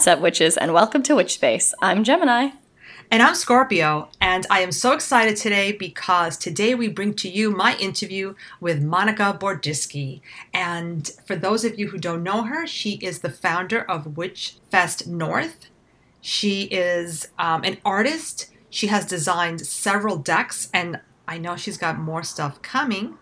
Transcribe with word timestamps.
What's 0.00 0.08
up, 0.08 0.20
witches, 0.20 0.56
and 0.56 0.72
welcome 0.72 1.02
to 1.02 1.16
Witch 1.16 1.34
Space. 1.34 1.74
I'm 1.82 2.04
Gemini. 2.04 2.52
And 3.10 3.22
I'm 3.22 3.34
Scorpio, 3.34 4.08
and 4.18 4.46
I 4.48 4.60
am 4.60 4.72
so 4.72 4.92
excited 4.92 5.36
today 5.36 5.72
because 5.72 6.38
today 6.38 6.74
we 6.74 6.88
bring 6.88 7.12
to 7.16 7.28
you 7.28 7.50
my 7.50 7.76
interview 7.76 8.34
with 8.62 8.82
Monica 8.82 9.36
Bodirsky. 9.38 10.22
And 10.54 11.06
for 11.26 11.36
those 11.36 11.66
of 11.66 11.78
you 11.78 11.88
who 11.88 11.98
don't 11.98 12.22
know 12.22 12.44
her, 12.44 12.66
she 12.66 12.92
is 13.02 13.18
the 13.18 13.28
founder 13.28 13.82
of 13.82 14.16
Witch 14.16 14.56
Fest 14.70 15.06
North. 15.06 15.66
She 16.22 16.62
is 16.62 17.28
um, 17.38 17.62
an 17.62 17.76
artist. 17.84 18.50
She 18.70 18.86
has 18.86 19.04
designed 19.04 19.66
several 19.66 20.16
decks, 20.16 20.70
and 20.72 20.98
I 21.28 21.36
know 21.36 21.56
she's 21.56 21.76
got 21.76 21.98
more 21.98 22.22
stuff 22.22 22.62
coming. 22.62 23.18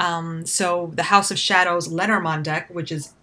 Um, 0.00 0.44
so 0.44 0.90
the 0.92 1.04
House 1.04 1.30
of 1.30 1.38
Shadows 1.38 1.86
Lenormand 1.86 2.46
deck, 2.46 2.68
which 2.74 2.90
is 2.90 3.14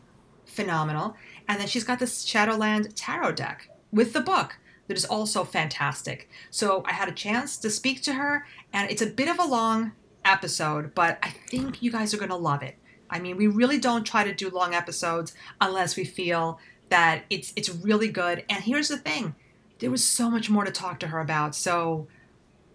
phenomenal. 0.46 1.18
And 1.48 1.60
then 1.60 1.68
she's 1.68 1.84
got 1.84 2.00
this 2.00 2.24
Shadowland 2.24 2.96
Tarot 2.96 3.34
deck 3.34 3.70
with 3.92 4.14
the 4.14 4.22
book 4.22 4.58
that 4.88 4.98
is 4.98 5.06
also 5.06 5.44
fantastic. 5.44 6.30
So 6.50 6.84
I 6.86 6.94
had 6.94 7.10
a 7.10 7.14
chance 7.14 7.58
to 7.58 7.70
speak 7.70 8.02
to 8.04 8.14
her, 8.14 8.46
and 8.72 8.90
it's 8.90 9.02
a 9.02 9.08
bit 9.08 9.30
of 9.30 9.40
a 9.40 9.46
long 9.46 9.94
episode, 10.26 10.94
but 10.96 11.18
I 11.22 11.30
think 11.30 11.82
you 11.82 11.92
guys 11.92 12.14
are 12.14 12.18
going 12.18 12.30
to 12.30 12.36
love 12.36 12.64
it. 12.64 12.78
I 13.10 13.20
mean, 13.20 13.38
we 13.38 13.48
really 13.48 13.78
don't 13.78 14.06
try 14.06 14.24
to 14.24 14.34
do 14.34 14.50
long 14.50 14.74
episodes 14.74 15.34
unless 15.62 15.96
we 15.96 16.04
feel 16.04 16.60
that 16.90 17.24
it's 17.30 17.54
it's 17.56 17.70
really 17.70 18.08
good. 18.08 18.44
And 18.50 18.64
here's 18.64 18.88
the 18.88 18.98
thing. 18.98 19.36
There 19.80 19.92
was 19.92 20.04
so 20.04 20.30
much 20.30 20.50
more 20.50 20.64
to 20.64 20.72
talk 20.72 21.00
to 21.02 21.08
her 21.08 21.20
about. 21.20 21.56
So 21.56 22.08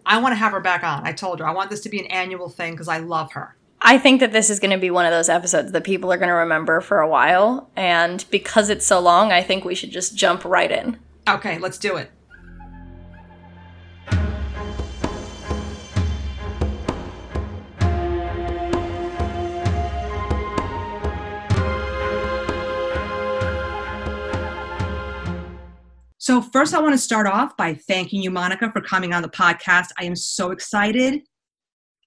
I 0.05 0.19
want 0.21 0.33
to 0.33 0.37
have 0.37 0.51
her 0.51 0.59
back 0.59 0.83
on. 0.83 1.05
I 1.05 1.11
told 1.11 1.39
her 1.39 1.47
I 1.47 1.51
want 1.51 1.69
this 1.69 1.81
to 1.81 1.89
be 1.89 1.99
an 1.99 2.05
annual 2.07 2.49
thing 2.49 2.73
because 2.73 2.87
I 2.87 2.99
love 2.99 3.33
her. 3.33 3.55
I 3.81 3.97
think 3.97 4.19
that 4.19 4.33
this 4.33 4.49
is 4.49 4.59
going 4.59 4.71
to 4.71 4.77
be 4.77 4.91
one 4.91 5.05
of 5.05 5.11
those 5.11 5.29
episodes 5.29 5.71
that 5.71 5.83
people 5.85 6.11
are 6.11 6.17
going 6.17 6.27
to 6.27 6.35
remember 6.35 6.81
for 6.81 6.99
a 6.99 7.07
while. 7.07 7.71
And 7.77 8.25
because 8.29 8.69
it's 8.69 8.85
so 8.85 8.99
long, 8.99 9.31
I 9.31 9.41
think 9.41 9.63
we 9.63 9.73
should 9.73 9.91
just 9.91 10.15
jump 10.17 10.43
right 10.43 10.69
in. 10.69 10.99
Okay, 11.29 11.57
let's 11.59 11.77
do 11.77 11.95
it. 11.95 12.11
So, 26.17 26.41
first, 26.41 26.75
I 26.75 26.81
want 26.81 26.93
to 26.93 26.97
start 26.99 27.25
off 27.25 27.55
by 27.57 27.73
thanking 27.73 28.21
you, 28.21 28.29
Monica, 28.29 28.71
for 28.71 28.81
coming 28.81 29.13
on 29.13 29.23
the 29.23 29.29
podcast. 29.29 29.87
I 29.97 30.03
am 30.03 30.15
so 30.15 30.51
excited. 30.51 31.21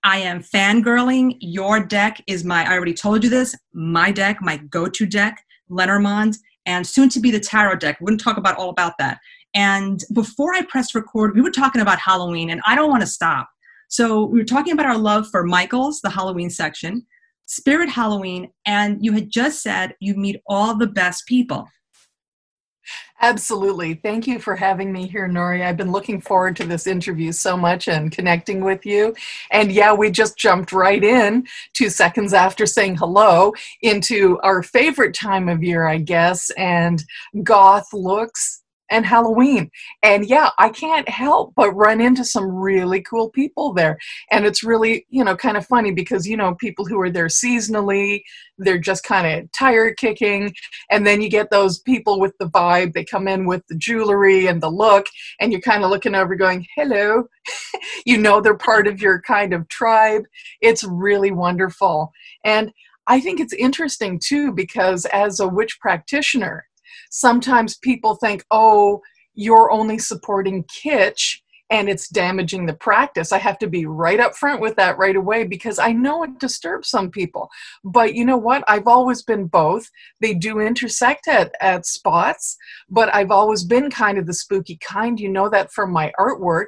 I 0.04 0.18
am 0.18 0.42
fangirling. 0.42 1.36
Your 1.40 1.84
deck 1.84 2.22
is 2.26 2.44
my, 2.44 2.68
I 2.68 2.74
already 2.74 2.94
told 2.94 3.22
you 3.22 3.30
this, 3.30 3.56
my 3.72 4.10
deck, 4.10 4.38
my 4.40 4.56
go 4.56 4.88
to 4.88 5.06
deck, 5.06 5.44
Lenormand, 5.68 6.38
and 6.66 6.86
soon 6.86 7.08
to 7.10 7.20
be 7.20 7.30
the 7.30 7.40
tarot 7.40 7.76
deck. 7.76 7.98
We're 8.00 8.08
going 8.08 8.18
to 8.18 8.24
talk 8.24 8.36
about 8.36 8.56
all 8.56 8.70
about 8.70 8.98
that. 8.98 9.18
And 9.54 10.02
before 10.12 10.54
I 10.54 10.62
pressed 10.62 10.94
record, 10.94 11.34
we 11.34 11.42
were 11.42 11.50
talking 11.50 11.82
about 11.82 11.98
Halloween, 11.98 12.50
and 12.50 12.60
I 12.66 12.74
don't 12.74 12.90
want 12.90 13.02
to 13.02 13.06
stop. 13.06 13.48
So, 13.88 14.24
we 14.24 14.38
were 14.38 14.46
talking 14.46 14.72
about 14.72 14.86
our 14.86 14.96
love 14.96 15.28
for 15.30 15.44
Michael's, 15.44 16.00
the 16.00 16.08
Halloween 16.08 16.48
section, 16.48 17.06
Spirit 17.44 17.90
Halloween, 17.90 18.50
and 18.64 19.04
you 19.04 19.12
had 19.12 19.30
just 19.30 19.62
said 19.62 19.94
you 20.00 20.14
meet 20.14 20.40
all 20.46 20.76
the 20.76 20.86
best 20.86 21.26
people. 21.26 21.68
Absolutely. 23.20 23.94
Thank 23.94 24.26
you 24.26 24.38
for 24.40 24.56
having 24.56 24.92
me 24.92 25.06
here, 25.06 25.28
Nori. 25.28 25.64
I've 25.64 25.76
been 25.76 25.92
looking 25.92 26.20
forward 26.20 26.56
to 26.56 26.64
this 26.64 26.86
interview 26.86 27.30
so 27.30 27.56
much 27.56 27.86
and 27.86 28.10
connecting 28.10 28.64
with 28.64 28.84
you. 28.84 29.14
And 29.52 29.70
yeah, 29.70 29.92
we 29.94 30.10
just 30.10 30.36
jumped 30.36 30.72
right 30.72 31.02
in 31.02 31.46
two 31.72 31.88
seconds 31.88 32.34
after 32.34 32.66
saying 32.66 32.96
hello 32.96 33.52
into 33.82 34.38
our 34.42 34.62
favorite 34.62 35.14
time 35.14 35.48
of 35.48 35.62
year, 35.62 35.86
I 35.86 35.98
guess, 35.98 36.50
and 36.50 37.02
goth 37.44 37.92
looks 37.92 38.61
and 38.92 39.06
Halloween. 39.06 39.70
And 40.02 40.26
yeah, 40.26 40.50
I 40.58 40.68
can't 40.68 41.08
help 41.08 41.54
but 41.56 41.72
run 41.72 42.00
into 42.00 42.24
some 42.24 42.44
really 42.54 43.00
cool 43.00 43.30
people 43.30 43.72
there. 43.72 43.98
And 44.30 44.44
it's 44.44 44.62
really, 44.62 45.06
you 45.08 45.24
know, 45.24 45.34
kind 45.34 45.56
of 45.56 45.66
funny 45.66 45.92
because, 45.92 46.26
you 46.26 46.36
know, 46.36 46.54
people 46.54 46.84
who 46.84 47.00
are 47.00 47.10
there 47.10 47.26
seasonally, 47.26 48.22
they're 48.58 48.78
just 48.78 49.02
kind 49.02 49.26
of 49.26 49.50
tire 49.52 49.94
kicking. 49.94 50.54
And 50.90 51.06
then 51.06 51.22
you 51.22 51.30
get 51.30 51.50
those 51.50 51.78
people 51.78 52.20
with 52.20 52.36
the 52.38 52.50
vibe, 52.50 52.92
they 52.92 53.04
come 53.04 53.26
in 53.26 53.46
with 53.46 53.66
the 53.68 53.76
jewelry 53.76 54.46
and 54.46 54.62
the 54.62 54.70
look, 54.70 55.06
and 55.40 55.50
you're 55.50 55.62
kind 55.62 55.82
of 55.82 55.90
looking 55.90 56.14
over 56.14 56.36
going, 56.36 56.66
hello. 56.76 57.24
you 58.06 58.18
know, 58.18 58.40
they're 58.40 58.56
part 58.56 58.86
of 58.86 59.00
your 59.00 59.22
kind 59.22 59.54
of 59.54 59.66
tribe. 59.68 60.24
It's 60.60 60.84
really 60.84 61.30
wonderful. 61.30 62.12
And 62.44 62.72
I 63.06 63.20
think 63.20 63.40
it's 63.40 63.52
interesting 63.54 64.20
too 64.22 64.52
because 64.52 65.06
as 65.06 65.40
a 65.40 65.48
witch 65.48 65.80
practitioner, 65.80 66.66
sometimes 67.12 67.76
people 67.76 68.16
think, 68.16 68.44
oh, 68.50 69.00
you're 69.34 69.70
only 69.70 69.98
supporting 69.98 70.64
kitsch 70.64 71.36
and 71.70 71.88
it's 71.88 72.08
damaging 72.08 72.66
the 72.66 72.74
practice. 72.74 73.32
I 73.32 73.38
have 73.38 73.58
to 73.60 73.66
be 73.66 73.86
right 73.86 74.20
up 74.20 74.36
front 74.36 74.60
with 74.60 74.76
that 74.76 74.98
right 74.98 75.16
away 75.16 75.44
because 75.44 75.78
I 75.78 75.92
know 75.92 76.22
it 76.22 76.38
disturbs 76.38 76.90
some 76.90 77.10
people. 77.10 77.48
But 77.82 78.14
you 78.14 78.26
know 78.26 78.36
what? 78.36 78.62
I've 78.68 78.86
always 78.86 79.22
been 79.22 79.46
both. 79.46 79.88
They 80.20 80.34
do 80.34 80.60
intersect 80.60 81.28
at, 81.28 81.54
at 81.62 81.86
spots, 81.86 82.58
but 82.90 83.14
I've 83.14 83.30
always 83.30 83.64
been 83.64 83.90
kind 83.90 84.18
of 84.18 84.26
the 84.26 84.34
spooky 84.34 84.78
kind. 84.82 85.18
You 85.18 85.30
know 85.30 85.48
that 85.48 85.72
from 85.72 85.92
my 85.92 86.12
artwork 86.20 86.66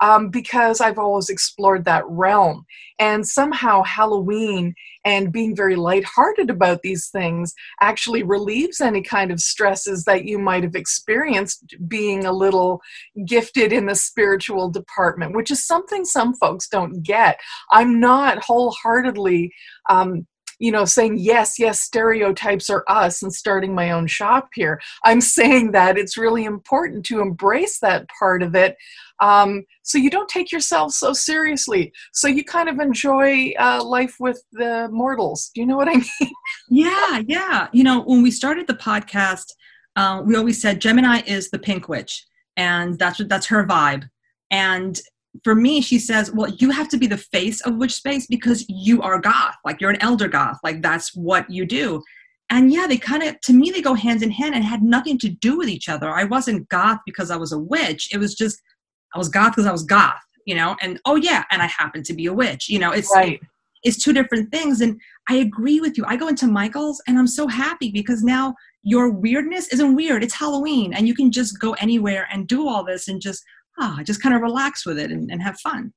um, 0.00 0.30
because 0.30 0.80
I've 0.80 0.98
always 0.98 1.30
explored 1.30 1.84
that 1.86 2.04
realm. 2.06 2.64
And 3.00 3.26
somehow 3.26 3.82
Halloween 3.82 4.74
and 5.04 5.32
being 5.32 5.54
very 5.54 5.76
lighthearted 5.76 6.50
about 6.50 6.82
these 6.82 7.08
things 7.08 7.54
actually 7.80 8.22
relieves 8.22 8.80
any 8.80 9.02
kind 9.02 9.30
of 9.30 9.40
stresses 9.40 10.04
that 10.04 10.24
you 10.24 10.38
might 10.38 10.62
have 10.62 10.74
experienced 10.74 11.74
being 11.88 12.24
a 12.24 12.32
little 12.32 12.80
gifted 13.26 13.72
in 13.72 13.86
the 13.86 13.94
spiritual 13.94 14.70
department, 14.70 15.34
which 15.34 15.50
is 15.50 15.66
something 15.66 16.04
some 16.04 16.34
folks 16.34 16.68
don't 16.68 17.02
get. 17.02 17.38
I'm 17.70 18.00
not 18.00 18.42
wholeheartedly 18.42 19.52
um, 19.90 20.26
you 20.58 20.72
know, 20.72 20.84
saying, 20.84 21.18
yes, 21.18 21.58
yes, 21.58 21.80
stereotypes 21.80 22.70
are 22.70 22.84
us 22.88 23.22
and 23.22 23.32
starting 23.32 23.74
my 23.74 23.90
own 23.90 24.06
shop 24.06 24.48
here. 24.54 24.80
I'm 25.04 25.20
saying 25.20 25.72
that 25.72 25.98
it's 25.98 26.16
really 26.16 26.44
important 26.44 27.04
to 27.06 27.20
embrace 27.20 27.78
that 27.80 28.06
part 28.18 28.42
of 28.42 28.54
it 28.54 28.76
um, 29.20 29.64
so 29.82 29.98
you 29.98 30.10
don't 30.10 30.28
take 30.28 30.50
yourself 30.50 30.92
so 30.92 31.12
seriously. 31.12 31.92
So 32.12 32.28
you 32.28 32.44
kind 32.44 32.68
of 32.68 32.78
enjoy 32.80 33.52
uh, 33.58 33.82
life 33.84 34.16
with 34.18 34.42
the 34.52 34.88
mortals. 34.90 35.50
Do 35.54 35.60
you 35.60 35.66
know 35.66 35.76
what 35.76 35.88
I 35.88 35.94
mean? 36.20 36.32
yeah, 36.68 37.22
yeah. 37.26 37.68
You 37.72 37.84
know, 37.84 38.02
when 38.02 38.22
we 38.22 38.30
started 38.30 38.66
the 38.66 38.74
podcast, 38.74 39.46
uh, 39.96 40.22
we 40.24 40.36
always 40.36 40.60
said 40.60 40.80
Gemini 40.80 41.22
is 41.26 41.50
the 41.50 41.58
pink 41.58 41.88
witch, 41.88 42.24
and 42.56 42.98
that's 42.98 43.20
that's 43.26 43.46
her 43.46 43.64
vibe. 43.64 44.08
And 44.50 45.00
for 45.42 45.54
me, 45.54 45.80
she 45.80 45.98
says, 45.98 46.30
well, 46.32 46.50
you 46.58 46.70
have 46.70 46.88
to 46.90 46.96
be 46.96 47.06
the 47.06 47.16
face 47.16 47.60
of 47.62 47.76
witch 47.76 47.94
space 47.94 48.26
because 48.26 48.64
you 48.68 49.02
are 49.02 49.18
goth, 49.18 49.56
like 49.64 49.80
you're 49.80 49.90
an 49.90 50.02
elder 50.02 50.28
goth, 50.28 50.58
like 50.62 50.82
that's 50.82 51.14
what 51.14 51.48
you 51.50 51.66
do. 51.66 52.02
And 52.50 52.72
yeah, 52.72 52.86
they 52.86 52.98
kind 52.98 53.22
of, 53.22 53.40
to 53.42 53.52
me, 53.52 53.70
they 53.70 53.82
go 53.82 53.94
hand 53.94 54.22
in 54.22 54.30
hand 54.30 54.54
and 54.54 54.64
had 54.64 54.82
nothing 54.82 55.18
to 55.18 55.28
do 55.28 55.58
with 55.58 55.68
each 55.68 55.88
other. 55.88 56.10
I 56.10 56.24
wasn't 56.24 56.68
goth 56.68 57.00
because 57.04 57.30
I 57.30 57.36
was 57.36 57.52
a 57.52 57.58
witch. 57.58 58.10
It 58.12 58.18
was 58.18 58.34
just, 58.34 58.60
I 59.14 59.18
was 59.18 59.28
goth 59.28 59.52
because 59.52 59.66
I 59.66 59.72
was 59.72 59.82
goth, 59.82 60.20
you 60.46 60.54
know, 60.54 60.76
and 60.82 61.00
oh 61.04 61.16
yeah, 61.16 61.44
and 61.50 61.62
I 61.62 61.66
happen 61.66 62.02
to 62.04 62.14
be 62.14 62.26
a 62.26 62.32
witch, 62.32 62.68
you 62.68 62.78
know, 62.78 62.92
it's, 62.92 63.10
right. 63.14 63.40
it's 63.82 64.02
two 64.02 64.12
different 64.12 64.52
things. 64.52 64.80
And 64.82 65.00
I 65.28 65.36
agree 65.36 65.80
with 65.80 65.98
you. 65.98 66.04
I 66.06 66.16
go 66.16 66.28
into 66.28 66.46
Michael's 66.46 67.02
and 67.08 67.18
I'm 67.18 67.26
so 67.26 67.48
happy 67.48 67.90
because 67.90 68.22
now 68.22 68.54
your 68.82 69.10
weirdness 69.10 69.68
isn't 69.68 69.96
weird. 69.96 70.22
It's 70.22 70.34
Halloween 70.34 70.92
and 70.92 71.08
you 71.08 71.14
can 71.14 71.32
just 71.32 71.58
go 71.58 71.72
anywhere 71.74 72.28
and 72.30 72.46
do 72.46 72.68
all 72.68 72.84
this 72.84 73.08
and 73.08 73.20
just 73.20 73.42
ah, 73.78 74.00
just 74.04 74.22
kind 74.22 74.34
of 74.34 74.42
relax 74.42 74.86
with 74.86 74.98
it 74.98 75.10
and, 75.10 75.30
and 75.30 75.42
have 75.42 75.58
fun. 75.60 75.92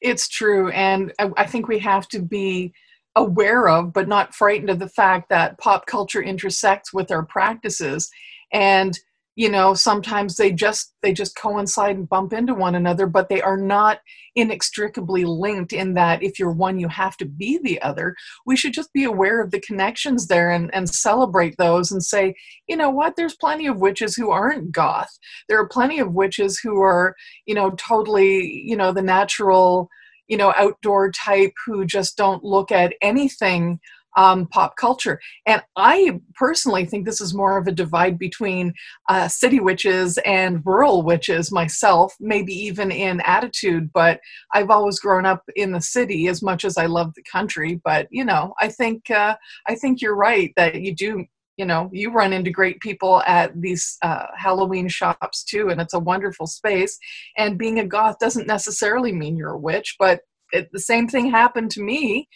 It's 0.00 0.28
true. 0.28 0.70
And 0.70 1.12
I 1.18 1.46
think 1.46 1.66
we 1.66 1.78
have 1.80 2.08
to 2.08 2.20
be 2.20 2.72
aware 3.16 3.68
of, 3.68 3.92
but 3.92 4.08
not 4.08 4.34
frightened 4.34 4.70
of 4.70 4.78
the 4.78 4.88
fact 4.88 5.28
that 5.28 5.58
pop 5.58 5.86
culture 5.86 6.22
intersects 6.22 6.92
with 6.92 7.10
our 7.10 7.24
practices. 7.24 8.08
And 8.52 8.98
you 9.38 9.48
know 9.48 9.72
sometimes 9.72 10.34
they 10.34 10.50
just 10.50 10.92
they 11.00 11.12
just 11.12 11.36
coincide 11.36 11.96
and 11.96 12.08
bump 12.08 12.32
into 12.32 12.52
one 12.52 12.74
another 12.74 13.06
but 13.06 13.28
they 13.28 13.40
are 13.40 13.56
not 13.56 14.00
inextricably 14.34 15.24
linked 15.24 15.72
in 15.72 15.94
that 15.94 16.24
if 16.24 16.40
you're 16.40 16.50
one 16.50 16.80
you 16.80 16.88
have 16.88 17.16
to 17.16 17.24
be 17.24 17.58
the 17.62 17.80
other. 17.80 18.16
We 18.46 18.56
should 18.56 18.72
just 18.72 18.92
be 18.92 19.04
aware 19.04 19.40
of 19.40 19.52
the 19.52 19.60
connections 19.60 20.26
there 20.26 20.50
and, 20.50 20.74
and 20.74 20.90
celebrate 20.90 21.56
those 21.56 21.92
and 21.92 22.02
say 22.02 22.34
you 22.66 22.76
know 22.76 22.90
what? 22.90 23.14
There's 23.14 23.36
plenty 23.36 23.68
of 23.68 23.78
witches 23.78 24.16
who 24.16 24.30
aren't 24.30 24.72
goth. 24.72 25.10
There 25.48 25.60
are 25.60 25.68
plenty 25.68 26.00
of 26.00 26.12
witches 26.12 26.58
who 26.58 26.82
are 26.82 27.14
you 27.46 27.54
know 27.54 27.70
totally 27.70 28.64
you 28.66 28.76
know 28.76 28.92
the 28.92 29.02
natural 29.02 29.88
you 30.26 30.36
know 30.36 30.52
outdoor 30.56 31.12
type 31.12 31.52
who 31.64 31.84
just 31.84 32.16
don't 32.16 32.42
look 32.42 32.72
at 32.72 32.94
anything 33.00 33.78
um, 34.16 34.46
pop 34.46 34.76
culture. 34.76 35.20
And 35.46 35.62
I 35.76 36.20
personally 36.34 36.84
think 36.86 37.04
this 37.04 37.20
is 37.20 37.34
more 37.34 37.58
of 37.58 37.66
a 37.66 37.72
divide 37.72 38.18
between 38.18 38.72
uh, 39.08 39.28
city 39.28 39.60
witches 39.60 40.18
and 40.24 40.62
rural 40.64 41.02
witches 41.02 41.52
myself, 41.52 42.14
maybe 42.20 42.52
even 42.52 42.90
in 42.90 43.20
attitude. 43.20 43.90
But 43.92 44.20
I've 44.52 44.70
always 44.70 44.98
grown 44.98 45.26
up 45.26 45.42
in 45.56 45.72
the 45.72 45.80
city 45.80 46.28
as 46.28 46.42
much 46.42 46.64
as 46.64 46.76
I 46.76 46.86
love 46.86 47.12
the 47.14 47.22
country. 47.30 47.80
But 47.84 48.08
you 48.10 48.24
know, 48.24 48.54
I 48.60 48.68
think 48.68 49.10
uh, 49.10 49.36
I 49.66 49.74
think 49.74 50.00
you're 50.00 50.16
right 50.16 50.52
that 50.56 50.80
you 50.80 50.94
do 50.94 51.24
you 51.58 51.66
know 51.66 51.90
you 51.92 52.10
run 52.10 52.32
into 52.32 52.50
great 52.50 52.80
people 52.80 53.22
at 53.26 53.60
these 53.60 53.98
uh, 54.02 54.26
halloween 54.36 54.88
shops 54.88 55.44
too 55.44 55.68
and 55.68 55.80
it's 55.80 55.92
a 55.92 55.98
wonderful 55.98 56.46
space 56.46 56.96
and 57.36 57.58
being 57.58 57.80
a 57.80 57.86
goth 57.86 58.18
doesn't 58.20 58.46
necessarily 58.46 59.12
mean 59.12 59.36
you're 59.36 59.50
a 59.50 59.58
witch 59.58 59.96
but 59.98 60.20
it, 60.52 60.68
the 60.72 60.80
same 60.80 61.08
thing 61.08 61.30
happened 61.30 61.70
to 61.70 61.82
me 61.82 62.28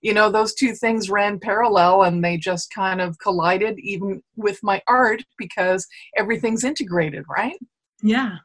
you 0.00 0.14
know 0.14 0.30
those 0.30 0.54
two 0.54 0.74
things 0.74 1.10
ran 1.10 1.38
parallel 1.38 2.02
and 2.02 2.24
they 2.24 2.36
just 2.36 2.72
kind 2.74 3.00
of 3.00 3.18
collided 3.18 3.78
even 3.78 4.22
with 4.36 4.58
my 4.62 4.80
art 4.86 5.22
because 5.38 5.86
everything's 6.16 6.64
integrated 6.64 7.24
right? 7.28 7.58
Yeah. 8.02 8.36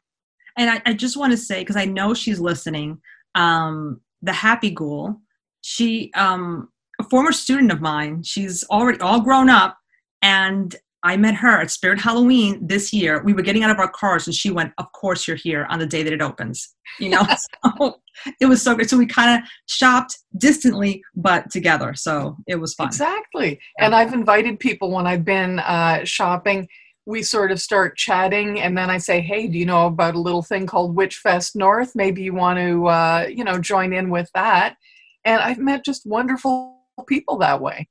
And 0.56 0.70
i, 0.70 0.82
I 0.86 0.92
just 0.94 1.16
want 1.16 1.32
to 1.32 1.36
say 1.36 1.60
because 1.60 1.76
i 1.76 1.84
know 1.84 2.14
she's 2.14 2.40
listening 2.40 3.00
um, 3.34 4.00
the 4.22 4.32
happy 4.32 4.70
ghoul 4.70 5.20
she 5.60 6.10
um, 6.14 6.70
a 6.98 7.04
former 7.04 7.32
student 7.32 7.72
of 7.72 7.80
mine 7.80 8.22
she's 8.22 8.64
already 8.64 9.00
all 9.00 9.20
grown 9.20 9.50
up 9.50 9.76
and 10.22 10.76
I 11.02 11.16
met 11.16 11.34
her 11.36 11.60
at 11.60 11.70
Spirit 11.70 12.00
Halloween 12.00 12.58
this 12.66 12.92
year. 12.92 13.22
We 13.22 13.32
were 13.32 13.42
getting 13.42 13.62
out 13.62 13.70
of 13.70 13.78
our 13.78 13.88
cars, 13.88 14.26
and 14.26 14.34
she 14.34 14.50
went, 14.50 14.72
"Of 14.78 14.90
course, 14.92 15.28
you're 15.28 15.36
here 15.36 15.66
on 15.70 15.78
the 15.78 15.86
day 15.86 16.02
that 16.02 16.12
it 16.12 16.22
opens." 16.22 16.74
You 16.98 17.10
know, 17.10 17.26
so 17.78 18.00
it 18.40 18.46
was 18.46 18.62
so 18.62 18.74
good. 18.74 18.88
So 18.88 18.96
we 18.96 19.06
kind 19.06 19.40
of 19.40 19.48
shopped 19.68 20.18
distantly, 20.38 21.02
but 21.14 21.50
together. 21.50 21.94
So 21.94 22.36
it 22.46 22.56
was 22.56 22.74
fun. 22.74 22.88
Exactly. 22.88 23.60
And 23.78 23.94
I've 23.94 24.14
invited 24.14 24.58
people 24.58 24.90
when 24.90 25.06
I've 25.06 25.24
been 25.24 25.58
uh, 25.60 26.04
shopping. 26.04 26.68
We 27.04 27.22
sort 27.22 27.52
of 27.52 27.60
start 27.60 27.96
chatting, 27.96 28.60
and 28.60 28.76
then 28.76 28.90
I 28.90 28.98
say, 28.98 29.20
"Hey, 29.20 29.46
do 29.46 29.58
you 29.58 29.66
know 29.66 29.86
about 29.86 30.16
a 30.16 30.20
little 30.20 30.42
thing 30.42 30.66
called 30.66 30.96
Witch 30.96 31.16
Fest 31.18 31.54
North? 31.54 31.92
Maybe 31.94 32.22
you 32.22 32.34
want 32.34 32.58
to, 32.58 32.86
uh, 32.86 33.26
you 33.30 33.44
know, 33.44 33.58
join 33.58 33.92
in 33.92 34.10
with 34.10 34.30
that." 34.34 34.76
And 35.24 35.40
I've 35.40 35.58
met 35.58 35.84
just 35.84 36.06
wonderful 36.06 36.80
people 37.06 37.36
that 37.38 37.60
way. 37.60 37.88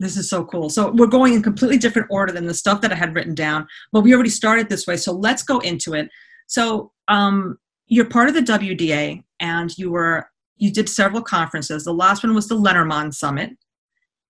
This 0.00 0.16
is 0.16 0.30
so 0.30 0.44
cool. 0.44 0.70
So 0.70 0.92
we're 0.92 1.06
going 1.06 1.34
in 1.34 1.42
completely 1.42 1.76
different 1.76 2.08
order 2.10 2.32
than 2.32 2.46
the 2.46 2.54
stuff 2.54 2.80
that 2.82 2.92
I 2.92 2.94
had 2.94 3.14
written 3.14 3.34
down, 3.34 3.66
but 3.92 4.02
we 4.02 4.14
already 4.14 4.30
started 4.30 4.68
this 4.68 4.86
way. 4.86 4.96
So 4.96 5.12
let's 5.12 5.42
go 5.42 5.58
into 5.58 5.94
it. 5.94 6.08
So 6.46 6.92
um, 7.08 7.58
you're 7.88 8.04
part 8.04 8.28
of 8.28 8.34
the 8.34 8.40
WDA, 8.40 9.24
and 9.40 9.76
you 9.76 9.90
were 9.90 10.30
you 10.56 10.72
did 10.72 10.88
several 10.88 11.22
conferences. 11.22 11.84
The 11.84 11.94
last 11.94 12.22
one 12.22 12.34
was 12.34 12.48
the 12.48 12.54
Lenormand 12.54 13.14
Summit, 13.14 13.50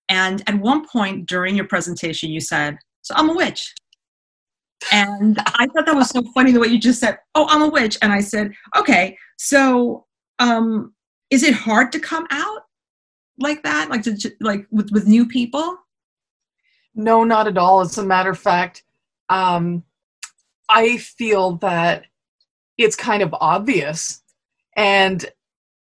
and 0.09 0.43
at 0.47 0.59
one 0.59 0.87
point 0.87 1.27
during 1.27 1.57
your 1.57 1.67
presentation, 1.67 2.31
you 2.31 2.41
said, 2.41 2.79
"So 3.03 3.15
I'm 3.17 3.29
a 3.29 3.35
witch." 3.35 3.75
And 4.93 5.39
I 5.39 5.67
thought 5.67 5.87
that 5.87 5.97
was 5.97 6.11
so 6.11 6.23
funny 6.35 6.53
the 6.53 6.61
way 6.61 6.69
you 6.69 6.79
just 6.79 7.01
said, 7.01 7.19
"Oh, 7.35 7.47
I'm 7.49 7.63
a 7.63 7.69
witch," 7.69 7.99
and 8.01 8.13
I 8.13 8.21
said, 8.21 8.53
"Okay, 8.77 9.17
so 9.39 10.07
um, 10.39 10.95
is 11.31 11.43
it 11.43 11.55
hard 11.55 11.93
to 11.93 12.01
come 12.01 12.27
out?" 12.31 12.63
Like 13.39 13.63
that? 13.63 13.91
Like 13.91 14.03
to 14.03 14.33
like 14.41 14.67
with 14.71 14.91
with 14.91 15.07
new 15.07 15.27
people? 15.27 15.79
No 16.95 17.25
not 17.25 17.47
at 17.47 17.59
all. 17.59 17.81
As 17.81 17.97
a 17.99 18.05
matter 18.05 18.31
of 18.31 18.39
fact 18.39 18.85
um 19.29 19.83
i 20.69 20.97
feel 20.97 21.57
that 21.57 22.05
it's 22.77 22.97
kind 22.97 23.23
of 23.23 23.35
obvious. 23.41 24.23
And 24.77 25.25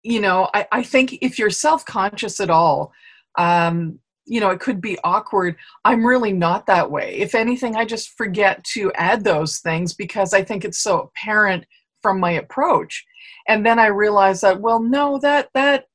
you 0.03 0.19
know 0.19 0.50
i, 0.53 0.67
I 0.71 0.83
think 0.83 1.13
if 1.21 1.39
you're 1.39 1.50
self-conscious 1.50 2.39
at 2.39 2.50
all 2.50 2.91
um 3.38 4.00
you 4.25 4.39
know 4.39 4.51
it 4.51 4.59
could 4.59 4.81
be 4.81 4.97
awkward. 5.03 5.55
I'm 5.85 6.05
really 6.05 6.33
not 6.33 6.65
that 6.67 6.89
way. 6.89 7.15
If 7.15 7.35
anything 7.35 7.75
i 7.75 7.85
just 7.85 8.17
forget 8.17 8.63
to 8.75 8.91
add 8.94 9.23
those 9.23 9.59
things 9.59 9.94
because 9.94 10.33
i 10.33 10.44
think 10.44 10.63
it's 10.65 10.79
so 10.79 11.00
apparent 11.01 11.65
from 12.01 12.19
my 12.19 12.31
approach. 12.31 13.05
And 13.47 13.65
then 13.65 13.79
i 13.79 13.88
realize 13.88 14.41
that 14.41 14.61
well 14.61 14.81
no 14.81 15.19
that 15.19 15.50
that 15.53 15.88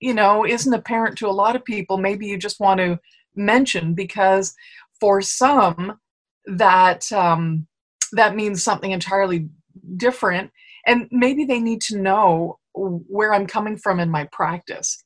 you 0.00 0.14
know 0.14 0.46
isn't 0.46 0.74
apparent 0.74 1.16
to 1.16 1.28
a 1.28 1.30
lot 1.30 1.56
of 1.56 1.64
people 1.64 1.96
maybe 1.96 2.26
you 2.26 2.36
just 2.36 2.60
want 2.60 2.78
to 2.78 2.98
mention 3.36 3.94
because 3.94 4.54
for 4.98 5.20
some 5.20 5.98
that 6.46 7.10
um, 7.12 7.66
that 8.12 8.34
means 8.34 8.62
something 8.62 8.90
entirely 8.90 9.48
different. 9.96 10.50
And 10.86 11.08
maybe 11.10 11.44
they 11.44 11.60
need 11.60 11.80
to 11.82 11.98
know 11.98 12.58
where 12.72 13.34
i'm 13.34 13.48
coming 13.48 13.76
from 13.76 13.98
in 13.98 14.08
my 14.08 14.28
practice 14.30 15.02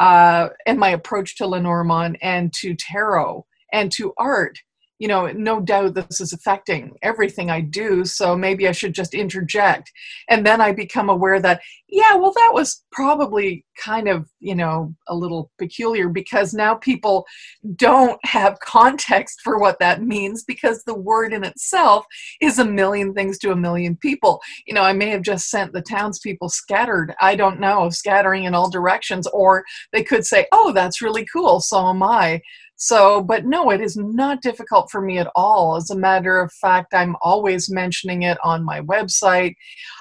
uh, 0.00 0.48
and 0.66 0.80
my 0.80 0.90
approach 0.90 1.36
to 1.36 1.46
lenormand 1.46 2.18
and 2.20 2.52
to 2.52 2.74
tarot 2.74 3.46
and 3.72 3.92
to 3.92 4.12
art 4.18 4.58
you 4.98 5.08
know, 5.08 5.26
no 5.26 5.60
doubt 5.60 5.94
this 5.94 6.20
is 6.20 6.32
affecting 6.32 6.96
everything 7.02 7.50
I 7.50 7.60
do, 7.60 8.04
so 8.04 8.36
maybe 8.36 8.68
I 8.68 8.72
should 8.72 8.94
just 8.94 9.14
interject. 9.14 9.90
And 10.28 10.46
then 10.46 10.60
I 10.60 10.72
become 10.72 11.08
aware 11.08 11.40
that, 11.40 11.60
yeah, 11.88 12.14
well, 12.14 12.32
that 12.32 12.50
was 12.52 12.84
probably 12.92 13.64
kind 13.82 14.08
of, 14.08 14.28
you 14.40 14.54
know, 14.54 14.94
a 15.08 15.14
little 15.14 15.50
peculiar 15.58 16.08
because 16.08 16.54
now 16.54 16.76
people 16.76 17.26
don't 17.74 18.18
have 18.24 18.60
context 18.60 19.40
for 19.42 19.58
what 19.58 19.78
that 19.80 20.02
means 20.02 20.44
because 20.44 20.84
the 20.84 20.94
word 20.94 21.32
in 21.32 21.44
itself 21.44 22.06
is 22.40 22.58
a 22.58 22.64
million 22.64 23.12
things 23.14 23.38
to 23.38 23.50
a 23.50 23.56
million 23.56 23.96
people. 23.96 24.40
You 24.66 24.74
know, 24.74 24.82
I 24.82 24.92
may 24.92 25.10
have 25.10 25.22
just 25.22 25.50
sent 25.50 25.72
the 25.72 25.82
townspeople 25.82 26.48
scattered, 26.50 27.14
I 27.20 27.34
don't 27.34 27.60
know, 27.60 27.90
scattering 27.90 28.44
in 28.44 28.54
all 28.54 28.70
directions, 28.70 29.26
or 29.28 29.64
they 29.92 30.04
could 30.04 30.24
say, 30.24 30.46
oh, 30.52 30.72
that's 30.72 31.02
really 31.02 31.26
cool, 31.32 31.60
so 31.60 31.88
am 31.88 32.02
I. 32.02 32.40
So, 32.76 33.22
but 33.22 33.44
no, 33.46 33.70
it 33.70 33.80
is 33.80 33.96
not 33.96 34.42
difficult 34.42 34.90
for 34.90 35.00
me 35.00 35.18
at 35.18 35.30
all. 35.34 35.76
As 35.76 35.90
a 35.90 35.96
matter 35.96 36.40
of 36.40 36.52
fact, 36.52 36.92
I'm 36.92 37.16
always 37.22 37.70
mentioning 37.70 38.22
it 38.22 38.36
on 38.42 38.64
my 38.64 38.80
website. 38.80 39.54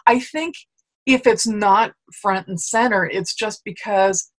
I 0.08 0.20
think 0.20 0.56
if 1.06 1.28
it's 1.28 1.48
not 1.48 1.94
front 2.22 2.48
and 2.48 2.60
center, 2.60 3.06
it's 3.06 3.36
just 3.36 3.62
because, 3.64 4.32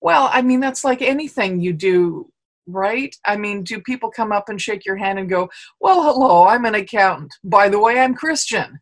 well, 0.00 0.28
I 0.32 0.42
mean, 0.42 0.60
that's 0.60 0.84
like 0.84 1.02
anything 1.02 1.60
you 1.60 1.72
do, 1.72 2.30
right? 2.66 3.14
I 3.24 3.36
mean, 3.36 3.62
do 3.62 3.80
people 3.80 4.10
come 4.10 4.32
up 4.32 4.48
and 4.48 4.60
shake 4.60 4.84
your 4.84 4.96
hand 4.96 5.18
and 5.18 5.28
go, 5.28 5.48
well, 5.80 6.02
hello, 6.02 6.46
I'm 6.46 6.64
an 6.64 6.74
accountant. 6.74 7.34
By 7.44 7.68
the 7.68 7.78
way, 7.78 7.98
I'm 7.98 8.14
Christian. 8.14 8.80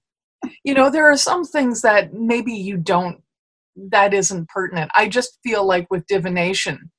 You 0.64 0.74
know, 0.74 0.90
there 0.90 1.10
are 1.10 1.16
some 1.16 1.44
things 1.44 1.82
that 1.82 2.14
maybe 2.14 2.52
you 2.52 2.76
don't, 2.76 3.22
that 3.76 4.14
isn't 4.14 4.48
pertinent. 4.48 4.90
I 4.94 5.08
just 5.08 5.38
feel 5.42 5.66
like 5.66 5.86
with 5.90 6.06
divination, 6.06 6.90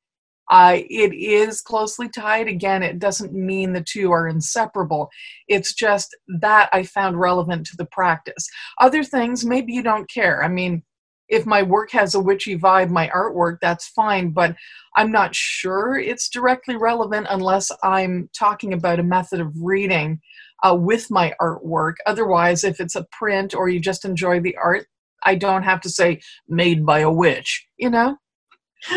uh, 0.49 0.77
it 0.77 1.13
is 1.13 1.61
closely 1.61 2.09
tied. 2.09 2.47
Again, 2.47 2.83
it 2.83 2.99
doesn't 2.99 3.33
mean 3.33 3.73
the 3.73 3.83
two 3.83 4.11
are 4.11 4.27
inseparable. 4.27 5.09
It's 5.47 5.73
just 5.73 6.15
that 6.39 6.69
I 6.71 6.83
found 6.83 7.19
relevant 7.19 7.65
to 7.67 7.77
the 7.77 7.85
practice. 7.85 8.47
Other 8.79 9.03
things, 9.03 9.45
maybe 9.45 9.73
you 9.73 9.83
don't 9.83 10.09
care. 10.09 10.43
I 10.43 10.47
mean, 10.47 10.83
if 11.29 11.45
my 11.45 11.61
work 11.61 11.91
has 11.91 12.15
a 12.15 12.19
witchy 12.19 12.57
vibe, 12.57 12.89
my 12.89 13.09
artwork, 13.09 13.57
that's 13.61 13.89
fine, 13.89 14.29
but 14.29 14.55
I'm 14.95 15.11
not 15.11 15.35
sure 15.35 15.97
it's 15.97 16.29
directly 16.29 16.77
relevant 16.77 17.27
unless 17.29 17.69
I'm 17.83 18.29
talking 18.37 18.73
about 18.73 18.99
a 18.99 19.03
method 19.03 19.41
of 19.41 19.53
reading 19.61 20.21
uh, 20.63 20.75
with 20.75 21.11
my 21.11 21.33
artwork. 21.41 21.95
Otherwise, 22.05 22.63
if 22.63 22.79
it's 22.79 22.95
a 22.95 23.05
print 23.11 23.53
or 23.53 23.67
you 23.67 23.79
just 23.79 24.05
enjoy 24.05 24.39
the 24.39 24.55
art, 24.55 24.87
I 25.23 25.35
don't 25.35 25.63
have 25.63 25.81
to 25.81 25.89
say 25.89 26.21
made 26.47 26.85
by 26.85 26.99
a 26.99 27.11
witch, 27.11 27.67
you 27.77 27.89
know? 27.89 28.17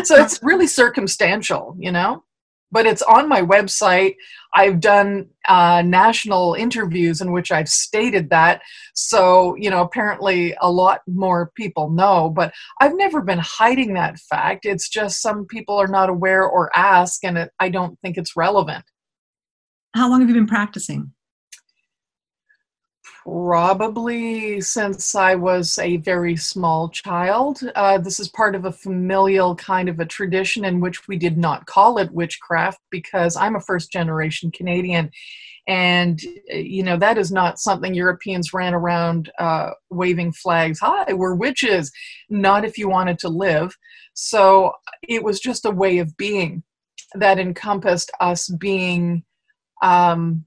So 0.03 0.15
it's 0.15 0.39
really 0.41 0.67
circumstantial, 0.67 1.75
you 1.79 1.91
know? 1.91 2.23
But 2.73 2.85
it's 2.85 3.01
on 3.01 3.27
my 3.27 3.41
website. 3.41 4.15
I've 4.53 4.79
done 4.79 5.27
uh, 5.47 5.81
national 5.85 6.53
interviews 6.53 7.19
in 7.19 7.33
which 7.33 7.51
I've 7.51 7.67
stated 7.67 8.29
that. 8.29 8.61
So, 8.95 9.55
you 9.55 9.69
know, 9.69 9.81
apparently 9.81 10.55
a 10.61 10.71
lot 10.71 11.01
more 11.05 11.51
people 11.55 11.89
know, 11.89 12.29
but 12.29 12.53
I've 12.79 12.95
never 12.95 13.21
been 13.21 13.39
hiding 13.39 13.93
that 13.95 14.19
fact. 14.19 14.65
It's 14.65 14.87
just 14.87 15.21
some 15.21 15.45
people 15.45 15.75
are 15.75 15.87
not 15.87 16.09
aware 16.09 16.43
or 16.43 16.71
ask, 16.73 17.23
and 17.25 17.37
it, 17.37 17.51
I 17.59 17.67
don't 17.67 17.99
think 18.01 18.17
it's 18.17 18.37
relevant. 18.37 18.85
How 19.93 20.09
long 20.09 20.21
have 20.21 20.29
you 20.29 20.35
been 20.35 20.47
practicing? 20.47 21.11
Probably 23.23 24.61
since 24.61 25.13
I 25.13 25.35
was 25.35 25.77
a 25.77 25.97
very 25.97 26.35
small 26.35 26.89
child. 26.89 27.61
Uh, 27.75 27.97
this 27.97 28.19
is 28.19 28.29
part 28.29 28.55
of 28.55 28.65
a 28.65 28.71
familial 28.71 29.55
kind 29.55 29.89
of 29.89 29.99
a 29.99 30.05
tradition 30.05 30.65
in 30.65 30.79
which 30.79 31.07
we 31.07 31.17
did 31.17 31.37
not 31.37 31.65
call 31.65 31.97
it 31.97 32.11
witchcraft 32.11 32.79
because 32.89 33.35
I'm 33.35 33.55
a 33.55 33.61
first 33.61 33.91
generation 33.91 34.51
Canadian. 34.51 35.11
And, 35.67 36.19
uh, 36.51 36.57
you 36.57 36.81
know, 36.81 36.97
that 36.97 37.19
is 37.19 37.31
not 37.31 37.59
something 37.59 37.93
Europeans 37.93 38.53
ran 38.53 38.73
around 38.73 39.31
uh, 39.37 39.71
waving 39.91 40.33
flags. 40.33 40.79
Hi, 40.79 41.13
we're 41.13 41.35
witches. 41.35 41.91
Not 42.29 42.65
if 42.65 42.77
you 42.77 42.89
wanted 42.89 43.19
to 43.19 43.29
live. 43.29 43.75
So 44.13 44.73
it 45.07 45.23
was 45.23 45.39
just 45.39 45.65
a 45.65 45.71
way 45.71 45.99
of 45.99 46.17
being 46.17 46.63
that 47.13 47.39
encompassed 47.39 48.11
us 48.19 48.49
being 48.49 49.23
um, 49.83 50.45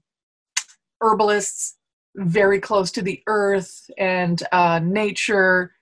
herbalists, 1.01 1.77
very 2.15 2.59
close 2.59 2.91
to 2.91 3.01
the 3.01 3.21
earth 3.27 3.89
and 3.97 4.41
uh, 4.51 4.79
nature, 4.79 5.73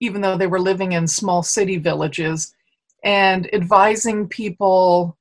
even 0.00 0.20
though 0.20 0.36
they 0.36 0.46
were 0.46 0.60
living 0.60 0.92
in 0.92 1.06
small 1.06 1.42
city 1.42 1.78
villages, 1.78 2.54
and 3.02 3.52
advising 3.54 4.28
people 4.28 5.16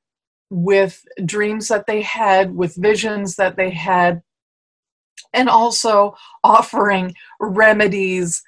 with 0.49 1.03
dreams 1.25 1.67
that 1.67 1.85
they 1.87 2.01
had, 2.01 2.55
with 2.55 2.75
visions 2.75 3.35
that 3.35 3.55
they 3.55 3.69
had, 3.69 4.21
and 5.33 5.47
also 5.47 6.15
offering 6.43 7.13
remedies 7.39 8.41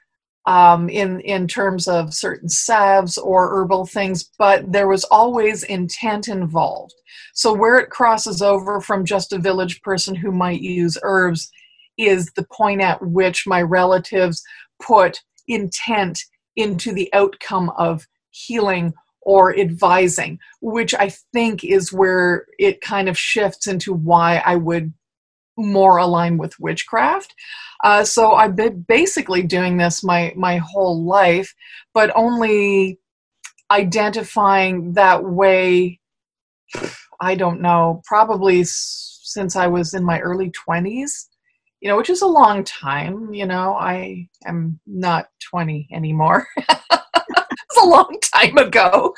um, 0.48 0.90
in 0.90 1.20
in 1.22 1.48
terms 1.48 1.88
of 1.88 2.14
certain 2.14 2.50
salves 2.50 3.18
or 3.18 3.50
herbal 3.54 3.86
things, 3.86 4.30
but 4.40 4.72
there 4.72 4.88
was 4.88 5.04
always 5.06 5.64
intent 5.64 6.28
involved. 6.28 6.94
So 7.34 7.54
where 7.54 7.78
it 7.78 7.92
crosses 7.92 8.42
over 8.42 8.82
from 8.82 9.06
just 9.06 9.34
a 9.34 9.38
village 9.38 9.82
person 9.82 10.16
who 10.16 10.32
might 10.32 10.62
use 10.62 10.98
herbs 11.04 11.52
is 11.98 12.32
the 12.36 12.46
point 12.52 12.82
at 12.82 13.02
which 13.06 13.46
my 13.48 13.62
relatives 13.62 14.44
put 14.82 15.22
intent 15.48 16.24
into 16.56 16.92
the 16.92 17.14
outcome 17.14 17.72
of 17.78 18.08
healing 18.30 18.94
or 19.22 19.56
advising, 19.58 20.40
which 20.62 20.94
I 20.96 21.14
think 21.32 21.64
is 21.64 21.94
where 21.94 22.46
it 22.58 22.82
kind 22.82 23.08
of 23.08 23.18
shifts 23.18 23.68
into 23.68 23.94
why 23.94 24.42
I 24.46 24.56
would 24.56 24.94
more 25.58 25.98
align 25.98 26.38
with 26.38 26.60
witchcraft. 26.60 27.36
Uh, 27.84 28.04
so 28.04 28.32
I've 28.32 28.56
been 28.56 28.82
basically 28.88 29.44
doing 29.44 29.78
this 29.78 30.04
my 30.04 30.34
my 30.36 30.58
whole 30.58 31.04
life, 31.04 31.54
but 31.94 32.12
only 32.16 33.00
identifying 33.70 34.94
that 34.94 35.24
way. 35.24 36.00
I 37.20 37.36
don't 37.36 37.62
know, 37.62 38.02
probably 38.06 38.64
since 38.66 39.56
I 39.56 39.68
was 39.68 39.94
in 39.94 40.04
my 40.04 40.20
early 40.20 40.50
twenties. 40.50 41.28
You 41.82 41.90
know, 41.90 41.98
which 41.98 42.10
is 42.10 42.22
a 42.22 42.28
long 42.28 42.64
time. 42.64 43.34
You 43.34 43.46
know, 43.46 43.74
I 43.74 44.30
am 44.46 44.80
not 44.86 45.28
twenty 45.40 45.88
anymore. 45.92 46.48
it's 46.58 47.82
a 47.82 47.86
long 47.86 48.18
time 48.34 48.58
ago. 48.58 49.14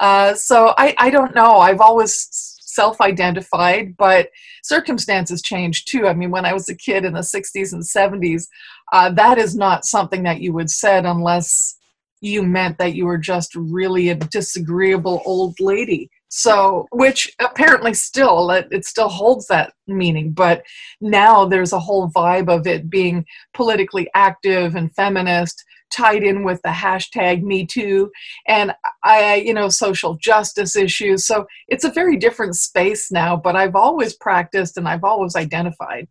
Uh, 0.00 0.34
so 0.34 0.74
I 0.76 0.94
I 0.98 1.10
don't 1.10 1.34
know. 1.34 1.58
I've 1.58 1.80
always 1.80 2.28
self 2.76 3.00
identified, 3.00 3.96
but 3.96 4.28
circumstances 4.62 5.42
change 5.42 5.86
too. 5.86 6.06
I 6.06 6.14
mean, 6.14 6.30
when 6.30 6.44
I 6.44 6.52
was 6.52 6.68
a 6.68 6.76
kid 6.76 7.04
in 7.04 7.14
the 7.14 7.20
60s 7.20 7.72
and 7.72 7.82
70s, 7.82 8.44
uh, 8.92 9.10
that 9.12 9.38
is 9.38 9.56
not 9.56 9.86
something 9.86 10.22
that 10.24 10.40
you 10.40 10.52
would 10.52 10.70
said 10.70 11.06
unless 11.06 11.76
you 12.20 12.42
meant 12.42 12.78
that 12.78 12.94
you 12.94 13.06
were 13.06 13.18
just 13.18 13.54
really 13.54 14.10
a 14.10 14.14
disagreeable 14.14 15.22
old 15.24 15.56
lady. 15.58 16.10
So, 16.28 16.86
which 16.90 17.32
apparently 17.40 17.94
still 17.94 18.50
it, 18.50 18.66
it 18.70 18.84
still 18.84 19.08
holds 19.08 19.46
that 19.46 19.72
meaning, 19.86 20.32
but 20.32 20.64
now 21.00 21.44
there's 21.44 21.72
a 21.72 21.78
whole 21.78 22.10
vibe 22.10 22.48
of 22.48 22.66
it 22.66 22.90
being 22.90 23.24
politically 23.54 24.08
active 24.14 24.74
and 24.74 24.92
feminist, 24.94 25.64
tied 25.92 26.22
in 26.22 26.42
with 26.42 26.60
the 26.62 26.68
hashtag 26.68 27.42
me 27.42 27.64
too 27.64 28.10
and 28.48 28.72
i 29.04 29.36
you 29.36 29.54
know 29.54 29.68
social 29.68 30.14
justice 30.16 30.76
issues. 30.76 31.26
So 31.26 31.46
it's 31.68 31.84
a 31.84 31.92
very 31.92 32.16
different 32.16 32.56
space 32.56 33.12
now 33.12 33.36
but 33.36 33.56
i've 33.56 33.76
always 33.76 34.14
practiced 34.14 34.76
and 34.76 34.88
i've 34.88 35.04
always 35.04 35.36
identified. 35.36 36.08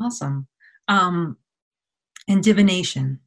Awesome. 0.00 0.48
Um 0.88 1.36
and 2.26 2.42
divination. 2.42 3.20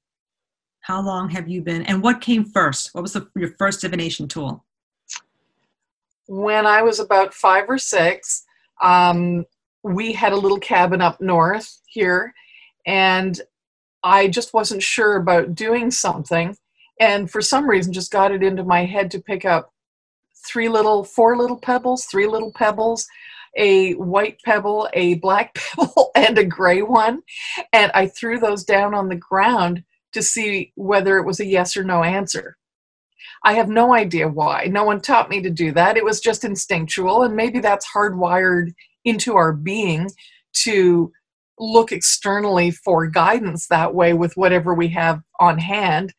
How 0.82 1.01
long 1.01 1.30
have 1.30 1.48
you 1.48 1.62
been 1.62 1.84
and 1.84 2.04
what 2.04 2.22
came 2.22 2.44
first? 2.46 2.94
What 2.94 3.01
was 3.01 3.13
the, 3.13 3.28
your 3.36 3.54
first 3.58 3.82
divination 3.82 4.28
tool 4.28 4.66
when 6.32 6.66
i 6.66 6.82
was 6.82 7.00
about 7.00 7.34
five 7.34 7.66
or 7.70 7.78
six 7.78 8.44
um, 8.82 9.46
we 9.84 10.14
had 10.14 10.34
a 10.34 10.38
little 10.38 10.60
cabin 10.60 11.02
up 11.02 11.20
north 11.22 11.82
here 11.88 12.34
and 12.86 13.40
I 14.04 14.28
just 14.28 14.54
wasn't 14.54 14.84
sure 14.84 15.16
about 15.16 15.56
doing 15.56 15.92
something. 15.92 16.58
And 17.00 17.30
for 17.30 17.42
some 17.42 17.70
reason, 17.70 17.94
just 17.94 18.12
got 18.12 18.32
it 18.32 18.44
into 18.44 18.64
my 18.64 18.86
head 18.86 19.12
to 19.12 19.22
pick 19.22 19.46
up 19.46 19.72
three 20.48 20.70
little, 20.70 21.04
four 21.04 21.38
little 21.38 21.58
pebbles, 21.58 22.06
three 22.06 22.28
little 22.28 22.52
pebbles, 22.52 23.08
a 23.58 23.94
white 23.94 24.38
pebble, 24.44 24.90
a 24.94 25.16
black 25.16 25.54
pebble, 25.76 26.12
and 26.16 26.38
a 26.38 26.46
gray 26.46 26.82
one. 26.82 27.22
And 27.74 27.92
I 27.94 28.08
threw 28.08 28.40
those 28.40 28.64
down 28.64 28.94
on 28.94 29.10
the 29.10 29.16
ground 29.16 29.84
to 30.14 30.22
see 30.22 30.74
whether 30.76 31.18
it 31.18 31.26
was 31.26 31.40
a 31.40 31.46
yes 31.46 31.78
or 31.78 31.84
no 31.84 32.04
answer. 32.04 32.58
I 33.43 33.53
have 33.53 33.69
no 33.69 33.93
idea 33.93 34.27
why. 34.27 34.65
No 34.65 34.83
one 34.83 35.01
taught 35.01 35.29
me 35.29 35.41
to 35.41 35.50
do 35.50 35.71
that. 35.74 35.98
It 35.98 36.05
was 36.05 36.19
just 36.19 36.43
instinctual, 36.43 37.24
and 37.24 37.36
maybe 37.36 37.60
that's 37.60 37.88
hardwired 37.91 38.74
into 39.03 39.36
our 39.36 39.51
being 39.51 40.10
to 40.63 41.12
look 41.60 41.91
externally 41.91 42.71
for 42.71 43.07
guidance 43.07 43.67
that 43.67 43.93
way 43.93 44.13
with 44.13 44.36
whatever 44.36 44.74
we 44.74 44.88
have 44.89 45.21
on 45.39 45.57
hand. 45.57 46.13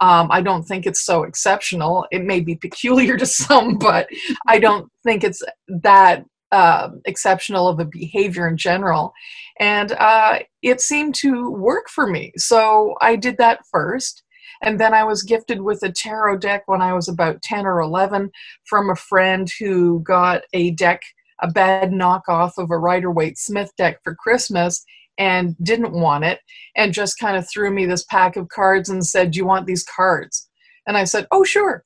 Um, 0.00 0.28
I 0.30 0.40
don't 0.40 0.64
think 0.64 0.86
it's 0.86 1.04
so 1.04 1.24
exceptional. 1.24 2.06
It 2.10 2.24
may 2.24 2.40
be 2.40 2.54
peculiar 2.54 3.16
to 3.18 3.26
some, 3.26 3.78
but 3.78 4.08
I 4.46 4.58
don't 4.58 4.90
think 5.04 5.24
it's 5.24 5.42
that 5.68 6.24
uh, 6.52 6.90
exceptional 7.04 7.68
of 7.68 7.78
a 7.78 7.84
behavior 7.84 8.48
in 8.48 8.56
general. 8.56 9.12
And 9.60 9.92
uh, 9.92 10.40
it 10.62 10.80
seemed 10.80 11.14
to 11.16 11.50
work 11.50 11.88
for 11.88 12.06
me. 12.06 12.32
So 12.36 12.94
I 13.00 13.16
did 13.16 13.36
that 13.38 13.60
first. 13.70 14.22
And 14.62 14.80
then 14.80 14.94
I 14.94 15.04
was 15.04 15.22
gifted 15.22 15.60
with 15.60 15.82
a 15.82 15.92
tarot 15.92 16.38
deck 16.38 16.64
when 16.66 16.82
I 16.82 16.92
was 16.92 17.08
about 17.08 17.42
10 17.42 17.66
or 17.66 17.80
11 17.80 18.30
from 18.64 18.90
a 18.90 18.96
friend 18.96 19.48
who 19.58 20.00
got 20.00 20.42
a 20.52 20.72
deck 20.72 21.02
a 21.40 21.50
bad 21.50 21.90
knockoff 21.90 22.52
of 22.58 22.70
a 22.70 22.78
Rider 22.78 23.10
Waite 23.10 23.38
Smith 23.38 23.72
deck 23.76 24.00
for 24.02 24.14
Christmas 24.14 24.84
and 25.18 25.56
didn't 25.62 25.92
want 25.92 26.24
it 26.24 26.40
and 26.76 26.92
just 26.92 27.18
kind 27.18 27.36
of 27.36 27.48
threw 27.48 27.70
me 27.70 27.86
this 27.86 28.04
pack 28.04 28.36
of 28.36 28.48
cards 28.48 28.88
and 28.88 29.04
said, 29.04 29.32
Do 29.32 29.38
you 29.38 29.46
want 29.46 29.66
these 29.66 29.84
cards? 29.84 30.48
And 30.86 30.96
I 30.96 31.04
said, 31.04 31.26
Oh, 31.30 31.44
sure. 31.44 31.84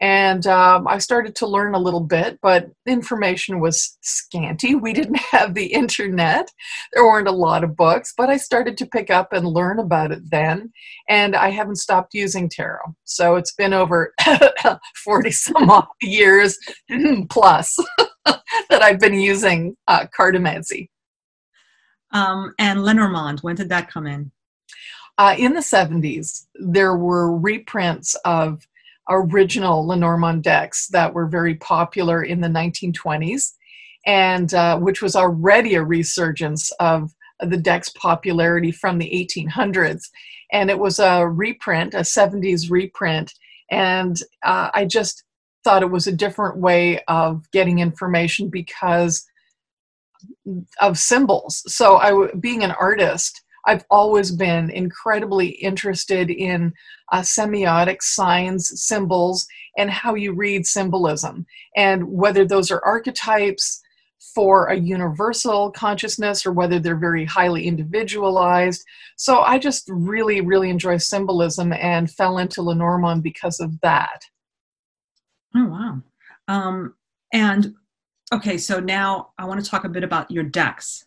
And 0.00 0.44
um, 0.48 0.88
I 0.88 0.98
started 0.98 1.36
to 1.36 1.46
learn 1.46 1.74
a 1.74 1.78
little 1.78 2.00
bit, 2.00 2.40
but 2.42 2.68
information 2.84 3.60
was 3.60 3.96
scanty. 4.00 4.74
We 4.74 4.92
didn't 4.92 5.18
have 5.30 5.54
the 5.54 5.66
internet. 5.66 6.50
There 6.92 7.04
weren't 7.04 7.28
a 7.28 7.32
lot 7.32 7.62
of 7.62 7.76
books, 7.76 8.12
but 8.16 8.28
I 8.28 8.36
started 8.36 8.76
to 8.78 8.86
pick 8.86 9.10
up 9.10 9.32
and 9.32 9.46
learn 9.46 9.78
about 9.78 10.10
it 10.10 10.28
then. 10.30 10.72
And 11.08 11.36
I 11.36 11.50
haven't 11.50 11.76
stopped 11.76 12.12
using 12.12 12.48
tarot. 12.48 12.94
So 13.04 13.36
it's 13.36 13.52
been 13.52 13.72
over 13.72 14.12
40 15.04 15.30
some 15.30 15.70
odd 15.70 15.86
years 16.02 16.58
plus 17.30 17.76
that 18.26 18.82
I've 18.82 19.00
been 19.00 19.20
using 19.20 19.76
uh, 19.86 20.06
cartomancy. 20.18 20.88
Um, 22.10 22.54
and 22.58 22.84
Lenormand, 22.84 23.40
when 23.40 23.56
did 23.56 23.68
that 23.68 23.90
come 23.90 24.06
in? 24.06 24.30
Uh, 25.18 25.36
in 25.38 25.52
the 25.52 25.60
70s, 25.60 26.46
there 26.54 26.96
were 26.96 27.36
reprints 27.36 28.16
of 28.24 28.66
original 29.08 29.86
Lenormand 29.86 30.42
decks 30.42 30.88
that 30.88 31.12
were 31.12 31.26
very 31.26 31.54
popular 31.56 32.22
in 32.22 32.40
the 32.40 32.48
1920s, 32.48 33.52
and 34.06 34.52
uh, 34.54 34.78
which 34.78 35.02
was 35.02 35.16
already 35.16 35.74
a 35.74 35.82
resurgence 35.82 36.70
of 36.80 37.12
the 37.40 37.56
deck's 37.56 37.90
popularity 37.90 38.70
from 38.70 38.98
the 38.98 39.10
1800s. 39.10 40.02
And 40.52 40.70
it 40.70 40.78
was 40.78 40.98
a 40.98 41.26
reprint, 41.26 41.94
a 41.94 41.98
70s 41.98 42.70
reprint. 42.70 43.32
And 43.70 44.16
uh, 44.42 44.70
I 44.72 44.84
just 44.84 45.24
thought 45.64 45.82
it 45.82 45.90
was 45.90 46.06
a 46.06 46.12
different 46.12 46.58
way 46.58 47.02
of 47.08 47.50
getting 47.50 47.78
information 47.78 48.50
because 48.50 49.26
of 50.80 50.98
symbols. 50.98 51.62
So 51.66 51.96
I, 51.96 52.28
being 52.38 52.62
an 52.62 52.72
artist, 52.72 53.42
I've 53.66 53.84
always 53.90 54.30
been 54.30 54.70
incredibly 54.70 55.48
interested 55.48 56.30
in 56.30 56.72
uh, 57.14 57.20
semiotic 57.20 58.02
signs, 58.02 58.72
symbols, 58.82 59.46
and 59.78 59.88
how 59.88 60.14
you 60.14 60.32
read 60.32 60.66
symbolism, 60.66 61.46
and 61.76 62.08
whether 62.08 62.44
those 62.44 62.72
are 62.72 62.84
archetypes 62.84 63.80
for 64.34 64.66
a 64.66 64.76
universal 64.76 65.70
consciousness 65.70 66.44
or 66.44 66.50
whether 66.50 66.80
they're 66.80 66.96
very 66.96 67.24
highly 67.24 67.68
individualized. 67.68 68.84
So 69.16 69.40
I 69.42 69.58
just 69.58 69.84
really, 69.88 70.40
really 70.40 70.70
enjoy 70.70 70.96
symbolism 70.96 71.72
and 71.72 72.10
fell 72.10 72.38
into 72.38 72.62
Lenormand 72.62 73.22
because 73.22 73.60
of 73.60 73.80
that. 73.82 74.24
Oh, 75.54 75.66
wow. 75.66 76.02
Um, 76.48 76.94
and 77.32 77.74
okay, 78.32 78.58
so 78.58 78.80
now 78.80 79.28
I 79.38 79.44
want 79.44 79.62
to 79.62 79.70
talk 79.70 79.84
a 79.84 79.88
bit 79.88 80.02
about 80.02 80.30
your 80.32 80.44
decks. 80.44 81.04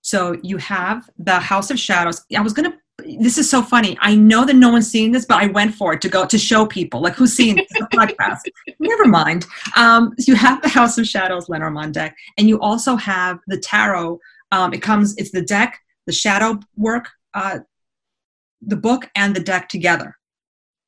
So 0.00 0.38
you 0.42 0.56
have 0.56 1.10
the 1.18 1.38
House 1.38 1.70
of 1.70 1.78
Shadows. 1.78 2.24
I 2.34 2.40
was 2.40 2.54
going 2.54 2.70
to 2.70 2.78
this 2.98 3.38
is 3.38 3.50
so 3.50 3.62
funny. 3.62 3.96
I 4.00 4.14
know 4.14 4.44
that 4.44 4.56
no 4.56 4.70
one's 4.70 4.90
seen 4.90 5.12
this, 5.12 5.26
but 5.26 5.42
I 5.42 5.46
went 5.46 5.74
for 5.74 5.92
it 5.92 6.00
to 6.02 6.08
go 6.08 6.26
to 6.26 6.38
show 6.38 6.66
people, 6.66 7.00
like 7.00 7.14
who's 7.14 7.34
seen 7.34 7.56
the 7.56 7.88
podcast. 7.92 8.40
Never 8.78 9.06
mind. 9.06 9.46
Um, 9.76 10.14
you 10.18 10.34
have 10.34 10.62
the 10.62 10.68
House 10.68 10.96
of 10.98 11.06
Shadows 11.06 11.48
Lenormand 11.48 11.94
deck, 11.94 12.16
and 12.38 12.48
you 12.48 12.60
also 12.60 12.96
have 12.96 13.38
the 13.46 13.58
tarot. 13.58 14.18
Um, 14.52 14.72
it 14.72 14.82
comes, 14.82 15.14
it's 15.16 15.32
the 15.32 15.42
deck, 15.42 15.78
the 16.06 16.12
shadow 16.12 16.58
work, 16.76 17.08
uh, 17.34 17.60
the 18.62 18.76
book, 18.76 19.10
and 19.16 19.34
the 19.34 19.40
deck 19.40 19.68
together. 19.68 20.16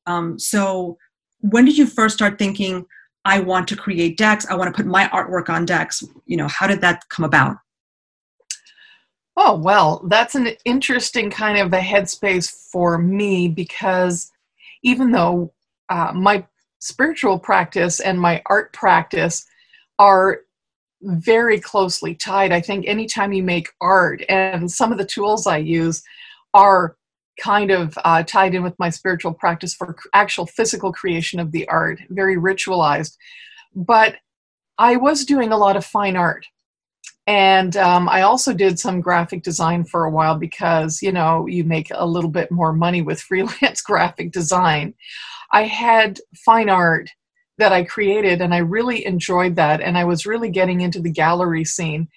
Um, 0.05 0.39
so, 0.39 0.97
when 1.41 1.65
did 1.65 1.77
you 1.77 1.85
first 1.85 2.15
start 2.15 2.39
thinking, 2.39 2.85
I 3.25 3.41
want 3.41 3.67
to 3.67 3.75
create 3.75 4.17
decks. 4.17 4.47
I 4.49 4.55
want 4.55 4.73
to 4.73 4.75
put 4.75 4.89
my 4.89 5.09
artwork 5.09 5.49
on 5.49 5.65
decks. 5.65 6.01
You 6.25 6.37
know, 6.37 6.47
how 6.47 6.65
did 6.65 6.81
that 6.81 7.03
come 7.09 7.25
about? 7.25 7.57
Oh, 9.39 9.55
well, 9.55 10.01
that's 10.07 10.33
an 10.33 10.49
interesting 10.65 11.29
kind 11.29 11.59
of 11.59 11.71
a 11.71 11.79
headspace 11.79 12.49
for 12.71 12.97
me 12.97 13.47
because 13.47 14.31
even 14.81 15.11
though 15.11 15.53
uh, 15.89 16.11
my 16.15 16.43
spiritual 16.79 17.37
practice 17.37 17.99
and 17.99 18.19
my 18.19 18.41
art 18.47 18.73
practice 18.73 19.45
are 19.99 20.41
very 21.03 21.59
closely 21.59 22.15
tied, 22.15 22.51
I 22.51 22.59
think 22.61 22.87
anytime 22.87 23.31
you 23.31 23.43
make 23.43 23.69
art, 23.79 24.23
and 24.27 24.71
some 24.71 24.91
of 24.91 24.97
the 24.97 25.05
tools 25.05 25.45
I 25.45 25.57
use 25.57 26.01
are 26.55 26.97
kind 27.39 27.69
of 27.69 27.95
uh, 28.03 28.23
tied 28.23 28.55
in 28.55 28.63
with 28.63 28.77
my 28.79 28.89
spiritual 28.89 29.33
practice 29.35 29.75
for 29.75 29.95
actual 30.15 30.47
physical 30.47 30.91
creation 30.91 31.39
of 31.39 31.51
the 31.51 31.67
art, 31.67 31.99
very 32.09 32.37
ritualized. 32.37 33.15
But 33.75 34.15
I 34.79 34.95
was 34.95 35.25
doing 35.25 35.51
a 35.51 35.57
lot 35.57 35.75
of 35.75 35.85
fine 35.85 36.15
art. 36.15 36.47
And 37.27 37.75
um, 37.75 38.07
I 38.07 38.21
also 38.21 38.53
did 38.53 38.79
some 38.79 39.01
graphic 39.01 39.43
design 39.43 39.83
for 39.83 40.05
a 40.05 40.09
while 40.09 40.37
because, 40.37 41.01
you 41.01 41.11
know, 41.11 41.45
you 41.45 41.63
make 41.65 41.91
a 41.93 42.05
little 42.05 42.29
bit 42.29 42.51
more 42.51 42.73
money 42.73 43.01
with 43.01 43.21
freelance 43.29 43.81
graphic 43.81 44.31
design. 44.31 44.93
I 45.51 45.63
had 45.63 46.19
fine 46.45 46.69
art 46.69 47.09
that 47.57 47.73
I 47.73 47.83
created 47.83 48.41
and 48.41 48.53
I 48.53 48.59
really 48.59 49.05
enjoyed 49.05 49.55
that. 49.55 49.81
And 49.81 49.97
I 49.97 50.05
was 50.05 50.25
really 50.25 50.49
getting 50.49 50.81
into 50.81 51.01
the 51.01 51.11
gallery 51.11 51.65
scene 51.65 52.07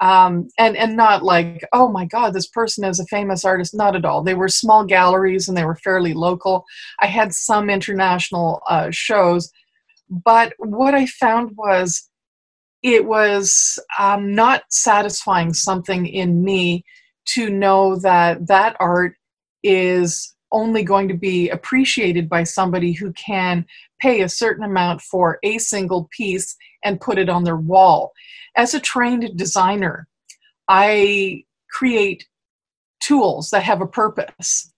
um, 0.00 0.48
and 0.58 0.76
and 0.76 0.96
not 0.96 1.22
like 1.22 1.64
oh 1.72 1.88
my 1.88 2.04
god 2.04 2.32
this 2.32 2.48
person 2.48 2.84
is 2.84 3.00
a 3.00 3.06
famous 3.06 3.44
artist 3.44 3.74
not 3.74 3.94
at 3.96 4.04
all 4.04 4.22
they 4.22 4.34
were 4.34 4.48
small 4.48 4.84
galleries 4.84 5.48
and 5.48 5.56
they 5.56 5.64
were 5.64 5.76
fairly 5.76 6.12
local 6.12 6.64
i 7.00 7.06
had 7.06 7.32
some 7.32 7.70
international 7.70 8.62
uh, 8.68 8.88
shows 8.90 9.50
but 10.10 10.52
what 10.58 10.94
i 10.94 11.06
found 11.06 11.52
was 11.56 12.10
it 12.84 13.04
was 13.04 13.80
um, 13.98 14.32
not 14.32 14.62
satisfying 14.68 15.52
something 15.52 16.06
in 16.06 16.44
me 16.44 16.84
to 17.26 17.50
know 17.50 17.96
that 17.96 18.46
that 18.46 18.76
art 18.78 19.14
is 19.64 20.36
only 20.52 20.84
going 20.84 21.08
to 21.08 21.14
be 21.14 21.48
appreciated 21.48 22.28
by 22.28 22.44
somebody 22.44 22.92
who 22.92 23.12
can 23.14 23.66
pay 24.00 24.20
a 24.20 24.28
certain 24.28 24.62
amount 24.62 25.00
for 25.00 25.40
a 25.42 25.58
single 25.58 26.08
piece 26.16 26.54
and 26.84 27.00
put 27.00 27.18
it 27.18 27.28
on 27.28 27.42
their 27.42 27.56
wall 27.56 28.12
as 28.56 28.74
a 28.74 28.80
trained 28.80 29.36
designer, 29.36 30.06
I 30.68 31.44
create 31.70 32.26
tools 33.02 33.50
that 33.50 33.62
have 33.62 33.80
a 33.80 33.86
purpose. 33.86 34.72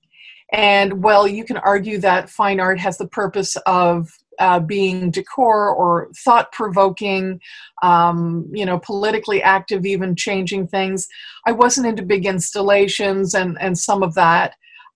And 0.52 1.02
well, 1.02 1.26
you 1.26 1.44
can 1.44 1.56
argue 1.58 1.98
that 1.98 2.30
fine 2.30 2.60
art 2.60 2.78
has 2.78 2.98
the 2.98 3.08
purpose 3.08 3.56
of 3.66 4.08
uh, 4.38 4.60
being 4.60 5.10
decor 5.10 5.70
or 5.70 6.10
thought 6.24 6.52
provoking, 6.52 7.40
um, 7.82 8.48
you 8.52 8.64
know, 8.64 8.78
politically 8.78 9.42
active, 9.42 9.86
even 9.86 10.16
changing 10.16 10.68
things. 10.68 11.06
I 11.46 11.52
wasn't 11.52 11.86
into 11.86 12.02
big 12.02 12.26
installations 12.26 13.34
and, 13.34 13.56
and 13.60 13.78
some 13.78 14.02
of 14.02 14.14
that. 14.14 14.54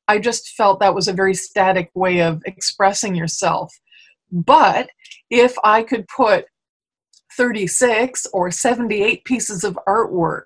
I 0.09 0.19
just 0.19 0.51
felt 0.51 0.81
that 0.81 0.95
was 0.95 1.09
a 1.09 1.13
very 1.13 1.35
static 1.35 1.91
way 1.95 2.21
of 2.21 2.43
expressing 2.45 3.15
yourself. 3.15 3.73
But 4.33 4.91
if 5.31 5.55
I 5.65 5.83
could 5.83 6.07
put 6.09 6.47
36 7.37 8.27
or 8.33 8.51
78 8.51 9.25
pieces 9.25 9.65
of 9.65 9.79
artwork 9.87 10.45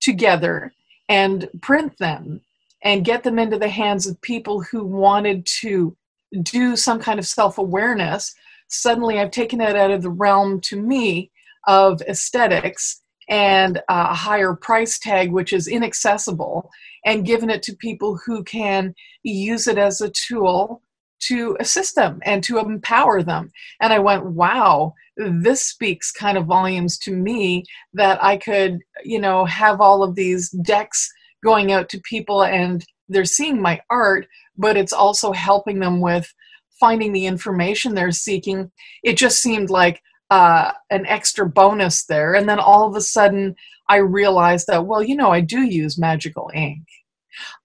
together 0.00 0.72
and 1.08 1.48
print 1.62 1.96
them 1.98 2.40
and 2.82 3.04
get 3.04 3.24
them 3.24 3.38
into 3.38 3.58
the 3.58 3.68
hands 3.68 4.06
of 4.06 4.20
people 4.20 4.60
who 4.62 4.84
wanted 4.84 5.46
to 5.60 5.96
do 6.42 6.76
some 6.76 7.00
kind 7.00 7.18
of 7.18 7.26
self 7.26 7.58
awareness, 7.58 8.34
suddenly 8.68 9.18
I've 9.18 9.30
taken 9.30 9.60
it 9.60 9.76
out 9.76 9.90
of 9.90 10.02
the 10.02 10.10
realm 10.10 10.60
to 10.62 10.80
me 10.80 11.30
of 11.66 12.00
aesthetics 12.02 13.02
and 13.28 13.78
uh, 13.88 14.08
a 14.10 14.14
higher 14.14 14.54
price 14.54 14.98
tag, 14.98 15.30
which 15.30 15.52
is 15.52 15.68
inaccessible, 15.68 16.70
and 17.04 17.26
given 17.26 17.50
it 17.50 17.62
to 17.64 17.76
people 17.76 18.18
who 18.24 18.42
can 18.44 18.94
use 19.22 19.66
it 19.66 19.78
as 19.78 20.00
a 20.00 20.10
tool 20.10 20.82
to 21.20 21.56
assist 21.60 21.94
them 21.94 22.20
and 22.24 22.42
to 22.44 22.58
empower 22.58 23.22
them. 23.22 23.50
And 23.80 23.92
I 23.92 23.98
went, 23.98 24.24
wow, 24.24 24.94
this 25.16 25.66
speaks 25.66 26.12
kind 26.12 26.38
of 26.38 26.46
volumes 26.46 26.96
to 26.98 27.12
me 27.12 27.64
that 27.92 28.22
I 28.22 28.36
could, 28.36 28.78
you 29.04 29.20
know, 29.20 29.44
have 29.44 29.80
all 29.80 30.02
of 30.02 30.14
these 30.14 30.50
decks 30.50 31.10
going 31.42 31.72
out 31.72 31.88
to 31.90 32.00
people 32.00 32.44
and 32.44 32.84
they're 33.08 33.24
seeing 33.24 33.60
my 33.60 33.80
art, 33.90 34.26
but 34.56 34.76
it's 34.76 34.92
also 34.92 35.32
helping 35.32 35.80
them 35.80 36.00
with 36.00 36.32
finding 36.78 37.12
the 37.12 37.26
information 37.26 37.94
they're 37.94 38.12
seeking. 38.12 38.70
It 39.02 39.16
just 39.16 39.40
seemed 39.42 39.70
like 39.70 40.02
uh, 40.30 40.72
an 40.90 41.06
extra 41.06 41.46
bonus 41.46 42.04
there. 42.04 42.34
And 42.34 42.48
then 42.48 42.60
all 42.60 42.86
of 42.86 42.94
a 42.94 43.00
sudden, 43.00 43.56
I 43.88 43.96
realized 43.96 44.66
that, 44.68 44.86
well, 44.86 45.02
you 45.02 45.16
know, 45.16 45.30
I 45.30 45.40
do 45.40 45.62
use 45.62 45.98
magical 45.98 46.50
ink. 46.54 46.84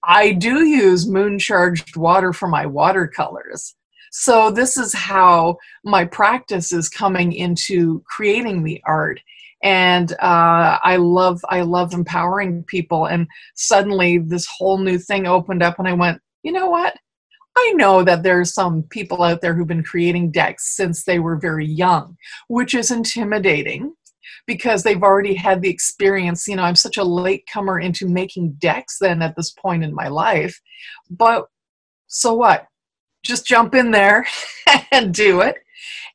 I 0.04 0.32
do 0.32 0.66
use 0.66 1.08
moon 1.08 1.40
charged 1.40 1.98
water 1.98 2.32
for 2.32 2.48
my 2.48 2.66
watercolors. 2.66 3.76
So 4.12 4.52
this 4.52 4.78
is 4.78 4.94
how 4.94 5.58
my 5.84 6.06
practice 6.06 6.72
is 6.72 6.88
coming 6.88 7.34
into 7.34 8.04
creating 8.06 8.64
the 8.64 8.82
art. 8.86 9.20
And 9.64 10.12
uh, 10.14 10.78
I 10.84 10.98
love 10.98 11.40
I 11.50 11.62
love 11.62 11.94
empowering 11.94 12.64
people. 12.66 13.06
And 13.06 13.28
suddenly 13.56 14.18
this 14.20 14.46
whole 14.46 14.78
new 14.78 15.00
thing 15.00 15.26
opened 15.26 15.64
up, 15.64 15.80
and 15.80 15.88
I 15.88 15.94
went, 15.94 16.22
you 16.44 16.52
know 16.52 16.68
what? 16.68 16.96
I 17.56 17.74
know 17.76 18.04
that 18.04 18.24
there's 18.24 18.54
some 18.54 18.84
people 18.84 19.24
out 19.24 19.42
there 19.42 19.54
who've 19.54 19.68
been 19.68 19.84
creating 19.84 20.32
decks 20.32 20.76
since 20.76 21.04
they 21.04 21.20
were 21.20 21.38
very 21.38 21.66
young, 21.66 22.18
which 22.48 22.74
is 22.74 22.92
intimidating 22.92 23.94
because 24.48 24.84
they've 24.84 25.04
already 25.04 25.36
had 25.36 25.62
the 25.62 25.70
experience. 25.70 26.48
You 26.48 26.56
know, 26.56 26.64
I'm 26.64 26.76
such 26.76 26.98
a 26.98 27.04
late 27.04 27.44
comer 27.52 27.80
into 27.80 28.08
making 28.08 28.54
decks 28.54 28.98
then 29.00 29.22
at 29.22 29.36
this 29.36 29.52
point 29.52 29.84
in 29.84 29.94
my 29.94 30.08
life. 30.08 30.60
But 31.10 31.46
so 32.08 32.34
what? 32.34 32.68
Just 33.24 33.46
jump 33.46 33.76
in 33.76 33.92
there 33.92 34.26
and 34.92 35.14
do 35.14 35.42
it. 35.42 35.58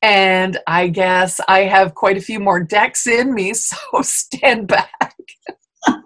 And 0.02 0.58
I 0.66 0.88
guess 0.88 1.40
I 1.48 1.61
have 1.61 1.94
quite 1.94 2.16
a 2.16 2.20
few 2.20 2.38
more 2.38 2.61
decks 2.61 3.06
in 3.06 3.34
me, 3.34 3.52
so 3.54 3.76
stand 4.02 4.68
back. 4.68 5.16
well, 5.87 6.02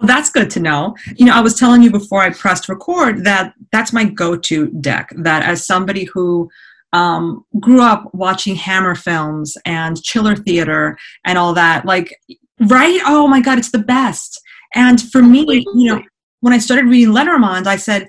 that's 0.00 0.30
good 0.30 0.50
to 0.50 0.60
know. 0.60 0.96
You 1.16 1.26
know, 1.26 1.34
I 1.34 1.40
was 1.40 1.58
telling 1.58 1.82
you 1.82 1.90
before 1.90 2.20
I 2.20 2.30
pressed 2.30 2.68
record 2.68 3.24
that 3.24 3.54
that's 3.72 3.92
my 3.92 4.04
go 4.04 4.36
to 4.36 4.68
deck. 4.80 5.10
That 5.16 5.42
as 5.42 5.66
somebody 5.66 6.04
who 6.04 6.50
um, 6.92 7.44
grew 7.58 7.80
up 7.82 8.10
watching 8.14 8.54
Hammer 8.54 8.94
films 8.94 9.56
and 9.64 10.02
Chiller 10.02 10.36
Theater 10.36 10.98
and 11.24 11.38
all 11.38 11.54
that. 11.54 11.84
Like, 11.84 12.14
right? 12.60 13.00
Oh 13.06 13.26
my 13.26 13.40
God, 13.40 13.58
it's 13.58 13.70
the 13.70 13.78
best. 13.78 14.40
And 14.74 15.00
for 15.00 15.22
me, 15.22 15.64
you 15.74 15.86
know, 15.86 16.02
when 16.40 16.52
I 16.52 16.58
started 16.58 16.86
reading 16.86 17.12
Lenormand, 17.12 17.66
I 17.66 17.76
said, 17.76 18.08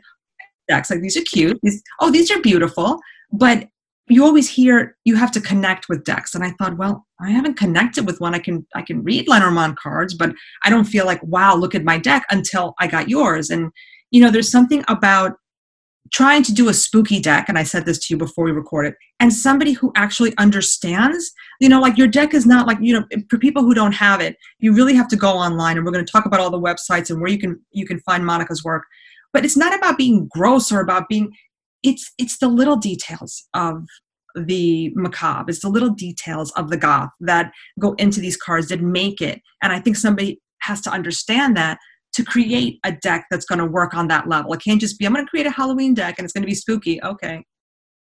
decks 0.68 0.90
like 0.90 1.02
these 1.02 1.18
are 1.18 1.24
cute. 1.24 1.60
These, 1.62 1.82
oh, 2.00 2.12
these 2.12 2.32
are 2.32 2.42
beautiful. 2.42 3.00
But 3.32 3.68
you 4.08 4.26
always 4.26 4.50
hear 4.50 4.98
you 5.06 5.16
have 5.16 5.32
to 5.32 5.42
connect 5.42 5.88
with 5.88 6.04
decks, 6.04 6.36
and 6.36 6.44
I 6.44 6.52
thought, 6.52 6.78
well, 6.78 7.06
I 7.22 7.30
haven't 7.30 7.58
connected 7.58 8.06
with 8.06 8.20
one. 8.20 8.36
I 8.36 8.40
can 8.40 8.66
I 8.76 8.82
can 8.82 9.04
read 9.04 9.28
Lenormand 9.28 9.78
cards, 9.78 10.14
but 10.14 10.34
I 10.64 10.70
don't 10.70 10.86
feel 10.86 11.06
like 11.06 11.22
wow, 11.24 11.56
look 11.56 11.74
at 11.76 11.84
my 11.84 11.98
deck 11.98 12.26
until 12.30 12.76
I 12.80 12.88
got 12.88 13.10
yours. 13.10 13.50
And 13.50 13.72
you 14.12 14.22
know, 14.22 14.30
there's 14.30 14.52
something 14.52 14.84
about 14.88 15.38
trying 16.12 16.44
to 16.44 16.54
do 16.54 16.68
a 16.68 16.74
spooky 16.74 17.20
deck, 17.20 17.48
and 17.48 17.58
I 17.58 17.64
said 17.64 17.86
this 17.86 17.98
to 18.00 18.14
you 18.14 18.18
before 18.18 18.44
we 18.44 18.52
recorded, 18.52 18.94
and 19.22 19.32
somebody 19.32 19.72
who 19.72 19.92
actually 19.96 20.34
understands, 20.38 21.32
you 21.62 21.70
know, 21.70 21.80
like 21.80 21.98
your 21.98 22.10
deck 22.10 22.34
is 22.34 22.46
not 22.46 22.68
like, 22.68 22.78
you 22.82 22.94
know, 22.94 23.06
for 23.30 23.38
people 23.38 23.64
who 23.64 23.74
don't 23.74 23.94
have 23.94 24.20
it, 24.20 24.36
you 24.60 24.74
really 24.74 24.96
have 24.96 25.08
to 25.10 25.16
go 25.16 25.30
online 25.30 25.78
and 25.78 25.86
we're 25.86 25.94
going 25.94 26.06
to 26.06 26.12
talk 26.12 26.26
about 26.26 26.42
all 26.42 26.50
the 26.50 26.60
websites 26.60 27.10
and 27.10 27.22
where 27.22 27.32
you 27.32 27.40
can 27.40 27.60
you 27.72 27.86
can 27.86 28.00
find 28.02 28.26
Monica's 28.26 28.66
work. 28.66 28.84
But 29.32 29.46
it's 29.46 29.58
not 29.58 29.74
about 29.74 29.98
being 29.98 30.28
gross 30.32 30.72
or 30.72 30.82
about 30.82 31.08
being 31.08 31.32
it's 31.84 32.12
it's 32.18 32.38
the 32.40 32.48
little 32.48 32.78
details 32.78 33.44
of 33.54 33.86
the 34.36 34.92
macabre 34.96 35.50
it's 35.50 35.62
the 35.62 35.70
little 35.70 35.92
details 35.92 36.52
of 36.54 36.70
the 36.70 36.78
goth 36.78 37.10
that 37.20 37.52
go 37.80 37.94
into 37.94 38.20
these 38.20 38.38
cards 38.38 38.70
that 38.70 38.82
make 38.82 39.22
it 39.22 39.42
and 39.62 39.72
i 39.72 39.80
think 39.80 39.96
somebody 39.96 40.40
has 40.62 40.82
to 40.82 40.90
understand 40.90 41.56
that 41.56 41.78
to 42.14 42.24
create 42.24 42.80
a 42.84 42.92
deck 42.92 43.26
that's 43.30 43.46
going 43.46 43.60
to 43.60 43.66
work 43.66 43.94
on 43.94 44.08
that 44.08 44.30
level. 44.30 44.54
It 44.54 44.62
can't 44.62 44.80
just 44.80 45.00
be, 45.00 45.06
I'm 45.06 45.14
going 45.14 45.26
to 45.26 45.30
create 45.30 45.48
a 45.48 45.52
Halloween 45.52 45.94
deck 45.94 46.16
and 46.18 46.26
it's 46.26 46.34
going 46.34 46.44
to 46.44 46.48
be 46.48 46.56
spooky. 46.56 47.04
Okay. 47.04 47.44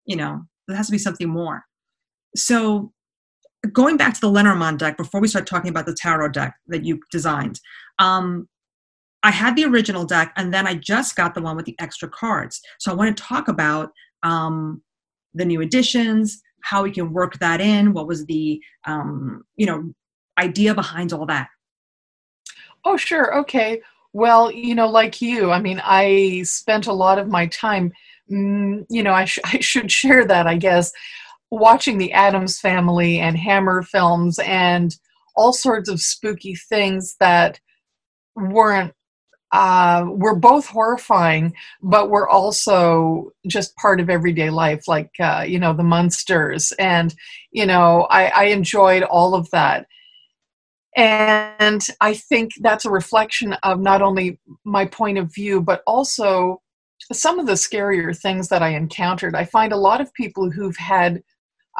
You 0.05 0.15
know, 0.15 0.41
there 0.67 0.75
has 0.75 0.87
to 0.87 0.91
be 0.91 0.97
something 0.97 1.29
more. 1.29 1.63
So, 2.35 2.91
going 3.71 3.95
back 3.95 4.15
to 4.15 4.19
the 4.19 4.29
Lenormand 4.29 4.79
deck, 4.79 4.97
before 4.97 5.21
we 5.21 5.27
start 5.27 5.45
talking 5.45 5.69
about 5.69 5.85
the 5.85 5.93
tarot 5.93 6.29
deck 6.29 6.55
that 6.67 6.83
you 6.83 6.99
designed, 7.11 7.59
um, 7.99 8.47
I 9.23 9.31
had 9.31 9.55
the 9.55 9.65
original 9.65 10.05
deck 10.05 10.33
and 10.35 10.53
then 10.53 10.65
I 10.65 10.75
just 10.75 11.15
got 11.15 11.33
the 11.35 11.41
one 11.41 11.55
with 11.55 11.65
the 11.65 11.75
extra 11.79 12.09
cards. 12.09 12.59
So, 12.79 12.91
I 12.91 12.95
want 12.95 13.15
to 13.15 13.23
talk 13.23 13.47
about 13.47 13.91
um, 14.23 14.81
the 15.33 15.45
new 15.45 15.61
additions, 15.61 16.41
how 16.63 16.83
we 16.83 16.91
can 16.91 17.13
work 17.13 17.39
that 17.39 17.61
in, 17.61 17.93
what 17.93 18.07
was 18.07 18.25
the, 18.25 18.61
um, 18.85 19.43
you 19.55 19.65
know, 19.65 19.93
idea 20.39 20.73
behind 20.73 21.13
all 21.13 21.25
that. 21.25 21.47
Oh, 22.85 22.97
sure. 22.97 23.37
Okay. 23.39 23.81
Well, 24.13 24.51
you 24.51 24.75
know, 24.75 24.89
like 24.89 25.21
you, 25.21 25.51
I 25.51 25.61
mean, 25.61 25.81
I 25.83 26.41
spent 26.43 26.87
a 26.87 26.93
lot 26.93 27.19
of 27.19 27.27
my 27.27 27.47
time, 27.47 27.93
mm, 28.29 28.85
you 28.89 29.03
know, 29.03 29.13
I, 29.13 29.25
sh- 29.25 29.39
I 29.45 29.59
should 29.59 29.91
share 29.91 30.25
that, 30.25 30.47
I 30.47 30.57
guess, 30.57 30.91
watching 31.49 31.97
the 31.97 32.11
Addams 32.13 32.59
family 32.59 33.19
and 33.19 33.37
Hammer 33.37 33.83
films 33.83 34.39
and 34.39 34.95
all 35.35 35.53
sorts 35.53 35.89
of 35.89 36.01
spooky 36.01 36.55
things 36.55 37.15
that 37.19 37.59
weren't 38.35 38.93
uh, 39.51 40.05
were 40.09 40.35
both 40.35 40.65
horrifying, 40.67 41.53
but 41.81 42.09
were 42.09 42.29
also 42.29 43.31
just 43.47 43.75
part 43.75 43.99
of 43.99 44.09
everyday 44.09 44.49
life, 44.49 44.87
like 44.87 45.11
uh, 45.19 45.43
you 45.47 45.59
know 45.59 45.73
the 45.73 45.83
monsters. 45.83 46.71
and 46.79 47.13
you 47.51 47.65
know 47.65 48.07
I, 48.09 48.25
I 48.27 48.43
enjoyed 48.45 49.03
all 49.03 49.35
of 49.35 49.49
that 49.51 49.85
And 50.95 51.81
I 52.01 52.13
think 52.15 52.51
that's 52.61 52.85
a 52.85 52.89
reflection 52.89 53.53
of 53.63 53.79
not 53.79 54.01
only 54.01 54.39
my 54.65 54.85
point 54.85 55.17
of 55.17 55.33
view, 55.33 55.61
but 55.61 55.83
also 55.87 56.61
some 57.13 57.39
of 57.39 57.47
the 57.47 57.53
scarier 57.53 58.17
things 58.17 58.49
that 58.49 58.61
I 58.61 58.69
encountered. 58.69 59.35
I 59.35 59.45
find 59.45 59.71
a 59.71 59.77
lot 59.77 60.01
of 60.01 60.13
people 60.13 60.51
who've 60.51 60.77
had 60.77 61.23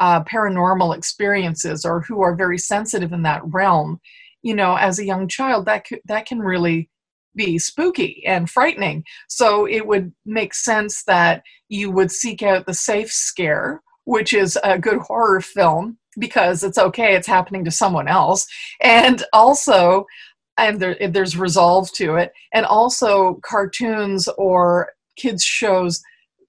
uh, 0.00 0.24
paranormal 0.24 0.96
experiences 0.96 1.84
or 1.84 2.00
who 2.02 2.22
are 2.22 2.34
very 2.34 2.58
sensitive 2.58 3.12
in 3.12 3.22
that 3.24 3.42
realm, 3.44 4.00
you 4.42 4.54
know, 4.54 4.76
as 4.76 4.98
a 4.98 5.04
young 5.04 5.28
child, 5.28 5.66
that 5.66 5.86
that 6.06 6.26
can 6.26 6.40
really 6.40 6.88
be 7.34 7.58
spooky 7.58 8.22
and 8.26 8.50
frightening. 8.50 9.04
So 9.28 9.66
it 9.66 9.86
would 9.86 10.12
make 10.24 10.54
sense 10.54 11.04
that 11.04 11.42
you 11.68 11.90
would 11.90 12.10
seek 12.10 12.42
out 12.42 12.66
the 12.66 12.74
safe 12.74 13.10
scare, 13.10 13.82
which 14.04 14.32
is 14.32 14.58
a 14.62 14.78
good 14.78 14.98
horror 14.98 15.40
film 15.40 15.98
because 16.18 16.62
it's 16.62 16.78
okay, 16.78 17.14
it's 17.14 17.26
happening 17.26 17.64
to 17.64 17.70
someone 17.70 18.08
else, 18.08 18.46
and 18.80 19.24
also. 19.32 20.06
And 20.58 20.78
there, 20.78 20.96
there's 21.08 21.34
resolve 21.38 21.90
to 21.92 22.16
it, 22.16 22.30
and 22.52 22.66
also 22.66 23.40
cartoons 23.42 24.28
or 24.36 24.92
kids 25.16 25.42
shows 25.42 26.02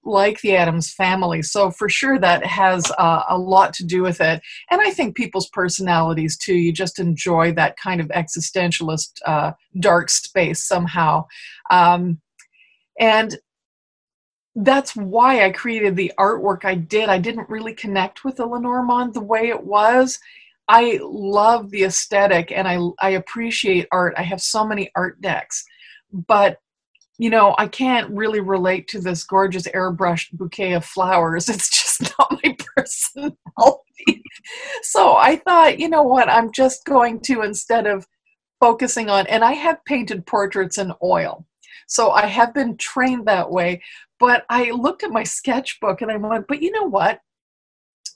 like 0.04 0.40
the 0.40 0.56
Addams 0.56 0.92
family. 0.92 1.42
So 1.42 1.70
for 1.70 1.88
sure 1.88 2.18
that 2.18 2.44
has 2.44 2.90
uh, 2.98 3.22
a 3.28 3.38
lot 3.38 3.72
to 3.74 3.84
do 3.84 4.02
with 4.02 4.20
it. 4.20 4.42
And 4.70 4.80
I 4.80 4.90
think 4.90 5.16
people's 5.16 5.48
personalities 5.48 6.36
too. 6.36 6.54
You 6.54 6.72
just 6.72 6.98
enjoy 6.98 7.52
that 7.52 7.76
kind 7.76 8.00
of 8.00 8.08
existentialist 8.08 9.12
uh, 9.26 9.52
dark 9.80 10.10
space 10.10 10.64
somehow. 10.64 11.26
Um, 11.70 12.20
and 13.00 13.36
that's 14.56 14.94
why 14.94 15.44
I 15.44 15.50
created 15.50 15.96
the 15.96 16.12
artwork 16.18 16.64
I 16.64 16.76
did. 16.76 17.08
I 17.08 17.18
didn't 17.18 17.48
really 17.48 17.74
connect 17.74 18.24
with 18.24 18.36
the 18.36 18.46
Lenormand 18.46 19.14
the 19.14 19.20
way 19.20 19.48
it 19.48 19.64
was. 19.64 20.18
I 20.68 20.98
love 21.02 21.70
the 21.70 21.84
aesthetic 21.84 22.52
and 22.52 22.68
I, 22.68 22.78
I 23.00 23.10
appreciate 23.10 23.88
art. 23.90 24.14
I 24.16 24.22
have 24.22 24.40
so 24.40 24.66
many 24.66 24.90
art 24.94 25.20
decks, 25.20 25.64
but 26.12 26.58
you 27.18 27.30
know, 27.30 27.54
I 27.58 27.68
can't 27.68 28.10
really 28.10 28.40
relate 28.40 28.88
to 28.88 29.00
this 29.00 29.24
gorgeous 29.24 29.68
airbrushed 29.68 30.32
bouquet 30.32 30.72
of 30.72 30.84
flowers. 30.84 31.48
It's 31.54 31.70
just 31.70 32.14
not 32.18 32.40
my 32.42 32.56
personality. 32.76 34.22
so 34.82 35.16
I 35.16 35.36
thought, 35.36 35.78
you 35.78 35.88
know 35.88 36.02
what, 36.02 36.28
I'm 36.28 36.50
just 36.52 36.84
going 36.84 37.20
to, 37.22 37.42
instead 37.42 37.86
of 37.86 38.06
focusing 38.60 39.10
on, 39.10 39.26
and 39.28 39.44
I 39.44 39.52
have 39.52 39.84
painted 39.84 40.26
portraits 40.26 40.78
in 40.78 40.92
oil. 41.02 41.46
So 41.86 42.10
I 42.10 42.26
have 42.26 42.54
been 42.54 42.76
trained 42.76 43.26
that 43.26 43.50
way. 43.50 43.82
But 44.18 44.44
I 44.48 44.70
looked 44.70 45.02
at 45.02 45.10
my 45.10 45.24
sketchbook 45.24 46.00
and 46.00 46.10
I 46.10 46.16
went, 46.16 46.46
but 46.48 46.62
you 46.62 46.70
know 46.70 46.84
what? 46.84 47.20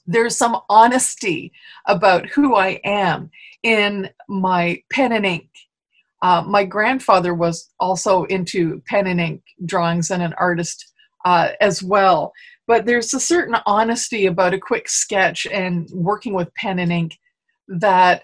There's 0.05 0.35
some 0.35 0.59
honesty 0.69 1.51
about 1.85 2.25
who 2.27 2.55
I 2.55 2.79
am 2.83 3.29
in 3.63 4.09
my 4.27 4.81
pen 4.91 5.11
and 5.11 5.25
ink 5.25 5.49
uh, 6.21 6.43
my 6.45 6.65
grandfather 6.65 7.33
was 7.33 7.69
also 7.79 8.23
into 8.25 8.81
pen 8.87 9.07
and 9.07 9.21
ink 9.21 9.41
drawings 9.65 10.11
and 10.11 10.21
an 10.21 10.33
artist 10.33 10.93
uh, 11.25 11.49
as 11.61 11.81
well. 11.81 12.33
But 12.67 12.85
there's 12.85 13.13
a 13.13 13.19
certain 13.19 13.55
honesty 13.65 14.25
about 14.25 14.53
a 14.53 14.59
quick 14.59 14.89
sketch 14.89 15.47
and 15.47 15.89
working 15.93 16.33
with 16.33 16.53
pen 16.55 16.79
and 16.79 16.91
ink 16.91 17.17
that 17.67 18.23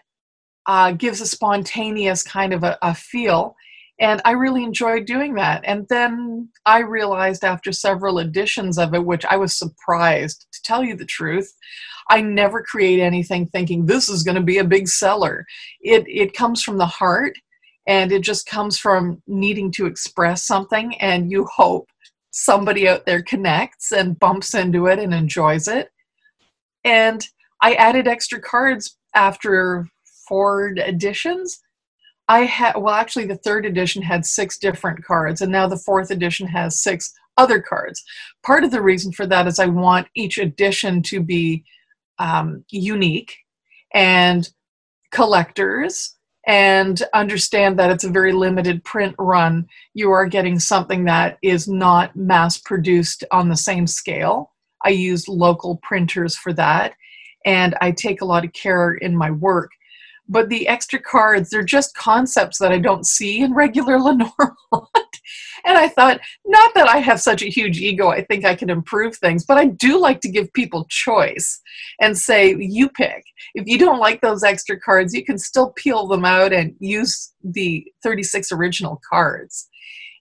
uh, 0.68 0.92
gives 0.92 1.22
a 1.22 1.26
spontaneous 1.26 2.24
kind 2.24 2.54
of 2.54 2.64
a, 2.64 2.78
a 2.82 2.94
feel. 2.94 3.56
And 4.00 4.22
I 4.26 4.32
really 4.32 4.64
enjoyed 4.64 5.06
doing 5.06 5.36
that. 5.36 5.62
And 5.64 5.88
then 5.90 6.50
I 6.66 6.80
realized 6.80 7.46
after 7.46 7.72
several 7.72 8.20
editions 8.20 8.78
of 8.78 8.94
it, 8.94 9.06
which 9.06 9.24
I 9.26 9.38
was 9.38 9.58
surprised 9.58 10.48
to 10.52 10.62
tell 10.64 10.84
you 10.84 10.96
the 10.96 11.06
truth, 11.06 11.52
I 12.10 12.22
never 12.22 12.62
create 12.62 13.00
anything 13.00 13.48
thinking 13.48 13.86
this 13.86 14.10
is 14.10 14.22
going 14.22 14.36
to 14.36 14.44
be 14.44 14.58
a 14.58 14.66
big 14.66 14.88
seller. 14.88 15.46
It, 15.82 16.04
it 16.08 16.34
comes 16.34 16.62
from 16.62 16.78
the 16.78 16.86
heart 16.86 17.38
and 17.88 18.12
it 18.12 18.22
just 18.22 18.46
comes 18.48 18.78
from 18.78 19.22
needing 19.28 19.72
to 19.72 19.86
express 19.86 20.46
something 20.46 20.96
and 20.98 21.32
you 21.32 21.46
hope 21.46 21.88
somebody 22.32 22.88
out 22.88 23.06
there 23.06 23.22
connects 23.24 23.92
and 23.92 24.20
bumps 24.20 24.54
into 24.54 24.88
it 24.88 25.00
and 25.00 25.14
enjoys 25.14 25.68
it. 25.68 25.90
And 26.84 27.26
i 27.62 27.74
added 27.76 28.08
extra 28.08 28.40
cards 28.40 28.98
after 29.14 29.88
four 30.28 30.74
editions. 30.78 31.60
I 32.28 32.42
had 32.42 32.76
well 32.76 32.96
actually 32.96 33.26
the 33.26 33.38
third 33.38 33.66
edition 33.66 34.02
had 34.02 34.26
six 34.26 34.58
different 34.58 35.04
cards 35.04 35.42
and 35.42 35.52
now 35.52 35.68
the 35.68 35.78
fourth 35.78 36.12
edition 36.12 36.48
has 36.48 36.82
six 36.84 37.14
other 37.38 37.62
cards. 37.62 38.04
Part 38.46 38.64
of 38.64 38.72
the 38.72 38.82
reason 38.82 39.12
for 39.12 39.26
that 39.28 39.48
is 39.48 39.60
i 39.60 39.68
want 39.68 40.08
each 40.16 40.38
edition 40.38 41.02
to 41.04 41.22
be 41.22 41.64
um, 42.18 42.64
unique 42.70 43.36
and 43.94 44.50
collectors 45.12 46.16
and 46.48 47.02
understand 47.14 47.80
that 47.80 47.90
it's 47.90 48.04
a 48.04 48.10
very 48.10 48.32
limited 48.32 48.84
print 48.84 49.16
run. 49.18 49.68
You 49.94 50.12
are 50.12 50.28
getting 50.28 50.60
something 50.60 51.06
that 51.06 51.38
is 51.42 51.68
not 51.68 52.16
mass 52.16 52.58
produced 52.58 53.24
on 53.32 53.50
the 53.50 53.56
same 53.56 53.88
scale. 53.88 54.52
I 54.84 54.90
use 54.90 55.28
local 55.28 55.78
printers 55.78 56.36
for 56.36 56.54
that, 56.54 56.94
and 57.46 57.76
I 57.82 57.92
take 57.92 58.22
a 58.22 58.26
lot 58.26 58.46
of 58.46 58.54
care 58.54 58.94
in 58.94 59.16
my 59.16 59.32
work. 59.32 59.72
But 60.28 60.50
the 60.50 60.68
extra 60.68 61.00
cards, 61.00 61.50
they're 61.50 61.64
just 61.64 61.96
concepts 61.96 62.58
that 62.60 62.72
I 62.72 62.80
don't 62.80 63.06
see 63.06 63.42
in 63.42 63.54
regular 63.54 64.00
Lenormand. 64.00 64.32
And 65.66 65.78
I 65.78 65.88
thought, 65.88 66.20
not 66.46 66.74
that 66.76 66.88
I 66.88 66.98
have 66.98 67.20
such 67.20 67.42
a 67.42 67.50
huge 67.50 67.80
ego, 67.80 68.10
I 68.10 68.24
think 68.24 68.46
I 68.46 68.56
can 68.56 68.70
improve 68.70 69.18
things, 69.18 69.46
but 69.46 69.58
I 69.58 69.66
do 69.66 70.00
like 70.00 70.22
to 70.22 70.30
give 70.30 70.54
people 70.54 70.86
choice 70.90 71.60
and 72.00 72.18
say, 72.18 72.56
you 72.58 72.90
pick. 72.90 73.24
If 73.56 73.66
you 73.68 73.78
don't 73.78 74.00
like 74.00 74.22
those 74.22 74.44
extra 74.44 74.80
cards, 74.80 75.14
you 75.14 75.26
can 75.26 75.38
still 75.40 75.72
peel 75.72 76.08
them 76.08 76.26
out 76.26 76.54
and 76.54 76.76
use 76.80 77.34
the 77.44 77.86
36 78.04 78.52
original 78.52 79.02
cards. 79.10 79.68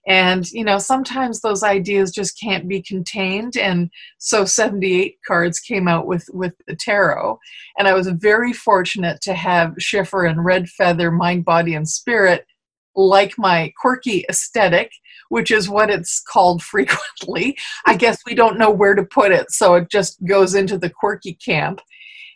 And, 0.07 0.49
you 0.51 0.63
know, 0.63 0.77
sometimes 0.77 1.41
those 1.41 1.63
ideas 1.63 2.11
just 2.11 2.39
can't 2.39 2.67
be 2.67 2.81
contained. 2.81 3.57
And 3.57 3.89
so 4.19 4.45
78 4.45 5.17
cards 5.27 5.59
came 5.59 5.87
out 5.87 6.05
with, 6.05 6.29
with 6.31 6.53
the 6.67 6.75
tarot. 6.75 7.39
And 7.77 7.87
I 7.87 7.93
was 7.93 8.07
very 8.07 8.53
fortunate 8.53 9.19
to 9.21 9.33
have 9.33 9.73
Schiffer 9.79 10.25
and 10.25 10.45
Red 10.45 10.69
Feather, 10.69 11.11
Mind, 11.11 11.43
Body, 11.43 11.73
and 11.73 11.89
Spirit 11.89 12.45
like 12.95 13.37
my 13.37 13.73
quirky 13.79 14.25
aesthetic, 14.29 14.91
which 15.29 15.51
is 15.51 15.69
what 15.69 15.89
it's 15.89 16.21
called 16.21 16.63
frequently. 16.71 17.57
I 17.85 17.95
guess 17.95 18.19
we 18.25 18.35
don't 18.35 18.57
know 18.57 18.69
where 18.69 18.95
to 18.95 19.03
put 19.03 19.31
it, 19.31 19.51
so 19.51 19.75
it 19.75 19.89
just 19.89 20.23
goes 20.25 20.55
into 20.55 20.77
the 20.77 20.89
quirky 20.89 21.33
camp. 21.33 21.81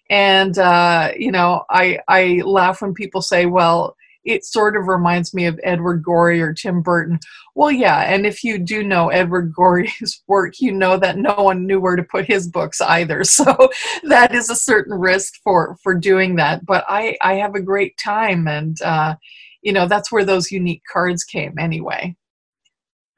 And 0.10 0.58
uh, 0.58 1.12
you 1.18 1.32
know, 1.32 1.64
I 1.70 2.00
I 2.08 2.42
laugh 2.46 2.82
when 2.82 2.94
people 2.94 3.22
say, 3.22 3.46
"Well, 3.46 3.96
it 4.24 4.46
sort 4.46 4.76
of 4.76 4.88
reminds 4.88 5.34
me 5.34 5.46
of 5.46 5.60
Edward 5.64 6.04
Gorey 6.04 6.42
or 6.42 6.54
Tim 6.54 6.82
Burton." 6.82 7.20
Well, 7.56 7.72
yeah, 7.72 8.02
and 8.02 8.26
if 8.26 8.44
you 8.44 8.58
do 8.60 8.84
know 8.84 9.10
Edward 9.10 9.54
Gorey's 9.54 10.24
work, 10.28 10.60
you 10.60 10.72
know 10.72 10.98
that 10.98 11.18
no 11.18 11.36
one 11.36 11.66
knew 11.66 11.80
where 11.80 11.96
to 11.96 12.04
put 12.04 12.26
his 12.26 12.48
books 12.48 12.82
either. 12.82 13.24
So 13.30 13.70
that 14.04 14.36
is 14.36 14.50
a 14.50 14.56
certain 14.56 14.94
risk 15.00 15.34
for 15.44 15.78
for 15.82 15.96
doing 15.96 16.36
that. 16.36 16.66
But 16.66 16.84
I 16.88 17.18
I 17.22 17.36
have 17.36 17.56
a 17.56 17.62
great 17.62 17.98
time 17.98 18.48
and. 18.48 18.82
Uh, 18.82 19.16
you 19.62 19.74
know 19.74 19.88
that's 19.88 20.12
where 20.12 20.26
those 20.26 20.52
unique 20.52 20.84
cards 20.92 21.24
came 21.24 21.58
anyway 21.60 22.16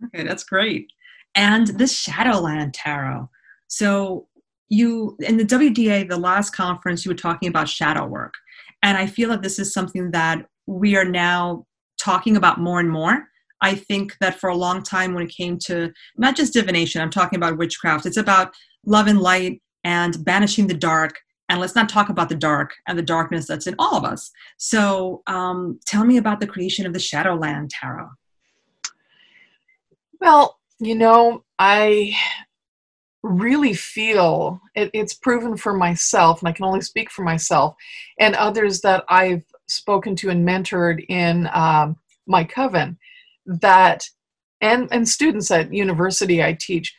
okay 0.06 0.24
that's 0.24 0.44
great 0.44 0.92
and 1.36 1.68
this 1.68 1.98
shadowland 1.98 2.74
tarot 2.74 3.30
so 3.68 4.28
you 4.70 5.16
in 5.20 5.38
the 5.38 5.46
wda 5.46 6.08
the 6.08 6.18
last 6.18 6.52
conference 6.52 7.06
you 7.06 7.12
were 7.12 7.16
talking 7.16 7.50
about 7.50 7.70
shadow 7.70 8.06
work 8.06 8.34
and 8.84 8.98
i 8.98 9.06
feel 9.06 9.30
that 9.30 9.42
this 9.42 9.60
is 9.60 9.74
something 9.74 10.12
that 10.12 10.46
we 10.68 10.96
are 10.96 11.06
now 11.06 11.66
talking 12.00 12.36
about 12.38 12.60
more 12.60 12.80
and 12.80 12.90
more 12.90 13.28
i 13.62 13.74
think 13.74 14.16
that 14.20 14.40
for 14.40 14.50
a 14.50 14.56
long 14.56 14.82
time 14.84 15.14
when 15.14 15.24
it 15.24 15.34
came 15.36 15.58
to 15.58 15.92
not 16.18 16.36
just 16.36 16.54
divination 16.54 17.02
i'm 17.02 17.10
talking 17.10 17.38
about 17.38 17.58
witchcraft 17.58 18.06
it's 18.06 18.18
about 18.18 18.54
love 18.86 19.08
and 19.08 19.20
light 19.20 19.62
and 19.84 20.24
banishing 20.24 20.68
the 20.68 20.74
dark 20.74 21.20
and 21.52 21.60
let's 21.60 21.76
not 21.76 21.90
talk 21.90 22.08
about 22.08 22.30
the 22.30 22.36
dark 22.36 22.76
and 22.88 22.98
the 22.98 23.04
darkness 23.04 23.46
that's 23.46 23.68
in 23.68 23.76
all 23.78 23.98
of 23.98 24.06
us. 24.06 24.32
So, 24.58 25.22
um, 25.28 25.82
tell 25.86 26.06
me 26.06 26.16
about 26.16 26.40
the 26.40 26.48
creation 26.48 26.86
of 26.86 26.94
the 26.94 27.00
Shadowland 27.00 27.72
Tarot. 27.72 28.08
Well, 30.22 30.58
you 30.80 30.96
know, 30.96 31.44
I 31.60 32.16
really 33.22 33.74
feel 33.74 34.62
it, 34.76 34.92
it's 34.94 35.14
proven 35.14 35.58
for 35.58 35.74
myself, 35.74 36.40
and 36.40 36.48
I 36.48 36.54
can 36.54 36.64
only 36.64 36.82
speak 36.82 37.12
for 37.12 37.24
myself 37.24 37.76
and 38.18 38.34
others 38.36 38.80
that 38.82 39.04
I've 39.10 39.44
spoken 39.72 40.16
to 40.18 40.30
and 40.30 40.48
mentored 40.48 41.06
in 41.10 41.50
um, 41.54 41.98
my 42.28 42.44
coven 42.44 42.98
that, 43.46 44.08
and, 44.62 44.88
and 44.92 45.08
students 45.08 45.50
at 45.52 45.74
university 45.74 46.44
I 46.44 46.54
teach, 46.60 46.96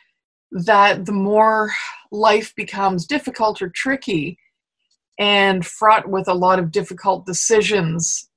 that 0.50 1.06
the 1.06 1.12
more 1.12 1.72
life 2.10 2.54
becomes 2.54 3.06
difficult 3.06 3.62
or 3.62 3.68
tricky, 3.70 4.38
and 5.18 5.64
fraught 5.64 6.08
with 6.08 6.28
a 6.28 6.34
lot 6.34 6.58
of 6.58 6.72
difficult 6.72 7.26
decisions, 7.26 8.28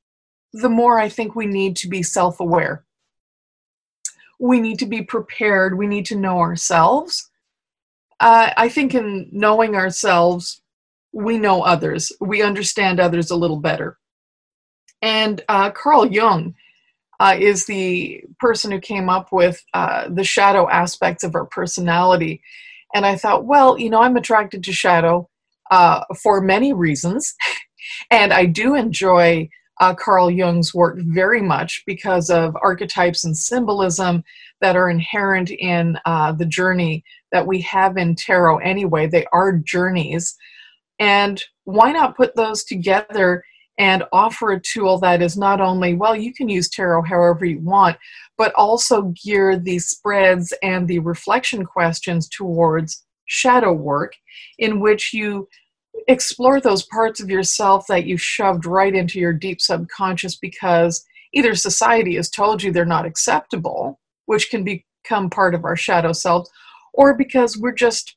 the 0.54 0.69
more 0.69 1.00
I 1.00 1.10
think 1.10 1.36
we 1.36 1.45
need 1.45 1.76
to 1.78 1.89
be 1.89 2.04
self 2.04 2.39
aware. 2.39 2.86
We 4.39 4.60
need 4.60 4.80
to 4.80 4.86
be 4.86 5.02
prepared. 5.02 5.78
We 5.78 5.88
need 5.88 6.06
to 6.08 6.15
know 6.15 6.39
ourselves. 6.39 7.30
Uh, 8.19 8.52
I 8.56 8.69
think 8.69 8.93
in 8.93 9.30
knowing 9.32 9.76
ourselves, 9.76 10.62
we 11.13 11.38
know 11.38 11.62
others. 11.62 12.12
We 12.19 12.41
understand 12.41 13.00
others 13.00 13.32
a 13.32 13.36
little 13.36 13.60
better. 13.60 13.98
And 15.01 15.43
uh, 15.49 15.71
Carl 15.71 16.08
Jung 16.08 16.55
uh, 17.19 17.36
is 17.39 17.65
the 17.65 18.23
person 18.39 18.71
who 18.71 18.79
came 18.79 19.10
up 19.10 19.31
with 19.31 19.63
uh, 19.73 20.10
the 20.10 20.23
shadow 20.23 20.69
aspects 20.69 21.23
of 21.23 21.36
our 21.36 21.45
personality. 21.45 22.41
And 22.93 23.05
I 23.05 23.15
thought, 23.15 23.45
well, 23.45 23.77
you 23.77 23.89
know, 23.89 24.01
I'm 24.01 24.17
attracted 24.17 24.63
to 24.63 24.73
shadow 24.73 25.29
uh, 25.71 26.03
for 26.21 26.41
many 26.41 26.73
reasons. 26.73 27.34
and 28.12 28.34
I 28.34 28.45
do 28.45 28.75
enjoy 28.75 29.49
uh, 29.81 29.93
Carl 29.93 30.31
Jung's 30.31 30.73
work 30.73 30.97
very 30.99 31.41
much 31.41 31.84
because 31.86 32.29
of 32.29 32.55
archetypes 32.62 33.25
and 33.25 33.38
symbolism 33.38 34.23
that 34.62 34.75
are 34.75 34.89
inherent 34.89 35.51
in 35.51 35.97
uh, 36.05 36.31
the 36.31 36.45
journey 36.45 37.03
that 37.31 37.45
we 37.45 37.62
have 37.62 37.97
in 37.97 38.15
tarot 38.15 38.60
anyway. 38.60 39.08
They 39.08 39.25
are 39.34 39.58
journeys. 39.58 40.36
And 40.99 41.43
why 41.65 41.91
not 41.91 42.15
put 42.15 42.36
those 42.36 42.63
together 42.63 43.43
and 43.77 44.03
offer 44.13 44.51
a 44.51 44.61
tool 44.61 44.97
that 44.99 45.21
is 45.21 45.38
not 45.38 45.59
only, 45.59 45.93
well, 45.93 46.15
you 46.15 46.33
can 46.33 46.47
use 46.47 46.69
tarot 46.69 47.03
however 47.03 47.45
you 47.45 47.59
want, 47.59 47.97
but 48.38 48.53
also 48.55 49.13
gear 49.23 49.57
the 49.57 49.79
spreads 49.79 50.53
and 50.63 50.88
the 50.88 50.99
reflection 50.99 51.65
questions 51.65 52.29
towards 52.29 53.03
shadow 53.25 53.73
work, 53.73 54.13
in 54.59 54.79
which 54.79 55.13
you 55.13 55.47
explore 56.07 56.59
those 56.61 56.83
parts 56.83 57.21
of 57.21 57.29
yourself 57.29 57.85
that 57.88 58.05
you 58.05 58.17
shoved 58.17 58.65
right 58.65 58.95
into 58.95 59.19
your 59.19 59.33
deep 59.33 59.59
subconscious 59.61 60.35
because 60.35 61.03
either 61.33 61.55
society 61.55 62.15
has 62.15 62.29
told 62.29 62.61
you 62.61 62.71
they're 62.71 62.85
not 62.85 63.05
acceptable, 63.05 63.99
which 64.25 64.49
can 64.49 64.63
become 64.63 65.29
part 65.29 65.55
of 65.55 65.65
our 65.65 65.75
shadow 65.75 66.13
self, 66.13 66.47
or 66.93 67.15
because 67.15 67.57
we're 67.57 67.73
just 67.73 68.15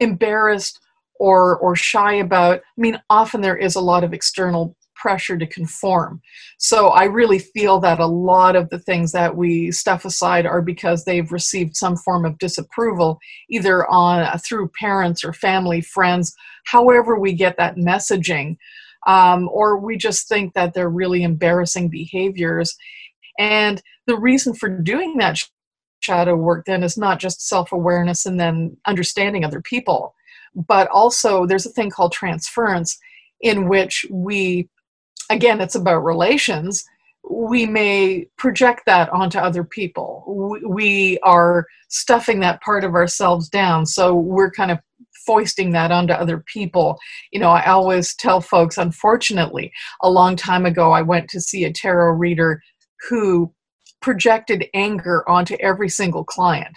embarrassed 0.00 0.80
or 1.20 1.56
or 1.58 1.76
shy 1.76 2.14
about. 2.14 2.58
I 2.58 2.80
mean, 2.80 3.00
often 3.10 3.40
there 3.40 3.56
is 3.56 3.74
a 3.74 3.80
lot 3.80 4.04
of 4.04 4.12
external 4.12 4.76
pressure 5.04 5.36
to 5.36 5.46
conform. 5.46 6.22
So 6.56 6.88
I 6.88 7.04
really 7.04 7.38
feel 7.38 7.78
that 7.80 8.00
a 8.00 8.06
lot 8.06 8.56
of 8.56 8.70
the 8.70 8.78
things 8.78 9.12
that 9.12 9.36
we 9.36 9.70
stuff 9.70 10.06
aside 10.06 10.46
are 10.46 10.62
because 10.62 11.04
they've 11.04 11.30
received 11.30 11.76
some 11.76 11.94
form 11.94 12.24
of 12.24 12.38
disapproval, 12.38 13.18
either 13.50 13.86
on 13.90 14.20
uh, 14.20 14.38
through 14.42 14.70
parents 14.80 15.22
or 15.22 15.34
family, 15.34 15.82
friends, 15.82 16.34
however 16.64 17.18
we 17.18 17.34
get 17.34 17.58
that 17.58 17.76
messaging, 17.76 18.56
um, 19.06 19.50
or 19.52 19.76
we 19.76 19.98
just 19.98 20.26
think 20.26 20.54
that 20.54 20.72
they're 20.72 20.88
really 21.02 21.22
embarrassing 21.22 21.90
behaviors. 21.90 22.74
And 23.38 23.82
the 24.06 24.16
reason 24.16 24.54
for 24.54 24.70
doing 24.70 25.18
that 25.18 25.38
shadow 26.00 26.34
work 26.34 26.64
then 26.64 26.82
is 26.82 26.96
not 26.96 27.20
just 27.20 27.46
self-awareness 27.46 28.24
and 28.24 28.40
then 28.40 28.78
understanding 28.86 29.44
other 29.44 29.60
people, 29.60 30.14
but 30.54 30.88
also 30.88 31.44
there's 31.44 31.66
a 31.66 31.76
thing 31.76 31.90
called 31.90 32.12
transference 32.12 32.98
in 33.40 33.68
which 33.68 34.06
we 34.10 34.68
again, 35.30 35.60
it's 35.60 35.74
about 35.74 36.04
relations, 36.04 36.84
we 37.28 37.66
may 37.66 38.26
project 38.36 38.82
that 38.86 39.08
onto 39.10 39.38
other 39.38 39.64
people. 39.64 40.58
We 40.66 41.18
are 41.22 41.66
stuffing 41.88 42.40
that 42.40 42.60
part 42.60 42.84
of 42.84 42.94
ourselves 42.94 43.48
down. 43.48 43.86
So 43.86 44.14
we're 44.14 44.50
kind 44.50 44.70
of 44.70 44.78
foisting 45.24 45.72
that 45.72 45.90
onto 45.90 46.12
other 46.12 46.44
people. 46.52 46.98
You 47.32 47.40
know, 47.40 47.50
I 47.50 47.66
always 47.66 48.14
tell 48.14 48.40
folks, 48.40 48.76
unfortunately, 48.76 49.72
a 50.02 50.10
long 50.10 50.36
time 50.36 50.66
ago, 50.66 50.92
I 50.92 51.00
went 51.00 51.30
to 51.30 51.40
see 51.40 51.64
a 51.64 51.72
tarot 51.72 52.12
reader 52.12 52.62
who 53.08 53.52
projected 54.02 54.66
anger 54.74 55.26
onto 55.28 55.56
every 55.60 55.88
single 55.88 56.24
client 56.24 56.76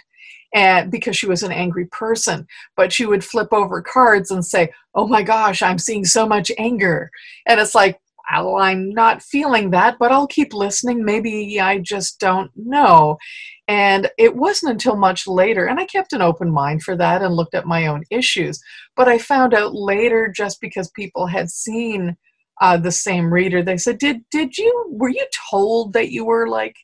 and 0.54 0.90
because 0.90 1.14
she 1.14 1.26
was 1.26 1.42
an 1.42 1.52
angry 1.52 1.84
person 1.86 2.46
but 2.74 2.90
she 2.90 3.04
would 3.04 3.22
flip 3.22 3.52
over 3.52 3.82
cards 3.82 4.30
and 4.30 4.46
say 4.46 4.72
oh 4.94 5.06
my 5.06 5.22
gosh 5.22 5.60
i'm 5.60 5.78
seeing 5.78 6.06
so 6.06 6.26
much 6.26 6.50
anger 6.56 7.10
and 7.46 7.60
it's 7.60 7.74
like 7.74 8.00
I'm 8.28 8.90
not 8.90 9.22
feeling 9.22 9.70
that, 9.70 9.96
but 9.98 10.12
I'll 10.12 10.26
keep 10.26 10.52
listening. 10.52 11.04
Maybe 11.04 11.60
I 11.60 11.78
just 11.78 12.20
don't 12.20 12.50
know. 12.54 13.16
And 13.66 14.10
it 14.18 14.36
wasn't 14.36 14.72
until 14.72 14.96
much 14.96 15.26
later, 15.26 15.66
and 15.66 15.78
I 15.78 15.84
kept 15.86 16.12
an 16.12 16.22
open 16.22 16.50
mind 16.50 16.82
for 16.82 16.96
that 16.96 17.22
and 17.22 17.34
looked 17.34 17.54
at 17.54 17.66
my 17.66 17.86
own 17.86 18.04
issues. 18.10 18.60
But 18.96 19.08
I 19.08 19.18
found 19.18 19.54
out 19.54 19.74
later, 19.74 20.32
just 20.34 20.60
because 20.60 20.90
people 20.90 21.26
had 21.26 21.50
seen 21.50 22.16
uh, 22.60 22.76
the 22.78 22.92
same 22.92 23.32
reader, 23.32 23.62
they 23.62 23.76
said, 23.76 23.98
"Did 23.98 24.24
did 24.30 24.56
you 24.56 24.86
were 24.90 25.10
you 25.10 25.26
told 25.50 25.92
that 25.92 26.10
you 26.10 26.24
were 26.24 26.48
like 26.48 26.76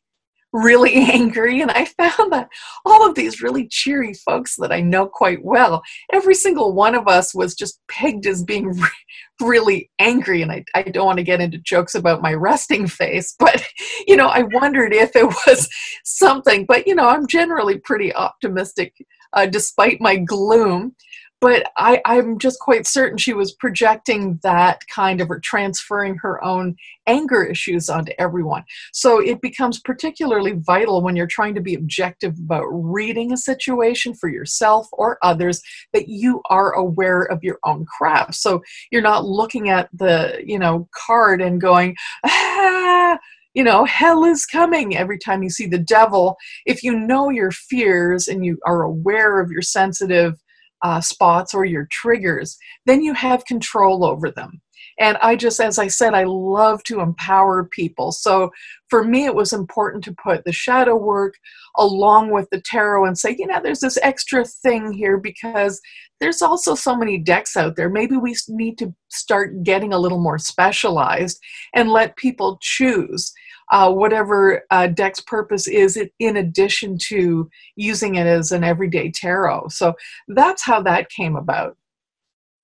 really 0.54 0.94
angry. 1.12 1.60
And 1.60 1.70
I 1.70 1.84
found 1.84 2.32
that 2.32 2.48
all 2.86 3.06
of 3.06 3.14
these 3.14 3.42
really 3.42 3.68
cheery 3.68 4.14
folks 4.14 4.56
that 4.56 4.72
I 4.72 4.80
know 4.80 5.06
quite 5.06 5.44
well, 5.44 5.82
every 6.12 6.34
single 6.34 6.72
one 6.72 6.94
of 6.94 7.08
us 7.08 7.34
was 7.34 7.54
just 7.54 7.80
pegged 7.88 8.26
as 8.26 8.42
being 8.42 8.68
re- 8.68 8.88
really 9.42 9.90
angry. 9.98 10.40
And 10.40 10.52
I, 10.52 10.64
I 10.74 10.82
don't 10.82 11.06
want 11.06 11.18
to 11.18 11.24
get 11.24 11.40
into 11.40 11.58
jokes 11.58 11.94
about 11.94 12.22
my 12.22 12.32
resting 12.32 12.86
face, 12.86 13.34
but, 13.38 13.62
you 14.06 14.16
know, 14.16 14.28
I 14.28 14.44
wondered 14.44 14.94
if 14.94 15.14
it 15.14 15.26
was 15.26 15.68
something. 16.04 16.64
But, 16.64 16.86
you 16.86 16.94
know, 16.94 17.08
I'm 17.08 17.26
generally 17.26 17.78
pretty 17.78 18.14
optimistic 18.14 18.94
uh, 19.34 19.46
despite 19.46 20.00
my 20.00 20.16
gloom 20.16 20.94
but 21.44 21.70
I, 21.76 22.00
I'm 22.06 22.38
just 22.38 22.58
quite 22.58 22.86
certain 22.86 23.18
she 23.18 23.34
was 23.34 23.52
projecting 23.52 24.40
that 24.42 24.80
kind 24.88 25.20
of 25.20 25.30
or 25.30 25.40
transferring 25.40 26.16
her 26.22 26.42
own 26.42 26.74
anger 27.06 27.44
issues 27.44 27.90
onto 27.90 28.12
everyone. 28.18 28.64
So 28.94 29.20
it 29.20 29.42
becomes 29.42 29.78
particularly 29.78 30.52
vital 30.52 31.02
when 31.02 31.16
you're 31.16 31.26
trying 31.26 31.54
to 31.56 31.60
be 31.60 31.74
objective 31.74 32.38
about 32.38 32.64
reading 32.70 33.30
a 33.30 33.36
situation 33.36 34.14
for 34.14 34.30
yourself 34.30 34.88
or 34.92 35.18
others 35.20 35.60
that 35.92 36.08
you 36.08 36.40
are 36.48 36.72
aware 36.72 37.24
of 37.24 37.44
your 37.44 37.58
own 37.64 37.84
crap. 37.84 38.34
So 38.34 38.62
you're 38.90 39.02
not 39.02 39.26
looking 39.26 39.68
at 39.68 39.90
the, 39.92 40.42
you 40.46 40.58
know, 40.58 40.88
card 40.94 41.42
and 41.42 41.60
going, 41.60 41.94
ah, 42.24 43.18
you 43.52 43.64
know, 43.64 43.84
hell 43.84 44.24
is 44.24 44.46
coming 44.46 44.96
every 44.96 45.18
time 45.18 45.42
you 45.42 45.50
see 45.50 45.66
the 45.66 45.76
devil. 45.78 46.38
If 46.64 46.82
you 46.82 46.98
know 46.98 47.28
your 47.28 47.50
fears 47.50 48.28
and 48.28 48.46
you 48.46 48.58
are 48.64 48.80
aware 48.80 49.40
of 49.40 49.50
your 49.50 49.60
sensitive 49.60 50.40
uh, 50.84 51.00
spots 51.00 51.54
or 51.54 51.64
your 51.64 51.88
triggers, 51.90 52.56
then 52.86 53.02
you 53.02 53.14
have 53.14 53.44
control 53.46 54.04
over 54.04 54.30
them. 54.30 54.60
And 55.00 55.16
I 55.16 55.34
just, 55.34 55.60
as 55.60 55.78
I 55.78 55.88
said, 55.88 56.14
I 56.14 56.24
love 56.24 56.84
to 56.84 57.00
empower 57.00 57.64
people. 57.64 58.12
So 58.12 58.52
for 58.88 59.02
me, 59.02 59.24
it 59.24 59.34
was 59.34 59.52
important 59.52 60.04
to 60.04 60.14
put 60.22 60.44
the 60.44 60.52
shadow 60.52 60.94
work 60.94 61.34
along 61.76 62.30
with 62.30 62.48
the 62.50 62.60
tarot 62.60 63.06
and 63.06 63.18
say, 63.18 63.34
you 63.36 63.46
know, 63.46 63.60
there's 63.60 63.80
this 63.80 63.98
extra 64.02 64.44
thing 64.44 64.92
here 64.92 65.16
because 65.16 65.80
there's 66.20 66.42
also 66.42 66.76
so 66.76 66.94
many 66.94 67.18
decks 67.18 67.56
out 67.56 67.74
there. 67.74 67.88
Maybe 67.88 68.16
we 68.16 68.36
need 68.48 68.78
to 68.78 68.94
start 69.08 69.64
getting 69.64 69.92
a 69.92 69.98
little 69.98 70.20
more 70.20 70.38
specialized 70.38 71.40
and 71.74 71.90
let 71.90 72.16
people 72.16 72.58
choose 72.62 73.32
uh, 73.74 73.92
whatever 73.92 74.62
uh, 74.70 74.86
deck's 74.86 75.18
purpose 75.18 75.66
is 75.66 76.00
in 76.20 76.36
addition 76.36 76.96
to 76.96 77.50
using 77.74 78.14
it 78.14 78.24
as 78.24 78.52
an 78.52 78.62
everyday 78.62 79.10
tarot. 79.10 79.66
So 79.66 79.94
that's 80.28 80.64
how 80.64 80.80
that 80.82 81.10
came 81.10 81.34
about. 81.34 81.76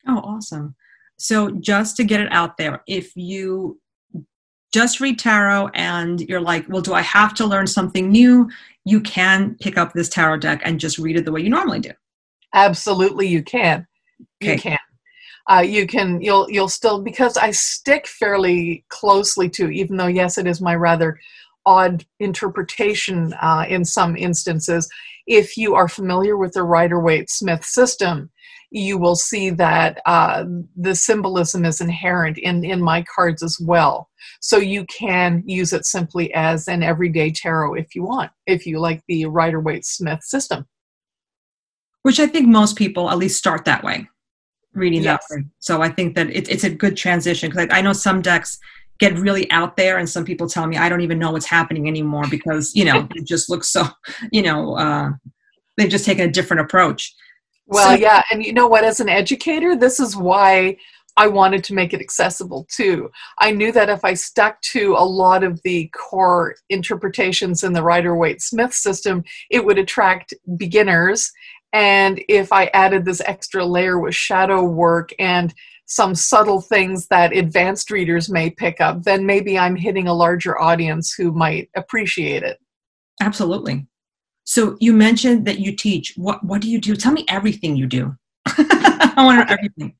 Oh, 0.06 0.18
awesome. 0.18 0.76
So 1.18 1.50
just 1.50 1.96
to 1.96 2.04
get 2.04 2.20
it 2.20 2.28
out 2.30 2.56
there, 2.56 2.84
if 2.86 3.10
you 3.16 3.80
just 4.72 5.00
read 5.00 5.18
tarot 5.18 5.70
and 5.74 6.20
you're 6.20 6.40
like, 6.40 6.64
well, 6.68 6.80
do 6.80 6.94
I 6.94 7.02
have 7.02 7.34
to 7.34 7.44
learn 7.44 7.66
something 7.66 8.08
new? 8.08 8.48
You 8.84 9.00
can 9.00 9.56
pick 9.60 9.76
up 9.76 9.92
this 9.92 10.08
tarot 10.08 10.38
deck 10.38 10.62
and 10.64 10.78
just 10.78 10.96
read 10.96 11.16
it 11.16 11.24
the 11.24 11.32
way 11.32 11.40
you 11.40 11.50
normally 11.50 11.80
do. 11.80 11.90
Absolutely, 12.54 13.26
you 13.26 13.42
can. 13.42 13.84
Okay. 14.40 14.54
You 14.54 14.60
can 14.60 14.78
uh, 15.50 15.60
you 15.60 15.86
can 15.86 16.20
you'll 16.20 16.48
you'll 16.50 16.68
still 16.68 17.02
because 17.02 17.36
I 17.36 17.50
stick 17.50 18.06
fairly 18.06 18.84
closely 18.88 19.48
to 19.50 19.68
even 19.70 19.96
though 19.96 20.06
yes 20.06 20.38
it 20.38 20.46
is 20.46 20.60
my 20.60 20.74
rather 20.74 21.18
odd 21.66 22.04
interpretation 22.18 23.34
uh, 23.40 23.64
in 23.68 23.84
some 23.84 24.16
instances. 24.16 24.88
If 25.26 25.56
you 25.56 25.74
are 25.74 25.88
familiar 25.88 26.36
with 26.36 26.52
the 26.52 26.62
Rider 26.62 27.00
Waite 27.00 27.30
Smith 27.30 27.64
system, 27.64 28.30
you 28.70 28.98
will 28.98 29.16
see 29.16 29.50
that 29.50 30.00
uh, 30.06 30.44
the 30.76 30.94
symbolism 30.94 31.64
is 31.64 31.80
inherent 31.80 32.38
in, 32.38 32.64
in 32.64 32.80
my 32.80 33.04
cards 33.14 33.42
as 33.42 33.58
well. 33.60 34.08
So 34.40 34.56
you 34.56 34.86
can 34.86 35.42
use 35.46 35.72
it 35.72 35.84
simply 35.84 36.32
as 36.34 36.68
an 36.68 36.82
everyday 36.82 37.30
tarot 37.30 37.74
if 37.74 37.94
you 37.94 38.04
want, 38.04 38.30
if 38.46 38.66
you 38.66 38.78
like 38.78 39.02
the 39.08 39.26
Rider 39.26 39.60
Waite 39.60 39.84
Smith 39.84 40.22
system. 40.22 40.66
Which 42.02 42.18
I 42.18 42.26
think 42.26 42.48
most 42.48 42.76
people 42.76 43.10
at 43.10 43.18
least 43.18 43.38
start 43.38 43.64
that 43.66 43.84
way 43.84 44.08
reading 44.74 45.02
yes. 45.02 45.26
that. 45.30 45.44
So 45.58 45.82
I 45.82 45.88
think 45.88 46.14
that 46.16 46.30
it, 46.30 46.48
it's 46.48 46.64
a 46.64 46.70
good 46.70 46.96
transition 46.96 47.50
because 47.50 47.68
I, 47.70 47.78
I 47.78 47.80
know 47.80 47.92
some 47.92 48.22
decks 48.22 48.58
get 48.98 49.18
really 49.18 49.50
out 49.50 49.76
there 49.76 49.98
and 49.98 50.08
some 50.08 50.24
people 50.24 50.48
tell 50.48 50.66
me 50.66 50.76
I 50.76 50.88
don't 50.88 51.00
even 51.00 51.18
know 51.18 51.32
what's 51.32 51.46
happening 51.46 51.88
anymore 51.88 52.24
because, 52.30 52.74
you 52.74 52.84
know, 52.84 53.08
it 53.14 53.26
just 53.26 53.48
looks 53.48 53.68
so, 53.68 53.86
you 54.32 54.42
know, 54.42 54.76
uh, 54.76 55.10
they've 55.76 55.88
just 55.88 56.04
taken 56.04 56.28
a 56.28 56.32
different 56.32 56.60
approach. 56.60 57.14
Well, 57.66 57.96
so, 57.96 58.00
yeah. 58.00 58.22
And 58.30 58.44
you 58.44 58.52
know 58.52 58.66
what, 58.66 58.84
as 58.84 59.00
an 59.00 59.08
educator, 59.08 59.76
this 59.76 60.00
is 60.00 60.16
why 60.16 60.76
I 61.16 61.26
wanted 61.26 61.64
to 61.64 61.74
make 61.74 61.92
it 61.92 62.00
accessible 62.00 62.66
too. 62.70 63.10
I 63.38 63.50
knew 63.50 63.72
that 63.72 63.88
if 63.88 64.04
I 64.04 64.14
stuck 64.14 64.60
to 64.72 64.94
a 64.96 65.04
lot 65.04 65.44
of 65.44 65.60
the 65.62 65.88
core 65.88 66.56
interpretations 66.68 67.62
in 67.62 67.72
the 67.72 67.82
Rider 67.82 68.16
Waite 68.16 68.42
Smith 68.42 68.72
system, 68.72 69.24
it 69.50 69.64
would 69.64 69.78
attract 69.78 70.34
beginners 70.56 71.30
and 71.72 72.22
if 72.28 72.52
I 72.52 72.66
added 72.66 73.04
this 73.04 73.20
extra 73.26 73.64
layer 73.64 73.98
with 73.98 74.14
shadow 74.14 74.64
work 74.64 75.10
and 75.18 75.54
some 75.86 76.14
subtle 76.14 76.60
things 76.60 77.08
that 77.08 77.36
advanced 77.36 77.90
readers 77.90 78.30
may 78.30 78.50
pick 78.50 78.80
up, 78.80 79.02
then 79.02 79.26
maybe 79.26 79.58
I'm 79.58 79.76
hitting 79.76 80.06
a 80.06 80.14
larger 80.14 80.60
audience 80.60 81.12
who 81.12 81.32
might 81.32 81.68
appreciate 81.74 82.42
it. 82.42 82.58
Absolutely. 83.20 83.86
So 84.44 84.76
you 84.80 84.92
mentioned 84.92 85.46
that 85.46 85.58
you 85.58 85.76
teach. 85.76 86.14
What 86.16 86.42
what 86.44 86.60
do 86.60 86.70
you 86.70 86.80
do? 86.80 86.96
Tell 86.96 87.12
me 87.12 87.24
everything 87.28 87.76
you 87.76 87.86
do. 87.86 88.16
I 88.46 89.12
want 89.18 89.40
to 89.40 89.44
know 89.44 89.52
everything. 89.52 89.94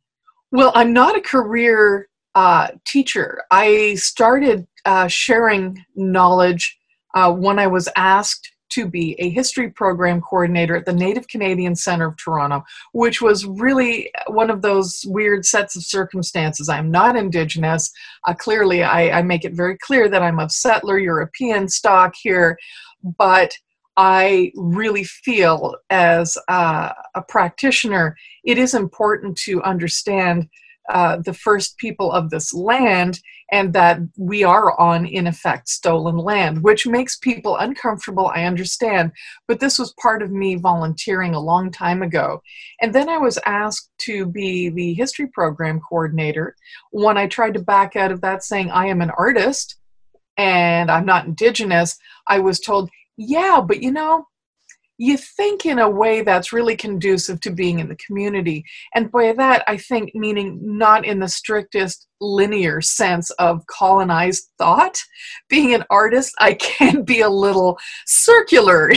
Well, 0.51 0.73
I'm 0.75 0.93
not 0.93 1.17
a 1.17 1.21
career 1.21 2.09
uh, 2.35 2.69
teacher. 2.85 3.43
I 3.51 3.95
started 3.95 4.67
uh, 4.85 5.09
sharing 5.09 5.85
knowledge 5.95 6.77
uh, 7.15 7.33
when 7.33 7.59
I 7.59 7.67
was 7.67 7.89
asked 7.97 8.51
to 8.71 8.87
be 8.87 9.15
a 9.19 9.31
history 9.31 9.71
program 9.71 10.21
coordinator 10.21 10.77
at 10.77 10.87
the 10.87 10.93
Native 10.93 11.29
Canadian 11.29 11.75
Center 11.75 12.09
of 12.09 12.17
Toronto, 12.17 12.65
which 12.93 13.21
was 13.21 13.47
really 13.47 14.11
one 14.29 14.51
of 14.51 14.63
those 14.63 15.05
weird 15.07 15.45
sets 15.45 15.77
of 15.77 15.85
circumstances. 15.85 16.69
I'm 16.69 16.91
not 16.91 17.17
Indigenous. 17.17 17.91
Uh, 18.27 18.35
clearly, 18.35 18.83
I, 18.83 19.19
I 19.19 19.23
make 19.23 19.45
it 19.45 19.53
very 19.53 19.77
clear 19.79 20.09
that 20.09 20.23
I'm 20.23 20.39
of 20.39 20.53
settler 20.53 20.99
European 20.99 21.69
stock 21.69 22.15
here, 22.21 22.59
but 23.19 23.53
I 23.97 24.53
really 24.55 25.05
feel 25.05 25.77
as 25.91 26.39
a, 26.49 26.95
a 27.15 27.23
practitioner, 27.29 28.17
it 28.45 28.57
is 28.57 28.75
important 28.75 29.37
to 29.39 29.63
understand 29.63 30.49
uh, 30.89 31.19
the 31.25 31.35
first 31.35 31.77
people 31.79 32.11
of 32.11 32.31
this 32.31 32.53
land 32.53 33.21
and 33.53 33.73
that 33.73 33.99
we 34.17 34.45
are 34.45 34.79
on, 34.81 35.07
in 35.07 35.27
effect, 35.27 35.69
stolen 35.69 36.17
land, 36.17 36.63
which 36.63 36.87
makes 36.87 37.17
people 37.17 37.57
uncomfortable, 37.57 38.29
I 38.29 38.45
understand. 38.45 39.13
But 39.49 39.61
this 39.61 39.79
was 39.79 39.95
part 40.01 40.23
of 40.23 40.31
me 40.31 40.55
volunteering 40.55 41.35
a 41.35 41.41
long 41.41 41.71
time 41.71 42.03
ago. 42.03 42.43
And 42.81 42.95
then 42.95 43.09
I 43.09 43.19
was 43.19 43.39
asked 43.47 43.91
to 44.03 44.27
be 44.27 44.69
the 44.69 44.95
history 44.95 45.27
program 45.29 45.81
coordinator 45.81 46.55
when 46.93 47.19
I 47.19 47.27
tried 47.27 47.55
to 47.55 47.61
back 47.61 47.97
out 47.97 48.13
of 48.13 48.21
that, 48.21 48.45
saying, 48.45 48.71
I 48.71 48.87
am 48.87 49.01
an 49.01 49.11
artist 49.11 49.77
and 50.37 50.91
I'm 50.91 51.07
not 51.07 51.27
indigenous. 51.27 51.99
I 52.27 52.39
was 52.39 52.61
told, 52.61 52.89
yeah, 53.17 53.61
but 53.67 53.83
you 53.83 53.91
know, 53.91 54.27
you 55.01 55.17
think 55.17 55.65
in 55.65 55.79
a 55.79 55.89
way 55.89 56.21
that's 56.21 56.53
really 56.53 56.77
conducive 56.77 57.41
to 57.41 57.51
being 57.51 57.79
in 57.79 57.89
the 57.89 57.97
community. 57.97 58.63
And 58.95 59.11
by 59.11 59.33
that, 59.33 59.65
I 59.67 59.79
think 59.79 60.15
meaning 60.15 60.59
not 60.63 61.07
in 61.07 61.21
the 61.21 61.27
strictest 61.27 62.07
linear 62.21 62.83
sense 62.83 63.31
of 63.39 63.67
colonized 63.67 64.51
thought. 64.59 65.03
Being 65.49 65.73
an 65.73 65.85
artist, 65.89 66.35
I 66.39 66.53
can 66.61 67.03
be 67.03 67.23
a 67.23 67.31
little 67.31 67.79
circular 68.05 68.93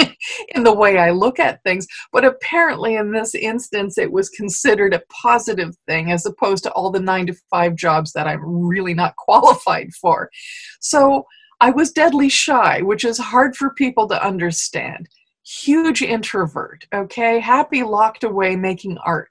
in 0.54 0.62
the 0.62 0.72
way 0.72 0.96
I 0.96 1.10
look 1.10 1.40
at 1.40 1.60
things, 1.64 1.88
but 2.12 2.24
apparently 2.24 2.94
in 2.94 3.10
this 3.10 3.34
instance, 3.34 3.98
it 3.98 4.12
was 4.12 4.28
considered 4.28 4.94
a 4.94 5.02
positive 5.10 5.74
thing 5.88 6.12
as 6.12 6.24
opposed 6.24 6.62
to 6.64 6.72
all 6.74 6.92
the 6.92 7.00
nine 7.00 7.26
to 7.26 7.34
five 7.50 7.74
jobs 7.74 8.12
that 8.12 8.28
I'm 8.28 8.44
really 8.44 8.94
not 8.94 9.16
qualified 9.16 9.92
for. 10.00 10.30
So 10.78 11.26
I 11.60 11.70
was 11.70 11.90
deadly 11.90 12.28
shy, 12.28 12.80
which 12.82 13.04
is 13.04 13.18
hard 13.18 13.56
for 13.56 13.74
people 13.74 14.06
to 14.06 14.24
understand 14.24 15.08
huge 15.48 16.02
introvert, 16.02 16.86
okay, 16.94 17.40
happy 17.40 17.82
locked 17.82 18.24
away 18.24 18.56
making 18.56 18.98
art. 18.98 19.30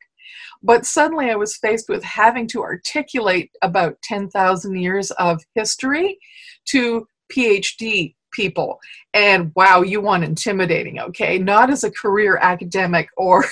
But 0.64 0.86
suddenly 0.86 1.30
I 1.30 1.36
was 1.36 1.58
faced 1.58 1.88
with 1.88 2.04
having 2.04 2.48
to 2.48 2.64
articulate 2.64 3.52
about 3.62 4.02
10,000 4.04 4.76
years 4.76 5.12
of 5.12 5.42
history 5.54 6.18
to 6.66 7.08
PhD 7.32 8.16
people. 8.34 8.80
And 9.14 9.52
wow, 9.56 9.82
you 9.82 10.02
want 10.02 10.24
intimidating, 10.24 11.00
okay? 11.00 11.38
Not 11.38 11.70
as 11.70 11.84
a 11.84 11.92
career 11.92 12.38
academic 12.42 13.10
or 13.16 13.46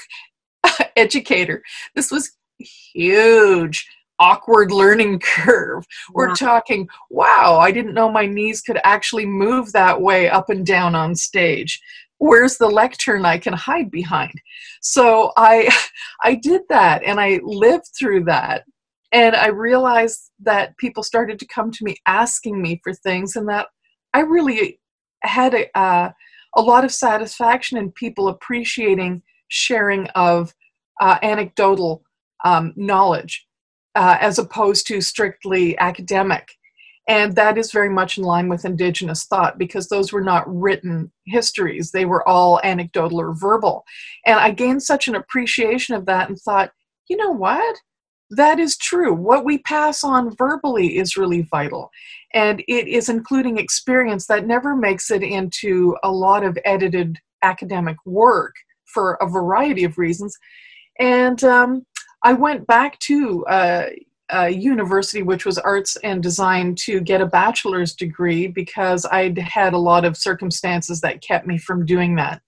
educator. 0.95 1.61
This 1.95 2.11
was 2.11 2.31
huge 2.59 3.87
awkward 4.19 4.71
learning 4.71 5.19
curve. 5.19 5.85
We're 6.13 6.35
talking, 6.35 6.87
wow, 7.09 7.57
I 7.59 7.71
didn't 7.71 7.93
know 7.93 8.09
my 8.09 8.25
knees 8.25 8.61
could 8.61 8.79
actually 8.83 9.25
move 9.25 9.73
that 9.73 10.01
way 10.01 10.29
up 10.29 10.49
and 10.49 10.65
down 10.65 10.95
on 10.95 11.15
stage 11.15 11.81
where's 12.17 12.57
the 12.57 12.67
lectern 12.67 13.25
I 13.25 13.37
can 13.37 13.53
hide 13.53 13.91
behind? 13.91 14.33
So 14.81 15.31
I 15.37 15.69
I 16.23 16.35
did 16.35 16.61
that 16.69 17.03
and 17.03 17.19
I 17.19 17.39
lived 17.43 17.89
through 17.97 18.25
that. 18.25 18.65
And 19.11 19.35
I 19.35 19.47
realized 19.47 20.31
that 20.41 20.75
people 20.77 21.01
started 21.01 21.39
to 21.39 21.47
come 21.47 21.71
to 21.71 21.83
me 21.83 21.95
asking 22.05 22.61
me 22.61 22.81
for 22.83 22.93
things 22.93 23.35
and 23.35 23.47
that 23.47 23.67
I 24.13 24.21
really 24.21 24.79
had 25.21 25.53
a, 25.53 25.77
uh, 25.77 26.11
a 26.55 26.61
lot 26.61 26.83
of 26.83 26.91
satisfaction 26.91 27.77
in 27.77 27.91
people 27.91 28.27
appreciating 28.27 29.21
sharing 29.47 30.07
of 30.15 30.53
uh, 30.99 31.17
anecdotal 31.21 32.03
um, 32.43 32.73
knowledge 32.75 33.47
uh, 33.95 34.17
as 34.19 34.37
opposed 34.37 34.87
to 34.87 35.01
strictly 35.01 35.77
academic. 35.77 36.51
And 37.07 37.35
that 37.35 37.57
is 37.57 37.71
very 37.71 37.89
much 37.89 38.17
in 38.17 38.23
line 38.23 38.49
with 38.49 38.65
Indigenous 38.65 39.25
thought 39.25 39.57
because 39.59 39.87
those 39.87 40.11
were 40.11 40.23
not 40.23 40.43
written 40.47 41.11
histories, 41.25 41.91
they 41.91 42.05
were 42.05 42.27
all 42.27 42.59
anecdotal 42.63 43.21
or 43.21 43.35
verbal. 43.35 43.83
And 44.25 44.39
I 44.39 44.51
gained 44.51 44.81
such 44.81 45.07
an 45.07 45.15
appreciation 45.15 45.95
of 45.95 46.05
that 46.07 46.29
and 46.29 46.39
thought, 46.39 46.71
you 47.07 47.17
know 47.17 47.31
what? 47.31 47.77
That 48.31 48.59
is 48.59 48.75
true. 48.75 49.13
What 49.13 49.45
we 49.45 49.59
pass 49.59 50.03
on 50.03 50.35
verbally 50.35 50.97
is 50.97 51.15
really 51.15 51.43
vital. 51.43 51.91
And 52.33 52.61
it 52.67 52.87
is 52.87 53.07
including 53.07 53.59
experience 53.59 54.25
that 54.27 54.47
never 54.47 54.75
makes 54.75 55.11
it 55.11 55.21
into 55.21 55.95
a 56.03 56.11
lot 56.11 56.43
of 56.43 56.57
edited 56.65 57.19
academic 57.43 57.97
work 58.05 58.55
for 58.85 59.13
a 59.21 59.29
variety 59.29 59.83
of 59.83 59.99
reasons. 59.99 60.35
And 60.99 61.43
um, 61.43 61.85
I 62.23 62.33
went 62.33 62.65
back 62.65 62.97
to 62.99 63.45
uh, 63.45 63.85
uh, 64.33 64.45
university, 64.45 65.21
which 65.21 65.45
was 65.45 65.57
arts 65.57 65.97
and 65.97 66.21
design, 66.23 66.75
to 66.75 66.99
get 66.99 67.21
a 67.21 67.25
bachelor's 67.25 67.93
degree 67.93 68.47
because 68.47 69.05
I'd 69.05 69.37
had 69.37 69.73
a 69.73 69.77
lot 69.77 70.05
of 70.05 70.17
circumstances 70.17 71.01
that 71.01 71.21
kept 71.21 71.45
me 71.45 71.57
from 71.57 71.85
doing 71.85 72.15
that. 72.15 72.41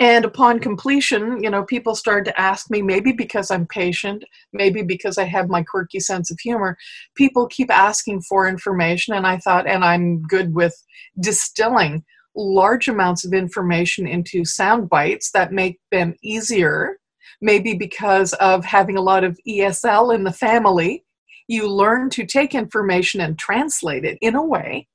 And 0.00 0.24
upon 0.24 0.58
completion, 0.58 1.42
you 1.42 1.50
know, 1.50 1.62
people 1.62 1.94
started 1.94 2.24
to 2.24 2.40
ask 2.40 2.68
me, 2.68 2.82
maybe 2.82 3.12
because 3.12 3.50
I'm 3.50 3.66
patient, 3.66 4.24
maybe 4.52 4.82
because 4.82 5.18
I 5.18 5.24
have 5.24 5.48
my 5.48 5.62
quirky 5.62 6.00
sense 6.00 6.32
of 6.32 6.40
humor, 6.40 6.76
people 7.14 7.46
keep 7.46 7.70
asking 7.70 8.22
for 8.22 8.48
information. 8.48 9.14
And 9.14 9.24
I 9.24 9.38
thought, 9.38 9.68
and 9.68 9.84
I'm 9.84 10.22
good 10.22 10.52
with 10.52 10.74
distilling 11.20 12.04
large 12.34 12.88
amounts 12.88 13.24
of 13.24 13.32
information 13.32 14.08
into 14.08 14.44
sound 14.44 14.88
bites 14.88 15.30
that 15.30 15.52
make 15.52 15.78
them 15.92 16.14
easier 16.22 16.98
maybe 17.44 17.74
because 17.74 18.32
of 18.34 18.64
having 18.64 18.96
a 18.96 19.02
lot 19.02 19.22
of 19.22 19.38
ESL 19.46 20.14
in 20.14 20.24
the 20.24 20.32
family. 20.32 21.04
You 21.46 21.68
learn 21.68 22.08
to 22.10 22.24
take 22.24 22.54
information 22.54 23.20
and 23.20 23.38
translate 23.38 24.04
it 24.06 24.16
in 24.22 24.34
a 24.34 24.44
way. 24.44 24.88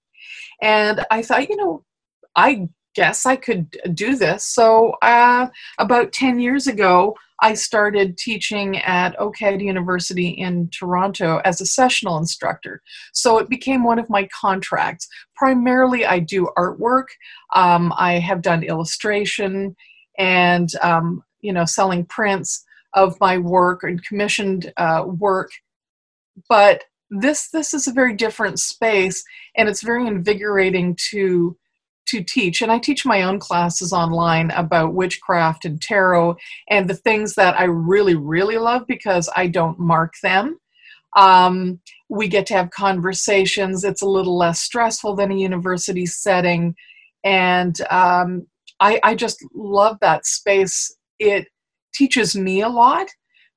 And 0.59 1.05
I 1.11 1.21
thought, 1.21 1.47
you 1.47 1.55
know, 1.55 1.85
I 2.35 2.67
guess 2.95 3.27
I 3.27 3.35
could 3.35 3.77
do 3.93 4.15
this. 4.15 4.45
So, 4.45 4.95
uh, 5.03 5.47
about 5.77 6.11
10 6.11 6.39
years 6.39 6.65
ago, 6.65 7.15
I 7.41 7.53
started 7.53 8.17
teaching 8.17 8.77
at 8.79 9.17
OCAD 9.19 9.63
University 9.63 10.29
in 10.29 10.69
Toronto 10.69 11.41
as 11.45 11.61
a 11.61 11.65
sessional 11.65 12.17
instructor. 12.17 12.81
So 13.13 13.37
it 13.37 13.47
became 13.47 13.83
one 13.83 13.99
of 13.99 14.09
my 14.09 14.27
contracts. 14.27 15.07
Primarily, 15.35 16.05
I 16.05 16.19
do 16.19 16.49
artwork. 16.57 17.05
Um, 17.55 17.93
I 17.95 18.13
have 18.13 18.41
done 18.41 18.63
illustration 18.63 19.75
and 20.17 20.69
um, 20.81 21.23
you 21.41 21.53
know 21.53 21.65
selling 21.65 22.05
prints 22.05 22.65
of 22.93 23.19
my 23.19 23.37
work 23.37 23.83
and 23.83 24.03
commissioned 24.03 24.73
uh, 24.77 25.05
work. 25.05 25.51
But 26.47 26.83
this 27.09 27.49
this 27.49 27.73
is 27.73 27.87
a 27.87 27.93
very 27.93 28.15
different 28.15 28.59
space 28.59 29.23
and 29.57 29.67
it's 29.67 29.81
very 29.81 30.05
invigorating 30.07 30.95
to 31.11 31.57
to 32.07 32.23
teach. 32.23 32.61
And 32.61 32.71
i 32.71 32.79
teach 32.79 33.05
my 33.05 33.23
own 33.23 33.39
classes 33.39 33.93
online 33.93 34.51
about 34.51 34.93
witchcraft 34.93 35.65
and 35.65 35.81
tarot 35.81 36.37
and 36.69 36.89
the 36.89 36.95
things 36.95 37.35
that 37.35 37.59
i 37.59 37.63
really 37.63 38.15
really 38.15 38.57
love 38.57 38.85
because 38.87 39.29
i 39.35 39.47
don't 39.47 39.79
mark 39.79 40.13
them. 40.21 40.59
Um, 41.15 41.79
we 42.07 42.27
get 42.27 42.45
to 42.47 42.53
have 42.53 42.71
conversations. 42.71 43.83
It's 43.83 44.01
a 44.01 44.09
little 44.09 44.37
less 44.37 44.61
stressful 44.61 45.15
than 45.15 45.31
a 45.31 45.35
university 45.35 46.05
setting. 46.05 46.75
And 47.23 47.79
um, 47.89 48.47
I, 48.79 48.99
I 49.03 49.15
just 49.15 49.43
love 49.53 49.97
that 50.01 50.25
space 50.25 50.95
it 51.19 51.47
teaches 51.93 52.35
me 52.35 52.61
a 52.61 52.69
lot 52.69 53.07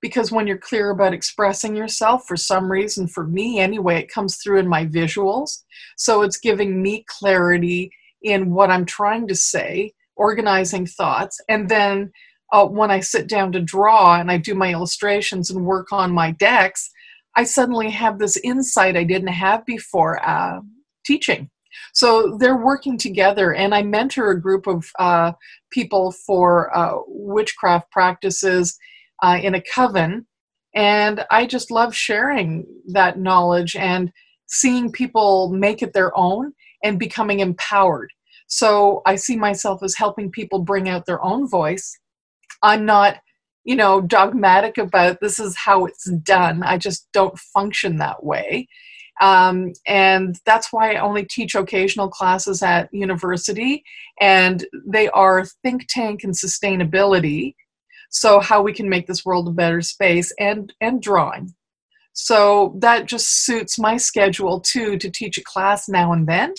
because 0.01 0.33
when 0.33 0.47
you're 0.47 0.59
clear 0.59 0.91
about 0.91 1.15
expressing 1.15 1.77
yourself 1.77 2.25
for 2.27 2.37
some 2.37 2.71
reason 2.71 3.07
for 3.07 3.27
me 3.27 3.61
anyway 3.61 4.01
it 4.01 4.13
comes 4.13 4.37
through 4.37 4.59
in 4.59 4.69
my 4.69 4.85
visuals. 4.87 5.63
So 5.97 6.23
it's 6.23 6.39
giving 6.39 6.83
me 6.83 7.05
clarity 7.09 7.91
in 8.23 8.51
what 8.51 8.71
i'm 8.71 8.85
trying 8.85 9.27
to 9.29 9.35
say 9.35 9.93
organizing 10.17 10.87
thoughts 10.87 11.41
and 11.49 11.69
then 11.69 12.11
uh, 12.53 12.67
when 12.67 12.91
i 12.91 13.01
sit 13.01 13.29
down 13.29 13.53
to 13.53 13.61
draw 13.61 14.19
and 14.21 14.31
i 14.31 14.37
do 14.37 14.55
my 14.55 14.71
illustrations 14.71 15.51
and 15.51 15.65
work 15.65 15.93
on 15.93 16.13
my 16.13 16.31
decks 16.33 16.91
i 17.37 17.45
suddenly 17.45 17.91
have 17.91 18.19
this 18.19 18.37
insight 18.39 18.97
i 18.97 19.05
didn't 19.05 19.29
have 19.29 19.65
before 19.67 20.25
uh, 20.29 20.61
teaching 21.05 21.51
so 21.93 22.37
they're 22.39 22.65
working 22.65 22.97
together, 22.99 23.55
and 23.55 23.75
I 23.75 23.83
mentor 23.83 24.31
a 24.31 24.41
group 24.41 24.67
of 24.67 24.91
uh, 24.99 25.33
people 25.71 26.13
for 26.13 26.77
uh, 26.77 26.99
witchcraft 27.07 27.91
practices 27.91 28.79
uh, 29.23 29.39
in 29.43 29.55
a 29.55 29.63
coven. 29.63 30.27
And 30.75 31.27
I 31.31 31.47
just 31.47 31.71
love 31.71 31.95
sharing 31.95 32.67
that 32.89 33.19
knowledge 33.19 33.77
and 33.77 34.11
seeing 34.47 34.91
people 34.91 35.51
make 35.51 35.83
it 35.83 35.93
their 35.93 36.17
own 36.17 36.53
and 36.83 36.99
becoming 36.99 37.41
empowered. 37.41 38.11
So 38.47 39.03
I 39.07 39.17
see 39.17 39.37
myself 39.37 39.83
as 39.83 39.97
helping 39.97 40.31
people 40.31 40.59
bring 40.59 40.89
out 40.89 41.07
their 41.07 41.23
own 41.25 41.49
voice. 41.49 41.99
I'm 42.63 42.85
not, 42.85 43.17
you 43.65 43.77
know, 43.77 44.01
dogmatic 44.01 44.79
about 44.79 45.21
this 45.21 45.39
is 45.39 45.57
how 45.57 45.87
it's 45.87 46.11
done. 46.23 46.63
I 46.63 46.79
just 46.79 47.09
don't 47.13 47.39
function 47.39 47.97
that 47.97 48.25
way. 48.25 48.69
Um, 49.21 49.73
and 49.87 50.37
that's 50.47 50.73
why 50.73 50.93
I 50.93 51.01
only 51.01 51.25
teach 51.25 51.55
occasional 51.55 52.09
classes 52.09 52.63
at 52.63 52.93
university, 52.93 53.85
and 54.21 54.67
they 54.87 55.09
are 55.11 55.45
think 55.63 55.87
tank 55.89 56.25
and 56.25 56.35
sustainability. 56.35 57.55
So 58.11 58.41
how 58.41 58.63
we 58.63 58.73
can 58.73 58.89
make 58.89 59.07
this 59.07 59.25
world 59.25 59.49
a 59.49 59.53
better 59.53 59.81
space 59.81 60.33
and 60.39 60.73
and 60.81 61.01
drawing. 61.01 61.55
So 62.15 62.77
that 62.81 63.07
just 63.07 63.45
suits 63.45 63.79
my 63.79 63.97
schedule 63.97 64.61
too 64.61 64.99
to 64.99 65.11
teach 65.11 65.39
a 65.39 65.45
class 65.45 65.89
now 65.89 66.13
and 66.13 66.27
then. 66.27 66.55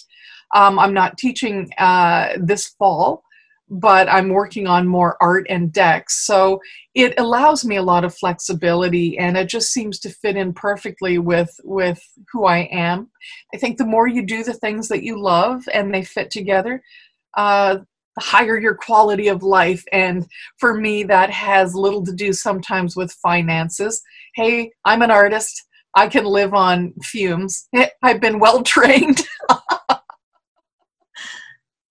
Um, 0.55 0.79
I'm 0.79 0.93
not 0.93 1.17
teaching 1.17 1.71
uh, 1.77 2.33
this 2.39 2.69
fall, 2.79 3.23
but 3.73 4.07
I'm 4.07 4.29
working 4.29 4.67
on 4.67 4.87
more 4.87 5.17
art 5.19 5.47
and 5.49 5.73
decks. 5.73 6.27
So 6.27 6.61
it 6.93 7.19
allows 7.19 7.65
me 7.65 7.75
a 7.77 7.81
lot 7.81 8.05
of 8.05 8.15
flexibility 8.15 9.17
and 9.17 9.35
it 9.35 9.49
just 9.49 9.73
seems 9.73 9.99
to 10.01 10.09
fit 10.09 10.37
in 10.37 10.53
perfectly 10.53 11.17
with 11.17 11.49
with 11.63 11.99
who 12.31 12.45
I 12.45 12.69
am. 12.71 13.09
I 13.53 13.57
think 13.57 13.77
the 13.77 13.85
more 13.85 14.07
you 14.07 14.23
do 14.23 14.43
the 14.43 14.53
things 14.53 14.89
that 14.89 15.03
you 15.03 15.19
love 15.19 15.63
and 15.73 15.91
they 15.91 16.03
fit 16.03 16.29
together, 16.29 16.83
uh, 17.35 17.77
the 18.15 18.23
higher 18.23 18.59
your 18.59 18.75
quality 18.75 19.27
of 19.27 19.41
life. 19.41 19.83
And 19.91 20.27
for 20.59 20.75
me, 20.75 21.03
that 21.05 21.31
has 21.31 21.73
little 21.73 22.05
to 22.05 22.13
do 22.13 22.31
sometimes 22.31 22.95
with 22.95 23.11
finances. 23.13 24.03
Hey, 24.35 24.71
I'm 24.85 25.01
an 25.01 25.09
artist. 25.09 25.63
I 25.95 26.07
can 26.07 26.25
live 26.25 26.53
on 26.53 26.93
fumes. 27.01 27.67
I've 28.03 28.21
been 28.21 28.39
well 28.39 28.61
trained. 28.61 29.21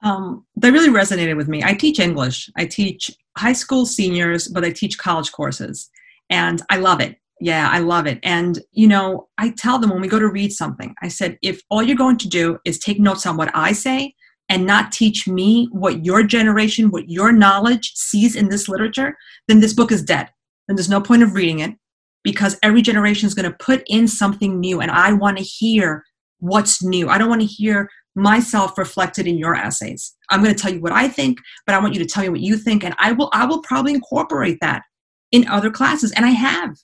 Um, 0.03 0.45
that 0.57 0.73
really 0.73 0.89
resonated 0.89 1.37
with 1.37 1.49
me. 1.49 1.63
I 1.63 1.75
teach 1.75 2.01
English. 2.01 2.51
I 2.57 2.67
teach 2.67 3.11
high 3.37 3.53
school 3.53 3.87
seniors, 3.87 4.49
but 4.49 4.65
I 4.65 4.71
teach 4.71 4.99
college 4.99 5.31
courses. 5.33 5.89
And 6.29 6.63
I 6.71 6.79
love 6.79 7.01
it. 7.01 7.17
Yeah, 7.41 7.69
I 7.71 7.81
love 7.81 8.07
it. 8.07 8.21
And, 8.23 8.61
you 8.73 8.87
know, 8.87 9.29
I 9.39 9.51
tell 9.51 9.79
them 9.79 9.91
when 9.91 10.01
we 10.01 10.09
go 10.09 10.19
to 10.19 10.29
read 10.29 10.53
something, 10.53 10.95
I 11.03 11.09
said, 11.09 11.39
if 11.43 11.61
all 11.71 11.83
you're 11.83 11.97
going 11.97 12.19
to 12.19 12.29
do 12.29 12.59
is 12.65 12.79
take 12.79 13.01
notes 13.01 13.27
on 13.27 13.37
what 13.37 13.51
I 13.55 13.73
say 13.73 14.15
and 14.49 14.67
not 14.67 14.93
teach 14.93 15.27
me 15.27 15.69
what 15.73 16.05
your 16.05 16.23
generation, 16.23 16.91
what 16.91 17.09
your 17.09 17.33
knowledge 17.33 17.93
sees 17.95 18.37
in 18.37 18.49
this 18.49 18.69
literature, 18.69 19.17
then 19.49 19.61
this 19.61 19.75
book 19.75 19.91
is 19.91 20.03
dead. 20.03 20.31
Then 20.69 20.77
there's 20.77 20.89
no 20.89 21.01
point 21.01 21.23
of 21.23 21.35
reading 21.35 21.59
it 21.59 21.75
because 22.23 22.59
every 22.63 22.83
generation 22.83 23.27
is 23.27 23.35
going 23.35 23.51
to 23.51 23.57
put 23.59 23.83
in 23.89 24.07
something 24.07 24.61
new. 24.61 24.81
And 24.81 24.91
I 24.91 25.13
want 25.13 25.39
to 25.39 25.45
hear 25.45 26.05
what's 26.39 26.83
new. 26.83 27.09
I 27.09 27.19
don't 27.19 27.29
want 27.29 27.41
to 27.41 27.47
hear 27.47 27.89
myself 28.15 28.77
reflected 28.77 29.27
in 29.27 29.39
your 29.39 29.55
essays. 29.55 30.15
I'm 30.31 30.43
going 30.43 30.55
to 30.55 30.61
tell 30.61 30.73
you 30.73 30.81
what 30.81 30.93
I 30.93 31.09
think, 31.09 31.39
but 31.67 31.75
I 31.75 31.79
want 31.79 31.95
you 31.95 32.01
to 32.01 32.07
tell 32.07 32.23
me 32.23 32.29
what 32.29 32.41
you 32.41 32.57
think, 32.57 32.85
and 32.85 32.95
I 32.99 33.13
will. 33.13 33.31
I 33.33 33.47
will 33.47 33.63
probably 33.63 33.95
incorporate 33.95 34.59
that 34.61 34.83
in 35.31 35.49
other 35.49 35.71
classes, 35.71 36.13
and 36.13 36.27
I 36.27 36.31
have. 36.31 36.77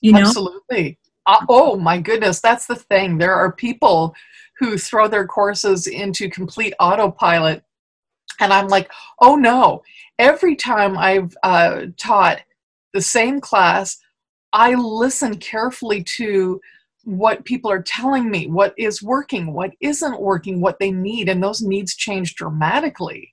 You 0.00 0.12
know, 0.12 0.20
absolutely. 0.20 0.98
Uh, 1.26 1.44
oh 1.48 1.76
my 1.76 2.00
goodness, 2.00 2.40
that's 2.40 2.66
the 2.66 2.76
thing. 2.76 3.18
There 3.18 3.34
are 3.34 3.52
people 3.52 4.14
who 4.58 4.76
throw 4.76 5.08
their 5.08 5.26
courses 5.26 5.86
into 5.86 6.28
complete 6.28 6.74
autopilot, 6.80 7.62
and 8.40 8.52
I'm 8.52 8.68
like, 8.68 8.90
oh 9.20 9.36
no. 9.36 9.82
Every 10.18 10.56
time 10.56 10.96
I've 10.98 11.34
uh, 11.42 11.86
taught 11.96 12.40
the 12.92 13.00
same 13.00 13.40
class, 13.40 13.98
I 14.52 14.74
listen 14.74 15.38
carefully 15.38 16.04
to 16.16 16.60
what 17.04 17.44
people 17.44 17.70
are 17.70 17.82
telling 17.82 18.30
me, 18.30 18.46
what 18.46 18.74
is 18.76 19.02
working, 19.02 19.52
what 19.52 19.72
isn't 19.80 20.20
working, 20.20 20.60
what 20.60 20.78
they 20.78 20.90
need, 20.90 21.28
and 21.28 21.42
those 21.42 21.60
needs 21.60 21.96
change 21.96 22.34
dramatically. 22.34 23.30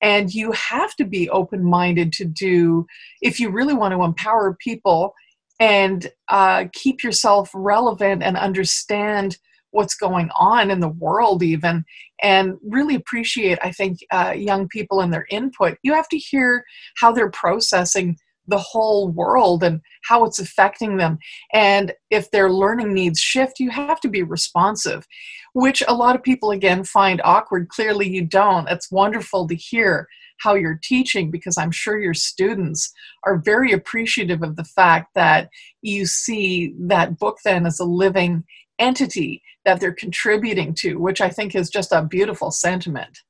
And 0.00 0.32
you 0.32 0.52
have 0.52 0.96
to 0.96 1.04
be 1.04 1.30
open 1.30 1.62
minded 1.64 2.12
to 2.14 2.24
do, 2.24 2.86
if 3.20 3.38
you 3.38 3.50
really 3.50 3.74
want 3.74 3.92
to 3.92 4.02
empower 4.02 4.56
people 4.60 5.14
and 5.60 6.10
uh, 6.28 6.64
keep 6.72 7.04
yourself 7.04 7.50
relevant 7.54 8.22
and 8.22 8.36
understand 8.36 9.38
what's 9.70 9.94
going 9.94 10.28
on 10.36 10.70
in 10.70 10.80
the 10.80 10.88
world, 10.88 11.42
even, 11.42 11.84
and 12.22 12.54
really 12.62 12.94
appreciate, 12.94 13.58
I 13.62 13.70
think, 13.70 14.00
uh, 14.10 14.34
young 14.36 14.68
people 14.68 15.00
and 15.00 15.12
their 15.12 15.26
input. 15.30 15.78
You 15.82 15.94
have 15.94 16.08
to 16.08 16.18
hear 16.18 16.64
how 16.96 17.12
they're 17.12 17.30
processing 17.30 18.18
the 18.46 18.58
whole 18.58 19.08
world 19.08 19.62
and 19.62 19.80
how 20.04 20.24
it's 20.24 20.38
affecting 20.38 20.96
them. 20.96 21.18
And 21.52 21.92
if 22.10 22.30
their 22.30 22.50
learning 22.50 22.92
needs 22.92 23.20
shift, 23.20 23.60
you 23.60 23.70
have 23.70 24.00
to 24.00 24.08
be 24.08 24.22
responsive, 24.22 25.06
which 25.54 25.82
a 25.86 25.94
lot 25.94 26.16
of 26.16 26.22
people 26.22 26.50
again 26.50 26.84
find 26.84 27.20
awkward. 27.24 27.68
Clearly, 27.68 28.08
you 28.08 28.24
don't. 28.24 28.68
It's 28.68 28.90
wonderful 28.90 29.46
to 29.48 29.54
hear 29.54 30.08
how 30.38 30.54
you're 30.54 30.80
teaching 30.82 31.30
because 31.30 31.56
I'm 31.56 31.70
sure 31.70 32.00
your 32.00 32.14
students 32.14 32.92
are 33.24 33.38
very 33.38 33.72
appreciative 33.72 34.42
of 34.42 34.56
the 34.56 34.64
fact 34.64 35.14
that 35.14 35.48
you 35.82 36.06
see 36.06 36.74
that 36.80 37.18
book 37.18 37.38
then 37.44 37.64
as 37.64 37.78
a 37.78 37.84
living 37.84 38.44
entity 38.78 39.42
that 39.64 39.78
they're 39.78 39.94
contributing 39.94 40.74
to, 40.80 40.96
which 40.96 41.20
I 41.20 41.28
think 41.28 41.54
is 41.54 41.70
just 41.70 41.92
a 41.92 42.02
beautiful 42.02 42.50
sentiment. 42.50 43.20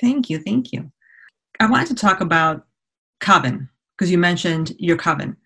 Thank 0.00 0.28
you. 0.28 0.38
Thank 0.38 0.72
you. 0.72 0.92
I 1.60 1.70
wanted 1.70 1.88
to 1.88 1.94
talk 1.94 2.20
about 2.20 2.66
Coven 3.20 3.70
because 3.98 4.10
you 4.10 4.18
mentioned 4.18 4.72
your 4.78 4.96
coven. 4.96 5.36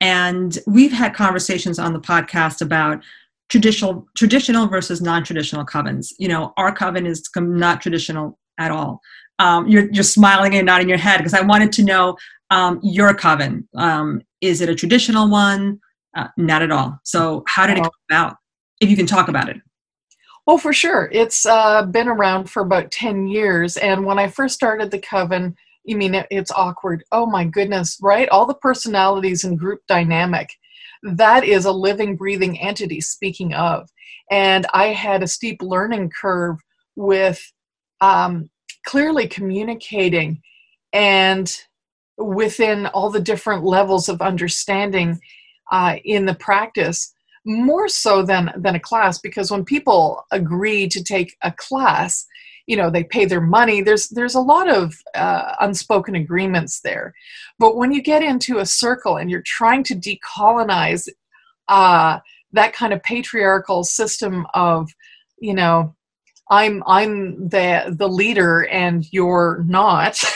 And 0.00 0.58
we've 0.66 0.92
had 0.92 1.14
conversations 1.14 1.78
on 1.78 1.92
the 1.92 2.00
podcast 2.00 2.60
about 2.62 3.02
traditional 3.48 4.06
traditional 4.16 4.66
versus 4.66 5.00
non-traditional 5.00 5.64
covens. 5.64 6.12
You 6.18 6.28
know, 6.28 6.52
our 6.56 6.72
coven 6.72 7.06
is 7.06 7.28
not 7.36 7.80
traditional 7.80 8.38
at 8.58 8.70
all. 8.70 9.00
Um, 9.38 9.68
you're, 9.68 9.90
you're 9.90 10.04
smiling 10.04 10.54
and 10.54 10.66
nodding 10.66 10.88
your 10.88 10.98
head 10.98 11.18
because 11.18 11.34
I 11.34 11.42
wanted 11.42 11.72
to 11.72 11.84
know 11.84 12.16
um, 12.50 12.80
your 12.82 13.14
coven. 13.14 13.68
Um, 13.74 14.22
is 14.40 14.60
it 14.60 14.68
a 14.68 14.74
traditional 14.74 15.28
one? 15.28 15.80
Uh, 16.16 16.28
not 16.36 16.62
at 16.62 16.70
all. 16.70 16.98
So 17.04 17.44
how 17.46 17.66
did 17.66 17.78
it 17.78 17.82
come 17.82 17.90
about? 18.10 18.36
If 18.80 18.88
you 18.90 18.96
can 18.96 19.06
talk 19.06 19.28
about 19.28 19.48
it. 19.48 19.58
Well, 20.46 20.58
for 20.58 20.72
sure. 20.72 21.10
It's 21.12 21.44
uh, 21.44 21.84
been 21.86 22.08
around 22.08 22.48
for 22.48 22.62
about 22.62 22.90
10 22.92 23.26
years. 23.26 23.76
And 23.76 24.06
when 24.06 24.18
I 24.18 24.28
first 24.28 24.54
started 24.54 24.90
the 24.90 24.98
coven, 24.98 25.56
you 25.86 25.96
mean 25.96 26.14
it, 26.14 26.26
it's 26.30 26.50
awkward. 26.50 27.04
Oh 27.12 27.26
my 27.26 27.44
goodness 27.44 27.98
right? 28.02 28.28
All 28.28 28.44
the 28.46 28.54
personalities 28.54 29.44
and 29.44 29.58
group 29.58 29.80
dynamic. 29.88 30.50
That 31.02 31.44
is 31.44 31.64
a 31.64 31.72
living 31.72 32.16
breathing 32.16 32.58
entity 32.60 33.00
speaking 33.00 33.54
of. 33.54 33.88
And 34.30 34.66
i 34.74 34.86
had 34.86 35.22
a 35.22 35.28
steep 35.28 35.62
learning 35.62 36.10
curve 36.10 36.58
with 36.96 37.40
um, 38.00 38.50
clearly 38.84 39.28
communicating 39.28 40.42
and 40.92 41.52
within 42.18 42.86
all 42.86 43.10
the 43.10 43.20
different 43.20 43.64
levels 43.64 44.08
of 44.08 44.20
understanding 44.20 45.20
uh, 45.70 45.96
in 46.04 46.26
the 46.26 46.34
practice 46.34 47.12
more 47.44 47.88
so 47.88 48.22
than 48.22 48.52
than 48.56 48.74
a 48.74 48.80
class. 48.80 49.18
Because 49.20 49.50
when 49.50 49.64
people 49.64 50.24
agree 50.32 50.88
to 50.88 51.02
take 51.02 51.36
a 51.42 51.52
class 51.52 52.26
you 52.66 52.76
know 52.76 52.90
they 52.90 53.04
pay 53.04 53.24
their 53.24 53.40
money. 53.40 53.80
There's 53.80 54.08
there's 54.08 54.34
a 54.34 54.40
lot 54.40 54.68
of 54.68 54.94
uh, 55.14 55.54
unspoken 55.60 56.14
agreements 56.16 56.80
there. 56.80 57.14
But 57.58 57.76
when 57.76 57.92
you 57.92 58.02
get 58.02 58.22
into 58.22 58.58
a 58.58 58.66
circle 58.66 59.16
and 59.16 59.30
you're 59.30 59.42
trying 59.42 59.84
to 59.84 59.94
decolonize 59.94 61.08
uh, 61.68 62.18
that 62.52 62.72
kind 62.72 62.92
of 62.92 63.02
patriarchal 63.02 63.84
system 63.84 64.46
of 64.54 64.90
you 65.38 65.54
know 65.54 65.94
i'm 66.50 66.82
i'm 66.86 67.48
the 67.48 67.94
the 67.98 68.08
leader 68.08 68.66
and 68.66 69.06
you're 69.12 69.64
not. 69.66 70.22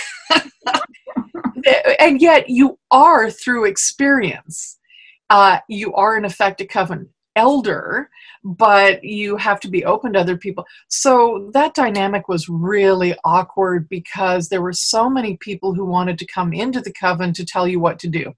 And 1.98 2.20
yet 2.20 2.48
you 2.48 2.78
are 2.90 3.30
through 3.30 3.66
experience. 3.66 4.78
Uh, 5.28 5.58
you 5.68 5.92
are 5.94 6.16
in 6.16 6.24
effect 6.24 6.60
a 6.60 6.66
coven 6.66 7.08
elder 7.36 8.10
but 8.42 9.04
you 9.04 9.36
have 9.36 9.60
to 9.60 9.68
be 9.68 9.84
open 9.84 10.12
to 10.12 10.20
other 10.20 10.36
people. 10.36 10.64
So 10.88 11.50
that 11.52 11.74
dynamic 11.74 12.28
was 12.28 12.48
really 12.48 13.14
awkward 13.24 13.88
because 13.88 14.48
there 14.48 14.62
were 14.62 14.72
so 14.72 15.10
many 15.10 15.36
people 15.36 15.74
who 15.74 15.84
wanted 15.84 16.18
to 16.18 16.26
come 16.26 16.52
into 16.52 16.80
the 16.80 16.92
coven 16.92 17.32
to 17.34 17.44
tell 17.44 17.68
you 17.68 17.80
what 17.80 17.98
to 18.00 18.08
do. 18.08 18.32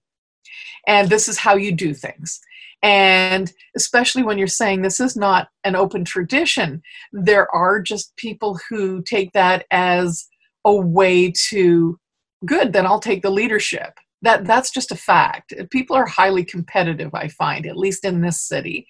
And 0.87 1.09
this 1.09 1.29
is 1.29 1.39
how 1.39 1.55
you 1.55 1.73
do 1.73 1.95
things. 1.95 2.41
And 2.83 3.53
especially 3.77 4.25
when 4.25 4.39
you're 4.39 4.49
saying 4.49 4.83
this 4.83 4.99
is 4.99 5.17
not 5.17 5.49
an 5.63 5.77
open 5.77 6.05
tradition, 6.05 6.83
there 7.13 7.53
are 7.55 7.81
just 7.81 8.17
people 8.17 8.59
who 8.69 9.03
take 9.03 9.33
that 9.35 9.67
as 9.71 10.27
a 10.65 10.75
way 10.75 11.33
to, 11.51 11.99
good, 12.45 12.73
then 12.73 12.87
I'll 12.87 12.99
take 12.99 13.23
the 13.23 13.31
leadership 13.31 13.95
that 14.23 14.45
that's 14.45 14.71
just 14.71 14.93
a 14.93 14.97
fact 14.97 15.53
people 15.71 15.97
are 15.97 16.07
highly 16.07 16.45
competitive 16.45 17.15
i 17.15 17.29
find 17.29 17.67
at 17.67 17.77
least 17.77 18.05
in 18.05 18.21
this 18.21 18.43
city 18.43 18.87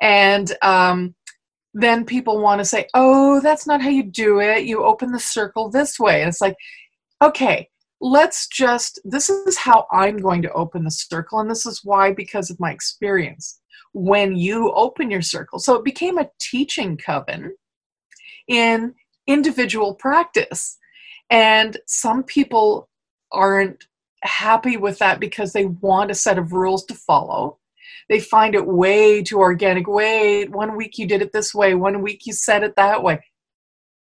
and 0.00 0.56
um, 0.62 1.14
then 1.74 2.04
people 2.04 2.40
want 2.40 2.58
to 2.58 2.64
say 2.64 2.86
oh 2.94 3.40
that's 3.40 3.66
not 3.66 3.80
how 3.80 3.90
you 3.90 4.02
do 4.02 4.40
it 4.40 4.64
you 4.64 4.84
open 4.84 5.12
the 5.12 5.20
circle 5.20 5.70
this 5.70 5.98
way 5.98 6.20
and 6.20 6.28
it's 6.28 6.40
like 6.40 6.56
okay 7.22 7.68
let's 8.00 8.48
just, 8.48 8.98
this 9.04 9.28
is 9.28 9.58
how 9.58 9.86
I'm 9.92 10.16
going 10.16 10.42
to 10.42 10.52
open 10.52 10.84
the 10.84 10.90
circle. 10.90 11.40
And 11.40 11.50
this 11.50 11.66
is 11.66 11.80
why, 11.84 12.12
because 12.12 12.50
of 12.50 12.58
my 12.58 12.72
experience, 12.72 13.60
when 13.92 14.36
you 14.36 14.72
open 14.72 15.10
your 15.10 15.22
circle. 15.22 15.58
So 15.58 15.74
it 15.74 15.84
became 15.84 16.18
a 16.18 16.30
teaching 16.40 16.96
coven 16.96 17.54
in 18.48 18.94
individual 19.26 19.94
practice. 19.94 20.78
And 21.28 21.76
some 21.86 22.22
people 22.22 22.88
aren't 23.32 23.84
happy 24.22 24.76
with 24.76 24.98
that 24.98 25.20
because 25.20 25.52
they 25.52 25.66
want 25.66 26.10
a 26.10 26.14
set 26.14 26.38
of 26.38 26.52
rules 26.52 26.84
to 26.86 26.94
follow. 26.94 27.58
They 28.08 28.20
find 28.20 28.54
it 28.54 28.66
way 28.66 29.22
too 29.22 29.38
organic. 29.38 29.86
Wait, 29.86 30.50
one 30.50 30.76
week 30.76 30.98
you 30.98 31.06
did 31.06 31.22
it 31.22 31.32
this 31.32 31.54
way, 31.54 31.74
one 31.74 32.02
week 32.02 32.26
you 32.26 32.32
said 32.32 32.62
it 32.62 32.76
that 32.76 33.02
way. 33.02 33.20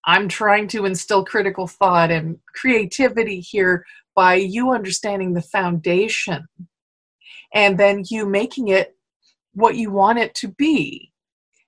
I'm 0.05 0.29
trying 0.29 0.67
to 0.69 0.85
instill 0.85 1.25
critical 1.25 1.69
thought 1.69 2.11
and 2.11 2.39
creativity 2.55 3.41
here 3.41 3.85
by 4.15 4.35
you 4.35 4.73
understanding 4.73 5.33
the 5.33 5.43
foundation 5.43 6.47
and 7.55 7.79
then 7.79 8.03
you 8.11 8.27
making 8.27 8.69
it 8.69 8.97
what 9.55 9.77
you 9.77 9.91
want 9.91 10.19
it 10.19 10.35
to 10.37 10.49
be. 10.49 11.13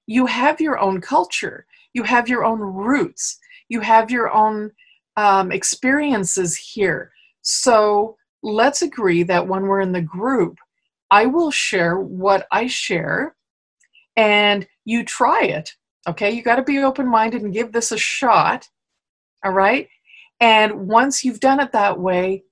You 0.07 0.27
have 0.27 0.61
your 0.61 0.79
own 0.79 1.01
culture, 1.01 1.67
you 1.93 2.03
have 2.03 2.29
your 2.29 2.45
own 2.45 2.59
roots, 2.59 3.39
you 3.69 3.81
have 3.81 4.11
your 4.11 4.31
own 4.33 4.73
um, 5.17 5.53
experiences 5.53 6.57
here. 6.57 7.13
So 7.43 8.17
let's 8.45 8.83
agree 8.83 9.23
that 9.25 9.49
when 9.49 9.63
we're 9.63 9.81
in 9.81 9.93
the 9.93 10.03
group, 10.03 10.59
I 11.11 11.27
will 11.27 11.51
share 11.51 11.99
what 11.99 12.47
I 12.53 12.67
share 12.67 13.35
and 14.17 14.67
you 14.85 15.05
try 15.05 15.43
it. 15.43 15.73
Okay, 16.07 16.31
you 16.31 16.43
got 16.43 16.57
to 16.57 16.63
be 16.63 16.79
open 16.79 17.09
minded 17.09 17.43
and 17.43 17.53
give 17.53 17.73
this 17.73 17.91
a 17.91 17.99
shot. 17.99 18.69
All 19.45 19.53
right. 19.53 19.89
And 20.41 20.87
once 20.87 21.25
you've 21.25 21.41
done 21.41 21.59
it 21.61 21.73
that 21.73 21.99
way, 21.99 22.45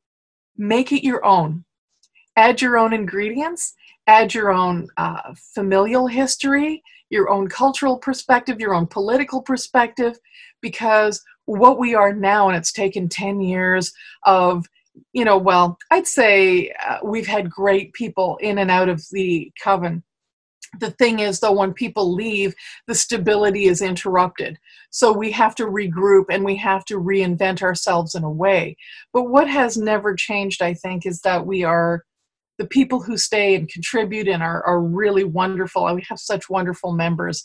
make 0.56 0.92
it 0.92 1.04
your 1.04 1.24
own. 1.24 1.64
Add 2.36 2.62
your 2.62 2.78
own 2.78 2.94
ingredients, 2.94 3.74
add 4.06 4.32
your 4.32 4.50
own 4.50 4.88
uh, 4.96 5.34
familial 5.36 6.06
history, 6.06 6.82
your 7.10 7.28
own 7.28 7.48
cultural 7.48 7.98
perspective, 7.98 8.58
your 8.58 8.74
own 8.74 8.86
political 8.86 9.42
perspective, 9.42 10.18
because 10.62 11.22
what 11.44 11.78
we 11.78 11.94
are 11.94 12.14
now, 12.14 12.48
and 12.48 12.56
it's 12.56 12.72
taken 12.72 13.08
10 13.08 13.42
years 13.42 13.92
of 14.24 14.64
you 15.12 15.24
know, 15.24 15.38
well, 15.38 15.78
I'd 15.90 16.06
say 16.06 16.72
uh, 16.86 16.98
we've 17.02 17.26
had 17.26 17.50
great 17.50 17.92
people 17.92 18.38
in 18.40 18.58
and 18.58 18.70
out 18.70 18.88
of 18.88 19.02
the 19.12 19.50
coven. 19.62 20.02
The 20.80 20.90
thing 20.92 21.18
is 21.18 21.40
though 21.40 21.52
when 21.52 21.74
people 21.74 22.14
leave 22.14 22.54
the 22.86 22.94
stability 22.94 23.66
is 23.66 23.82
interrupted. 23.82 24.58
So 24.90 25.12
we 25.12 25.30
have 25.32 25.54
to 25.56 25.66
regroup 25.66 26.26
and 26.30 26.44
we 26.44 26.56
have 26.56 26.84
to 26.86 26.98
reinvent 26.98 27.62
ourselves 27.62 28.14
in 28.14 28.24
a 28.24 28.30
way. 28.30 28.76
But 29.12 29.24
what 29.24 29.48
has 29.48 29.76
never 29.76 30.14
changed 30.14 30.62
i 30.62 30.72
think 30.72 31.04
is 31.04 31.20
that 31.22 31.46
we 31.46 31.62
are 31.62 32.04
the 32.58 32.66
people 32.66 33.02
who 33.02 33.16
stay 33.16 33.54
and 33.54 33.68
contribute 33.68 34.28
and 34.28 34.42
are, 34.42 34.64
are 34.64 34.80
really 34.80 35.24
wonderful. 35.24 35.86
And 35.86 35.96
we 35.96 36.04
have 36.08 36.18
such 36.18 36.48
wonderful 36.48 36.92
members. 36.92 37.44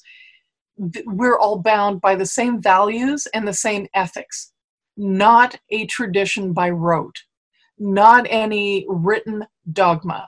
We're 1.06 1.40
all 1.40 1.60
bound 1.60 2.02
by 2.02 2.16
the 2.16 2.26
same 2.26 2.62
values 2.62 3.28
and 3.34 3.48
the 3.48 3.54
same 3.54 3.88
ethics 3.94 4.52
not 4.98 5.56
a 5.70 5.86
tradition 5.86 6.54
by 6.54 6.70
rote 6.70 7.20
not 7.80 8.26
any 8.30 8.86
written 8.90 9.46
dogma 9.72 10.28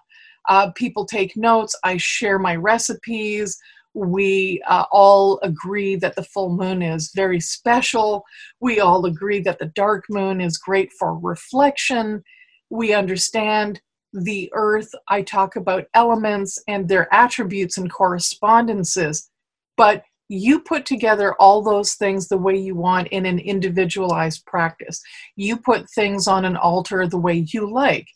uh, 0.50 0.72
people 0.72 1.06
take 1.06 1.38
notes. 1.38 1.76
I 1.84 1.98
share 1.98 2.40
my 2.40 2.56
recipes. 2.56 3.58
We 3.94 4.62
uh, 4.68 4.86
all 4.92 5.40
agree 5.44 5.96
that 5.98 6.16
the 6.16 6.24
full 6.24 6.56
moon 6.56 6.82
is 6.82 7.12
very 7.16 7.40
special. 7.40 8.24
We 8.60 8.80
all 8.80 9.06
agree 9.06 9.42
that 9.42 9.60
the 9.60 9.68
dark 9.68 10.06
moon 10.10 10.42
is 10.42 10.58
great 10.58 10.92
for 10.94 11.18
reflection. 11.18 12.24
We 12.70 12.94
understand 12.94 13.82
the 14.12 14.50
earth. 14.54 14.90
I 15.08 15.22
talk 15.22 15.56
about 15.56 15.86
elements 15.94 16.62
and 16.68 16.88
their 16.88 17.14
attributes 17.14 17.78
and 17.78 17.92
correspondences. 17.92 19.30
But 19.78 20.04
you 20.30 20.62
put 20.62 20.86
together 20.86 21.34
all 21.36 21.62
those 21.62 21.96
things 21.96 22.28
the 22.28 22.38
way 22.38 22.56
you 22.56 22.76
want 22.76 23.08
in 23.10 23.26
an 23.26 23.40
individualized 23.40 24.46
practice. 24.46 25.02
You 25.36 25.58
put 25.58 25.90
things 25.90 26.28
on 26.28 26.46
an 26.46 26.56
altar 26.56 27.08
the 27.08 27.18
way 27.18 27.46
you 27.52 27.70
like 27.70 28.08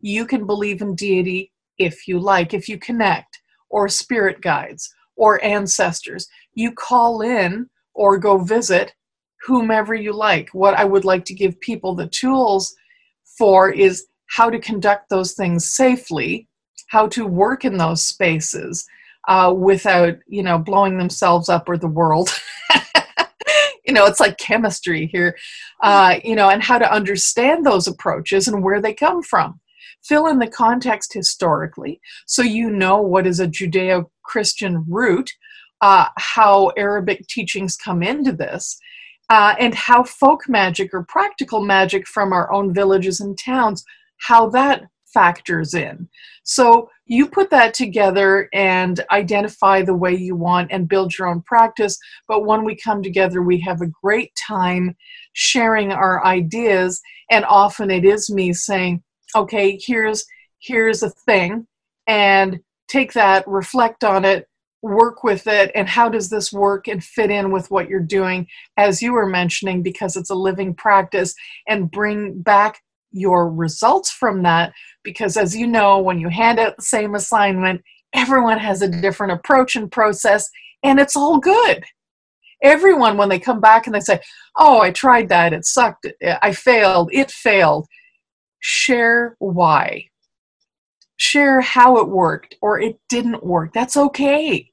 you 0.00 0.26
can 0.26 0.46
believe 0.46 0.80
in 0.80 0.94
deity 0.94 1.52
if 1.78 2.08
you 2.08 2.18
like, 2.18 2.54
if 2.54 2.68
you 2.68 2.78
connect, 2.78 3.40
or 3.68 3.88
spirit 3.88 4.40
guides, 4.40 4.92
or 5.16 5.42
ancestors. 5.44 6.28
You 6.54 6.72
call 6.72 7.22
in 7.22 7.68
or 7.94 8.18
go 8.18 8.38
visit 8.38 8.94
whomever 9.42 9.94
you 9.94 10.12
like. 10.12 10.48
What 10.50 10.74
I 10.74 10.84
would 10.84 11.04
like 11.04 11.24
to 11.26 11.34
give 11.34 11.60
people 11.60 11.94
the 11.94 12.08
tools 12.08 12.74
for 13.38 13.70
is 13.70 14.06
how 14.26 14.50
to 14.50 14.58
conduct 14.58 15.08
those 15.08 15.32
things 15.32 15.70
safely, 15.70 16.48
how 16.88 17.06
to 17.08 17.26
work 17.26 17.64
in 17.64 17.76
those 17.76 18.02
spaces 18.02 18.86
uh, 19.28 19.52
without, 19.56 20.16
you 20.26 20.42
know, 20.42 20.58
blowing 20.58 20.98
themselves 20.98 21.48
up 21.48 21.68
or 21.68 21.76
the 21.76 21.86
world. 21.86 22.30
you 23.86 23.92
know, 23.92 24.06
it's 24.06 24.20
like 24.20 24.38
chemistry 24.38 25.06
here, 25.06 25.36
uh, 25.82 26.16
you 26.24 26.34
know, 26.34 26.48
and 26.48 26.62
how 26.62 26.78
to 26.78 26.92
understand 26.92 27.64
those 27.64 27.86
approaches 27.86 28.48
and 28.48 28.62
where 28.62 28.80
they 28.80 28.94
come 28.94 29.22
from 29.22 29.60
fill 30.02 30.28
in 30.28 30.38
the 30.38 30.46
context 30.46 31.12
historically 31.12 32.00
so 32.26 32.40
you 32.40 32.70
know 32.70 33.02
what 33.02 33.26
is 33.26 33.38
a 33.38 33.46
Judeo 33.46 34.06
Christian 34.30 34.84
root, 34.88 35.28
uh, 35.80 36.06
how 36.16 36.70
Arabic 36.76 37.26
teachings 37.26 37.76
come 37.76 38.00
into 38.00 38.30
this, 38.30 38.78
uh, 39.28 39.56
and 39.58 39.74
how 39.74 40.04
folk 40.04 40.48
magic 40.48 40.94
or 40.94 41.02
practical 41.02 41.64
magic 41.64 42.06
from 42.06 42.32
our 42.32 42.52
own 42.52 42.72
villages 42.72 43.18
and 43.18 43.36
towns, 43.36 43.84
how 44.18 44.48
that 44.50 44.84
factors 45.12 45.74
in. 45.74 46.08
So 46.42 46.90
you 47.06 47.28
put 47.28 47.50
that 47.50 47.74
together 47.74 48.48
and 48.52 49.00
identify 49.10 49.82
the 49.82 49.94
way 49.94 50.14
you 50.14 50.36
want 50.36 50.70
and 50.70 50.88
build 50.88 51.16
your 51.16 51.28
own 51.28 51.42
practice. 51.42 51.98
But 52.28 52.46
when 52.46 52.64
we 52.64 52.76
come 52.76 53.02
together, 53.02 53.42
we 53.42 53.60
have 53.60 53.80
a 53.80 53.92
great 54.02 54.32
time 54.36 54.96
sharing 55.32 55.92
our 55.92 56.24
ideas. 56.24 57.00
And 57.30 57.44
often 57.44 57.90
it 57.90 58.04
is 58.04 58.30
me 58.30 58.52
saying, 58.52 59.02
okay 59.36 59.78
here's 59.84 60.24
here's 60.60 61.02
a 61.02 61.10
thing 61.10 61.66
and 62.06 62.60
take 62.88 63.12
that 63.12 63.46
reflect 63.46 64.04
on 64.04 64.24
it 64.24 64.46
work 64.82 65.22
with 65.22 65.46
it 65.46 65.70
and 65.74 65.88
how 65.88 66.08
does 66.08 66.30
this 66.30 66.52
work 66.52 66.88
and 66.88 67.04
fit 67.04 67.30
in 67.30 67.50
with 67.50 67.70
what 67.70 67.88
you're 67.88 68.00
doing 68.00 68.46
as 68.78 69.02
you 69.02 69.12
were 69.12 69.26
mentioning 69.26 69.82
because 69.82 70.16
it's 70.16 70.30
a 70.30 70.34
living 70.34 70.74
practice 70.74 71.34
and 71.68 71.90
bring 71.90 72.40
back 72.40 72.80
your 73.12 73.50
results 73.50 74.10
from 74.10 74.42
that 74.42 74.72
because 75.02 75.36
as 75.36 75.56
you 75.56 75.66
know 75.66 75.98
when 75.98 76.18
you 76.18 76.28
hand 76.28 76.58
out 76.58 76.76
the 76.76 76.82
same 76.82 77.14
assignment 77.14 77.82
everyone 78.14 78.58
has 78.58 78.82
a 78.82 78.88
different 78.88 79.32
approach 79.32 79.76
and 79.76 79.90
process 79.90 80.48
and 80.82 80.98
it's 80.98 81.16
all 81.16 81.38
good 81.38 81.84
everyone 82.62 83.16
when 83.16 83.28
they 83.28 83.38
come 83.38 83.60
back 83.60 83.86
and 83.86 83.94
they 83.94 84.00
say 84.00 84.20
oh 84.56 84.80
i 84.80 84.90
tried 84.90 85.28
that 85.28 85.52
it 85.52 85.64
sucked 85.64 86.06
i 86.42 86.52
failed 86.52 87.08
it 87.12 87.30
failed 87.30 87.86
share 88.60 89.36
why. 89.38 90.06
Share 91.16 91.60
how 91.60 91.98
it 91.98 92.08
worked 92.08 92.56
or 92.62 92.80
it 92.80 92.98
didn't 93.08 93.44
work. 93.44 93.72
That's 93.72 93.96
okay. 93.96 94.70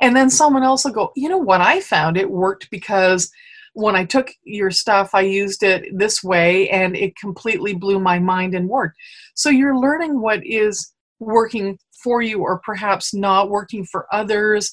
And 0.00 0.14
then 0.14 0.30
someone 0.30 0.62
else 0.62 0.84
will 0.84 0.92
go, 0.92 1.12
you 1.16 1.28
know 1.28 1.38
what, 1.38 1.60
I 1.60 1.80
found 1.80 2.16
it 2.16 2.30
worked 2.30 2.70
because 2.70 3.30
when 3.74 3.94
I 3.94 4.04
took 4.04 4.30
your 4.44 4.70
stuff, 4.70 5.10
I 5.14 5.20
used 5.20 5.62
it 5.62 5.86
this 5.96 6.22
way 6.22 6.68
and 6.70 6.96
it 6.96 7.16
completely 7.16 7.74
blew 7.74 7.98
my 8.00 8.18
mind 8.18 8.54
and 8.54 8.68
worked. 8.68 8.96
So 9.34 9.50
you're 9.50 9.78
learning 9.78 10.20
what 10.20 10.44
is 10.44 10.92
working 11.20 11.78
for 12.02 12.22
you 12.22 12.40
or 12.40 12.60
perhaps 12.64 13.14
not 13.14 13.50
working 13.50 13.84
for 13.84 14.06
others, 14.12 14.72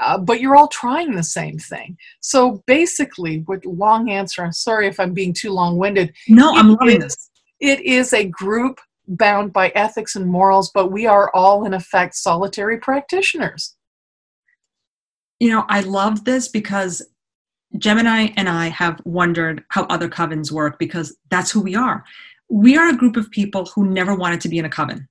uh, 0.00 0.18
but 0.18 0.40
you're 0.40 0.56
all 0.56 0.68
trying 0.68 1.14
the 1.14 1.22
same 1.22 1.58
thing. 1.58 1.96
So 2.20 2.62
basically, 2.66 3.44
with 3.48 3.64
long 3.64 4.10
answer, 4.10 4.44
I'm 4.44 4.52
sorry 4.52 4.86
if 4.86 4.98
I'm 5.00 5.14
being 5.14 5.32
too 5.32 5.52
long 5.52 5.78
winded. 5.78 6.12
No, 6.28 6.54
I'm 6.54 6.74
loving 6.74 7.00
this 7.00 7.30
it 7.60 7.80
is 7.82 8.12
a 8.12 8.24
group 8.24 8.80
bound 9.06 9.52
by 9.52 9.68
ethics 9.70 10.16
and 10.16 10.26
morals, 10.26 10.70
but 10.72 10.90
we 10.90 11.06
are 11.06 11.30
all, 11.34 11.64
in 11.64 11.74
effect, 11.74 12.14
solitary 12.14 12.78
practitioners. 12.78 13.76
You 15.38 15.50
know, 15.50 15.64
I 15.68 15.80
love 15.80 16.24
this 16.24 16.48
because 16.48 17.06
Gemini 17.78 18.28
and 18.36 18.48
I 18.48 18.68
have 18.68 19.00
wondered 19.04 19.64
how 19.68 19.84
other 19.84 20.08
covens 20.08 20.50
work 20.50 20.78
because 20.78 21.16
that's 21.30 21.50
who 21.50 21.60
we 21.60 21.74
are. 21.74 22.04
We 22.48 22.76
are 22.76 22.88
a 22.88 22.96
group 22.96 23.16
of 23.16 23.30
people 23.30 23.66
who 23.66 23.88
never 23.88 24.14
wanted 24.14 24.40
to 24.42 24.48
be 24.48 24.58
in 24.58 24.64
a 24.64 24.70
coven. 24.70 25.08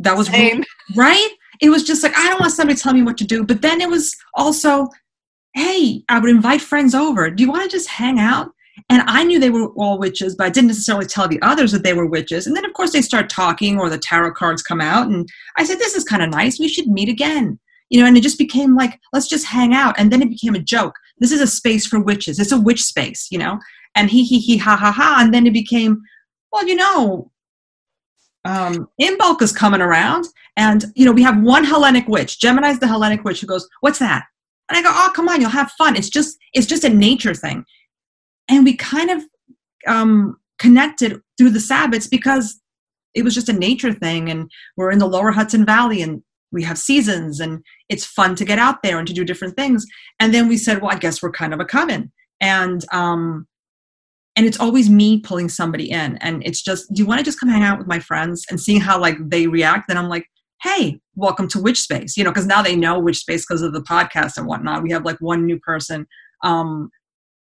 That 0.00 0.16
was 0.16 0.28
Same. 0.28 0.64
right. 0.96 1.30
It 1.60 1.70
was 1.70 1.84
just 1.84 2.02
like 2.02 2.16
I 2.16 2.28
don't 2.28 2.40
want 2.40 2.52
somebody 2.52 2.76
to 2.76 2.82
tell 2.82 2.94
me 2.94 3.02
what 3.02 3.18
to 3.18 3.24
do. 3.24 3.44
But 3.44 3.62
then 3.62 3.80
it 3.80 3.88
was 3.88 4.16
also, 4.34 4.88
hey, 5.54 6.02
I 6.08 6.18
would 6.18 6.30
invite 6.30 6.62
friends 6.62 6.94
over. 6.94 7.30
Do 7.30 7.42
you 7.42 7.50
want 7.50 7.70
to 7.70 7.76
just 7.76 7.88
hang 7.88 8.18
out? 8.18 8.50
And 8.88 9.02
I 9.06 9.24
knew 9.24 9.38
they 9.38 9.50
were 9.50 9.68
all 9.74 9.98
witches, 9.98 10.34
but 10.34 10.46
I 10.46 10.50
didn't 10.50 10.68
necessarily 10.68 11.04
tell 11.06 11.28
the 11.28 11.40
others 11.42 11.70
that 11.72 11.82
they 11.82 11.92
were 11.92 12.06
witches. 12.06 12.46
And 12.46 12.56
then, 12.56 12.64
of 12.64 12.72
course, 12.72 12.92
they 12.92 13.02
start 13.02 13.28
talking 13.28 13.78
or 13.78 13.90
the 13.90 13.98
tarot 13.98 14.32
cards 14.32 14.62
come 14.62 14.80
out. 14.80 15.06
And 15.06 15.28
I 15.58 15.64
said, 15.64 15.78
This 15.78 15.94
is 15.94 16.02
kind 16.02 16.22
of 16.22 16.30
nice. 16.30 16.58
We 16.58 16.68
should 16.68 16.86
meet 16.86 17.08
again. 17.08 17.58
You 17.90 18.00
know, 18.00 18.06
and 18.06 18.16
it 18.16 18.22
just 18.22 18.38
became 18.38 18.76
like, 18.76 18.98
let's 19.12 19.28
just 19.28 19.44
hang 19.44 19.74
out. 19.74 19.96
And 19.98 20.12
then 20.12 20.22
it 20.22 20.30
became 20.30 20.54
a 20.54 20.60
joke. 20.60 20.94
This 21.20 21.32
is 21.32 21.40
a 21.40 21.46
space 21.46 21.86
for 21.86 22.00
witches. 22.00 22.38
It's 22.38 22.52
a 22.52 22.60
witch 22.60 22.82
space, 22.82 23.28
you 23.30 23.38
know? 23.38 23.58
and 23.94 24.10
he 24.10 24.24
he 24.24 24.38
he 24.38 24.56
ha 24.56 24.76
ha 24.76 24.92
ha 24.92 25.18
and 25.20 25.32
then 25.32 25.46
it 25.46 25.52
became 25.52 26.00
well 26.52 26.66
you 26.66 26.74
know 26.74 27.30
um 28.44 28.88
Imbolc 29.00 29.42
is 29.42 29.52
coming 29.52 29.80
around 29.80 30.26
and 30.56 30.86
you 30.94 31.04
know 31.04 31.12
we 31.12 31.22
have 31.22 31.40
one 31.42 31.64
hellenic 31.64 32.08
witch 32.08 32.40
gemini's 32.40 32.78
the 32.78 32.86
hellenic 32.86 33.24
witch 33.24 33.40
who 33.40 33.46
goes 33.46 33.68
what's 33.80 33.98
that 33.98 34.24
and 34.68 34.78
i 34.78 34.82
go 34.82 34.90
oh 34.92 35.12
come 35.14 35.28
on 35.28 35.40
you'll 35.40 35.50
have 35.50 35.72
fun 35.72 35.96
it's 35.96 36.08
just 36.08 36.38
it's 36.54 36.66
just 36.66 36.84
a 36.84 36.88
nature 36.88 37.34
thing 37.34 37.64
and 38.48 38.64
we 38.64 38.74
kind 38.74 39.10
of 39.10 39.22
um 39.86 40.36
connected 40.58 41.20
through 41.38 41.50
the 41.50 41.58
sabbats 41.58 42.08
because 42.08 42.60
it 43.14 43.22
was 43.22 43.34
just 43.34 43.48
a 43.48 43.52
nature 43.52 43.92
thing 43.92 44.30
and 44.30 44.50
we're 44.76 44.90
in 44.90 44.98
the 44.98 45.06
lower 45.06 45.32
hudson 45.32 45.66
valley 45.66 46.00
and 46.00 46.22
we 46.52 46.62
have 46.62 46.78
seasons 46.78 47.40
and 47.40 47.64
it's 47.88 48.04
fun 48.04 48.34
to 48.36 48.44
get 48.44 48.58
out 48.58 48.82
there 48.82 48.98
and 48.98 49.06
to 49.08 49.14
do 49.14 49.24
different 49.24 49.56
things. 49.56 49.86
And 50.18 50.34
then 50.34 50.48
we 50.48 50.56
said 50.56 50.80
well 50.80 50.90
i 50.90 50.98
guess 50.98 51.22
we're 51.22 51.32
kind 51.32 51.54
of 51.54 51.60
a 51.60 51.64
coven. 51.64 52.12
And 52.40 52.84
um 52.92 53.46
and 54.36 54.46
it's 54.46 54.60
always 54.60 54.88
me 54.88 55.20
pulling 55.20 55.48
somebody 55.48 55.90
in. 55.90 56.16
And 56.18 56.42
it's 56.46 56.62
just 56.62 56.92
do 56.92 57.02
you 57.02 57.06
want 57.06 57.18
to 57.18 57.24
just 57.24 57.40
come 57.40 57.48
hang 57.48 57.62
out 57.62 57.78
with 57.78 57.86
my 57.86 57.98
friends 57.98 58.44
and 58.50 58.60
seeing 58.60 58.80
how 58.80 59.00
like 59.00 59.16
they 59.20 59.46
react? 59.46 59.88
Then 59.88 59.98
i'm 59.98 60.08
like 60.08 60.26
hey 60.62 61.00
welcome 61.14 61.48
to 61.48 61.58
witch 61.58 61.80
space 61.80 62.18
you 62.18 62.24
know 62.24 62.30
because 62.30 62.46
now 62.46 62.60
they 62.60 62.76
know 62.76 62.98
witch 62.98 63.16
space 63.16 63.46
because 63.46 63.62
of 63.62 63.72
the 63.72 63.82
podcast 63.82 64.36
and 64.36 64.46
whatnot. 64.46 64.82
We 64.82 64.90
have 64.92 65.04
like 65.04 65.18
one 65.20 65.46
new 65.46 65.58
person 65.58 66.06
um 66.42 66.90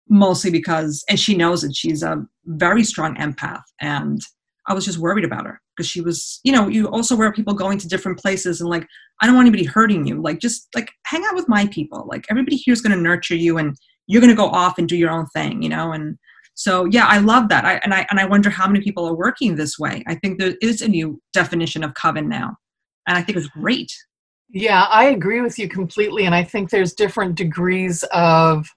mostly 0.10 0.52
because 0.52 1.04
and 1.10 1.20
she 1.20 1.36
knows 1.36 1.62
that 1.62 1.76
she's 1.76 2.04
a 2.04 2.24
very 2.46 2.84
strong 2.84 3.16
empath. 3.16 3.64
And 3.82 4.22
i 4.68 4.74
was 4.74 4.86
just 4.86 4.98
worried 4.98 5.26
about 5.26 5.46
her 5.46 5.62
because 5.76 5.90
she 5.90 6.02
was 6.02 6.40
you 6.44 6.52
know 6.52 6.68
you 6.68 6.88
also 6.90 7.16
were 7.16 7.32
people 7.32 7.54
going 7.54 7.78
to 7.78 7.88
different 7.88 8.20
places 8.20 8.62
and 8.62 8.70
like 8.70 8.88
i 9.22 9.26
don't 9.26 9.36
want 9.36 9.48
anybody 9.48 9.64
hurting 9.66 10.06
you. 10.08 10.22
Like 10.22 10.40
just 10.40 10.68
like 10.76 10.92
hang 11.06 11.24
out 11.26 11.36
with 11.36 11.48
my 11.48 11.68
people. 11.68 12.06
Like 12.08 12.26
everybody 12.30 12.56
here 12.58 12.74
is 12.74 12.82
going 12.82 12.96
to 12.96 13.02
nurture 13.02 13.36
you 13.36 13.58
and 13.58 13.76
you're 14.08 14.22
going 14.22 14.36
to 14.36 14.36
go 14.36 14.50
off 14.50 14.78
and 14.78 14.88
do 14.88 14.98
your 14.98 15.12
own 15.12 15.28
thing 15.28 15.62
you 15.62 15.70
know? 15.70 15.92
And 15.94 16.18
so 16.56 16.86
yeah 16.86 17.06
i 17.08 17.18
love 17.18 17.50
that. 17.50 17.66
I, 17.66 17.80
and 17.84 17.94
i 17.94 18.06
and 18.10 18.20
i 18.20 18.26
wonder 18.26 18.50
how 18.50 18.68
many 18.68 18.82
people 18.82 19.08
are 19.08 19.16
working 19.16 19.56
this 19.56 19.80
way. 19.80 20.04
I 20.08 20.16
think 20.16 20.40
there 20.40 20.56
is 20.62 20.82
a 20.82 20.88
new 20.88 21.22
definition 21.34 21.84
of 21.84 21.94
coven 21.94 22.28
now 22.30 22.56
and 23.08 23.18
i 23.18 23.22
think 23.22 23.38
it's 23.38 23.48
great. 23.48 23.92
Yeah 24.50 24.84
i 24.84 25.06
agree 25.06 25.42
with 25.42 25.58
you 25.58 25.68
completely 25.68 26.26
and 26.26 26.36
i 26.36 26.44
think 26.44 26.70
there's 26.70 26.94
different 26.94 27.36
degrees 27.36 28.04
of 28.12 28.68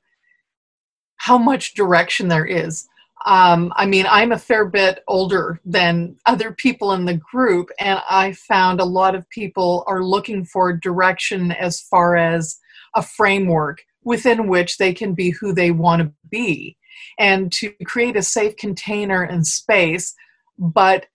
how 1.18 1.38
much 1.38 1.74
direction 1.74 2.28
there 2.28 2.47
is 2.47 2.86
um, 3.25 3.73
I 3.77 3.87
mean, 3.87 4.07
I'm 4.09 4.33
a 4.33 4.39
fair 4.39 4.67
bit 4.67 5.03
older 5.09 5.61
than 5.64 6.17
other 6.27 6.53
people 6.53 6.93
in 6.93 7.07
the 7.07 7.14
group, 7.14 7.71
and 7.79 8.01
I 8.09 8.33
found 8.33 8.81
a 8.81 8.85
lot 8.85 9.14
of 9.14 9.29
people 9.31 9.85
are 9.87 10.05
looking 10.05 10.45
for 10.45 10.73
direction 10.73 11.53
as 11.53 11.81
far 11.81 12.17
as 12.17 12.59
a 12.95 13.03
framework 13.03 13.83
within 14.05 14.49
which 14.49 14.77
they 14.79 14.93
can 14.93 15.14
be 15.14 15.31
who 15.31 15.53
they 15.53 15.71
want 15.71 16.03
to 16.03 16.12
be 16.31 16.77
and 17.19 17.51
to 17.53 17.73
create 17.85 18.17
a 18.17 18.23
safe 18.23 18.57
container 18.57 19.23
and 19.23 19.47
space, 19.47 20.14
but 20.59 21.07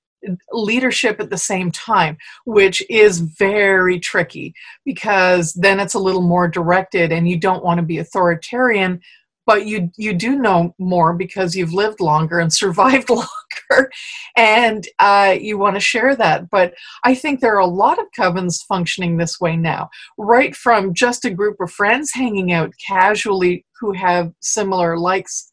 leadership 0.52 1.20
at 1.20 1.30
the 1.30 1.38
same 1.38 1.72
time, 1.72 2.18
which 2.46 2.84
is 2.90 3.20
very 3.20 4.00
tricky 4.00 4.54
because 4.86 5.54
then 5.54 5.80
it's 5.80 5.96
a 5.96 6.00
little 6.00 6.22
more 6.22 6.48
directed 6.48 7.12
and 7.12 7.28
you 7.28 7.38
don't 7.38 7.64
want 7.64 7.80
to 7.80 7.86
be 7.86 7.98
authoritarian 7.98 9.02
but 9.46 9.66
you 9.66 9.92
you 9.98 10.14
do 10.14 10.38
know 10.38 10.74
more 10.80 11.14
because 11.14 11.56
you've 11.56 11.74
lived 11.74 12.00
longer 12.00 12.40
and 12.40 12.54
survived 12.64 13.10
longer. 13.10 13.92
And 14.36 14.88
uh, 15.00 15.36
you 15.40 15.58
want 15.58 15.76
to 15.76 15.80
share 15.80 16.16
that 16.16 16.50
but 16.50 16.74
i 17.04 17.16
think 17.16 17.40
there 17.40 17.56
are 17.56 17.60
a 17.60 17.66
lot 17.66 18.00
of 18.00 18.06
covens 18.18 18.58
functioning 18.68 19.18
this 19.18 19.40
way 19.40 19.56
now 19.56 19.90
right 20.18 20.56
from 20.56 20.94
just 20.94 21.26
a 21.26 21.30
group 21.30 21.58
of 21.60 21.72
friends 21.72 22.12
hanging 22.14 22.52
out 22.52 22.72
casually 22.86 23.66
who 23.80 23.94
have 23.94 24.32
similar 24.42 24.98
likes 24.98 25.52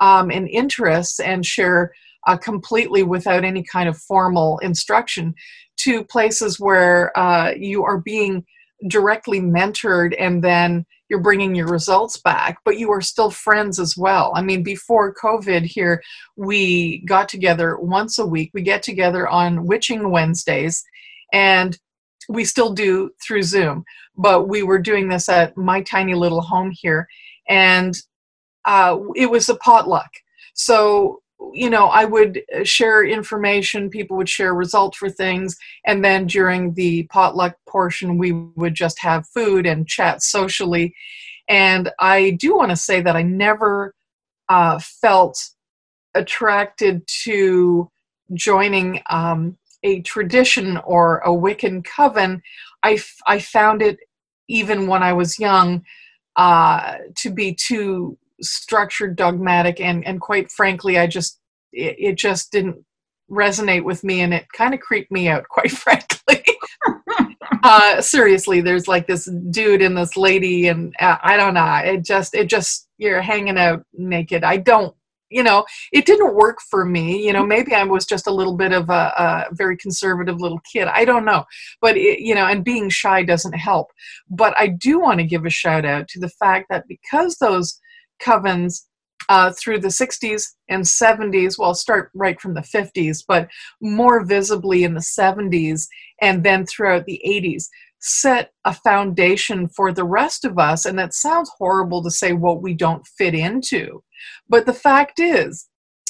um, 0.00 0.30
and 0.30 0.48
interests 0.48 1.20
and 1.20 1.46
share 1.46 1.92
uh, 2.26 2.36
completely 2.36 3.02
without 3.02 3.44
any 3.44 3.62
kind 3.62 3.88
of 3.88 3.98
formal 3.98 4.58
instruction 4.58 5.34
to 5.76 6.04
places 6.04 6.58
where 6.58 7.16
uh, 7.18 7.52
you 7.56 7.84
are 7.84 7.98
being 7.98 8.44
directly 8.88 9.40
mentored 9.40 10.14
and 10.18 10.42
then 10.42 10.84
you're 11.08 11.20
bringing 11.20 11.54
your 11.54 11.68
results 11.68 12.16
back, 12.18 12.58
but 12.64 12.78
you 12.78 12.90
are 12.90 13.00
still 13.00 13.30
friends 13.30 13.78
as 13.78 13.96
well. 13.96 14.32
I 14.34 14.42
mean, 14.42 14.62
before 14.62 15.14
COVID 15.14 15.62
here, 15.62 16.02
we 16.36 17.04
got 17.06 17.28
together 17.28 17.76
once 17.78 18.18
a 18.18 18.26
week. 18.26 18.50
We 18.54 18.62
get 18.62 18.82
together 18.82 19.28
on 19.28 19.66
Witching 19.66 20.10
Wednesdays, 20.10 20.82
and 21.32 21.78
we 22.28 22.44
still 22.44 22.72
do 22.72 23.10
through 23.22 23.42
Zoom, 23.42 23.84
but 24.16 24.48
we 24.48 24.62
were 24.62 24.78
doing 24.78 25.08
this 25.08 25.28
at 25.28 25.56
my 25.56 25.82
tiny 25.82 26.14
little 26.14 26.40
home 26.40 26.72
here, 26.72 27.06
and 27.48 27.94
uh, 28.64 28.98
it 29.14 29.30
was 29.30 29.48
a 29.48 29.56
potluck. 29.56 30.10
So 30.54 31.20
you 31.52 31.70
know, 31.70 31.86
I 31.86 32.04
would 32.04 32.42
uh, 32.54 32.64
share 32.64 33.04
information, 33.04 33.90
people 33.90 34.16
would 34.16 34.28
share 34.28 34.54
results 34.54 34.98
for 34.98 35.10
things, 35.10 35.56
and 35.86 36.04
then 36.04 36.26
during 36.26 36.74
the 36.74 37.04
potluck 37.04 37.56
portion, 37.68 38.18
we 38.18 38.32
would 38.32 38.74
just 38.74 38.98
have 39.00 39.28
food 39.28 39.66
and 39.66 39.86
chat 39.86 40.22
socially. 40.22 40.94
And 41.48 41.90
I 42.00 42.30
do 42.30 42.56
want 42.56 42.70
to 42.70 42.76
say 42.76 43.02
that 43.02 43.16
I 43.16 43.22
never 43.22 43.94
uh, 44.48 44.78
felt 44.78 45.38
attracted 46.14 47.06
to 47.24 47.90
joining 48.32 49.02
um, 49.10 49.58
a 49.82 50.00
tradition 50.02 50.78
or 50.78 51.18
a 51.18 51.28
Wiccan 51.28 51.84
coven. 51.84 52.42
I, 52.82 52.94
f- 52.94 53.16
I 53.26 53.38
found 53.38 53.82
it, 53.82 53.98
even 54.48 54.86
when 54.86 55.02
I 55.02 55.12
was 55.12 55.38
young, 55.38 55.84
uh, 56.36 56.96
to 57.16 57.30
be 57.30 57.54
too 57.54 58.18
structured, 58.40 59.16
dogmatic, 59.16 59.80
and 59.80 60.06
and 60.06 60.20
quite 60.20 60.50
frankly, 60.50 60.98
I 60.98 61.06
just 61.06 61.40
it, 61.72 61.96
it 61.98 62.18
just 62.18 62.52
didn't 62.52 62.84
resonate 63.30 63.84
with 63.84 64.04
me, 64.04 64.20
and 64.20 64.34
it 64.34 64.46
kind 64.52 64.74
of 64.74 64.80
creeped 64.80 65.10
me 65.10 65.28
out, 65.28 65.44
quite 65.48 65.70
frankly. 65.70 66.44
uh, 67.62 68.00
seriously, 68.00 68.60
there's 68.60 68.88
like 68.88 69.06
this 69.06 69.30
dude 69.50 69.82
and 69.82 69.96
this 69.96 70.16
lady, 70.16 70.68
and 70.68 70.94
uh, 71.00 71.18
I 71.22 71.36
don't 71.36 71.54
know. 71.54 71.80
It 71.84 72.04
just 72.04 72.34
it 72.34 72.46
just 72.48 72.88
you're 72.98 73.22
hanging 73.22 73.58
out 73.58 73.84
naked. 73.92 74.44
I 74.44 74.58
don't 74.58 74.94
you 75.34 75.42
know 75.42 75.64
it 75.92 76.06
didn't 76.06 76.34
work 76.34 76.58
for 76.70 76.84
me 76.84 77.24
you 77.26 77.32
know 77.32 77.44
maybe 77.44 77.74
i 77.74 77.82
was 77.82 78.06
just 78.06 78.26
a 78.26 78.32
little 78.32 78.56
bit 78.56 78.72
of 78.72 78.88
a, 78.88 79.12
a 79.18 79.46
very 79.52 79.76
conservative 79.76 80.40
little 80.40 80.60
kid 80.70 80.86
i 80.88 81.04
don't 81.04 81.24
know 81.24 81.44
but 81.80 81.96
it, 81.96 82.20
you 82.20 82.34
know 82.34 82.46
and 82.46 82.64
being 82.64 82.88
shy 82.88 83.22
doesn't 83.22 83.54
help 83.54 83.88
but 84.30 84.54
i 84.58 84.66
do 84.66 85.00
want 85.00 85.18
to 85.18 85.26
give 85.26 85.44
a 85.44 85.50
shout 85.50 85.84
out 85.84 86.06
to 86.08 86.20
the 86.20 86.28
fact 86.28 86.66
that 86.70 86.84
because 86.88 87.36
those 87.38 87.80
covens 88.22 88.82
uh, 89.28 89.52
through 89.52 89.78
the 89.78 89.88
60s 89.88 90.48
and 90.68 90.84
70s, 90.84 91.58
well, 91.58 91.74
start 91.74 92.10
right 92.14 92.40
from 92.40 92.54
the 92.54 92.60
50s, 92.60 93.24
but 93.26 93.48
more 93.80 94.24
visibly 94.24 94.84
in 94.84 94.94
the 94.94 95.00
70s 95.00 95.86
and 96.20 96.44
then 96.44 96.66
throughout 96.66 97.06
the 97.06 97.20
80s, 97.26 97.68
set 98.00 98.52
a 98.66 98.74
foundation 98.74 99.68
for 99.68 99.92
the 99.92 100.04
rest 100.04 100.44
of 100.44 100.58
us. 100.58 100.84
And 100.84 100.98
that 100.98 101.14
sounds 101.14 101.50
horrible 101.56 102.02
to 102.02 102.10
say 102.10 102.32
what 102.32 102.62
we 102.62 102.74
don't 102.74 103.06
fit 103.18 103.34
into. 103.34 104.02
But 104.48 104.66
the 104.66 104.74
fact 104.74 105.18
is, 105.18 105.68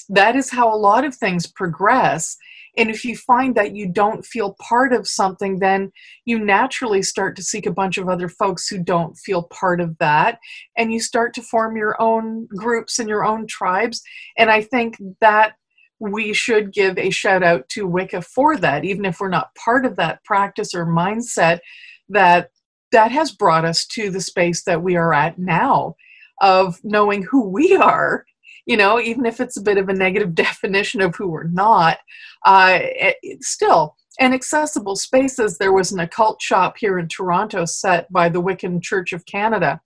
that 0.08 0.36
is 0.36 0.50
how 0.50 0.72
a 0.72 0.76
lot 0.76 1.04
of 1.04 1.14
things 1.14 1.46
progress. 1.46 2.36
And 2.76 2.90
if 2.90 3.04
you 3.04 3.16
find 3.16 3.54
that 3.54 3.74
you 3.74 3.88
don't 3.88 4.24
feel 4.24 4.56
part 4.60 4.92
of 4.92 5.06
something, 5.06 5.58
then 5.58 5.92
you 6.24 6.38
naturally 6.38 7.02
start 7.02 7.36
to 7.36 7.42
seek 7.42 7.66
a 7.66 7.72
bunch 7.72 7.98
of 7.98 8.08
other 8.08 8.28
folks 8.28 8.68
who 8.68 8.78
don't 8.78 9.16
feel 9.16 9.44
part 9.44 9.80
of 9.80 9.96
that. 9.98 10.38
And 10.76 10.92
you 10.92 11.00
start 11.00 11.34
to 11.34 11.42
form 11.42 11.76
your 11.76 12.00
own 12.00 12.46
groups 12.46 12.98
and 12.98 13.08
your 13.08 13.24
own 13.24 13.46
tribes. 13.46 14.02
And 14.36 14.50
I 14.50 14.62
think 14.62 14.96
that 15.20 15.54
we 16.00 16.32
should 16.32 16.72
give 16.72 16.98
a 16.98 17.10
shout 17.10 17.42
out 17.42 17.68
to 17.70 17.86
Wicca 17.86 18.22
for 18.22 18.56
that, 18.58 18.84
even 18.84 19.04
if 19.04 19.20
we're 19.20 19.28
not 19.28 19.54
part 19.54 19.86
of 19.86 19.96
that 19.96 20.24
practice 20.24 20.74
or 20.74 20.86
mindset, 20.86 21.60
that 22.08 22.50
that 22.92 23.10
has 23.10 23.32
brought 23.32 23.64
us 23.64 23.86
to 23.86 24.10
the 24.10 24.20
space 24.20 24.64
that 24.64 24.82
we 24.82 24.96
are 24.96 25.12
at 25.12 25.38
now 25.38 25.94
of 26.40 26.78
knowing 26.84 27.22
who 27.22 27.48
we 27.48 27.74
are 27.74 28.24
you 28.66 28.76
know, 28.76 28.98
even 29.00 29.26
if 29.26 29.40
it's 29.40 29.56
a 29.56 29.62
bit 29.62 29.78
of 29.78 29.88
a 29.88 29.94
negative 29.94 30.34
definition 30.46 31.00
of 31.00 31.14
who 31.16 31.28
we're 31.28 31.44
not, 31.44 31.98
uh, 32.46 32.78
it, 32.80 33.42
still, 33.42 33.96
and 34.18 34.34
accessible 34.34 34.96
spaces. 34.96 35.58
There 35.58 35.72
was 35.72 35.92
an 35.92 36.00
occult 36.00 36.40
shop 36.40 36.76
here 36.78 36.98
in 36.98 37.08
Toronto 37.08 37.64
set 37.64 38.12
by 38.12 38.28
the 38.28 38.42
Wiccan 38.42 38.82
Church 38.82 39.12
of 39.12 39.26
Canada. 39.26 39.80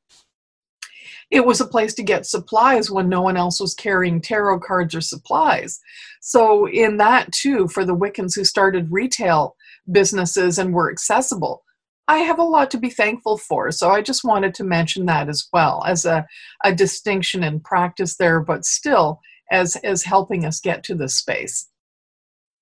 It 1.31 1.45
was 1.45 1.61
a 1.61 1.67
place 1.67 1.93
to 1.95 2.03
get 2.03 2.25
supplies 2.25 2.91
when 2.91 3.09
no 3.09 3.21
one 3.21 3.37
else 3.37 3.61
was 3.61 3.75
carrying 3.75 4.21
tarot 4.21 4.61
cards 4.61 4.95
or 4.95 5.03
supplies. 5.03 5.79
So, 6.21 6.67
in 6.67 6.97
that 6.99 7.31
too, 7.33 7.69
for 7.69 7.85
the 7.85 7.97
Wiccans 7.97 8.35
who 8.35 8.45
started 8.45 8.91
retail 8.91 9.55
businesses 9.91 10.59
and 10.59 10.73
were 10.73 10.91
accessible, 10.91 11.65
I 12.09 12.19
have 12.19 12.39
a 12.39 12.45
lot 12.45 12.71
to 12.73 12.79
be 12.79 12.91
thankful 12.91 13.37
for. 13.37 13.71
So 13.71 13.91
I 13.91 14.01
just 14.01 14.25
wanted 14.25 14.55
to 14.55 14.65
mention 14.65 15.07
that 15.07 15.29
as 15.29 15.47
well 15.53 15.85
as 15.87 16.07
a, 16.07 16.27
a 16.65 16.75
distinction 16.75 17.45
in 17.45 17.61
practice 17.61 18.17
there, 18.17 18.41
but 18.41 18.65
still 18.65 19.21
as 19.51 19.77
as 19.77 20.03
helping 20.03 20.45
us 20.45 20.61
get 20.61 20.83
to 20.85 20.95
this 20.95 21.17
space. 21.17 21.69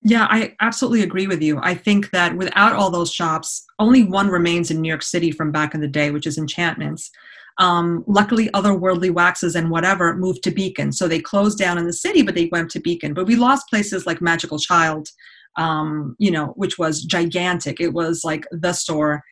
Yeah, 0.03 0.27
I 0.29 0.55
absolutely 0.61 1.01
agree 1.01 1.27
with 1.27 1.41
you. 1.41 1.59
I 1.61 1.73
think 1.73 2.11
that 2.11 2.37
without 2.37 2.73
all 2.73 2.91
those 2.91 3.11
shops, 3.11 3.65
only 3.79 4.03
one 4.03 4.27
remains 4.27 4.69
in 4.69 4.81
New 4.81 4.87
York 4.89 5.01
City 5.01 5.31
from 5.31 5.51
back 5.51 5.73
in 5.73 5.81
the 5.81 5.87
day, 5.87 6.11
which 6.11 6.27
is 6.27 6.37
Enchantments. 6.37 7.09
Um, 7.57 8.03
luckily, 8.05 8.49
otherworldly 8.49 9.11
waxes 9.11 9.55
and 9.55 9.71
whatever 9.71 10.15
moved 10.15 10.43
to 10.43 10.51
Beacon. 10.51 10.91
So 10.91 11.07
they 11.07 11.19
closed 11.19 11.57
down 11.57 11.77
in 11.77 11.87
the 11.87 11.93
city, 11.93 12.21
but 12.21 12.35
they 12.35 12.49
went 12.51 12.69
to 12.71 12.79
Beacon. 12.79 13.15
But 13.15 13.25
we 13.25 13.35
lost 13.35 13.69
places 13.69 14.05
like 14.05 14.21
Magical 14.21 14.59
Child, 14.59 15.09
um, 15.57 16.15
you 16.19 16.29
know, 16.29 16.47
which 16.55 16.77
was 16.77 17.03
gigantic. 17.03 17.81
It 17.81 17.93
was 17.93 18.23
like 18.23 18.45
the 18.51 18.73
store. 18.73 19.23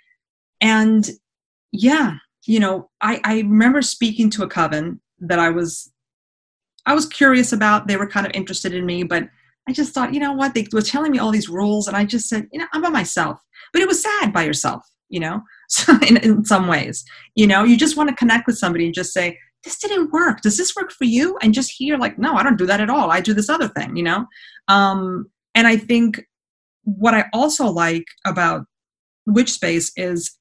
And 0.66 1.08
yeah, 1.72 2.16
you 2.48 2.60
know, 2.60 2.90
I, 3.00 3.22
I 3.24 3.36
remember 3.42 3.84
speaking 3.84 4.32
to 4.32 4.44
a 4.44 4.48
coven 4.48 5.00
that 5.20 5.38
I 5.38 5.52
was 5.52 5.92
I 6.88 6.96
was 6.96 7.06
curious 7.06 7.54
about. 7.54 7.88
They 7.88 7.98
were 7.98 8.08
kind 8.08 8.26
of 8.26 8.32
interested 8.34 8.74
in 8.74 8.84
me, 8.84 9.04
but 9.04 9.30
I 9.70 9.74
just 9.74 9.94
thought, 9.94 10.14
you 10.14 10.20
know 10.20 10.34
what? 10.34 10.56
They 10.56 10.66
were 10.72 10.82
telling 10.82 11.12
me 11.12 11.20
all 11.20 11.30
these 11.30 11.50
rules, 11.50 11.88
and 11.88 11.96
I 11.96 12.04
just 12.04 12.28
said, 12.28 12.48
you 12.52 12.60
know, 12.60 12.66
I'm 12.74 12.82
by 12.82 12.90
myself. 12.90 13.40
But 13.74 13.84
it 13.84 13.88
was 13.88 14.02
sad 14.02 14.34
by 14.34 14.44
yourself, 14.44 14.82
you 15.10 15.20
know, 15.20 15.42
in, 16.08 16.18
in 16.18 16.46
some 16.46 16.68
ways. 16.68 17.06
You 17.36 17.46
know, 17.46 17.64
you 17.64 17.78
just 17.78 17.96
want 17.96 18.10
to 18.10 18.16
connect 18.16 18.48
with 18.48 18.58
somebody 18.58 18.86
and 18.86 18.94
just 18.94 19.14
say, 19.14 19.38
this 19.64 19.78
didn't 19.78 20.12
work. 20.12 20.42
Does 20.42 20.58
this 20.58 20.76
work 20.76 20.92
for 20.92 21.06
you? 21.06 21.38
And 21.44 21.54
just 21.54 21.74
hear, 21.78 21.96
like, 21.98 22.18
no, 22.18 22.34
I 22.34 22.44
don't 22.44 22.58
do 22.58 22.66
that 22.66 22.82
at 22.82 22.90
all. 22.90 23.12
I 23.12 23.22
do 23.22 23.36
this 23.36 23.50
other 23.50 23.68
thing, 23.68 23.96
you 23.96 24.04
know? 24.04 24.26
Um, 24.68 25.28
and 25.54 25.68
I 25.68 25.78
think 25.78 26.24
what 26.84 27.14
I 27.14 27.26
also 27.34 27.68
like 27.68 28.06
about 28.26 28.66
Witch 29.28 29.52
Space 29.52 29.92
is 29.96 30.36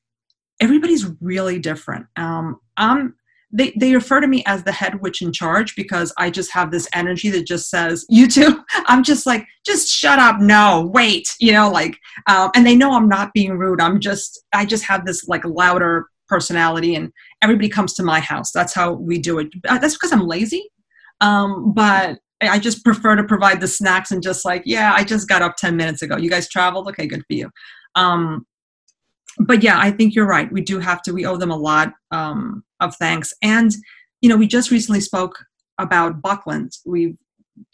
everybody's 0.64 1.06
really 1.20 1.58
different. 1.58 2.06
Um, 2.16 2.58
I'm 2.76 3.14
they, 3.56 3.72
they 3.78 3.94
refer 3.94 4.20
to 4.20 4.26
me 4.26 4.42
as 4.46 4.64
the 4.64 4.72
head 4.72 5.00
witch 5.00 5.22
in 5.22 5.32
charge 5.32 5.76
because 5.76 6.12
I 6.18 6.28
just 6.28 6.50
have 6.50 6.72
this 6.72 6.88
energy 6.92 7.30
that 7.30 7.46
just 7.46 7.70
says, 7.70 8.04
you 8.10 8.26
too. 8.26 8.64
I'm 8.86 9.04
just 9.04 9.26
like, 9.26 9.46
just 9.64 9.88
shut 9.88 10.18
up. 10.18 10.40
No, 10.40 10.90
wait, 10.92 11.28
you 11.38 11.52
know, 11.52 11.70
like, 11.70 11.96
um, 12.28 12.50
and 12.56 12.66
they 12.66 12.74
know 12.74 12.92
I'm 12.92 13.08
not 13.08 13.32
being 13.32 13.56
rude. 13.56 13.80
I'm 13.80 14.00
just, 14.00 14.42
I 14.52 14.64
just 14.64 14.84
have 14.86 15.06
this 15.06 15.28
like 15.28 15.44
louder 15.44 16.06
personality 16.26 16.96
and 16.96 17.12
everybody 17.42 17.68
comes 17.68 17.94
to 17.94 18.02
my 18.02 18.18
house. 18.18 18.50
That's 18.50 18.74
how 18.74 18.94
we 18.94 19.18
do 19.18 19.38
it. 19.38 19.48
Uh, 19.68 19.78
that's 19.78 19.94
because 19.94 20.12
I'm 20.12 20.26
lazy. 20.26 20.68
Um, 21.20 21.72
but 21.72 22.18
I 22.42 22.58
just 22.58 22.84
prefer 22.84 23.14
to 23.14 23.22
provide 23.22 23.60
the 23.60 23.68
snacks 23.68 24.10
and 24.10 24.20
just 24.20 24.44
like, 24.44 24.62
yeah, 24.66 24.92
I 24.94 25.04
just 25.04 25.28
got 25.28 25.42
up 25.42 25.56
10 25.56 25.76
minutes 25.76 26.02
ago. 26.02 26.16
You 26.16 26.28
guys 26.28 26.48
traveled? 26.48 26.88
Okay, 26.88 27.06
good 27.06 27.20
for 27.20 27.34
you. 27.34 27.50
Um, 27.94 28.44
but 29.38 29.62
yeah, 29.62 29.78
I 29.78 29.90
think 29.90 30.14
you're 30.14 30.26
right. 30.26 30.50
We 30.52 30.60
do 30.60 30.78
have 30.78 31.02
to, 31.02 31.12
we 31.12 31.26
owe 31.26 31.36
them 31.36 31.50
a 31.50 31.56
lot 31.56 31.92
um, 32.10 32.64
of 32.80 32.94
thanks. 32.96 33.32
And, 33.42 33.74
you 34.20 34.28
know, 34.28 34.36
we 34.36 34.46
just 34.46 34.70
recently 34.70 35.00
spoke 35.00 35.44
about 35.78 36.22
Buckland. 36.22 36.72
We 36.86 37.16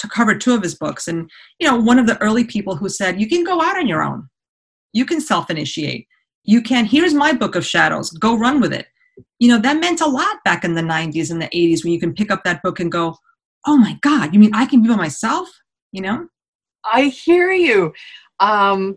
covered 0.09 0.41
two 0.41 0.55
of 0.55 0.63
his 0.63 0.75
books. 0.75 1.09
And, 1.09 1.31
you 1.59 1.69
know, 1.69 1.77
one 1.77 1.99
of 1.99 2.07
the 2.07 2.21
early 2.21 2.45
people 2.45 2.77
who 2.77 2.89
said, 2.89 3.21
you 3.21 3.29
can 3.29 3.45
go 3.45 3.61
out 3.61 3.77
on 3.77 3.87
your 3.87 4.03
own, 4.03 4.29
you 4.93 5.05
can 5.05 5.21
self 5.21 5.51
initiate. 5.51 6.07
You 6.45 6.63
can, 6.63 6.87
here's 6.87 7.15
my 7.15 7.33
book 7.33 7.55
of 7.55 7.67
shadows, 7.67 8.11
go 8.11 8.37
run 8.37 8.61
with 8.61 8.73
it. 8.73 8.87
You 9.39 9.49
know, 9.49 9.59
that 9.59 9.79
meant 9.81 10.01
a 10.01 10.07
lot 10.07 10.39
back 10.45 10.65
in 10.65 10.75
the 10.75 10.83
90s 10.83 11.31
and 11.31 11.41
the 11.41 11.49
80s 11.49 11.85
when 11.85 11.93
you 11.93 12.01
can 12.01 12.15
pick 12.15 12.31
up 12.31 12.43
that 12.45 12.63
book 12.63 12.81
and 12.81 12.91
go, 12.91 13.17
oh 13.67 13.77
my 13.77 13.99
God, 14.01 14.33
you 14.33 14.41
mean 14.41 14.55
I 14.55 14.65
can 14.65 14.83
be 14.83 14.89
by 14.89 14.97
myself? 14.97 15.49
You 15.93 16.03
know? 16.03 16.29
I 16.85 17.05
hear 17.05 17.51
you. 17.53 17.93
Um, 18.41 18.97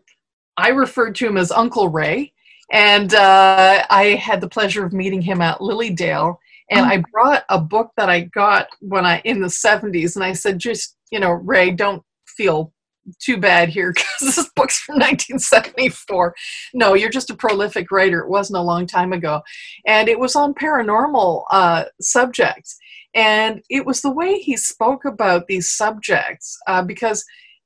I 0.56 0.70
referred 0.70 1.16
to 1.16 1.28
him 1.28 1.36
as 1.36 1.52
Uncle 1.52 1.90
Ray 1.90 2.34
and 2.72 3.14
uh, 3.14 3.86
I 3.90 4.16
had 4.16 4.42
the 4.42 4.50
pleasure 4.50 4.86
of 4.86 4.94
meeting 4.94 5.22
him 5.22 5.42
at 5.42 5.62
Lily 5.62 5.90
Dale. 5.90 6.40
And 6.72 6.86
oh. 6.86 6.90
I 6.90 7.04
brought 7.12 7.44
a 7.50 7.60
book 7.60 7.92
that 7.98 8.10
I 8.10 8.22
got 8.22 8.68
when 8.80 9.06
I 9.06 9.20
in 9.26 9.42
the 9.42 9.48
70s, 9.48 10.16
and 10.16 10.24
I 10.24 10.34
said, 10.34 10.60
just 10.60 10.98
you 11.12 11.20
know, 11.20 11.32
Ray, 11.32 11.72
don't 11.72 12.02
feel 12.26 12.74
too 13.20 13.38
bad 13.38 13.70
here 13.70 13.94
because 14.20 14.36
this 14.36 14.50
book's 14.56 14.80
from 14.80 14.96
1974. 14.96 16.34
No, 16.74 16.94
you're 16.94 17.10
just 17.10 17.30
a 17.30 17.36
prolific 17.36 17.92
writer. 17.92 18.22
It 18.22 18.30
wasn't 18.30 18.58
a 18.58 18.64
long 18.64 18.88
time 18.88 19.14
ago, 19.14 19.42
and 19.86 20.10
it 20.10 20.20
was 20.20 20.36
on 20.36 20.54
paranormal 20.54 21.44
uh, 21.52 21.86
subjects. 22.02 22.78
And 23.16 23.62
it 23.70 23.86
was 23.86 24.02
the 24.02 24.12
way 24.12 24.40
he 24.40 24.58
spoke 24.58 25.06
about 25.06 25.46
these 25.46 25.72
subjects 25.72 26.58
uh, 26.66 26.82
because 26.82 27.24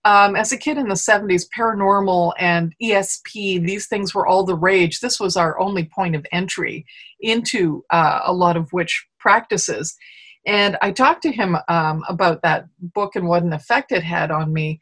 um, 0.08 0.38
as 0.38 0.54
a 0.54 0.58
kid 0.58 0.78
in 0.78 0.88
the 0.88 0.94
70s, 0.94 1.48
paranormal 1.56 2.32
and 2.40 2.74
ESP, 2.82 3.66
these 3.66 3.88
things 3.88 4.16
were 4.16 4.26
all 4.26 4.46
the 4.46 4.56
rage. 4.56 5.02
This 5.02 5.20
was 5.20 5.36
our 5.36 5.60
only 5.60 5.84
point 5.84 6.16
of 6.16 6.26
entry 6.32 6.86
into 7.20 7.84
uh, 7.90 8.22
a 8.24 8.32
lot 8.32 8.56
of 8.56 8.72
witch 8.72 9.06
practices. 9.20 9.98
And 10.46 10.78
I 10.82 10.92
talked 10.92 11.24
to 11.24 11.32
him 11.34 11.58
um, 11.68 12.06
about 12.08 12.42
that 12.44 12.68
book 12.80 13.18
and 13.18 13.28
what 13.28 13.44
an 13.44 13.52
effect 13.52 13.92
it 13.92 14.02
had 14.02 14.32
on 14.32 14.54
me. 14.54 14.80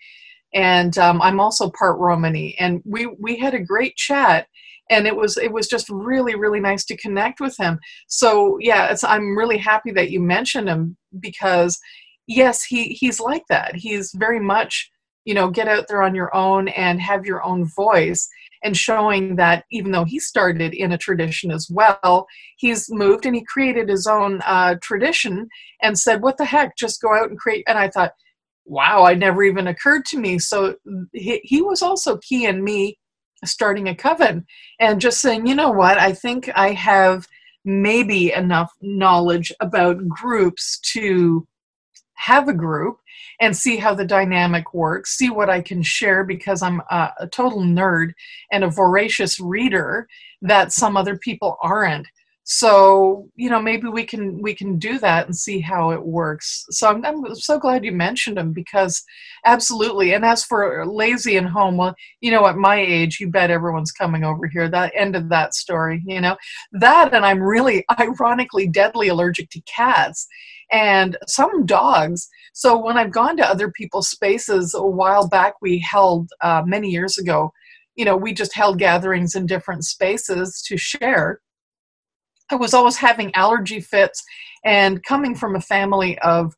And 0.53 0.95
um, 0.99 1.19
I'm 1.23 1.39
also 1.39 1.71
part 1.71 1.97
Romani, 1.97 2.55
and 2.59 2.83
we 2.85 3.07
we 3.19 3.37
had 3.37 3.55
a 3.55 3.59
great 3.59 3.95
chat, 3.95 4.47
and 4.91 5.07
it 5.07 5.15
was 5.15 5.37
it 5.37 5.51
was 5.51 5.67
just 5.67 5.89
really 5.89 6.35
really 6.35 6.61
nice 6.61 6.85
to 6.85 6.95
connect 6.95 7.41
with 7.41 7.57
him. 7.57 7.79
So 8.07 8.57
yeah, 8.61 8.95
I'm 9.03 9.35
really 9.35 9.57
happy 9.57 9.91
that 9.91 10.11
you 10.11 10.21
mentioned 10.21 10.69
him 10.69 10.95
because 11.19 11.77
yes, 12.27 12.63
he 12.63 12.89
he's 12.89 13.19
like 13.19 13.43
that. 13.49 13.75
He's 13.75 14.13
very 14.13 14.39
much 14.39 14.91
you 15.25 15.33
know 15.33 15.49
get 15.49 15.67
out 15.67 15.87
there 15.87 16.01
on 16.01 16.15
your 16.15 16.33
own 16.35 16.67
and 16.69 17.01
have 17.01 17.25
your 17.25 17.43
own 17.43 17.65
voice 17.65 18.29
and 18.63 18.77
showing 18.77 19.35
that 19.35 19.65
even 19.71 19.91
though 19.91 20.05
he 20.05 20.19
started 20.19 20.73
in 20.73 20.91
a 20.91 20.97
tradition 20.97 21.51
as 21.51 21.67
well 21.69 22.25
he's 22.57 22.89
moved 22.89 23.25
and 23.25 23.35
he 23.35 23.43
created 23.43 23.89
his 23.89 24.07
own 24.07 24.41
uh, 24.45 24.75
tradition 24.81 25.47
and 25.81 25.99
said 25.99 26.21
what 26.21 26.37
the 26.37 26.45
heck? 26.45 26.77
Just 26.77 27.01
go 27.01 27.13
out 27.13 27.29
and 27.29 27.37
create. 27.37 27.65
And 27.67 27.77
i 27.77 27.89
thought 27.89 28.13
wow 28.65 29.03
i 29.05 29.13
never 29.13 29.43
even 29.43 29.67
occurred 29.67 30.05
to 30.05 30.19
me. 30.19 30.39
So 30.39 30.75
he, 31.13 31.41
he 31.43 31.61
was 31.61 31.81
also 31.81 32.17
key 32.17 32.45
in 32.45 32.63
me 32.63 32.97
starting 33.43 33.89
a 33.89 33.95
coven 33.95 34.45
and 34.79 35.01
just 35.01 35.21
saying 35.21 35.45
you 35.45 35.55
know 35.55 35.71
what? 35.71 35.97
I 35.97 36.13
think 36.13 36.49
i 36.55 36.71
have 36.71 37.27
maybe 37.65 38.31
enough 38.31 38.71
knowledge 38.81 39.51
about 39.59 40.07
groups 40.07 40.79
to 40.93 41.47
have 42.13 42.47
a 42.47 42.53
group 42.53 42.97
and 43.39 43.55
see 43.55 43.77
how 43.77 43.93
the 43.93 44.05
dynamic 44.05 44.73
works, 44.73 45.17
see 45.17 45.29
what 45.29 45.49
I 45.49 45.61
can 45.61 45.81
share 45.81 46.23
because 46.23 46.61
I'm 46.61 46.81
a, 46.89 47.11
a 47.19 47.27
total 47.27 47.61
nerd 47.61 48.13
and 48.51 48.63
a 48.63 48.69
voracious 48.69 49.39
reader 49.39 50.07
that 50.41 50.71
some 50.71 50.95
other 50.97 51.17
people 51.17 51.57
aren't. 51.61 52.07
So 52.47 53.27
you 53.35 53.49
know 53.49 53.59
maybe 53.59 53.87
we 53.87 54.03
can 54.03 54.39
we 54.39 54.53
can 54.53 54.77
do 54.77 54.99
that 54.99 55.25
and 55.25 55.35
see 55.35 55.59
how 55.59 55.89
it 55.89 56.05
works. 56.05 56.63
So 56.69 56.87
I'm, 56.87 57.03
I'm, 57.03 57.33
so 57.33 57.57
glad 57.57 57.83
you 57.83 57.91
mentioned 57.91 58.37
them 58.37 58.53
because 58.53 59.03
absolutely 59.45 60.13
and 60.13 60.23
as 60.23 60.43
for 60.43 60.85
lazy 60.85 61.37
and 61.37 61.49
home 61.49 61.77
well 61.77 61.95
you 62.21 62.29
know 62.29 62.45
at 62.45 62.55
my 62.55 62.75
age 62.79 63.19
you 63.19 63.31
bet 63.31 63.49
everyone's 63.49 63.91
coming 63.91 64.23
over 64.23 64.45
here 64.47 64.69
that 64.69 64.93
end 64.95 65.15
of 65.15 65.27
that 65.29 65.55
story 65.55 66.03
you 66.05 66.21
know? 66.21 66.37
That 66.71 67.13
and 67.13 67.25
i'm 67.25 67.41
really 67.41 67.85
ironically 67.99 68.67
deadly 68.67 69.07
allergic 69.07 69.49
to 69.51 69.61
cats 69.61 70.27
and 70.71 71.17
some 71.27 71.65
dogs 71.65 72.29
so 72.57 72.81
when 72.81 72.97
I've 72.97 73.11
gone 73.11 73.35
to 73.35 73.45
other 73.45 73.69
people's 73.69 74.07
spaces, 74.07 74.73
a 74.73 74.81
while 74.81 75.27
back 75.27 75.55
we 75.61 75.77
held 75.79 76.29
uh, 76.39 76.63
many 76.65 76.87
years 76.87 77.17
ago, 77.17 77.51
you 77.95 78.05
know, 78.05 78.15
we 78.15 78.33
just 78.33 78.55
held 78.55 78.79
gatherings 78.79 79.35
in 79.35 79.45
different 79.45 79.83
spaces 79.83 80.63
to 80.67 80.77
share. 80.77 81.41
I 82.49 82.55
was 82.55 82.73
always 82.73 82.95
having 82.95 83.35
allergy 83.35 83.81
fits, 83.81 84.23
and 84.63 85.03
coming 85.03 85.35
from 85.35 85.57
a 85.57 85.61
family 85.61 86.17
of 86.19 86.53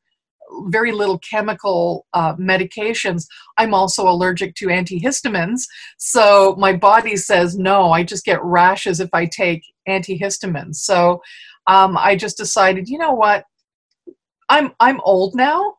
very 0.67 0.91
little 0.91 1.17
chemical 1.17 2.05
uh, 2.13 2.35
medications. 2.35 3.25
I'm 3.57 3.73
also 3.73 4.07
allergic 4.07 4.53
to 4.57 4.67
antihistamines. 4.67 5.63
So 5.97 6.55
my 6.59 6.73
body 6.73 7.15
says 7.15 7.57
no, 7.57 7.91
I 7.91 8.03
just 8.03 8.23
get 8.23 8.43
rashes 8.43 8.99
if 8.99 9.09
I 9.13 9.25
take 9.25 9.63
antihistamines. 9.89 10.75
So 10.75 11.21
um, 11.65 11.97
I 11.97 12.15
just 12.15 12.37
decided, 12.37 12.87
you 12.87 12.99
know 12.99 13.13
what? 13.13 13.43
I'm 14.49 14.73
I'm 14.79 14.99
old 15.03 15.35
now 15.35 15.77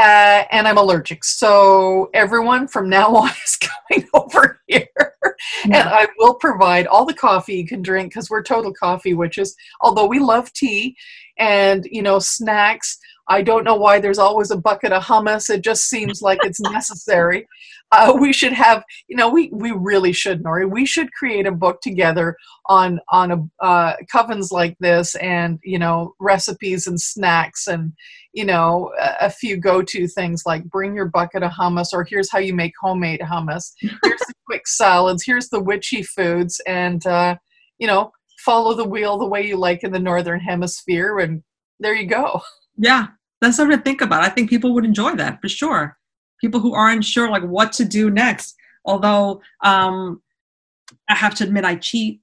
uh, 0.00 0.44
and 0.50 0.66
I'm 0.66 0.78
allergic. 0.78 1.24
So 1.24 2.10
everyone 2.14 2.68
from 2.68 2.88
now 2.88 3.08
on 3.16 3.30
is 3.44 3.58
coming 3.58 4.08
over 4.14 4.60
here, 4.66 4.86
yeah. 4.96 5.80
and 5.80 5.88
I 5.88 6.06
will 6.18 6.34
provide 6.34 6.86
all 6.86 7.04
the 7.04 7.14
coffee 7.14 7.56
you 7.56 7.66
can 7.66 7.82
drink 7.82 8.10
because 8.12 8.30
we're 8.30 8.42
total 8.42 8.72
coffee 8.72 9.14
witches. 9.14 9.54
Although 9.80 10.06
we 10.06 10.18
love 10.18 10.52
tea, 10.52 10.96
and 11.38 11.86
you 11.90 12.02
know 12.02 12.18
snacks. 12.18 12.98
I 13.28 13.42
don't 13.42 13.62
know 13.62 13.76
why 13.76 14.00
there's 14.00 14.18
always 14.18 14.50
a 14.50 14.56
bucket 14.56 14.92
of 14.92 15.04
hummus. 15.04 15.50
It 15.50 15.62
just 15.62 15.84
seems 15.84 16.20
like 16.20 16.40
it's 16.42 16.60
necessary. 16.60 17.46
Uh, 17.92 18.14
we 18.20 18.32
should 18.32 18.52
have, 18.52 18.84
you 19.08 19.16
know, 19.16 19.28
we, 19.28 19.50
we 19.52 19.72
really 19.72 20.12
should, 20.12 20.42
Nori. 20.42 20.70
We 20.70 20.86
should 20.86 21.12
create 21.12 21.46
a 21.46 21.52
book 21.52 21.80
together 21.80 22.36
on 22.66 23.00
on 23.10 23.30
a, 23.30 23.64
uh, 23.64 23.94
covens 24.12 24.50
like 24.50 24.76
this, 24.80 25.14
and 25.16 25.58
you 25.64 25.78
know, 25.78 26.14
recipes 26.20 26.86
and 26.86 27.00
snacks, 27.00 27.66
and 27.66 27.92
you 28.32 28.44
know, 28.44 28.92
a, 28.98 29.26
a 29.26 29.30
few 29.30 29.56
go-to 29.56 30.06
things 30.06 30.42
like 30.46 30.64
bring 30.64 30.94
your 30.94 31.06
bucket 31.06 31.42
of 31.42 31.52
hummus, 31.52 31.88
or 31.92 32.04
here's 32.04 32.30
how 32.30 32.38
you 32.38 32.54
make 32.54 32.72
homemade 32.80 33.20
hummus. 33.20 33.72
Here's 33.80 34.20
the 34.20 34.34
quick 34.46 34.66
salads. 34.66 35.24
Here's 35.24 35.48
the 35.48 35.60
witchy 35.60 36.02
foods, 36.02 36.60
and 36.66 37.04
uh, 37.06 37.36
you 37.78 37.86
know, 37.86 38.12
follow 38.38 38.74
the 38.74 38.84
wheel 38.84 39.18
the 39.18 39.26
way 39.26 39.46
you 39.46 39.56
like 39.56 39.82
in 39.82 39.92
the 39.92 39.98
northern 39.98 40.40
hemisphere, 40.40 41.18
and 41.18 41.42
there 41.80 41.94
you 41.94 42.06
go. 42.06 42.40
Yeah, 42.76 43.08
that's 43.40 43.56
something 43.56 43.76
to 43.76 43.82
think 43.82 44.00
about. 44.00 44.22
I 44.22 44.28
think 44.28 44.48
people 44.48 44.74
would 44.74 44.84
enjoy 44.84 45.14
that 45.16 45.40
for 45.40 45.48
sure. 45.48 45.98
People 46.40 46.60
who 46.60 46.74
aren't 46.74 47.04
sure 47.04 47.30
like 47.30 47.42
what 47.42 47.72
to 47.74 47.84
do 47.84 48.10
next. 48.10 48.56
Although 48.84 49.42
um, 49.62 50.22
I 51.08 51.14
have 51.14 51.34
to 51.36 51.44
admit, 51.44 51.64
I 51.64 51.76
cheat 51.76 52.20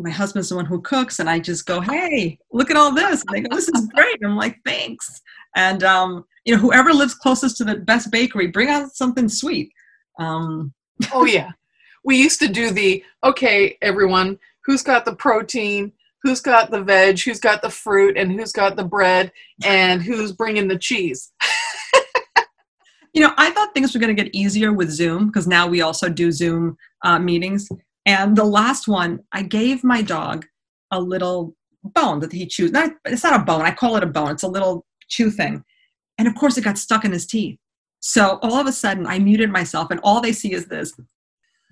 my 0.00 0.10
husband's 0.10 0.48
the 0.48 0.56
one 0.56 0.64
who 0.64 0.80
cooks, 0.80 1.18
and 1.18 1.28
I 1.28 1.38
just 1.38 1.66
go, 1.66 1.80
"Hey, 1.80 2.38
look 2.52 2.70
at 2.70 2.76
all 2.76 2.92
this!" 2.92 3.22
And 3.22 3.36
they 3.36 3.48
go, 3.48 3.54
"This 3.54 3.68
is 3.68 3.88
great." 3.94 4.18
I'm 4.24 4.36
like, 4.36 4.58
"Thanks." 4.64 5.20
And 5.56 5.84
um, 5.84 6.24
you 6.44 6.54
know, 6.54 6.60
whoever 6.60 6.92
lives 6.92 7.14
closest 7.14 7.58
to 7.58 7.64
the 7.64 7.76
best 7.76 8.10
bakery, 8.10 8.46
bring 8.46 8.68
out 8.68 8.94
something 8.94 9.28
sweet. 9.28 9.72
Um, 10.18 10.72
oh 11.12 11.24
yeah, 11.24 11.50
we 12.04 12.16
used 12.16 12.40
to 12.40 12.48
do 12.48 12.70
the 12.70 13.04
okay, 13.24 13.76
everyone, 13.82 14.38
who's 14.64 14.82
got 14.82 15.04
the 15.04 15.14
protein, 15.14 15.92
who's 16.22 16.40
got 16.40 16.70
the 16.70 16.82
veg, 16.82 17.20
who's 17.20 17.40
got 17.40 17.62
the 17.62 17.70
fruit, 17.70 18.16
and 18.16 18.32
who's 18.32 18.52
got 18.52 18.76
the 18.76 18.84
bread, 18.84 19.32
and 19.64 20.02
who's 20.02 20.32
bringing 20.32 20.68
the 20.68 20.78
cheese. 20.78 21.32
you 23.12 23.20
know, 23.20 23.32
I 23.36 23.50
thought 23.50 23.74
things 23.74 23.92
were 23.92 24.00
going 24.00 24.14
to 24.14 24.22
get 24.22 24.34
easier 24.34 24.72
with 24.72 24.90
Zoom 24.90 25.26
because 25.26 25.46
now 25.46 25.66
we 25.66 25.80
also 25.80 26.08
do 26.08 26.30
Zoom 26.30 26.76
uh, 27.02 27.18
meetings. 27.18 27.68
And 28.06 28.36
the 28.36 28.44
last 28.44 28.88
one, 28.88 29.20
I 29.32 29.42
gave 29.42 29.84
my 29.84 30.02
dog 30.02 30.46
a 30.90 31.00
little 31.00 31.54
bone 31.82 32.20
that 32.20 32.32
he 32.32 32.46
chews. 32.46 32.72
Not, 32.72 32.92
it's 33.04 33.24
not 33.24 33.40
a 33.40 33.44
bone. 33.44 33.62
I 33.62 33.72
call 33.72 33.96
it 33.96 34.02
a 34.02 34.06
bone. 34.06 34.30
It's 34.30 34.42
a 34.42 34.48
little 34.48 34.84
chew 35.08 35.30
thing. 35.30 35.64
And 36.18 36.28
of 36.28 36.34
course, 36.34 36.56
it 36.56 36.64
got 36.64 36.78
stuck 36.78 37.04
in 37.04 37.12
his 37.12 37.26
teeth. 37.26 37.58
So 38.00 38.38
all 38.42 38.56
of 38.56 38.66
a 38.66 38.72
sudden, 38.72 39.06
I 39.06 39.18
muted 39.18 39.50
myself, 39.50 39.90
and 39.90 40.00
all 40.02 40.20
they 40.20 40.32
see 40.32 40.52
is 40.52 40.66
this. 40.66 40.92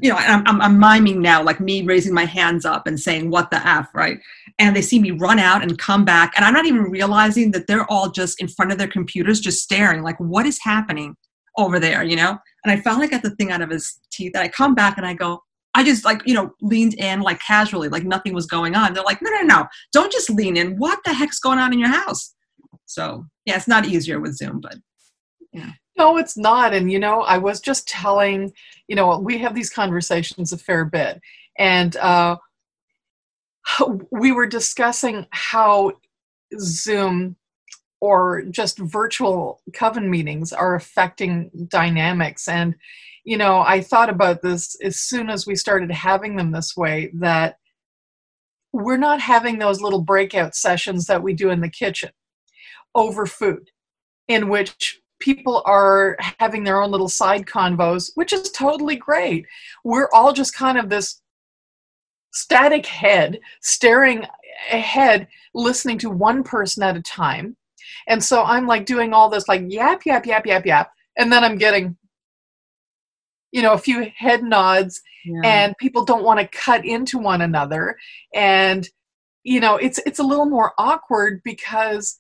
You 0.01 0.11
know, 0.11 0.17
I'm, 0.17 0.47
I'm, 0.47 0.61
I'm 0.61 0.79
miming 0.79 1.21
now, 1.21 1.43
like 1.43 1.59
me 1.59 1.83
raising 1.83 2.15
my 2.15 2.25
hands 2.25 2.65
up 2.65 2.87
and 2.87 3.01
saying, 3.01 3.31
What 3.31 3.51
the 3.51 3.67
F, 3.67 3.89
right? 3.95 4.19
And 4.59 4.77
they 4.77 4.83
see 4.83 5.01
me 5.01 5.11
run 5.11 5.39
out 5.39 5.63
and 5.63 5.79
come 5.79 6.05
back. 6.05 6.33
And 6.37 6.45
I'm 6.45 6.55
not 6.55 6.67
even 6.67 6.85
realizing 6.85 7.51
that 7.53 7.67
they're 7.67 7.91
all 7.91 8.11
just 8.11 8.41
in 8.41 8.47
front 8.47 8.71
of 8.71 8.79
their 8.79 8.89
computers, 8.89 9.41
just 9.41 9.63
staring, 9.63 10.03
like, 10.03 10.19
What 10.19 10.47
is 10.47 10.61
happening 10.63 11.17
over 11.59 11.79
there, 11.79 12.03
you 12.03 12.17
know? 12.17 12.39
And 12.65 12.73
I 12.73 12.81
finally 12.81 13.09
got 13.09 13.23
the 13.23 13.31
thing 13.31 13.51
out 13.51 13.61
of 13.61 13.69
his 13.69 14.01
teeth. 14.11 14.33
And 14.35 14.43
I 14.43 14.49
come 14.49 14.75
back 14.75 14.97
and 14.97 15.07
I 15.07 15.13
go, 15.13 15.43
I 15.75 15.85
just 15.85 16.05
like, 16.05 16.23
you 16.25 16.35
know, 16.35 16.55
leaned 16.63 16.95
in 16.95 17.21
like 17.21 17.41
casually, 17.41 17.89
like 17.89 18.05
nothing 18.05 18.33
was 18.33 18.47
going 18.47 18.75
on. 18.75 18.95
They're 18.95 19.05
like, 19.05 19.21
no, 19.21 19.31
no, 19.31 19.43
no, 19.43 19.67
don't 19.93 20.11
just 20.11 20.31
lean 20.31 20.57
in. 20.57 20.77
What 20.77 21.01
the 21.05 21.13
heck's 21.13 21.39
going 21.39 21.59
on 21.59 21.73
in 21.73 21.79
your 21.79 21.91
house? 21.91 22.35
So, 22.87 23.27
yeah, 23.45 23.57
it's 23.57 23.69
not 23.69 23.87
easier 23.87 24.19
with 24.19 24.37
Zoom, 24.37 24.61
but 24.61 24.77
yeah. 25.53 25.73
No, 25.97 26.17
it's 26.17 26.37
not. 26.37 26.73
And, 26.73 26.91
you 26.91 26.99
know, 26.99 27.23
I 27.23 27.39
was 27.39 27.61
just 27.61 27.89
telling, 27.89 28.53
you 28.87 28.95
know, 28.97 29.19
we 29.19 29.37
have 29.39 29.55
these 29.55 29.69
conversations 29.69 30.53
a 30.53 30.59
fair 30.59 30.85
bit. 30.85 31.21
And 31.59 31.97
uh, 31.97 32.37
we 34.11 34.31
were 34.31 34.47
discussing 34.47 35.27
how 35.31 35.93
Zoom 36.59 37.37
or 38.01 38.43
just 38.43 38.79
virtual 38.79 39.61
coven 39.73 40.11
meetings 40.11 40.53
are 40.53 40.75
affecting 40.75 41.51
dynamics. 41.69 42.49
And, 42.49 42.75
you 43.25 43.37
know, 43.37 43.61
I 43.61 43.81
thought 43.81 44.09
about 44.09 44.43
this 44.43 44.77
as 44.83 45.01
soon 45.01 45.31
as 45.31 45.47
we 45.47 45.57
started 45.57 45.91
having 45.91 46.37
them 46.37 46.53
this 46.53 46.77
way 46.77 47.11
that 47.15 47.59
we're 48.73 48.97
not 48.97 49.21
having 49.21 49.59
those 49.59 49.81
little 49.81 50.03
breakout 50.03 50.55
sessions 50.55 51.07
that 51.07 51.23
we 51.23 51.33
do 51.33 51.51
in 51.51 51.61
the 51.61 51.71
kitchen 51.71 52.11
over 52.95 53.27
food, 53.27 53.71
in 54.29 54.49
which 54.49 55.01
people 55.21 55.63
are 55.67 56.17
having 56.39 56.65
their 56.65 56.81
own 56.81 56.91
little 56.91 57.09
side 57.09 57.47
convos, 57.47 58.13
which 58.15 58.33
is 58.33 58.51
totally 58.51 58.97
great. 58.97 59.47
We're 59.85 60.09
all 60.13 60.33
just 60.33 60.55
kind 60.55 60.79
of 60.79 60.89
this 60.89 61.21
static 62.33 62.87
head 62.87 63.41
staring 63.61 64.27
ahead, 64.71 65.29
listening 65.55 65.99
to 65.99 66.11
one 66.11 66.43
person 66.45 66.83
at 66.83 66.97
a 66.97 67.03
time. 67.03 67.57
And 68.07 68.23
so 68.23 68.43
I'm 68.43 68.67
like 68.67 68.87
doing 68.87 69.13
all 69.13 69.29
this, 69.29 69.49
like 69.49 69.63
yap, 69.69 70.05
yap, 70.07 70.27
yap, 70.27 70.47
yap, 70.47 70.67
yap. 70.67 70.93
And 71.17 71.33
then 71.33 71.45
I'm 71.45 71.59
getting, 71.59 71.97
you 73.53 73.63
know, 73.63 73.73
a 73.73 73.79
few 73.79 74.11
head 74.17 74.43
nods, 74.43 75.01
yeah. 75.25 75.41
and 75.45 75.79
people 75.79 76.05
don't 76.05 76.25
want 76.25 76.41
to 76.41 76.47
cut 76.47 76.85
into 76.85 77.19
one 77.19 77.41
another. 77.41 77.97
And, 78.35 78.89
you 79.43 79.61
know, 79.61 79.77
it's 79.77 79.99
it's 80.07 80.19
a 80.19 80.25
little 80.25 80.47
more 80.47 80.73
awkward 80.79 81.41
because 81.45 82.19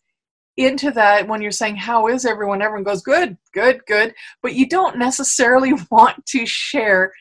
into 0.58 0.90
that 0.90 1.28
when 1.28 1.40
you're 1.40 1.52
saying 1.52 1.76
how 1.76 2.08
is 2.08 2.26
everyone 2.26 2.60
everyone 2.60 2.82
goes 2.82 3.00
good 3.00 3.38
good 3.54 3.80
good 3.86 4.12
but 4.42 4.54
you 4.54 4.68
don't 4.68 4.98
necessarily 4.98 5.72
want 5.90 6.26
to 6.26 6.44
share 6.44 7.12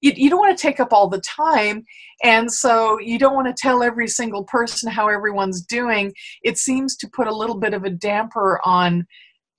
you, 0.00 0.12
you 0.16 0.30
don't 0.30 0.38
want 0.38 0.56
to 0.56 0.60
take 0.60 0.80
up 0.80 0.92
all 0.92 1.08
the 1.08 1.20
time 1.20 1.84
and 2.22 2.52
so 2.52 2.98
you 2.98 3.18
don't 3.18 3.34
want 3.34 3.46
to 3.46 3.60
tell 3.60 3.82
every 3.82 4.08
single 4.08 4.44
person 4.44 4.90
how 4.90 5.08
everyone's 5.08 5.64
doing 5.64 6.12
it 6.42 6.58
seems 6.58 6.96
to 6.96 7.08
put 7.08 7.26
a 7.26 7.34
little 7.34 7.58
bit 7.58 7.74
of 7.74 7.84
a 7.84 7.90
damper 7.90 8.60
on 8.64 9.06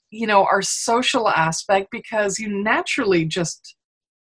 you 0.09 0.27
know 0.27 0.43
our 0.43 0.61
social 0.61 1.29
aspect 1.29 1.87
because 1.91 2.37
you 2.39 2.49
naturally 2.49 3.25
just 3.25 3.75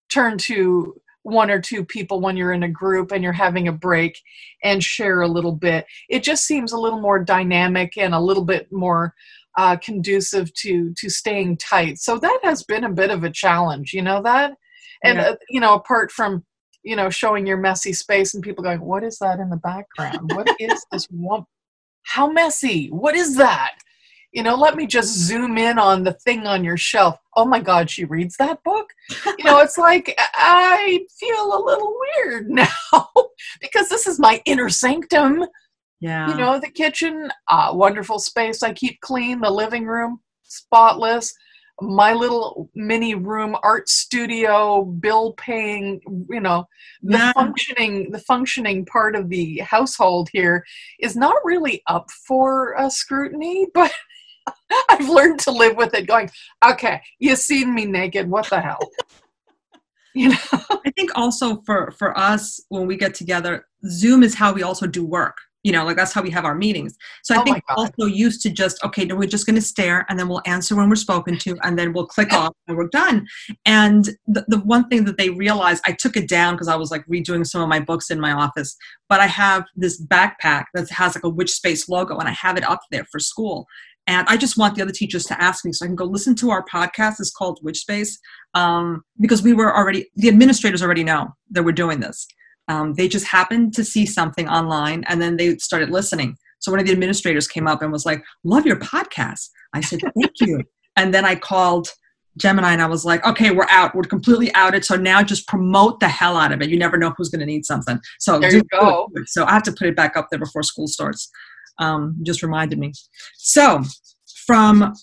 turn 0.09 0.37
to 0.37 0.93
one 1.23 1.51
or 1.51 1.61
two 1.61 1.85
people 1.85 2.19
when 2.19 2.35
you're 2.35 2.53
in 2.53 2.63
a 2.63 2.69
group 2.69 3.11
and 3.11 3.23
you're 3.23 3.33
having 3.33 3.67
a 3.67 3.71
break 3.71 4.19
and 4.63 4.83
share 4.83 5.21
a 5.21 5.27
little 5.27 5.51
bit. 5.51 5.85
It 6.09 6.23
just 6.23 6.45
seems 6.45 6.71
a 6.71 6.79
little 6.79 6.99
more 6.99 7.23
dynamic 7.23 7.97
and 7.97 8.13
a 8.13 8.19
little 8.19 8.43
bit 8.43 8.71
more 8.71 9.13
uh, 9.57 9.75
conducive 9.77 10.53
to 10.55 10.93
to 10.97 11.09
staying 11.09 11.57
tight. 11.57 11.99
So 11.99 12.17
that 12.17 12.39
has 12.43 12.63
been 12.63 12.85
a 12.85 12.91
bit 12.91 13.11
of 13.11 13.23
a 13.23 13.29
challenge, 13.29 13.93
you 13.93 14.01
know 14.01 14.21
that, 14.23 14.53
and 15.03 15.17
yeah. 15.17 15.29
uh, 15.29 15.35
you 15.49 15.59
know 15.59 15.75
apart 15.75 16.11
from 16.11 16.43
you 16.83 16.95
know 16.95 17.09
showing 17.09 17.45
your 17.45 17.57
messy 17.57 17.93
space 17.93 18.33
and 18.33 18.43
people 18.43 18.63
going, 18.63 18.81
what 18.81 19.03
is 19.03 19.17
that 19.19 19.39
in 19.39 19.49
the 19.49 19.57
background? 19.57 20.31
what 20.33 20.47
is 20.59 20.85
this 20.91 21.05
one? 21.09 21.45
How 22.03 22.31
messy? 22.31 22.87
What 22.87 23.15
is 23.15 23.35
that? 23.37 23.75
you 24.31 24.43
know 24.43 24.55
let 24.55 24.75
me 24.75 24.87
just 24.87 25.13
zoom 25.13 25.57
in 25.57 25.77
on 25.77 26.03
the 26.03 26.13
thing 26.13 26.47
on 26.47 26.63
your 26.63 26.77
shelf 26.77 27.17
oh 27.35 27.45
my 27.45 27.59
god 27.59 27.89
she 27.89 28.05
reads 28.05 28.35
that 28.37 28.63
book 28.63 28.87
you 29.37 29.43
know 29.43 29.59
it's 29.59 29.77
like 29.77 30.15
i 30.35 30.99
feel 31.19 31.57
a 31.57 31.63
little 31.63 31.95
weird 31.99 32.49
now 32.49 33.07
because 33.61 33.89
this 33.89 34.07
is 34.07 34.19
my 34.19 34.41
inner 34.45 34.69
sanctum 34.69 35.43
yeah 35.99 36.29
you 36.29 36.35
know 36.35 36.59
the 36.59 36.69
kitchen 36.69 37.29
uh, 37.49 37.71
wonderful 37.73 38.19
space 38.19 38.63
i 38.63 38.73
keep 38.73 38.99
clean 39.01 39.39
the 39.41 39.51
living 39.51 39.85
room 39.85 40.19
spotless 40.43 41.33
my 41.81 42.13
little 42.13 42.69
mini 42.75 43.15
room 43.15 43.55
art 43.63 43.89
studio 43.89 44.83
bill 44.83 45.33
paying 45.33 45.99
you 46.29 46.39
know 46.39 46.65
the 47.01 47.17
yeah. 47.17 47.33
functioning 47.33 48.11
the 48.11 48.19
functioning 48.19 48.85
part 48.85 49.15
of 49.15 49.29
the 49.29 49.57
household 49.59 50.29
here 50.31 50.63
is 50.99 51.15
not 51.15 51.35
really 51.43 51.81
up 51.87 52.09
for 52.27 52.73
a 52.77 52.89
scrutiny 52.89 53.67
but 53.73 53.91
I've 54.89 55.07
learned 55.07 55.39
to 55.41 55.51
live 55.51 55.77
with 55.77 55.93
it 55.93 56.07
going, 56.07 56.29
okay, 56.65 57.01
you 57.19 57.35
seen 57.35 57.73
me 57.73 57.85
naked. 57.85 58.29
What 58.29 58.49
the 58.49 58.59
hell? 58.59 58.79
you 60.15 60.29
know? 60.29 60.37
I 60.51 60.91
think 60.95 61.11
also 61.15 61.61
for, 61.65 61.91
for 61.91 62.17
us, 62.17 62.59
when 62.69 62.87
we 62.87 62.97
get 62.97 63.13
together, 63.13 63.67
Zoom 63.87 64.23
is 64.23 64.35
how 64.35 64.53
we 64.53 64.63
also 64.63 64.87
do 64.87 65.05
work. 65.05 65.37
You 65.63 65.71
know, 65.71 65.85
like 65.85 65.95
that's 65.95 66.11
how 66.11 66.21
we 66.21 66.31
have 66.31 66.45
our 66.45 66.55
meetings. 66.55 66.97
So 67.23 67.35
I 67.35 67.39
oh 67.39 67.43
think 67.43 67.63
also 67.69 68.05
used 68.05 68.41
to 68.41 68.49
just, 68.49 68.83
okay, 68.83 69.05
no, 69.05 69.15
we're 69.15 69.27
just 69.27 69.45
going 69.45 69.55
to 69.55 69.61
stare 69.61 70.05
and 70.09 70.17
then 70.17 70.27
we'll 70.27 70.41
answer 70.45 70.75
when 70.75 70.89
we're 70.89 70.95
spoken 70.95 71.37
to 71.39 71.55
and 71.61 71.77
then 71.77 71.93
we'll 71.93 72.07
click 72.07 72.33
off 72.33 72.53
and 72.67 72.77
we're 72.77 72.87
done. 72.87 73.27
And 73.65 74.09
the, 74.25 74.43
the 74.47 74.59
one 74.59 74.87
thing 74.87 75.05
that 75.05 75.17
they 75.17 75.29
realized, 75.29 75.83
I 75.85 75.91
took 75.91 76.17
it 76.17 76.27
down 76.27 76.55
because 76.55 76.67
I 76.67 76.75
was 76.75 76.89
like 76.89 77.05
redoing 77.05 77.45
some 77.45 77.61
of 77.61 77.69
my 77.69 77.79
books 77.79 78.09
in 78.09 78.19
my 78.19 78.31
office, 78.31 78.75
but 79.07 79.19
I 79.19 79.27
have 79.27 79.65
this 79.75 80.03
backpack 80.03 80.65
that 80.73 80.89
has 80.89 81.15
like 81.15 81.23
a 81.23 81.29
Witch 81.29 81.51
Space 81.51 81.87
logo 81.87 82.17
and 82.17 82.27
I 82.27 82.33
have 82.33 82.57
it 82.57 82.63
up 82.63 82.81
there 82.89 83.05
for 83.11 83.19
school. 83.19 83.67
And 84.07 84.27
I 84.27 84.37
just 84.37 84.57
want 84.57 84.75
the 84.75 84.81
other 84.81 84.91
teachers 84.91 85.25
to 85.25 85.41
ask 85.41 85.63
me 85.63 85.71
so 85.73 85.85
I 85.85 85.87
can 85.87 85.95
go 85.95 86.05
listen 86.05 86.35
to 86.37 86.49
our 86.49 86.65
podcast. 86.65 87.19
It's 87.19 87.31
called 87.31 87.59
Witch 87.61 87.79
Space 87.79 88.19
um, 88.55 89.03
because 89.19 89.43
we 89.43 89.53
were 89.53 89.75
already, 89.75 90.09
the 90.15 90.27
administrators 90.27 90.81
already 90.81 91.03
know 91.03 91.29
that 91.51 91.63
we're 91.63 91.71
doing 91.71 91.99
this. 91.99 92.27
Um, 92.71 92.93
they 92.93 93.07
just 93.07 93.27
happened 93.27 93.73
to 93.73 93.83
see 93.83 94.05
something 94.05 94.47
online 94.47 95.03
and 95.07 95.21
then 95.21 95.37
they 95.37 95.57
started 95.57 95.89
listening. 95.89 96.37
So 96.59 96.71
one 96.71 96.79
of 96.79 96.85
the 96.85 96.91
administrators 96.91 97.47
came 97.47 97.67
up 97.67 97.81
and 97.81 97.91
was 97.91 98.05
like, 98.05 98.23
Love 98.43 98.65
your 98.65 98.77
podcast. 98.77 99.49
I 99.73 99.81
said, 99.81 99.99
Thank 100.01 100.33
you. 100.39 100.63
and 100.95 101.13
then 101.13 101.25
I 101.25 101.35
called 101.35 101.89
Gemini 102.37 102.71
and 102.71 102.81
I 102.81 102.87
was 102.87 103.03
like, 103.03 103.25
okay, 103.25 103.51
we're 103.51 103.67
out. 103.69 103.93
We're 103.93 104.03
completely 104.03 104.53
outed. 104.53 104.85
So 104.85 104.95
now 104.95 105.21
just 105.21 105.49
promote 105.49 105.99
the 105.99 106.07
hell 106.07 106.37
out 106.37 106.53
of 106.53 106.61
it. 106.61 106.69
You 106.69 106.79
never 106.79 106.97
know 106.97 107.13
who's 107.17 107.27
going 107.27 107.41
to 107.41 107.45
need 107.45 107.65
something. 107.65 107.99
So 108.21 108.39
there 108.39 108.55
you 108.55 108.63
go. 108.71 109.09
So 109.25 109.43
I 109.43 109.51
have 109.51 109.63
to 109.63 109.73
put 109.73 109.87
it 109.87 109.97
back 109.97 110.15
up 110.15 110.27
there 110.31 110.39
before 110.39 110.63
school 110.63 110.87
starts 110.87 111.29
um, 111.81 112.15
just 112.23 112.43
reminded 112.43 112.79
me. 112.79 112.93
So, 113.37 113.83
from 114.45 114.93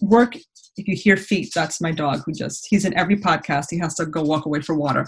work, 0.00 0.36
if 0.76 0.88
you 0.88 0.96
hear 0.96 1.16
feet, 1.16 1.50
that's 1.54 1.80
my 1.80 1.92
dog 1.92 2.22
who 2.24 2.32
just, 2.32 2.66
he's 2.70 2.84
in 2.84 2.96
every 2.96 3.16
podcast. 3.16 3.66
He 3.70 3.78
has 3.78 3.94
to 3.96 4.06
go 4.06 4.22
walk 4.22 4.46
away 4.46 4.60
for 4.60 4.74
water. 4.74 5.06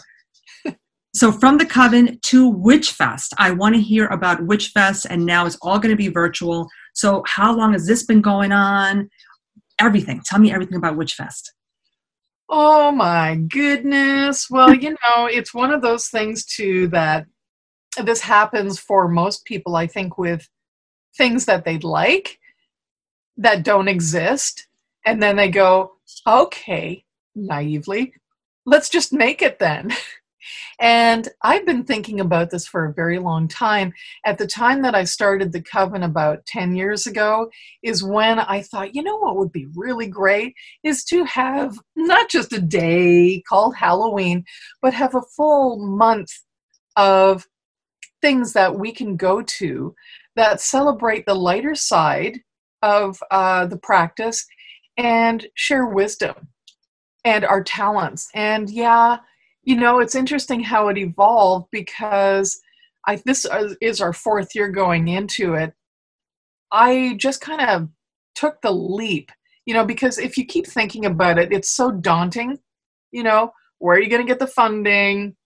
So, 1.14 1.30
from 1.30 1.58
the 1.58 1.66
Coven 1.66 2.18
to 2.22 2.48
Witch 2.48 2.92
Fest, 2.92 3.34
I 3.36 3.50
want 3.50 3.74
to 3.74 3.80
hear 3.80 4.06
about 4.06 4.46
Witch 4.46 4.68
Fest, 4.68 5.06
and 5.10 5.26
now 5.26 5.44
it's 5.44 5.58
all 5.60 5.78
going 5.78 5.90
to 5.90 5.96
be 5.96 6.08
virtual. 6.08 6.68
So, 6.94 7.22
how 7.26 7.54
long 7.54 7.74
has 7.74 7.86
this 7.86 8.04
been 8.04 8.22
going 8.22 8.50
on? 8.50 9.10
Everything. 9.78 10.22
Tell 10.24 10.38
me 10.38 10.52
everything 10.52 10.78
about 10.78 10.96
Witch 10.96 11.12
Fest. 11.12 11.52
Oh 12.48 12.92
my 12.92 13.36
goodness. 13.36 14.48
Well, 14.50 14.74
you 14.74 14.90
know, 14.90 15.26
it's 15.26 15.52
one 15.52 15.70
of 15.70 15.82
those 15.82 16.08
things 16.08 16.46
too 16.46 16.88
that 16.88 17.26
this 18.02 18.20
happens 18.22 18.78
for 18.78 19.06
most 19.06 19.44
people, 19.44 19.76
I 19.76 19.86
think, 19.86 20.16
with 20.16 20.48
things 21.16 21.44
that 21.44 21.64
they'd 21.64 21.84
like 21.84 22.38
that 23.36 23.64
don't 23.64 23.88
exist. 23.88 24.66
And 25.04 25.22
then 25.22 25.36
they 25.36 25.48
go, 25.48 25.92
okay, 26.26 27.04
naively, 27.34 28.14
let's 28.64 28.88
just 28.88 29.12
make 29.12 29.42
it 29.42 29.58
then. 29.58 29.92
And 30.80 31.28
I've 31.42 31.66
been 31.66 31.84
thinking 31.84 32.20
about 32.20 32.50
this 32.50 32.66
for 32.66 32.84
a 32.84 32.92
very 32.92 33.18
long 33.18 33.48
time. 33.48 33.92
At 34.24 34.38
the 34.38 34.46
time 34.46 34.82
that 34.82 34.94
I 34.94 35.04
started 35.04 35.52
the 35.52 35.62
coven 35.62 36.02
about 36.02 36.46
10 36.46 36.74
years 36.74 37.06
ago, 37.06 37.50
is 37.82 38.02
when 38.02 38.38
I 38.38 38.62
thought, 38.62 38.94
you 38.94 39.02
know 39.02 39.16
what 39.16 39.36
would 39.36 39.52
be 39.52 39.66
really 39.74 40.06
great 40.06 40.54
is 40.82 41.04
to 41.04 41.24
have 41.24 41.78
not 41.96 42.28
just 42.28 42.52
a 42.52 42.60
day 42.60 43.42
called 43.48 43.76
Halloween, 43.76 44.44
but 44.80 44.94
have 44.94 45.14
a 45.14 45.22
full 45.36 45.78
month 45.78 46.30
of 46.96 47.46
things 48.20 48.52
that 48.52 48.78
we 48.78 48.92
can 48.92 49.16
go 49.16 49.42
to 49.42 49.94
that 50.36 50.60
celebrate 50.60 51.26
the 51.26 51.34
lighter 51.34 51.74
side 51.74 52.38
of 52.82 53.22
uh, 53.30 53.66
the 53.66 53.76
practice 53.76 54.46
and 54.96 55.46
share 55.54 55.86
wisdom 55.86 56.48
and 57.24 57.44
our 57.44 57.62
talents. 57.62 58.28
And 58.34 58.68
yeah, 58.68 59.18
you 59.64 59.76
know, 59.76 60.00
it's 60.00 60.14
interesting 60.14 60.60
how 60.60 60.88
it 60.88 60.98
evolved 60.98 61.68
because 61.70 62.60
I 63.06 63.20
this 63.24 63.46
is 63.80 64.00
our 64.00 64.12
fourth 64.12 64.54
year 64.54 64.68
going 64.68 65.08
into 65.08 65.54
it. 65.54 65.72
I 66.72 67.16
just 67.18 67.40
kind 67.40 67.60
of 67.60 67.88
took 68.34 68.60
the 68.62 68.72
leap, 68.72 69.30
you 69.66 69.74
know, 69.74 69.84
because 69.84 70.18
if 70.18 70.36
you 70.36 70.46
keep 70.46 70.66
thinking 70.66 71.06
about 71.06 71.38
it, 71.38 71.52
it's 71.52 71.70
so 71.70 71.90
daunting. 71.90 72.58
You 73.12 73.22
know, 73.22 73.52
where 73.78 73.96
are 73.96 74.00
you 74.00 74.08
going 74.08 74.22
to 74.22 74.28
get 74.28 74.38
the 74.38 74.46
funding? 74.46 75.36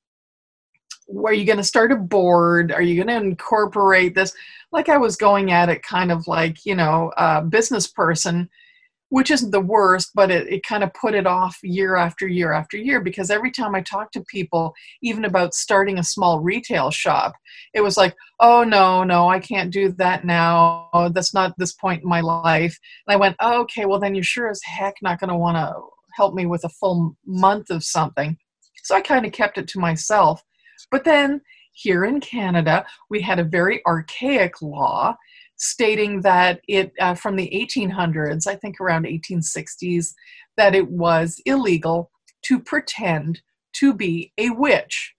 Where 1.06 1.32
are 1.32 1.36
you 1.36 1.44
going 1.44 1.58
to 1.58 1.64
start 1.64 1.92
a 1.92 1.96
board? 1.96 2.72
Are 2.72 2.82
you 2.82 3.02
going 3.02 3.08
to 3.08 3.26
incorporate 3.26 4.14
this? 4.14 4.32
Like 4.72 4.88
I 4.88 4.96
was 4.96 5.16
going 5.16 5.52
at 5.52 5.68
it 5.68 5.82
kind 5.82 6.10
of 6.10 6.26
like, 6.26 6.64
you 6.64 6.74
know, 6.74 7.12
a 7.16 7.42
business 7.42 7.86
person 7.86 8.48
which 9.08 9.30
isn't 9.30 9.52
the 9.52 9.60
worst, 9.60 10.10
but 10.14 10.30
it, 10.30 10.48
it 10.48 10.66
kind 10.66 10.82
of 10.82 10.92
put 10.94 11.14
it 11.14 11.26
off 11.26 11.56
year 11.62 11.96
after 11.96 12.26
year 12.26 12.52
after 12.52 12.76
year 12.76 13.00
because 13.00 13.30
every 13.30 13.50
time 13.50 13.74
I 13.74 13.80
talked 13.80 14.14
to 14.14 14.24
people, 14.24 14.74
even 15.02 15.24
about 15.24 15.54
starting 15.54 15.98
a 15.98 16.04
small 16.04 16.40
retail 16.40 16.90
shop, 16.90 17.34
it 17.72 17.82
was 17.82 17.96
like, 17.96 18.16
oh, 18.40 18.64
no, 18.64 19.04
no, 19.04 19.28
I 19.28 19.38
can't 19.38 19.72
do 19.72 19.92
that 19.98 20.24
now. 20.24 20.90
That's 21.12 21.32
not 21.32 21.54
this 21.56 21.72
point 21.72 22.02
in 22.02 22.08
my 22.08 22.20
life. 22.20 22.76
And 23.06 23.14
I 23.14 23.16
went, 23.16 23.36
oh, 23.40 23.60
okay, 23.62 23.86
well, 23.86 24.00
then 24.00 24.14
you're 24.14 24.24
sure 24.24 24.50
as 24.50 24.60
heck 24.64 24.94
not 25.02 25.20
going 25.20 25.30
to 25.30 25.36
want 25.36 25.56
to 25.56 25.74
help 26.14 26.34
me 26.34 26.46
with 26.46 26.64
a 26.64 26.68
full 26.68 27.16
month 27.24 27.70
of 27.70 27.84
something. 27.84 28.36
So 28.82 28.96
I 28.96 29.00
kind 29.00 29.24
of 29.24 29.32
kept 29.32 29.58
it 29.58 29.68
to 29.68 29.80
myself. 29.80 30.42
But 30.90 31.04
then 31.04 31.40
here 31.72 32.04
in 32.04 32.20
Canada, 32.20 32.86
we 33.10 33.20
had 33.20 33.38
a 33.38 33.44
very 33.44 33.84
archaic 33.86 34.62
law 34.62 35.16
stating 35.56 36.20
that 36.22 36.60
it 36.68 36.92
uh, 37.00 37.14
from 37.14 37.36
the 37.36 37.50
1800s, 37.50 38.46
I 38.46 38.56
think 38.56 38.80
around 38.80 39.06
1860s, 39.06 40.14
that 40.56 40.74
it 40.74 40.88
was 40.90 41.40
illegal 41.46 42.10
to 42.42 42.60
pretend 42.60 43.40
to 43.74 43.92
be 43.92 44.32
a 44.38 44.50
witch. 44.50 45.14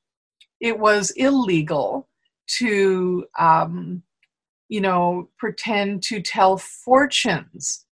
It 0.60 0.80
was 0.80 1.12
illegal 1.12 2.08
to, 2.60 3.26
um, 3.38 4.04
you 4.70 4.82
know, 4.82 5.30
pretend 5.38 6.04
to 6.04 6.22
tell 6.22 6.58
fortunes. 6.58 7.86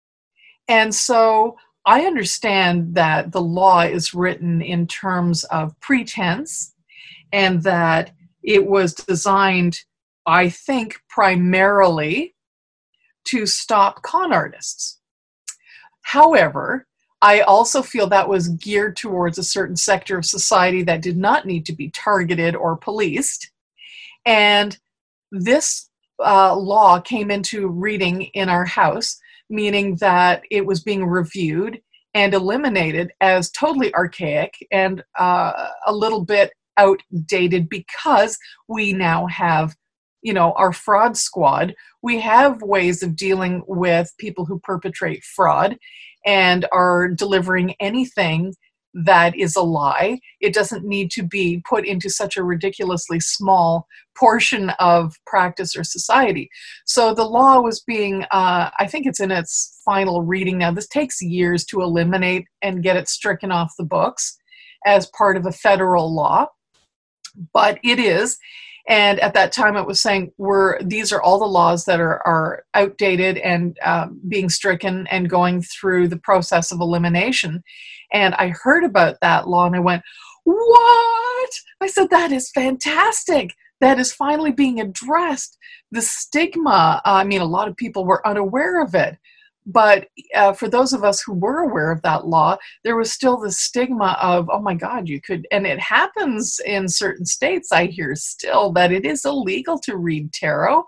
And 0.68 0.94
so 0.94 1.58
I 1.86 2.06
understand 2.06 2.96
that 2.96 3.32
the 3.32 3.42
law 3.42 3.82
is 3.82 4.14
written 4.14 4.62
in 4.62 4.88
terms 4.88 5.44
of 5.46 5.80
pretense 5.80 6.74
and 7.32 7.62
that 7.64 8.14
it 8.44 8.66
was 8.66 8.94
designed, 8.94 9.80
I 10.26 10.50
think, 10.50 11.00
primarily 11.10 12.35
to 13.26 13.46
stop 13.46 14.02
con 14.02 14.34
artists. 14.34 15.00
However, 16.02 16.86
I 17.22 17.42
also 17.42 17.82
feel 17.82 18.08
that 18.08 18.30
was 18.30 18.50
geared 18.50 18.96
towards 18.96 19.38
a 19.38 19.44
certain 19.44 19.76
sector 19.76 20.18
of 20.18 20.26
society 20.26 20.84
that 20.84 21.02
did 21.02 21.18
not 21.18 21.46
need 21.46 21.66
to 21.66 21.74
be 21.74 21.90
targeted 21.90 22.56
or 22.56 22.78
policed. 22.78 23.52
And 24.26 24.78
this 25.32 25.90
uh, 26.24 26.56
law 26.56 27.00
came 27.00 27.32
into 27.32 27.68
reading 27.68 28.24
in 28.34 28.50
our 28.50 28.66
house, 28.66 29.18
meaning 29.50 29.96
that 29.96 30.44
it 30.52 30.66
was 30.66 30.84
being 30.84 31.06
reviewed 31.06 31.82
and 32.14 32.34
eliminated 32.34 33.12
as 33.22 33.52
totally 33.52 33.94
archaic 33.94 34.54
and 34.72 35.04
uh, 35.20 35.70
a 35.88 35.94
little 35.94 36.24
bit 36.24 36.52
outdated 36.78 37.70
because 37.70 38.38
we 38.68 38.94
now 38.94 39.26
have 39.28 39.76
you 40.26 40.34
know 40.34 40.52
our 40.54 40.74
fraud 40.74 41.16
squad 41.16 41.74
we 42.02 42.20
have 42.20 42.62
ways 42.62 43.04
of 43.04 43.16
dealing 43.16 43.64
with 43.68 44.12
people 44.18 44.44
who 44.46 44.60
perpetrate 44.60 45.24
fraud 45.24 45.78
and 46.26 46.66
are 46.72 47.08
delivering 47.08 47.76
anything 47.80 48.54
that 48.96 49.38
is 49.38 49.58
a 49.58 49.62
lie. 49.62 50.22
It 50.40 50.54
doesn't 50.54 50.86
need 50.86 51.12
to 51.12 51.24
be 51.24 51.62
put 51.68 51.86
into 51.86 52.10
such 52.10 52.38
a 52.38 52.44
ridiculously 52.44 53.20
small 53.20 53.88
portion 54.18 54.70
of 54.80 55.14
practice 55.28 55.76
or 55.76 55.84
society. 55.84 56.50
So 56.86 57.14
the 57.14 57.26
law 57.26 57.60
was 57.60 57.82
being, 57.82 58.24
uh, 58.32 58.70
I 58.80 58.88
think 58.88 59.06
it's 59.06 59.20
in 59.20 59.32
its 59.32 59.82
final 59.84 60.22
reading 60.22 60.58
now. 60.58 60.72
This 60.72 60.88
takes 60.88 61.22
years 61.22 61.66
to 61.66 61.82
eliminate 61.82 62.46
and 62.62 62.82
get 62.82 62.96
it 62.96 63.10
stricken 63.10 63.52
off 63.52 63.74
the 63.78 63.84
books 63.84 64.38
as 64.86 65.08
part 65.08 65.36
of 65.36 65.46
a 65.46 65.52
federal 65.52 66.16
law, 66.16 66.48
but 67.54 67.80
it 67.84 68.00
is 68.00 68.38
and 68.88 69.20
at 69.20 69.34
that 69.34 69.52
time 69.52 69.76
it 69.76 69.88
was 69.88 70.02
saying 70.02 70.32
we're 70.38 70.82
these 70.84 71.12
are 71.12 71.22
all 71.22 71.40
the 71.40 71.46
laws 71.46 71.86
that 71.86 72.00
are, 72.00 72.26
are 72.28 72.64
outdated 72.74 73.38
and 73.38 73.78
um, 73.84 74.20
being 74.28 74.50
stricken 74.50 75.08
and 75.08 75.30
going 75.30 75.62
through 75.62 76.08
the 76.08 76.20
process 76.20 76.72
of 76.72 76.80
elimination. 76.80 77.64
And 78.14 78.36
i 78.36 78.50
heard 78.50 78.84
about 78.84 79.18
that 79.22 79.48
law 79.48 79.66
and 79.66 79.76
i 79.76 79.80
went 79.80 80.04
what? 80.44 81.52
I 81.82 81.88
said 81.88 82.12
that 82.12 82.32
is 82.32 82.52
fantastic. 82.52 83.56
That 83.82 84.00
is 84.00 84.14
finally 84.14 84.52
being 84.52 84.80
addressed. 84.80 85.58
The 85.92 86.02
stigma 86.02 87.02
uh, 87.04 87.14
i 87.14 87.24
mean 87.24 87.42
a 87.42 87.46
lot 87.46 87.68
of 87.68 87.76
people 87.78 88.06
were 88.06 88.26
unaware 88.28 88.82
of 88.82 88.94
it 88.96 89.18
but 89.66 90.08
uh, 90.36 90.54
for 90.54 90.70
those 90.70 90.94
of 90.94 91.04
us 91.04 91.22
who 91.22 91.34
were 91.34 91.64
aware 91.64 91.92
of 91.92 92.02
that 92.04 92.28
law, 92.28 92.58
there 92.84 92.96
was 92.96 93.12
still 93.12 93.38
the 93.38 93.52
stigma 93.52 94.18
of, 94.22 94.48
oh 94.52 94.62
my 94.62 94.76
God, 94.76 95.08
you 95.08 95.20
could, 95.20 95.48
and 95.52 95.66
it 95.66 95.80
happens 95.80 96.60
in 96.66 96.88
certain 96.88 97.26
states, 97.26 97.72
I 97.72 97.86
hear 97.86 98.16
still, 98.16 98.72
that 98.74 98.92
it 98.92 99.06
is 99.06 99.26
illegal 99.26 99.80
to 99.80 99.98
read 99.98 100.32
tarot. 100.34 100.84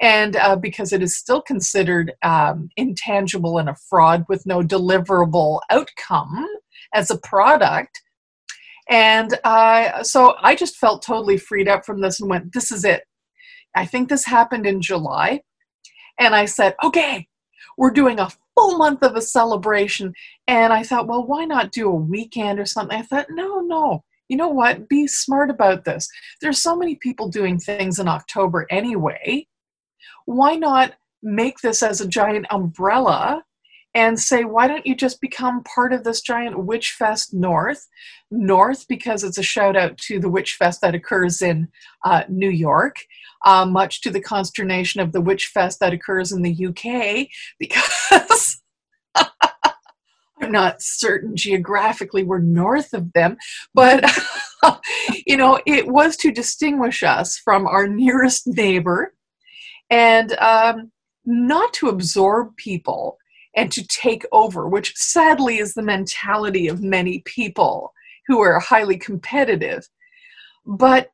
And 0.00 0.36
uh, 0.36 0.56
because 0.56 0.92
it 0.92 1.02
is 1.02 1.16
still 1.16 1.42
considered 1.42 2.12
um, 2.22 2.70
intangible 2.76 3.58
and 3.58 3.68
a 3.68 3.76
fraud 3.88 4.24
with 4.28 4.46
no 4.46 4.62
deliverable 4.62 5.60
outcome 5.70 6.46
as 6.94 7.10
a 7.10 7.18
product. 7.18 8.00
And 8.88 9.38
uh, 9.44 10.02
so 10.02 10.36
I 10.40 10.54
just 10.54 10.76
felt 10.76 11.02
totally 11.02 11.36
freed 11.36 11.68
up 11.68 11.84
from 11.84 12.00
this 12.00 12.20
and 12.20 12.30
went, 12.30 12.52
this 12.52 12.72
is 12.72 12.84
it. 12.84 13.02
I 13.76 13.84
think 13.86 14.08
this 14.08 14.24
happened 14.24 14.66
in 14.66 14.80
July. 14.80 15.42
And 16.18 16.34
I 16.34 16.44
said, 16.44 16.74
okay, 16.82 17.26
we're 17.76 17.90
doing 17.90 18.18
a 18.18 18.30
full 18.54 18.78
month 18.78 19.02
of 19.02 19.16
a 19.16 19.22
celebration. 19.22 20.12
And 20.46 20.72
I 20.72 20.82
thought, 20.82 21.06
well, 21.06 21.26
why 21.26 21.44
not 21.44 21.72
do 21.72 21.88
a 21.88 21.94
weekend 21.94 22.58
or 22.58 22.66
something? 22.66 22.98
I 22.98 23.02
thought, 23.02 23.26
no, 23.30 23.60
no. 23.60 24.04
You 24.28 24.36
know 24.36 24.48
what? 24.48 24.88
Be 24.88 25.06
smart 25.06 25.50
about 25.50 25.84
this. 25.84 26.08
There's 26.40 26.62
so 26.62 26.76
many 26.76 26.96
people 26.96 27.28
doing 27.28 27.58
things 27.58 27.98
in 27.98 28.08
October 28.08 28.66
anyway. 28.70 29.46
Why 30.24 30.56
not 30.56 30.94
make 31.22 31.58
this 31.58 31.82
as 31.82 32.00
a 32.00 32.08
giant 32.08 32.46
umbrella 32.50 33.44
and 33.94 34.18
say, 34.18 34.44
why 34.44 34.66
don't 34.66 34.86
you 34.86 34.94
just 34.94 35.20
become 35.20 35.62
part 35.64 35.92
of 35.92 36.04
this 36.04 36.22
giant 36.22 36.64
Witch 36.64 36.92
Fest 36.92 37.34
North? 37.34 37.86
North, 38.30 38.86
because 38.88 39.22
it's 39.22 39.38
a 39.38 39.42
shout 39.42 39.76
out 39.76 39.98
to 39.98 40.18
the 40.18 40.30
Witch 40.30 40.54
Fest 40.54 40.80
that 40.80 40.94
occurs 40.94 41.42
in 41.42 41.68
uh, 42.04 42.22
New 42.28 42.48
York, 42.48 42.96
uh, 43.44 43.66
much 43.66 44.00
to 44.02 44.10
the 44.10 44.20
consternation 44.20 45.00
of 45.00 45.12
the 45.12 45.20
Witch 45.20 45.46
Fest 45.46 45.80
that 45.80 45.92
occurs 45.92 46.32
in 46.32 46.42
the 46.42 46.66
UK, 46.66 47.28
because 47.58 48.62
I'm 50.40 50.50
not 50.50 50.82
certain 50.82 51.36
geographically 51.36 52.24
we're 52.24 52.40
north 52.40 52.94
of 52.94 53.12
them, 53.12 53.36
but 53.74 54.04
you 55.26 55.36
know, 55.36 55.60
it 55.66 55.86
was 55.86 56.16
to 56.18 56.32
distinguish 56.32 57.02
us 57.02 57.38
from 57.38 57.66
our 57.66 57.86
nearest 57.86 58.46
neighbor 58.46 59.14
and 59.90 60.32
um, 60.38 60.90
not 61.24 61.72
to 61.74 61.88
absorb 61.88 62.56
people 62.56 63.18
and 63.54 63.70
to 63.72 63.86
take 63.86 64.24
over, 64.32 64.68
which 64.68 64.94
sadly 64.96 65.58
is 65.58 65.74
the 65.74 65.82
mentality 65.82 66.68
of 66.68 66.82
many 66.82 67.20
people 67.20 67.92
who 68.26 68.40
are 68.40 68.58
highly 68.58 68.96
competitive, 68.96 69.88
but 70.66 71.10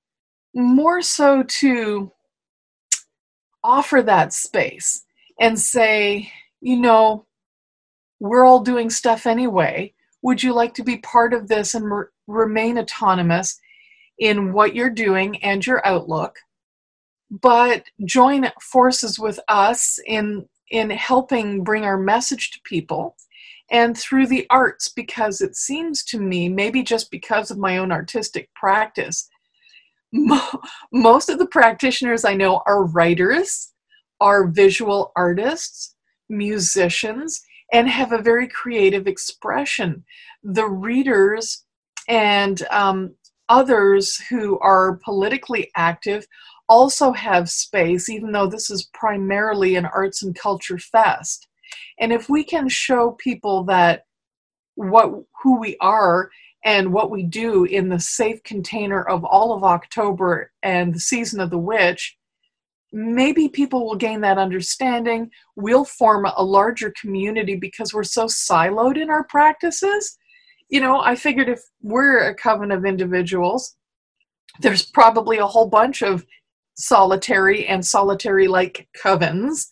more 0.54 1.02
so 1.02 1.42
to 1.44 2.12
offer 3.64 4.02
that 4.02 4.32
space 4.32 5.04
and 5.40 5.58
say, 5.58 6.30
you 6.60 6.78
know, 6.78 7.26
we're 8.20 8.44
all 8.44 8.60
doing 8.60 8.90
stuff 8.90 9.26
anyway. 9.26 9.92
Would 10.22 10.42
you 10.42 10.52
like 10.52 10.74
to 10.74 10.84
be 10.84 10.98
part 10.98 11.32
of 11.32 11.48
this 11.48 11.74
and 11.74 11.90
re- 11.90 12.06
remain 12.26 12.78
autonomous 12.78 13.58
in 14.18 14.52
what 14.52 14.74
you're 14.74 14.90
doing 14.90 15.42
and 15.42 15.64
your 15.64 15.86
outlook? 15.86 16.36
But 17.30 17.84
join 18.04 18.50
forces 18.60 19.18
with 19.18 19.38
us 19.48 19.98
in 20.06 20.48
in 20.70 20.90
helping 20.90 21.64
bring 21.64 21.84
our 21.84 21.98
message 21.98 22.50
to 22.50 22.60
people 22.64 23.16
and 23.70 23.96
through 23.96 24.26
the 24.26 24.46
arts 24.50 24.88
because 24.88 25.40
it 25.40 25.54
seems 25.54 26.04
to 26.04 26.18
me 26.18 26.48
maybe 26.48 26.82
just 26.82 27.10
because 27.10 27.50
of 27.50 27.58
my 27.58 27.78
own 27.78 27.92
artistic 27.92 28.48
practice 28.54 29.28
mo- 30.12 30.60
most 30.92 31.28
of 31.28 31.38
the 31.38 31.46
practitioners 31.46 32.24
i 32.24 32.34
know 32.34 32.62
are 32.66 32.84
writers 32.84 33.72
are 34.20 34.48
visual 34.48 35.12
artists 35.16 35.94
musicians 36.28 37.42
and 37.72 37.88
have 37.88 38.12
a 38.12 38.22
very 38.22 38.48
creative 38.48 39.06
expression. 39.06 40.04
The 40.42 40.66
readers 40.66 41.64
and 42.08 42.62
um, 42.70 43.14
others 43.48 44.16
who 44.30 44.58
are 44.60 45.00
politically 45.04 45.70
active 45.76 46.26
also 46.68 47.12
have 47.12 47.50
space, 47.50 48.08
even 48.08 48.32
though 48.32 48.46
this 48.46 48.70
is 48.70 48.88
primarily 48.94 49.76
an 49.76 49.86
arts 49.86 50.22
and 50.22 50.34
culture 50.34 50.78
fest. 50.78 51.48
And 51.98 52.12
if 52.12 52.28
we 52.28 52.44
can 52.44 52.68
show 52.68 53.12
people 53.12 53.64
that 53.64 54.04
what 54.74 55.10
who 55.42 55.58
we 55.58 55.76
are 55.80 56.30
and 56.64 56.92
what 56.92 57.10
we 57.10 57.22
do 57.22 57.64
in 57.64 57.88
the 57.88 58.00
safe 58.00 58.42
container 58.42 59.02
of 59.02 59.24
all 59.24 59.52
of 59.52 59.64
October 59.64 60.52
and 60.62 60.94
the 60.94 61.00
season 61.00 61.40
of 61.40 61.50
the 61.50 61.58
witch, 61.58 62.16
maybe 62.92 63.48
people 63.48 63.86
will 63.86 63.96
gain 63.96 64.20
that 64.22 64.38
understanding. 64.38 65.30
We'll 65.56 65.84
form 65.84 66.26
a 66.26 66.42
larger 66.42 66.92
community 67.00 67.56
because 67.56 67.92
we're 67.92 68.04
so 68.04 68.26
siloed 68.26 69.00
in 69.00 69.10
our 69.10 69.24
practices. 69.24 70.16
You 70.68 70.80
know, 70.80 71.00
I 71.00 71.14
figured 71.14 71.48
if 71.48 71.60
we're 71.82 72.28
a 72.28 72.34
coven 72.34 72.70
of 72.70 72.84
individuals, 72.84 73.76
there's 74.60 74.84
probably 74.84 75.38
a 75.38 75.46
whole 75.46 75.68
bunch 75.68 76.02
of 76.02 76.24
solitary 76.78 77.66
and 77.66 77.84
solitary 77.84 78.48
like 78.48 78.88
covens 78.96 79.66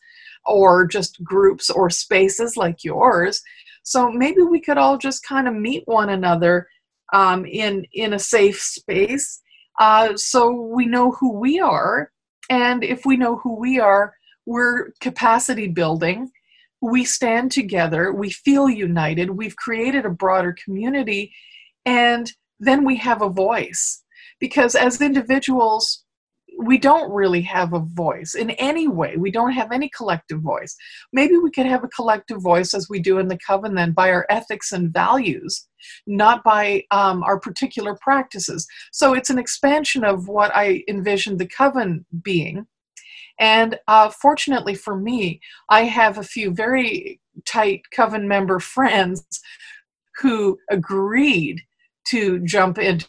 or 0.45 0.87
just 0.87 1.23
groups 1.25 1.71
or 1.71 1.89
spaces 1.89 2.57
like 2.57 2.85
yours. 2.85 3.43
So 3.83 4.11
maybe 4.11 4.43
we 4.43 4.61
could 4.61 4.79
all 4.79 4.99
just 4.99 5.25
kind 5.25 5.49
of 5.49 5.55
meet 5.55 5.83
one 5.87 6.11
another 6.11 6.67
um, 7.13 7.47
in 7.47 7.87
in 7.93 8.13
a 8.15 8.19
safe 8.19 8.61
space, 8.61 9.41
uh, 9.79 10.17
so 10.17 10.51
we 10.51 10.87
know 10.87 11.13
who 11.13 11.39
we 11.39 11.61
are. 11.61 12.11
And 12.51 12.85
if 12.85 13.05
we 13.05 13.17
know 13.17 13.37
who 13.37 13.57
we 13.59 13.79
are, 13.79 14.15
we're 14.45 14.91
capacity 15.01 15.69
building. 15.69 16.31
We 16.81 17.05
stand 17.05 17.53
together. 17.53 18.13
We 18.13 18.31
feel 18.31 18.69
united. 18.69 19.31
We've 19.31 19.57
created 19.57 20.05
a 20.05 20.11
broader 20.11 20.55
community, 20.65 21.33
and 21.85 22.33
then 22.61 22.85
we 22.85 22.97
have 22.97 23.23
a 23.23 23.31
voice. 23.31 24.03
Because 24.39 24.75
as 24.75 25.01
individuals, 25.01 26.05
we 26.59 26.79
don't 26.79 27.13
really 27.13 27.43
have 27.43 27.73
a 27.73 27.81
voice 27.81 28.35
in 28.35 28.51
any 28.51 28.89
way. 28.89 29.17
We 29.17 29.31
don't 29.31 29.53
have 29.53 29.73
any 29.73 29.91
collective 29.97 30.41
voice. 30.41 30.75
Maybe 31.13 31.37
we 31.37 31.51
could 31.51 31.67
have 31.67 31.85
a 31.85 31.89
collective 31.89 32.43
voice 32.43 32.75
as 32.75 32.89
we 32.89 33.01
do 33.01 33.19
in 33.19 33.29
the 33.29 33.39
covenant 33.47 33.77
then 33.77 33.93
by 33.93 34.11
our 34.11 34.27
ethics 34.31 34.73
and 34.73 34.93
values, 34.93 35.69
not 36.07 36.43
by 36.43 36.85
um, 36.91 37.23
our 37.23 37.39
particular 37.39 37.97
practices. 38.01 38.67
So 38.93 39.15
it's 39.15 39.31
an 39.31 39.39
expansion 39.39 40.05
of 40.05 40.29
what 40.29 40.51
I 40.55 40.83
envisioned 40.89 41.39
the 41.39 41.49
coven 41.49 42.05
being. 42.23 42.67
And 43.39 43.79
uh, 43.87 44.11
fortunately 44.11 44.75
for 44.75 44.97
me, 44.99 45.41
I 45.69 45.83
have 45.83 46.19
a 46.19 46.25
few 46.25 46.53
very 46.53 47.21
tight 47.45 47.83
coven 47.95 48.27
member 48.27 48.59
friends 48.59 49.27
who 50.21 50.59
agreed 50.71 51.61
to 52.09 52.41
jump 52.41 52.79
into 52.79 53.07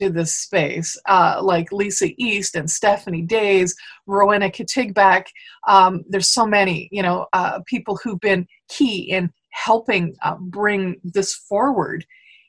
to 0.00 0.10
this 0.10 0.34
space, 0.34 0.96
uh, 1.06 1.40
like 1.42 1.72
Lisa 1.72 2.08
East 2.18 2.54
and 2.54 2.70
Stephanie 2.70 3.22
Days, 3.22 3.74
Rowena 4.06 4.50
Katigbak. 4.50 5.26
Um, 5.68 6.04
there's 6.08 6.28
so 6.28 6.46
many, 6.46 6.88
you 6.92 7.02
know, 7.02 7.26
uh, 7.32 7.60
people 7.66 7.98
who've 8.02 8.20
been 8.20 8.46
key 8.68 9.10
in 9.10 9.30
helping 9.50 10.14
uh, 10.22 10.36
bring 10.38 10.96
this 11.02 11.34
forward. 11.34 12.04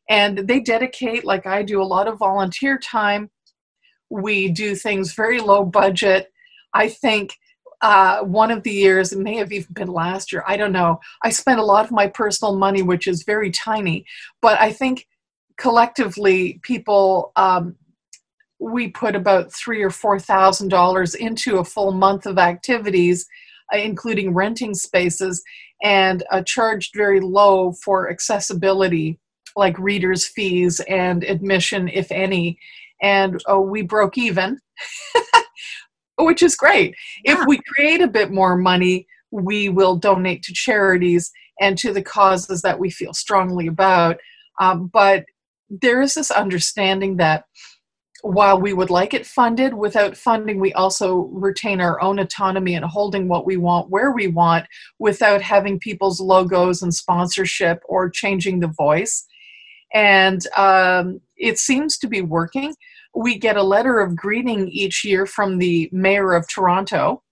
And 0.09 0.39
they 0.39 0.59
dedicate, 0.59 1.25
like 1.25 1.45
I 1.45 1.63
do, 1.63 1.81
a 1.81 1.83
lot 1.83 2.07
of 2.07 2.17
volunteer 2.17 2.77
time. 2.77 3.29
We 4.09 4.49
do 4.49 4.75
things 4.75 5.13
very 5.13 5.39
low 5.39 5.65
budget. 5.65 6.31
I 6.73 6.89
think 6.89 7.35
uh, 7.81 8.21
one 8.21 8.51
of 8.51 8.63
the 8.63 8.71
years, 8.71 9.13
it 9.13 9.19
may 9.19 9.35
have 9.37 9.51
even 9.51 9.73
been 9.73 9.87
last 9.87 10.31
year, 10.31 10.43
I 10.47 10.57
don't 10.57 10.71
know. 10.71 10.99
I 11.23 11.29
spent 11.29 11.59
a 11.59 11.65
lot 11.65 11.85
of 11.85 11.91
my 11.91 12.07
personal 12.07 12.55
money, 12.55 12.81
which 12.81 13.07
is 13.07 13.23
very 13.23 13.51
tiny, 13.51 14.05
but 14.41 14.59
I 14.59 14.71
think 14.71 15.05
collectively 15.57 16.59
people 16.63 17.31
um, 17.35 17.75
we 18.59 18.87
put 18.89 19.15
about 19.15 19.53
three 19.53 19.83
or 19.83 19.89
four 19.89 20.19
thousand 20.19 20.69
dollars 20.69 21.15
into 21.15 21.57
a 21.57 21.63
full 21.63 21.91
month 21.91 22.25
of 22.25 22.37
activities 22.37 23.25
uh, 23.73 23.77
including 23.77 24.33
renting 24.33 24.73
spaces 24.73 25.43
and 25.83 26.23
uh, 26.31 26.41
charged 26.43 26.93
very 26.95 27.19
low 27.19 27.73
for 27.83 28.09
accessibility 28.09 29.19
like 29.55 29.77
readers 29.77 30.25
fees 30.25 30.79
and 30.87 31.23
admission 31.23 31.87
if 31.89 32.11
any. 32.11 32.57
And 33.01 33.41
uh, 33.49 33.59
we 33.59 33.81
broke 33.81 34.17
even 34.17 34.59
which 36.17 36.41
is 36.41 36.55
great. 36.55 36.95
Yeah. 37.25 37.41
if 37.41 37.47
we 37.47 37.59
create 37.75 38.01
a 38.01 38.07
bit 38.07 38.31
more 38.31 38.57
money 38.57 39.07
we 39.31 39.69
will 39.69 39.95
donate 39.97 40.43
to 40.43 40.53
charities 40.53 41.31
and 41.59 41.77
to 41.77 41.91
the 41.91 42.01
causes 42.01 42.61
that 42.61 42.79
we 42.79 42.89
feel 42.89 43.13
strongly 43.13 43.67
about. 43.67 44.17
Um, 44.59 44.89
but 44.93 45.25
there 45.70 46.01
is 46.01 46.15
this 46.15 46.32
understanding 46.32 47.18
that 47.18 47.45
while 48.24 48.59
we 48.59 48.74
would 48.74 48.89
like 48.89 49.13
it 49.13 49.26
funded, 49.26 49.74
without 49.74 50.18
funding, 50.18 50.59
we 50.59 50.74
also 50.74 51.30
retain 51.32 51.80
our 51.80 52.01
own 52.01 52.20
autonomy 52.20 52.74
and 52.74 52.86
holding 52.86 53.28
what 53.28 53.45
we 53.45 53.57
want 53.57 53.89
where 53.89 54.11
we 54.11 54.28
want 54.28 54.65
without 54.99 55.41
having 55.41 55.80
people's 55.80 56.20
logos 56.20 56.82
and 56.82 56.93
sponsorship 56.93 57.82
or 57.88 58.09
changing 58.09 58.59
the 58.59 58.68
voice. 58.68 59.26
And 59.93 60.41
um, 60.57 61.22
it 61.38 61.59
seems 61.59 61.97
to 61.99 62.07
be 62.07 62.22
working. 62.22 62.76
We 63.15 63.38
get 63.38 63.55
a 63.55 63.63
letter 63.63 63.99
of 63.99 64.15
greeting 64.15 64.68
each 64.68 65.05
year 65.05 65.26
from 65.26 65.59
the 65.59 65.89
mayor 65.91 66.34
of 66.34 66.47
Toronto 66.47 67.24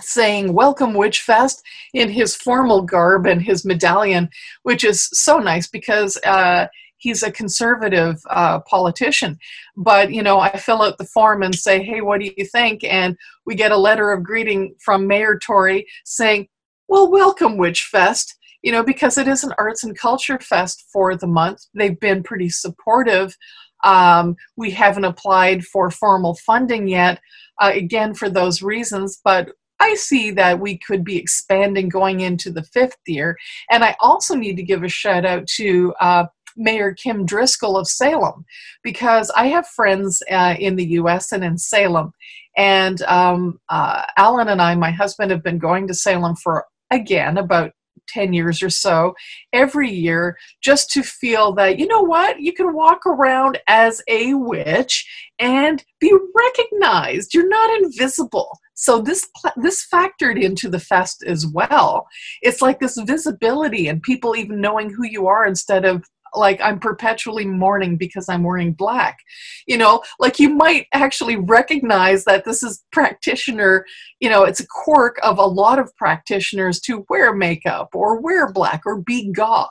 saying 0.00 0.52
welcome 0.52 0.94
witch 0.94 1.22
fest 1.22 1.60
in 1.92 2.08
his 2.08 2.36
formal 2.36 2.82
garb 2.82 3.26
and 3.26 3.42
his 3.42 3.64
medallion 3.64 4.28
which 4.62 4.84
is 4.84 5.08
so 5.12 5.38
nice 5.38 5.66
because 5.66 6.16
uh, 6.24 6.68
he's 6.98 7.22
a 7.22 7.32
conservative 7.32 8.20
uh, 8.30 8.60
politician. 8.60 9.38
But, 9.76 10.12
you 10.12 10.22
know, 10.22 10.38
I 10.40 10.56
fill 10.56 10.82
out 10.82 10.98
the 10.98 11.04
form 11.04 11.42
and 11.42 11.54
say, 11.54 11.82
hey, 11.82 12.00
what 12.00 12.20
do 12.20 12.30
you 12.36 12.44
think? 12.44 12.84
And 12.84 13.16
we 13.46 13.54
get 13.54 13.72
a 13.72 13.76
letter 13.76 14.12
of 14.12 14.22
greeting 14.22 14.74
from 14.84 15.06
Mayor 15.06 15.38
Tory 15.38 15.86
saying, 16.04 16.48
well, 16.88 17.10
welcome, 17.10 17.56
Witch 17.56 17.84
Fest. 17.84 18.34
You 18.62 18.72
know, 18.72 18.82
because 18.82 19.16
it 19.16 19.28
is 19.28 19.44
an 19.44 19.52
arts 19.56 19.84
and 19.84 19.96
culture 19.96 20.38
fest 20.40 20.84
for 20.92 21.14
the 21.16 21.28
month. 21.28 21.60
They've 21.74 21.98
been 21.98 22.24
pretty 22.24 22.48
supportive. 22.48 23.36
Um, 23.84 24.34
we 24.56 24.72
haven't 24.72 25.04
applied 25.04 25.64
for 25.64 25.90
formal 25.90 26.34
funding 26.34 26.88
yet, 26.88 27.20
uh, 27.60 27.70
again, 27.72 28.14
for 28.14 28.28
those 28.28 28.60
reasons, 28.60 29.20
but 29.24 29.50
I 29.80 29.94
see 29.94 30.32
that 30.32 30.58
we 30.58 30.78
could 30.78 31.04
be 31.04 31.16
expanding 31.16 31.88
going 31.88 32.20
into 32.20 32.50
the 32.50 32.64
fifth 32.64 32.98
year. 33.06 33.36
And 33.70 33.84
I 33.84 33.94
also 34.00 34.34
need 34.34 34.56
to 34.56 34.62
give 34.64 34.82
a 34.82 34.88
shout 34.88 35.24
out 35.24 35.46
to 35.56 35.94
uh, 36.00 36.24
Mayor 36.58 36.92
Kim 36.92 37.24
Driscoll 37.24 37.76
of 37.76 37.88
Salem 37.88 38.44
because 38.82 39.30
I 39.30 39.46
have 39.46 39.66
friends 39.66 40.22
uh, 40.30 40.56
in 40.58 40.76
the 40.76 40.86
US 40.86 41.32
and 41.32 41.44
in 41.44 41.56
Salem. 41.56 42.12
And 42.56 43.00
um, 43.02 43.60
uh, 43.68 44.04
Alan 44.16 44.48
and 44.48 44.60
I, 44.60 44.74
my 44.74 44.90
husband, 44.90 45.30
have 45.30 45.42
been 45.42 45.58
going 45.58 45.86
to 45.86 45.94
Salem 45.94 46.34
for, 46.36 46.66
again, 46.90 47.38
about 47.38 47.72
10 48.08 48.32
years 48.32 48.62
or 48.62 48.70
so 48.70 49.14
every 49.52 49.90
year 49.90 50.36
just 50.62 50.90
to 50.90 51.02
feel 51.02 51.52
that 51.52 51.78
you 51.78 51.86
know 51.86 52.02
what? 52.02 52.40
You 52.40 52.52
can 52.52 52.74
walk 52.74 53.06
around 53.06 53.58
as 53.68 54.02
a 54.08 54.34
witch 54.34 55.06
and 55.38 55.84
be 56.00 56.12
recognized. 56.34 57.34
You're 57.34 57.48
not 57.48 57.82
invisible. 57.82 58.58
So 58.74 59.00
this 59.00 59.28
this 59.56 59.86
factored 59.92 60.40
into 60.40 60.68
the 60.68 60.80
fest 60.80 61.24
as 61.26 61.46
well. 61.46 62.06
It's 62.42 62.62
like 62.62 62.80
this 62.80 62.96
visibility 62.98 63.88
and 63.88 64.02
people 64.02 64.36
even 64.36 64.60
knowing 64.60 64.90
who 64.90 65.04
you 65.04 65.26
are 65.26 65.46
instead 65.46 65.84
of 65.84 66.04
like 66.34 66.60
I'm 66.60 66.78
perpetually 66.78 67.44
mourning 67.44 67.96
because 67.96 68.28
I'm 68.28 68.42
wearing 68.42 68.72
black. 68.72 69.18
You 69.66 69.78
know, 69.78 70.02
like 70.18 70.38
you 70.38 70.50
might 70.50 70.86
actually 70.92 71.36
recognize 71.36 72.24
that 72.24 72.44
this 72.44 72.62
is 72.62 72.84
practitioner, 72.92 73.84
you 74.20 74.30
know, 74.30 74.44
it's 74.44 74.60
a 74.60 74.66
quirk 74.66 75.18
of 75.22 75.38
a 75.38 75.46
lot 75.46 75.78
of 75.78 75.94
practitioners 75.96 76.80
to 76.80 77.04
wear 77.08 77.34
makeup 77.34 77.90
or 77.94 78.20
wear 78.20 78.52
black 78.52 78.82
or 78.86 79.00
be 79.00 79.30
goth. 79.32 79.68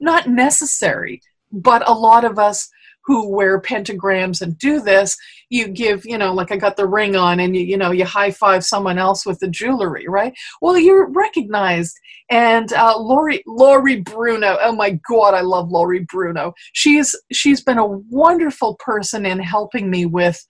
Not 0.00 0.28
necessary, 0.28 1.20
but 1.50 1.88
a 1.88 1.92
lot 1.92 2.24
of 2.24 2.38
us 2.38 2.68
who 3.04 3.28
wear 3.28 3.60
pentagrams 3.60 4.40
and 4.40 4.58
do 4.58 4.80
this, 4.80 5.16
you 5.50 5.68
give, 5.68 6.04
you 6.04 6.16
know, 6.16 6.32
like 6.32 6.50
I 6.50 6.56
got 6.56 6.76
the 6.76 6.86
ring 6.86 7.16
on 7.16 7.40
and 7.40 7.54
you, 7.56 7.62
you 7.62 7.76
know, 7.76 7.90
you 7.90 8.04
high 8.04 8.30
five 8.30 8.64
someone 8.64 8.98
else 8.98 9.26
with 9.26 9.38
the 9.40 9.48
jewelry, 9.48 10.06
right? 10.08 10.32
Well, 10.60 10.78
you're 10.78 11.10
recognized. 11.10 11.96
And 12.30 12.72
uh, 12.72 12.98
Lori, 12.98 13.42
Lori 13.46 14.00
Bruno, 14.00 14.56
oh 14.60 14.74
my 14.74 14.98
God, 15.08 15.34
I 15.34 15.42
love 15.42 15.70
Lori 15.70 16.06
Bruno. 16.10 16.54
She's, 16.72 17.14
she's 17.32 17.62
been 17.62 17.78
a 17.78 17.86
wonderful 17.86 18.76
person 18.76 19.26
in 19.26 19.38
helping 19.40 19.90
me 19.90 20.06
with, 20.06 20.42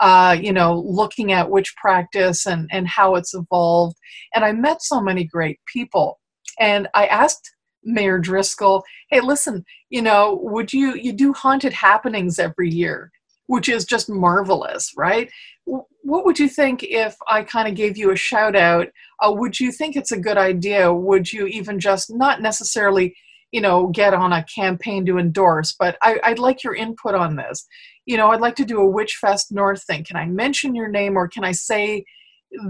uh, 0.00 0.36
you 0.40 0.52
know, 0.52 0.82
looking 0.86 1.32
at 1.32 1.50
witch 1.50 1.74
practice 1.76 2.46
and, 2.46 2.68
and 2.72 2.88
how 2.88 3.14
it's 3.14 3.34
evolved. 3.34 3.96
And 4.34 4.44
I 4.44 4.52
met 4.52 4.82
so 4.82 5.00
many 5.00 5.24
great 5.24 5.58
people. 5.72 6.18
And 6.58 6.88
I 6.94 7.06
asked 7.06 7.50
Mayor 7.84 8.18
Driscoll, 8.18 8.84
hey, 9.10 9.20
listen, 9.20 9.64
you 9.88 10.02
know, 10.02 10.38
would 10.42 10.72
you, 10.72 10.94
you 10.94 11.12
do 11.12 11.32
haunted 11.32 11.72
happenings 11.72 12.38
every 12.38 12.70
year, 12.70 13.10
which 13.46 13.68
is 13.68 13.84
just 13.84 14.08
marvelous, 14.08 14.92
right? 14.96 15.30
What 15.64 16.24
would 16.24 16.38
you 16.38 16.48
think 16.48 16.82
if 16.82 17.16
I 17.28 17.42
kind 17.42 17.68
of 17.68 17.74
gave 17.74 17.96
you 17.96 18.10
a 18.10 18.16
shout 18.16 18.56
out? 18.56 18.88
Uh, 19.20 19.32
would 19.32 19.60
you 19.60 19.70
think 19.70 19.96
it's 19.96 20.12
a 20.12 20.20
good 20.20 20.38
idea? 20.38 20.92
Would 20.92 21.32
you 21.32 21.46
even 21.46 21.78
just 21.78 22.12
not 22.12 22.40
necessarily, 22.40 23.14
you 23.52 23.60
know, 23.60 23.88
get 23.88 24.14
on 24.14 24.32
a 24.32 24.44
campaign 24.44 25.04
to 25.06 25.18
endorse, 25.18 25.74
but 25.78 25.96
I, 26.02 26.18
I'd 26.24 26.38
like 26.38 26.64
your 26.64 26.74
input 26.74 27.14
on 27.14 27.36
this. 27.36 27.66
You 28.06 28.16
know, 28.16 28.30
I'd 28.30 28.40
like 28.40 28.56
to 28.56 28.64
do 28.64 28.80
a 28.80 28.88
Witch 28.88 29.18
Fest 29.20 29.52
North 29.52 29.82
thing. 29.84 30.04
Can 30.04 30.16
I 30.16 30.26
mention 30.26 30.74
your 30.74 30.88
name 30.88 31.16
or 31.16 31.28
can 31.28 31.44
I 31.44 31.52
say, 31.52 32.04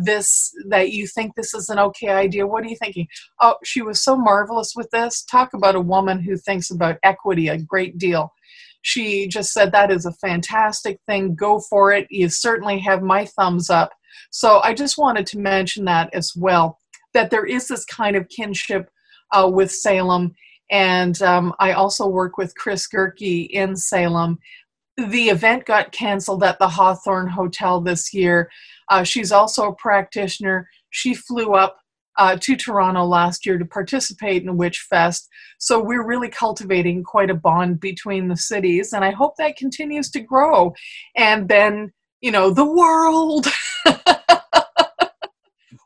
this 0.02 0.52
that 0.68 0.90
you 0.92 1.06
think 1.06 1.34
this 1.34 1.54
is 1.54 1.68
an 1.68 1.78
okay 1.78 2.08
idea? 2.08 2.46
What 2.46 2.64
are 2.64 2.68
you 2.68 2.76
thinking? 2.76 3.06
Oh 3.40 3.56
she 3.64 3.82
was 3.82 4.02
so 4.02 4.16
marvelous 4.16 4.72
with 4.76 4.90
this. 4.90 5.22
Talk 5.24 5.54
about 5.54 5.74
a 5.74 5.80
woman 5.80 6.20
who 6.20 6.36
thinks 6.36 6.70
about 6.70 6.98
equity 7.02 7.48
a 7.48 7.58
great 7.58 7.98
deal. 7.98 8.32
She 8.82 9.28
just 9.28 9.52
said 9.52 9.72
that 9.72 9.90
is 9.90 10.06
a 10.06 10.12
fantastic 10.12 10.98
thing. 11.06 11.34
Go 11.34 11.60
for 11.60 11.92
it. 11.92 12.06
You 12.10 12.28
certainly 12.28 12.78
have 12.80 13.02
my 13.02 13.26
thumbs 13.26 13.70
up. 13.70 13.90
So 14.30 14.60
i 14.62 14.74
just 14.74 14.98
wanted 14.98 15.26
to 15.28 15.38
mention 15.38 15.84
that 15.86 16.12
as 16.12 16.32
well 16.36 16.78
that 17.12 17.30
there 17.30 17.46
is 17.46 17.66
this 17.68 17.84
kind 17.84 18.16
of 18.16 18.28
kinship 18.28 18.88
uh, 19.32 19.50
with 19.52 19.70
salem. 19.70 20.34
And 20.70 21.20
um, 21.22 21.54
i 21.58 21.72
also 21.72 22.06
work 22.06 22.36
with 22.36 22.56
chris 22.56 22.86
gerke 22.88 23.48
in 23.50 23.76
salem. 23.76 24.38
The 24.96 25.30
event 25.30 25.64
got 25.64 25.92
canceled 25.92 26.44
at 26.44 26.58
the 26.58 26.68
hawthorne 26.68 27.28
hotel 27.28 27.80
this 27.80 28.12
year 28.12 28.50
uh, 28.90 29.04
she's 29.04 29.32
also 29.32 29.68
a 29.68 29.74
practitioner. 29.76 30.68
She 30.90 31.14
flew 31.14 31.54
up 31.54 31.78
uh, 32.18 32.36
to 32.40 32.56
Toronto 32.56 33.04
last 33.04 33.46
year 33.46 33.56
to 33.56 33.64
participate 33.64 34.42
in 34.42 34.56
Witch 34.56 34.86
Fest. 34.90 35.28
So 35.58 35.82
we're 35.82 36.06
really 36.06 36.28
cultivating 36.28 37.02
quite 37.02 37.30
a 37.30 37.34
bond 37.34 37.80
between 37.80 38.28
the 38.28 38.36
cities, 38.36 38.92
and 38.92 39.04
I 39.04 39.10
hope 39.10 39.36
that 39.38 39.56
continues 39.56 40.10
to 40.10 40.20
grow. 40.20 40.74
And 41.16 41.48
then, 41.48 41.92
you 42.20 42.30
know, 42.30 42.50
the 42.50 42.64
world, 42.64 43.46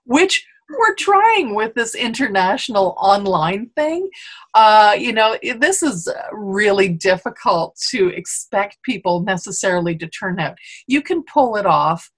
which 0.07 0.45
we're 0.71 0.95
trying 0.95 1.55
with 1.55 1.75
this 1.75 1.95
international 1.95 2.95
online 2.99 3.71
thing. 3.77 4.09
Uh, 4.55 4.97
you 4.99 5.13
know, 5.13 5.37
this 5.59 5.83
is 5.83 6.09
really 6.33 6.89
difficult 6.89 7.77
to 7.91 8.09
expect 8.09 8.83
people 8.83 9.21
necessarily 9.21 9.97
to 9.97 10.09
turn 10.09 10.41
out. 10.41 10.57
You 10.87 11.03
can 11.03 11.23
pull 11.23 11.57
it 11.57 11.67
off 11.67 12.11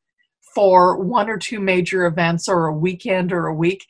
for 0.57 0.97
one 0.97 1.29
or 1.29 1.37
two 1.37 1.61
major 1.61 2.07
events 2.07 2.49
or 2.49 2.65
a 2.65 2.73
weekend 2.73 3.31
or 3.31 3.47
a 3.47 3.55
week. 3.55 3.85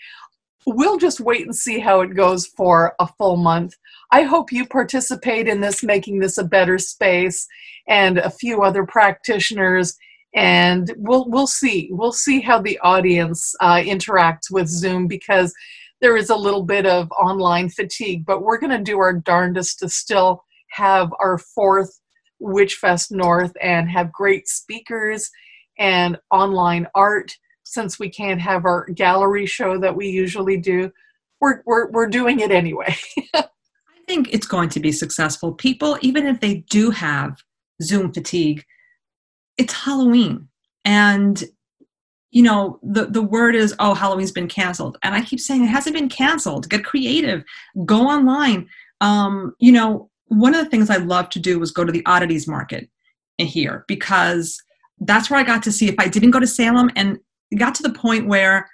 We'll 0.67 0.99
just 0.99 1.21
wait 1.21 1.43
and 1.43 1.55
see 1.55 1.79
how 1.79 2.01
it 2.01 2.17
goes 2.17 2.49
for 2.49 2.97
a 2.99 3.07
full 3.07 3.37
month. 3.37 3.75
I 4.11 4.23
hope 4.23 4.51
you 4.51 4.67
participate 4.67 5.47
in 5.47 5.61
this, 5.61 5.85
making 5.85 6.19
this 6.19 6.39
a 6.39 6.45
better 6.45 6.77
space, 6.79 7.47
and 7.87 8.19
a 8.19 8.31
few 8.31 8.63
other 8.63 8.85
practitioners. 8.85 9.97
And 10.35 10.93
we'll 10.97 11.27
we'll 11.29 11.47
see. 11.47 11.89
We'll 11.93 12.13
see 12.13 12.41
how 12.41 12.61
the 12.61 12.81
audience 12.81 13.55
uh, 13.61 13.77
interacts 13.77 14.51
with 14.51 14.67
Zoom 14.67 15.07
because 15.07 15.55
there 16.01 16.17
is 16.17 16.31
a 16.31 16.37
little 16.37 16.65
bit 16.65 16.85
of 16.85 17.09
online 17.13 17.69
fatigue. 17.69 18.27
But 18.27 18.43
we're 18.43 18.59
going 18.59 18.77
to 18.77 18.83
do 18.83 18.99
our 18.99 19.13
darndest 19.13 19.79
to 19.79 19.89
still 19.89 20.43
have 20.73 21.13
our 21.21 21.39
fourth 21.39 22.01
Witch 22.41 22.75
Fest 22.75 23.13
North 23.13 23.53
and 23.63 23.89
have 23.89 24.11
great 24.11 24.49
speakers 24.49 25.31
and 25.78 26.19
online 26.31 26.86
art 26.94 27.36
since 27.62 27.98
we 27.98 28.09
can't 28.09 28.40
have 28.40 28.65
our 28.65 28.86
gallery 28.94 29.47
show 29.47 29.78
that 29.78 29.97
we 29.97 30.09
usually 30.09 30.57
do 30.57 30.90
we're 31.40 31.62
we're, 31.66 31.90
we're 31.90 32.07
doing 32.07 32.40
it 32.40 32.51
anyway. 32.51 32.94
I 33.35 33.44
think 34.07 34.32
it's 34.32 34.47
going 34.47 34.69
to 34.70 34.81
be 34.81 34.93
successful. 34.93 35.53
People 35.53 35.98
even 36.01 36.27
if 36.27 36.40
they 36.40 36.65
do 36.70 36.90
have 36.90 37.43
zoom 37.82 38.12
fatigue 38.12 38.65
it's 39.59 39.73
halloween. 39.73 40.48
And 40.85 41.43
you 42.31 42.43
know 42.43 42.78
the 42.82 43.07
the 43.07 43.23
word 43.23 43.55
is 43.55 43.74
oh 43.78 43.94
halloween's 43.94 44.32
been 44.32 44.48
canceled. 44.48 44.98
And 45.03 45.15
i 45.15 45.23
keep 45.23 45.40
saying 45.40 45.65
it 45.65 45.69
hasn't 45.69 45.97
been 45.97 46.09
canceled. 46.09 46.69
Get 46.69 46.85
creative. 46.85 47.44
Go 47.85 48.07
online. 48.09 48.69
Um, 49.01 49.55
you 49.59 49.73
know 49.73 50.11
one 50.28 50.55
of 50.55 50.65
the 50.65 50.70
things 50.70 50.90
i 50.90 50.97
love 50.97 51.28
to 51.28 51.39
do 51.39 51.59
was 51.59 51.70
go 51.70 51.85
to 51.85 51.93
the 51.93 52.05
oddities 52.05 52.48
market 52.48 52.89
here 53.39 53.85
because 53.86 54.61
that's 55.01 55.31
where 55.31 55.39
I 55.39 55.43
got 55.43 55.62
to 55.64 55.73
see 55.73 55.89
if 55.89 55.94
I 55.98 56.09
didn't 56.09 56.31
go 56.31 56.40
to 56.40 56.47
Salem 56.47 56.90
and 56.97 57.18
it 57.51 57.56
got 57.56 57.74
to 57.77 57.82
the 57.82 57.93
point 57.93 58.27
where 58.27 58.68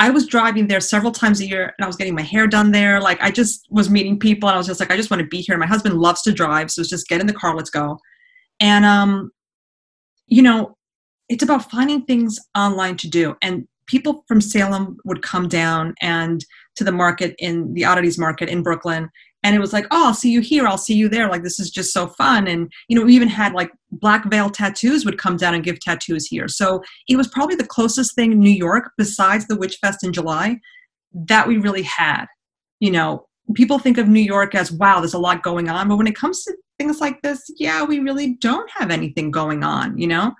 I 0.00 0.10
was 0.10 0.26
driving 0.26 0.68
there 0.68 0.80
several 0.80 1.10
times 1.10 1.40
a 1.40 1.46
year 1.46 1.74
and 1.76 1.84
I 1.84 1.86
was 1.86 1.96
getting 1.96 2.14
my 2.14 2.22
hair 2.22 2.46
done 2.46 2.70
there. 2.70 3.00
Like 3.00 3.20
I 3.20 3.30
just 3.30 3.66
was 3.70 3.90
meeting 3.90 4.18
people 4.18 4.48
and 4.48 4.54
I 4.54 4.58
was 4.58 4.68
just 4.68 4.78
like, 4.78 4.92
I 4.92 4.96
just 4.96 5.10
want 5.10 5.20
to 5.20 5.26
be 5.26 5.40
here. 5.40 5.58
My 5.58 5.66
husband 5.66 5.96
loves 5.96 6.22
to 6.22 6.32
drive, 6.32 6.70
so 6.70 6.80
it's 6.80 6.90
just 6.90 7.08
get 7.08 7.20
in 7.20 7.26
the 7.26 7.32
car, 7.32 7.56
let's 7.56 7.70
go. 7.70 7.98
And 8.60 8.84
um, 8.84 9.32
you 10.26 10.42
know, 10.42 10.76
it's 11.28 11.42
about 11.42 11.70
finding 11.70 12.04
things 12.04 12.38
online 12.56 12.96
to 12.98 13.08
do. 13.08 13.36
And 13.42 13.66
people 13.86 14.24
from 14.28 14.40
Salem 14.40 14.98
would 15.04 15.22
come 15.22 15.48
down 15.48 15.94
and 16.00 16.44
to 16.76 16.84
the 16.84 16.92
market 16.92 17.34
in 17.38 17.74
the 17.74 17.84
oddities 17.84 18.18
market 18.18 18.48
in 18.48 18.62
Brooklyn 18.62 19.10
and 19.42 19.54
it 19.54 19.60
was 19.60 19.72
like 19.72 19.86
oh 19.90 20.06
i'll 20.08 20.14
see 20.14 20.30
you 20.30 20.40
here. 20.40 20.66
I'll 20.66 20.78
see 20.78 20.94
you 20.94 21.08
there. 21.08 21.28
Like 21.28 21.42
this 21.42 21.60
is 21.60 21.70
just 21.70 21.92
so 21.92 22.08
fun. 22.08 22.46
And 22.46 22.70
you 22.88 22.98
know 22.98 23.04
we 23.04 23.14
even 23.14 23.28
had 23.28 23.52
like 23.52 23.70
black 23.90 24.30
veil 24.30 24.50
tattoos 24.50 25.04
would 25.04 25.18
come 25.18 25.36
down 25.36 25.54
and 25.54 25.64
give 25.64 25.80
tattoos 25.80 26.26
here. 26.26 26.48
So 26.48 26.82
it 27.08 27.16
was 27.16 27.28
probably 27.28 27.56
the 27.56 27.66
closest 27.66 28.14
thing 28.14 28.32
in 28.32 28.40
new 28.40 28.50
york 28.50 28.92
besides 28.96 29.46
the 29.46 29.58
witch 29.58 29.78
fest 29.80 30.04
in 30.04 30.12
july 30.12 30.58
that 31.12 31.46
we 31.48 31.56
really 31.58 31.82
had. 31.82 32.26
You 32.80 32.90
know 32.92 33.26
people 33.54 33.78
think 33.78 33.96
of 33.96 34.06
new 34.08 34.20
york 34.20 34.54
as 34.54 34.70
wow 34.70 35.00
there's 35.00 35.14
a 35.14 35.18
lot 35.18 35.42
going 35.42 35.68
on. 35.68 35.88
But 35.88 35.96
when 35.96 36.06
it 36.06 36.16
comes 36.16 36.44
to 36.44 36.56
things 36.78 37.00
like 37.00 37.20
this 37.22 37.42
yeah 37.58 37.82
we 37.82 37.98
really 37.98 38.34
don't 38.40 38.70
have 38.70 38.90
anything 38.90 39.30
going 39.30 39.64
on 39.64 39.98
you 39.98 40.06
know? 40.06 40.32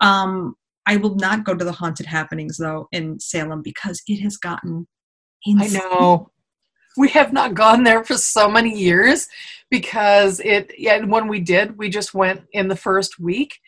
Um, 0.00 0.54
i 0.86 0.96
will 0.96 1.16
not 1.16 1.44
go 1.44 1.54
to 1.54 1.64
the 1.64 1.72
haunted 1.72 2.06
happenings 2.06 2.58
though 2.58 2.86
in 2.92 3.18
salem 3.18 3.62
because 3.62 4.02
it 4.06 4.20
has 4.22 4.36
gotten 4.36 4.86
insane. 5.44 5.80
i 5.80 5.88
know 5.90 6.30
we 6.96 7.08
have 7.10 7.32
not 7.32 7.54
gone 7.54 7.84
there 7.84 8.04
for 8.04 8.16
so 8.16 8.48
many 8.48 8.76
years 8.76 9.28
because 9.70 10.40
it 10.40 10.72
and 10.88 11.10
when 11.10 11.28
we 11.28 11.40
did 11.40 11.76
we 11.76 11.88
just 11.88 12.14
went 12.14 12.42
in 12.52 12.68
the 12.68 12.76
first 12.76 13.18
week 13.18 13.58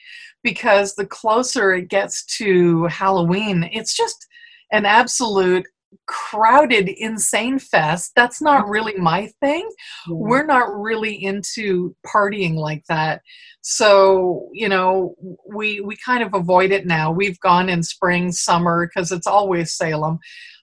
because 0.42 0.94
the 0.94 1.06
closer 1.06 1.74
it 1.74 1.88
gets 1.88 2.24
to 2.24 2.86
halloween 2.86 3.68
it's 3.72 3.96
just 3.96 4.26
an 4.70 4.84
absolute 4.84 5.66
crowded 6.06 6.88
insane 6.88 7.59
fest. 7.59 8.12
That's 8.14 8.42
not 8.42 8.62
mm-hmm. 8.62 8.70
really 8.70 8.96
my 8.96 9.30
thing. 9.40 9.68
We're 10.09 10.46
not 10.46 10.74
really 10.74 11.14
into 11.22 11.94
partying 12.06 12.55
like 12.55 12.84
that. 12.88 13.22
So 13.62 14.48
you 14.52 14.68
know 14.68 15.14
we 15.46 15.80
we 15.80 15.96
kind 15.96 16.22
of 16.22 16.34
avoid 16.34 16.70
it 16.70 16.86
now. 16.86 17.10
We've 17.12 17.40
gone 17.40 17.68
in 17.68 17.82
spring 17.82 18.32
summer 18.32 18.86
because 18.86 19.12
it's 19.12 19.26
always 19.26 19.74
salem. 19.74 20.18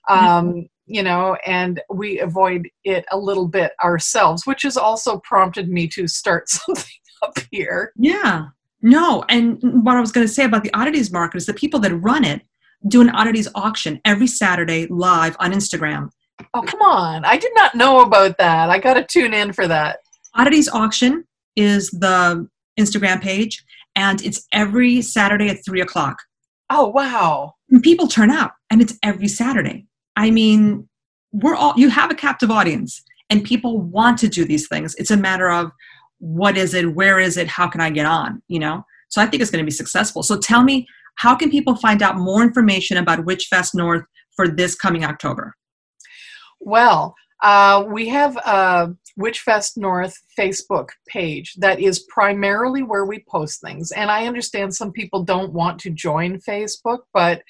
Mm-hmm. 0.08 0.26
um, 0.26 0.68
you 0.86 1.02
know, 1.02 1.36
and 1.46 1.80
we 1.90 2.20
avoid 2.20 2.68
it 2.84 3.04
a 3.10 3.18
little 3.18 3.48
bit 3.48 3.72
ourselves, 3.82 4.46
which 4.46 4.62
has 4.62 4.76
also 4.76 5.18
prompted 5.20 5.68
me 5.68 5.88
to 5.88 6.06
start 6.06 6.48
something 6.48 6.84
up 7.22 7.38
here. 7.50 7.92
Yeah. 7.96 8.46
No, 8.82 9.24
and 9.28 9.58
what 9.84 9.96
I 9.96 10.00
was 10.00 10.12
going 10.12 10.26
to 10.26 10.32
say 10.32 10.44
about 10.44 10.62
the 10.62 10.72
oddities 10.74 11.10
market 11.10 11.38
is 11.38 11.46
the 11.46 11.54
people 11.54 11.80
that 11.80 11.96
run 11.96 12.24
it 12.24 12.42
do 12.88 13.00
an 13.00 13.10
oddities 13.10 13.48
auction 13.54 14.00
every 14.04 14.26
Saturday 14.26 14.86
live 14.88 15.36
on 15.40 15.52
Instagram. 15.52 16.10
Oh, 16.54 16.62
come 16.62 16.82
on. 16.82 17.24
I 17.24 17.36
did 17.36 17.52
not 17.54 17.74
know 17.74 18.00
about 18.00 18.38
that. 18.38 18.70
I 18.70 18.78
got 18.78 18.94
to 18.94 19.04
tune 19.04 19.34
in 19.34 19.52
for 19.52 19.66
that. 19.66 20.00
Oddities 20.34 20.68
auction 20.68 21.24
is 21.56 21.90
the 21.90 22.46
Instagram 22.78 23.22
page, 23.22 23.64
and 23.96 24.22
it's 24.22 24.46
every 24.52 25.00
Saturday 25.00 25.48
at 25.48 25.64
three 25.64 25.80
o'clock. 25.80 26.18
Oh, 26.68 26.88
wow. 26.88 27.54
And 27.70 27.82
people 27.82 28.06
turn 28.06 28.30
out, 28.30 28.52
and 28.70 28.82
it's 28.82 28.98
every 29.02 29.28
Saturday. 29.28 29.86
I 30.16 30.30
mean, 30.30 30.88
we're 31.32 31.54
all, 31.54 31.74
you 31.76 31.90
have 31.90 32.10
a 32.10 32.14
captive 32.14 32.50
audience 32.50 33.02
and 33.30 33.44
people 33.44 33.80
want 33.80 34.18
to 34.18 34.28
do 34.28 34.44
these 34.44 34.66
things. 34.68 34.94
It's 34.96 35.10
a 35.10 35.16
matter 35.16 35.50
of 35.50 35.70
what 36.18 36.56
is 36.56 36.74
it, 36.74 36.94
where 36.94 37.18
is 37.20 37.36
it, 37.36 37.46
how 37.48 37.68
can 37.68 37.80
I 37.80 37.90
get 37.90 38.06
on, 38.06 38.42
you 38.48 38.58
know? 38.58 38.84
So 39.08 39.20
I 39.20 39.26
think 39.26 39.42
it's 39.42 39.50
going 39.50 39.62
to 39.62 39.66
be 39.66 39.70
successful. 39.70 40.22
So 40.22 40.38
tell 40.38 40.62
me, 40.62 40.86
how 41.16 41.34
can 41.34 41.50
people 41.50 41.76
find 41.76 42.02
out 42.02 42.16
more 42.16 42.42
information 42.42 42.96
about 42.96 43.24
Witch 43.24 43.46
Fest 43.48 43.74
North 43.74 44.04
for 44.34 44.48
this 44.48 44.74
coming 44.74 45.04
October? 45.04 45.54
Well, 46.60 47.14
Uh, 47.42 47.84
we 47.86 48.08
have 48.08 48.34
a 48.38 48.88
Witchfest 49.20 49.76
North 49.76 50.16
Facebook 50.38 50.88
page 51.06 51.54
that 51.58 51.78
is 51.78 52.06
primarily 52.08 52.82
where 52.82 53.04
we 53.04 53.24
post 53.28 53.60
things. 53.60 53.92
And 53.92 54.10
I 54.10 54.26
understand 54.26 54.74
some 54.74 54.90
people 54.90 55.22
don't 55.22 55.52
want 55.52 55.78
to 55.80 55.90
join 55.90 56.40
Facebook, 56.40 57.00
but 57.12 57.42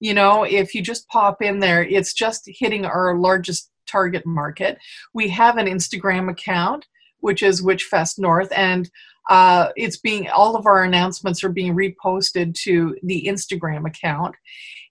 you 0.00 0.14
know, 0.14 0.44
if 0.44 0.74
you 0.74 0.82
just 0.82 1.08
pop 1.08 1.42
in 1.42 1.60
there, 1.60 1.82
it's 1.82 2.12
just 2.12 2.42
hitting 2.46 2.84
our 2.84 3.16
largest 3.16 3.70
target 3.86 4.24
market. 4.26 4.78
We 5.14 5.28
have 5.28 5.56
an 5.56 5.66
Instagram 5.66 6.30
account, 6.30 6.86
which 7.20 7.42
is 7.42 7.62
Witchfest 7.62 8.18
North, 8.18 8.52
and 8.54 8.90
uh, 9.28 9.68
it's 9.76 9.98
being 9.98 10.28
all 10.30 10.56
of 10.56 10.66
our 10.66 10.84
announcements 10.84 11.44
are 11.44 11.50
being 11.50 11.74
reposted 11.74 12.54
to 12.54 12.96
the 13.02 13.26
Instagram 13.28 13.86
account. 13.86 14.34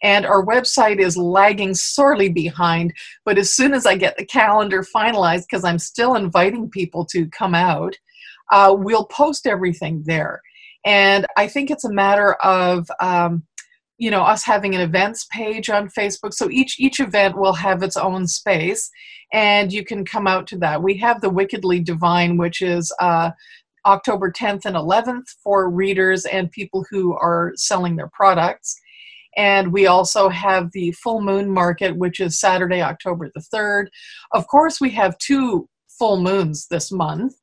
And 0.03 0.27
our 0.27 0.45
website 0.45 0.99
is 0.99 1.17
lagging 1.17 1.73
sorely 1.73 2.29
behind. 2.29 2.93
But 3.25 3.39
as 3.39 3.55
soon 3.55 3.73
as 3.73 3.87
I 3.87 3.95
get 3.95 4.15
the 4.15 4.25
calendar 4.25 4.83
finalized, 4.83 5.45
because 5.49 5.63
I'm 5.63 5.79
still 5.79 6.15
inviting 6.15 6.69
people 6.69 7.03
to 7.05 7.27
come 7.29 7.55
out, 7.55 7.95
uh, 8.51 8.75
we'll 8.77 9.05
post 9.05 9.47
everything 9.47 10.03
there. 10.05 10.41
And 10.85 11.25
I 11.35 11.47
think 11.47 11.71
it's 11.71 11.83
a 11.83 11.91
matter 11.91 12.33
of 12.35 12.87
um, 12.99 13.43
you 13.97 14.11
know 14.11 14.21
us 14.21 14.43
having 14.43 14.75
an 14.75 14.81
events 14.81 15.25
page 15.31 15.69
on 15.69 15.89
facebook. 15.89 16.33
So 16.33 16.49
each 16.49 16.79
each 16.79 16.99
event 16.99 17.37
will 17.37 17.53
have 17.53 17.83
its 17.83 17.97
own 17.97 18.27
space 18.27 18.89
and 19.33 19.71
you 19.71 19.83
can 19.83 20.05
come 20.05 20.27
out 20.27 20.47
to 20.47 20.57
that. 20.59 20.81
We 20.81 20.97
have 20.97 21.21
the 21.21 21.29
wickedly 21.29 21.79
divine 21.79 22.37
which 22.37 22.61
is 22.61 22.93
uh, 22.99 23.31
october 23.85 24.31
10th 24.31 24.65
and 24.65 24.75
11th 24.75 25.25
for 25.43 25.69
readers 25.69 26.25
and 26.25 26.51
people 26.51 26.85
who 26.89 27.13
are 27.13 27.53
selling 27.55 27.95
their 27.95 28.09
products. 28.13 28.75
And 29.35 29.71
we 29.71 29.85
also 29.85 30.29
have 30.29 30.71
the 30.71 30.91
full 30.93 31.21
moon 31.21 31.49
market 31.49 31.95
which 31.95 32.19
is 32.19 32.39
saturday 32.39 32.81
october 32.81 33.29
the 33.33 33.43
3rd 33.53 33.87
of 34.33 34.47
course 34.47 34.81
we 34.81 34.91
have 34.91 35.17
two 35.17 35.67
full 35.97 36.21
moons 36.21 36.67
this 36.69 36.91
month. 36.91 37.33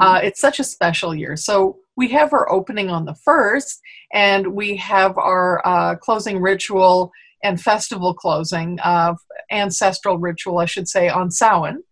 Uh, 0.00 0.20
it's 0.22 0.40
such 0.40 0.60
a 0.60 0.64
special 0.64 1.14
year. 1.14 1.36
So 1.36 1.78
we 1.98 2.08
have 2.08 2.32
our 2.32 2.50
opening 2.52 2.90
on 2.90 3.04
the 3.06 3.16
1st, 3.26 3.80
and 4.14 4.54
we 4.54 4.76
have 4.76 5.18
our 5.18 5.60
uh, 5.66 5.96
closing 5.96 6.40
ritual 6.40 7.10
and 7.42 7.60
festival 7.60 8.14
closing, 8.14 8.78
uh, 8.84 9.14
ancestral 9.50 10.16
ritual, 10.16 10.58
I 10.58 10.66
should 10.66 10.86
say, 10.86 11.08
on 11.08 11.32
Samhain. 11.32 11.82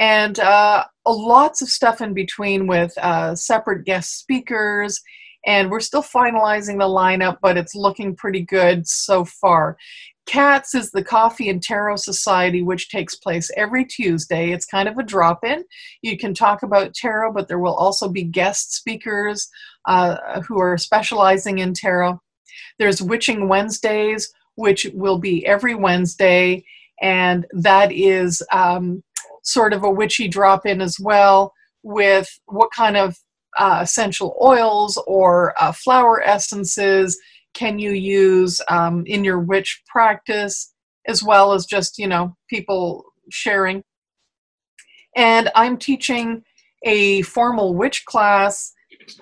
And 0.00 0.40
uh, 0.40 0.84
lots 1.06 1.62
of 1.62 1.68
stuff 1.68 2.00
in 2.00 2.12
between 2.12 2.66
with 2.66 2.92
uh, 2.98 3.36
separate 3.36 3.84
guest 3.84 4.18
speakers. 4.18 5.00
And 5.46 5.70
we're 5.70 5.78
still 5.78 6.02
finalizing 6.02 6.80
the 6.80 6.88
lineup, 6.88 7.38
but 7.40 7.56
it's 7.56 7.76
looking 7.76 8.16
pretty 8.16 8.42
good 8.42 8.88
so 8.88 9.24
far. 9.24 9.76
CATS 10.30 10.76
is 10.76 10.92
the 10.92 11.02
Coffee 11.02 11.48
and 11.48 11.60
Tarot 11.60 11.96
Society, 11.96 12.62
which 12.62 12.88
takes 12.88 13.16
place 13.16 13.50
every 13.56 13.84
Tuesday. 13.84 14.52
It's 14.52 14.64
kind 14.64 14.88
of 14.88 14.96
a 14.96 15.02
drop 15.02 15.44
in. 15.44 15.64
You 16.02 16.16
can 16.16 16.34
talk 16.34 16.62
about 16.62 16.94
tarot, 16.94 17.32
but 17.32 17.48
there 17.48 17.58
will 17.58 17.74
also 17.74 18.08
be 18.08 18.22
guest 18.22 18.72
speakers 18.72 19.48
uh, 19.86 20.40
who 20.42 20.60
are 20.60 20.78
specializing 20.78 21.58
in 21.58 21.74
tarot. 21.74 22.20
There's 22.78 23.02
Witching 23.02 23.48
Wednesdays, 23.48 24.32
which 24.54 24.86
will 24.94 25.18
be 25.18 25.44
every 25.46 25.74
Wednesday, 25.74 26.64
and 27.02 27.44
that 27.50 27.90
is 27.90 28.40
um, 28.52 29.02
sort 29.42 29.72
of 29.72 29.82
a 29.82 29.90
witchy 29.90 30.28
drop 30.28 30.64
in 30.64 30.80
as 30.80 30.96
well 31.00 31.52
with 31.82 32.28
what 32.46 32.70
kind 32.70 32.96
of 32.96 33.16
uh, 33.58 33.80
essential 33.82 34.36
oils 34.40 34.96
or 35.08 35.60
uh, 35.60 35.72
flower 35.72 36.22
essences 36.22 37.18
can 37.54 37.78
you 37.78 37.92
use 37.92 38.60
um, 38.68 39.04
in 39.06 39.24
your 39.24 39.40
witch 39.40 39.82
practice 39.86 40.72
as 41.06 41.22
well 41.22 41.52
as 41.52 41.66
just 41.66 41.98
you 41.98 42.06
know 42.06 42.36
people 42.48 43.04
sharing? 43.30 43.82
And 45.16 45.50
i'm 45.54 45.76
teaching 45.76 46.42
a 46.84 47.22
formal 47.22 47.74
witch 47.74 48.04
class 48.04 48.72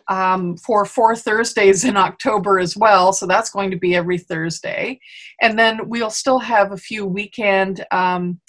um, 0.08 0.56
for 0.56 0.84
four 0.84 1.16
thursdays 1.16 1.84
in 1.84 1.96
october 1.96 2.58
as 2.58 2.76
well 2.76 3.12
so 3.12 3.26
that's 3.26 3.50
going 3.50 3.70
to 3.70 3.76
be 3.78 3.94
every 3.94 4.18
thursday. 4.18 5.00
And 5.40 5.58
then 5.58 5.88
we'll 5.88 6.10
still 6.10 6.38
have 6.38 6.72
a 6.72 6.76
few 6.76 7.06
weekend 7.06 7.84
um, 7.90 8.40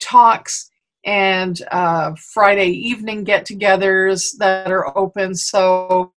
talks 0.00 0.70
and 1.04 1.60
uh, 1.70 2.12
friday 2.32 2.68
evening 2.68 3.24
get-togethers 3.24 4.36
that 4.38 4.70
are 4.70 4.96
open 4.98 5.34
so 5.34 6.12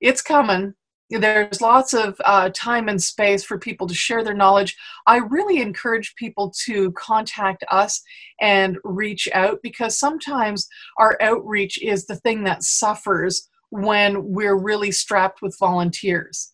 it's 0.00 0.20
coming 0.20 0.74
there's 1.18 1.60
lots 1.60 1.92
of 1.92 2.20
uh, 2.24 2.50
time 2.54 2.88
and 2.88 3.02
space 3.02 3.42
for 3.42 3.58
people 3.58 3.86
to 3.88 3.94
share 3.94 4.22
their 4.22 4.34
knowledge. 4.34 4.76
I 5.06 5.16
really 5.16 5.60
encourage 5.60 6.14
people 6.14 6.52
to 6.66 6.92
contact 6.92 7.64
us 7.70 8.00
and 8.40 8.78
reach 8.84 9.28
out 9.34 9.58
because 9.62 9.98
sometimes 9.98 10.68
our 10.98 11.18
outreach 11.20 11.82
is 11.82 12.06
the 12.06 12.16
thing 12.16 12.44
that 12.44 12.62
suffers 12.62 13.48
when 13.70 14.32
we're 14.32 14.58
really 14.58 14.92
strapped 14.92 15.42
with 15.42 15.58
volunteers. 15.58 16.52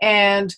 And 0.00 0.54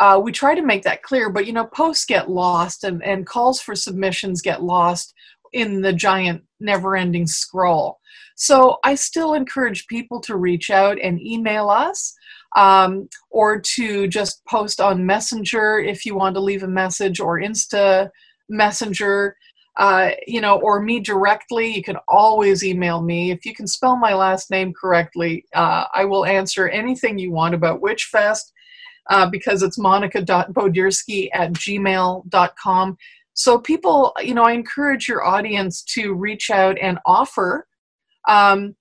uh, 0.00 0.20
we 0.22 0.32
try 0.32 0.54
to 0.54 0.62
make 0.62 0.82
that 0.84 1.02
clear, 1.02 1.30
but 1.30 1.46
you 1.46 1.52
know, 1.52 1.66
posts 1.66 2.04
get 2.04 2.30
lost 2.30 2.84
and, 2.84 3.02
and 3.02 3.26
calls 3.26 3.60
for 3.60 3.74
submissions 3.74 4.42
get 4.42 4.62
lost 4.62 5.14
in 5.52 5.82
the 5.82 5.92
giant 5.92 6.42
never 6.60 6.96
ending 6.96 7.26
scroll. 7.26 7.98
So 8.36 8.78
I 8.84 8.94
still 8.94 9.34
encourage 9.34 9.86
people 9.86 10.20
to 10.22 10.36
reach 10.36 10.70
out 10.70 10.98
and 11.00 11.20
email 11.20 11.68
us 11.68 12.14
um, 12.56 13.08
or 13.30 13.60
to 13.60 14.08
just 14.08 14.44
post 14.46 14.80
on 14.80 15.04
Messenger 15.06 15.78
if 15.78 16.04
you 16.04 16.14
want 16.14 16.34
to 16.34 16.40
leave 16.40 16.62
a 16.62 16.68
message 16.68 17.20
or 17.20 17.40
Insta 17.40 18.10
Messenger. 18.48 19.36
Uh, 19.76 20.10
you 20.26 20.40
know, 20.40 20.58
or 20.60 20.82
me 20.82 20.98
directly, 20.98 21.72
you 21.72 21.84
can 21.84 21.96
always 22.08 22.64
email 22.64 23.00
me. 23.00 23.30
If 23.30 23.46
you 23.46 23.54
can 23.54 23.68
spell 23.68 23.96
my 23.96 24.12
last 24.12 24.50
name 24.50 24.72
correctly, 24.72 25.44
uh, 25.54 25.84
I 25.94 26.04
will 26.04 26.26
answer 26.26 26.68
anything 26.68 27.16
you 27.16 27.30
want 27.30 27.54
about 27.54 27.80
Witchfest 27.80 28.50
uh, 29.08 29.30
because 29.30 29.62
it's 29.62 29.78
monica.bodirsky 29.78 31.28
at 31.32 31.52
gmail.com. 31.52 32.96
So, 33.34 33.58
people, 33.58 34.12
you 34.20 34.34
know, 34.34 34.42
I 34.42 34.52
encourage 34.52 35.06
your 35.06 35.24
audience 35.24 35.82
to 35.94 36.12
reach 36.12 36.50
out 36.50 36.76
and 36.80 36.98
offer 37.06 37.68
um, 38.28 38.74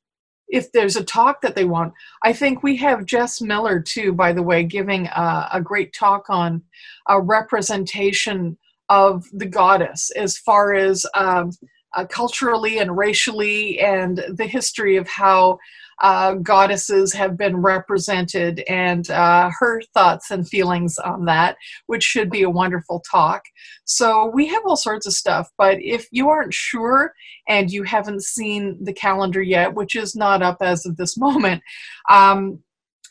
if 0.48 0.72
there's 0.72 0.96
a 0.96 1.04
talk 1.04 1.42
that 1.42 1.56
they 1.56 1.66
want. 1.66 1.94
I 2.24 2.34
think 2.34 2.64
we 2.64 2.78
have 2.78 3.06
Jess 3.06 3.42
Miller, 3.42 3.80
too, 3.80 4.14
by 4.14 4.34
the 4.34 4.44
way, 4.44 4.64
giving 4.64 5.08
a, 5.08 5.50
a 5.54 5.62
great 5.62 5.94
talk 5.94 6.30
on 6.30 6.64
a 7.08 7.20
representation 7.22 8.58
of 8.90 9.26
the 9.34 9.46
goddess 9.46 10.12
as 10.12 10.38
far 10.38 10.74
as 10.74 11.06
um, 11.14 11.52
uh, 11.96 12.06
culturally 12.06 12.80
and 12.80 12.98
racially 12.98 13.80
and 13.80 14.24
the 14.30 14.46
history 14.46 14.98
of 14.98 15.08
how 15.08 15.58
uh, 16.00 16.34
goddesses 16.36 17.14
have 17.14 17.38
been 17.38 17.58
represented 17.58 18.64
and 18.68 19.10
uh, 19.10 19.50
her 19.60 19.82
thoughts 19.94 20.30
and 20.30 20.48
feelings 20.48 20.98
on 21.00 21.26
that, 21.26 21.58
which 21.88 22.04
should 22.04 22.30
be 22.30 22.44
a 22.44 22.50
wonderful 22.50 23.04
talk. 23.10 23.44
So 23.86 24.30
we 24.34 24.48
have 24.48 24.64
all 24.66 24.78
sorts 24.78 25.08
of 25.08 25.14
stuff, 25.14 25.50
but 25.58 25.78
if 25.82 26.08
you 26.12 26.30
aren't 26.30 26.54
sure 26.54 27.14
and 27.48 27.72
you 27.72 27.84
haven't 27.84 28.24
seen 28.24 28.78
the 28.84 28.94
calendar 28.94 29.42
yet, 29.42 29.74
which 29.74 29.96
is 29.96 30.16
not 30.16 30.42
up 30.42 30.58
as 30.62 30.86
of 30.86 30.98
this 30.98 31.18
moment, 31.18 31.64
um, 32.10 32.60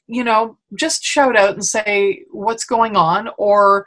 you 0.06 0.22
know, 0.22 0.56
just 0.78 1.02
shout 1.02 1.36
out 1.36 1.54
and 1.54 1.64
say 1.64 2.22
what's 2.30 2.64
going 2.64 2.96
on 2.96 3.28
or 3.36 3.86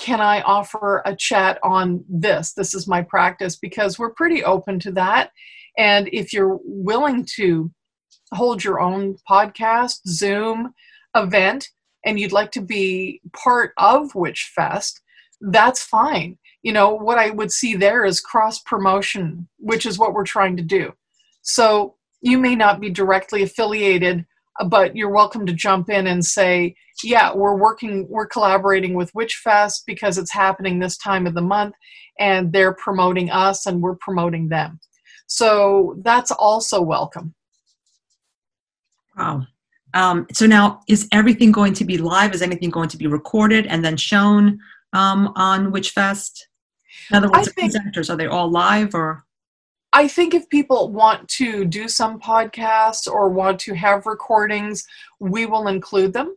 can 0.00 0.20
I 0.20 0.40
offer 0.40 1.02
a 1.04 1.14
chat 1.14 1.58
on 1.62 2.04
this? 2.08 2.54
This 2.54 2.74
is 2.74 2.88
my 2.88 3.02
practice 3.02 3.56
because 3.56 3.98
we're 3.98 4.14
pretty 4.14 4.42
open 4.42 4.80
to 4.80 4.92
that. 4.92 5.30
And 5.76 6.08
if 6.10 6.32
you're 6.32 6.58
willing 6.64 7.26
to 7.36 7.70
hold 8.32 8.62
your 8.62 8.80
own 8.80 9.16
podcast, 9.28 10.00
Zoom 10.06 10.72
event, 11.14 11.68
and 12.04 12.18
you'd 12.18 12.32
like 12.32 12.52
to 12.52 12.60
be 12.60 13.20
part 13.32 13.72
of 13.76 14.14
Witch 14.14 14.52
Fest, 14.54 15.00
that's 15.40 15.82
fine. 15.82 16.38
You 16.62 16.72
know, 16.72 16.94
what 16.94 17.18
I 17.18 17.30
would 17.30 17.52
see 17.52 17.74
there 17.74 18.04
is 18.04 18.20
cross 18.20 18.60
promotion, 18.60 19.48
which 19.58 19.86
is 19.86 19.98
what 19.98 20.12
we're 20.12 20.24
trying 20.24 20.56
to 20.58 20.62
do. 20.62 20.92
So 21.42 21.96
you 22.20 22.38
may 22.38 22.54
not 22.54 22.80
be 22.80 22.90
directly 22.90 23.42
affiliated, 23.42 24.26
uh, 24.60 24.64
but 24.64 24.94
you're 24.94 25.10
welcome 25.10 25.46
to 25.46 25.52
jump 25.52 25.88
in 25.88 26.06
and 26.06 26.24
say, 26.24 26.74
yeah, 27.02 27.34
we're 27.34 27.56
working, 27.56 28.06
we're 28.10 28.26
collaborating 28.26 28.94
with 28.94 29.14
Witch 29.14 29.40
Fest 29.42 29.84
because 29.86 30.18
it's 30.18 30.32
happening 30.32 30.78
this 30.78 30.98
time 30.98 31.26
of 31.26 31.34
the 31.34 31.40
month, 31.40 31.74
and 32.18 32.52
they're 32.52 32.74
promoting 32.74 33.30
us 33.30 33.64
and 33.64 33.80
we're 33.80 33.96
promoting 33.96 34.48
them. 34.48 34.78
So 35.26 35.96
that's 36.02 36.30
also 36.30 36.82
welcome. 36.82 37.34
Wow. 39.20 39.46
Um, 39.92 40.26
so 40.32 40.46
now, 40.46 40.80
is 40.88 41.06
everything 41.12 41.52
going 41.52 41.74
to 41.74 41.84
be 41.84 41.98
live? 41.98 42.32
Is 42.32 42.40
anything 42.40 42.70
going 42.70 42.88
to 42.88 42.96
be 42.96 43.06
recorded 43.06 43.66
and 43.66 43.84
then 43.84 43.96
shown 43.96 44.58
um, 44.94 45.32
on 45.36 45.72
Witchfest? 45.72 46.40
In 47.10 47.16
other 47.16 47.28
words, 47.28 47.48
the 47.48 47.60
presenters 47.60 48.08
are 48.08 48.16
they 48.16 48.26
all 48.26 48.50
live 48.50 48.94
or? 48.94 49.24
I 49.92 50.08
think 50.08 50.32
if 50.32 50.48
people 50.48 50.90
want 50.90 51.28
to 51.40 51.66
do 51.66 51.86
some 51.88 52.18
podcasts 52.18 53.06
or 53.06 53.28
want 53.28 53.58
to 53.60 53.74
have 53.74 54.06
recordings, 54.06 54.86
we 55.18 55.44
will 55.44 55.68
include 55.68 56.14
them. 56.14 56.34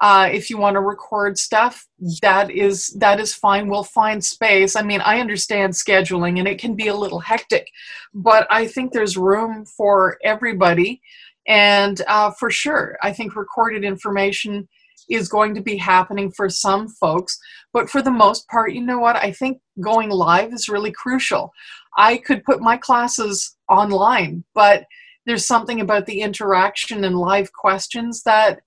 uh, 0.00 0.28
if 0.32 0.50
you 0.50 0.58
want 0.58 0.74
to 0.74 0.80
record 0.80 1.38
stuff 1.38 1.86
that 2.20 2.50
is 2.50 2.88
that 2.98 3.20
is 3.20 3.34
fine 3.34 3.68
we'll 3.68 3.84
find 3.84 4.24
space 4.24 4.74
i 4.76 4.82
mean 4.82 5.00
i 5.02 5.20
understand 5.20 5.72
scheduling 5.72 6.38
and 6.38 6.48
it 6.48 6.58
can 6.58 6.74
be 6.74 6.88
a 6.88 6.94
little 6.94 7.20
hectic 7.20 7.68
but 8.12 8.46
i 8.50 8.66
think 8.66 8.92
there's 8.92 9.16
room 9.16 9.64
for 9.64 10.18
everybody 10.24 11.00
and 11.46 12.02
uh, 12.08 12.30
for 12.32 12.50
sure 12.50 12.96
i 13.02 13.12
think 13.12 13.36
recorded 13.36 13.84
information 13.84 14.68
is 15.10 15.28
going 15.28 15.54
to 15.54 15.60
be 15.60 15.76
happening 15.76 16.30
for 16.30 16.48
some 16.48 16.88
folks 16.88 17.38
but 17.72 17.90
for 17.90 18.00
the 18.00 18.10
most 18.10 18.48
part 18.48 18.72
you 18.72 18.80
know 18.80 18.98
what? 18.98 19.16
I 19.16 19.32
think 19.32 19.60
going 19.80 20.08
live 20.08 20.52
is 20.54 20.68
really 20.68 20.92
crucial. 20.92 21.52
I 21.98 22.18
could 22.18 22.44
put 22.44 22.60
my 22.60 22.76
classes 22.76 23.56
online 23.68 24.44
but 24.54 24.84
there's 25.26 25.46
something 25.46 25.80
about 25.80 26.06
the 26.06 26.20
interaction 26.20 27.04
and 27.04 27.18
live 27.18 27.52
questions 27.52 28.22
that 28.22 28.60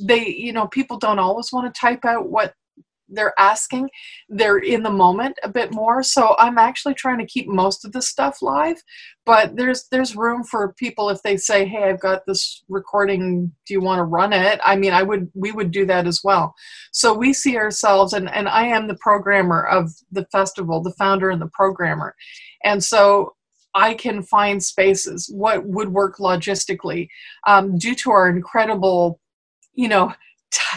they 0.00 0.26
you 0.26 0.52
know 0.52 0.66
people 0.68 0.98
don't 0.98 1.18
always 1.18 1.52
want 1.52 1.72
to 1.72 1.80
type 1.80 2.04
out 2.04 2.30
what 2.30 2.54
they're 3.10 3.34
asking 3.38 3.88
they're 4.28 4.58
in 4.58 4.82
the 4.82 4.90
moment 4.90 5.36
a 5.42 5.48
bit 5.48 5.72
more. 5.72 6.02
So 6.02 6.34
i'm 6.38 6.58
actually 6.58 6.94
trying 6.94 7.18
to 7.18 7.26
keep 7.26 7.48
most 7.48 7.84
of 7.84 7.92
the 7.92 8.02
stuff 8.02 8.38
live 8.42 8.82
but 9.26 9.56
there's 9.56 9.86
there's 9.90 10.16
room 10.16 10.42
for 10.44 10.72
people 10.74 11.10
if 11.10 11.22
they 11.22 11.36
say 11.36 11.64
hey 11.64 11.84
i've 11.84 12.00
got 12.00 12.22
this 12.26 12.64
recording. 12.68 13.52
Do 13.66 13.74
you 13.74 13.80
want 13.80 13.98
to 13.98 14.04
run 14.04 14.32
it? 14.32 14.60
I 14.64 14.76
mean 14.76 14.92
i 14.92 15.02
would 15.02 15.30
we 15.34 15.52
would 15.52 15.70
do 15.70 15.86
that 15.86 16.06
as 16.06 16.20
well. 16.24 16.54
So 16.92 17.12
we 17.12 17.32
see 17.32 17.56
ourselves 17.56 18.12
and 18.12 18.30
and 18.30 18.48
i 18.48 18.66
am 18.66 18.88
the 18.88 18.98
programmer 19.00 19.66
of 19.66 19.90
the 20.10 20.26
festival 20.26 20.82
the 20.82 20.92
founder 20.92 21.30
and 21.30 21.40
the 21.40 21.50
programmer. 21.52 22.14
And 22.64 22.82
so 22.84 23.34
I 23.74 23.94
can 23.94 24.22
find 24.22 24.62
spaces, 24.62 25.30
what 25.32 25.64
would 25.66 25.90
work 25.90 26.18
logistically, 26.18 27.08
um, 27.46 27.78
due 27.78 27.94
to 27.96 28.10
our 28.10 28.28
incredible, 28.28 29.20
you 29.74 29.88
know, 29.88 30.12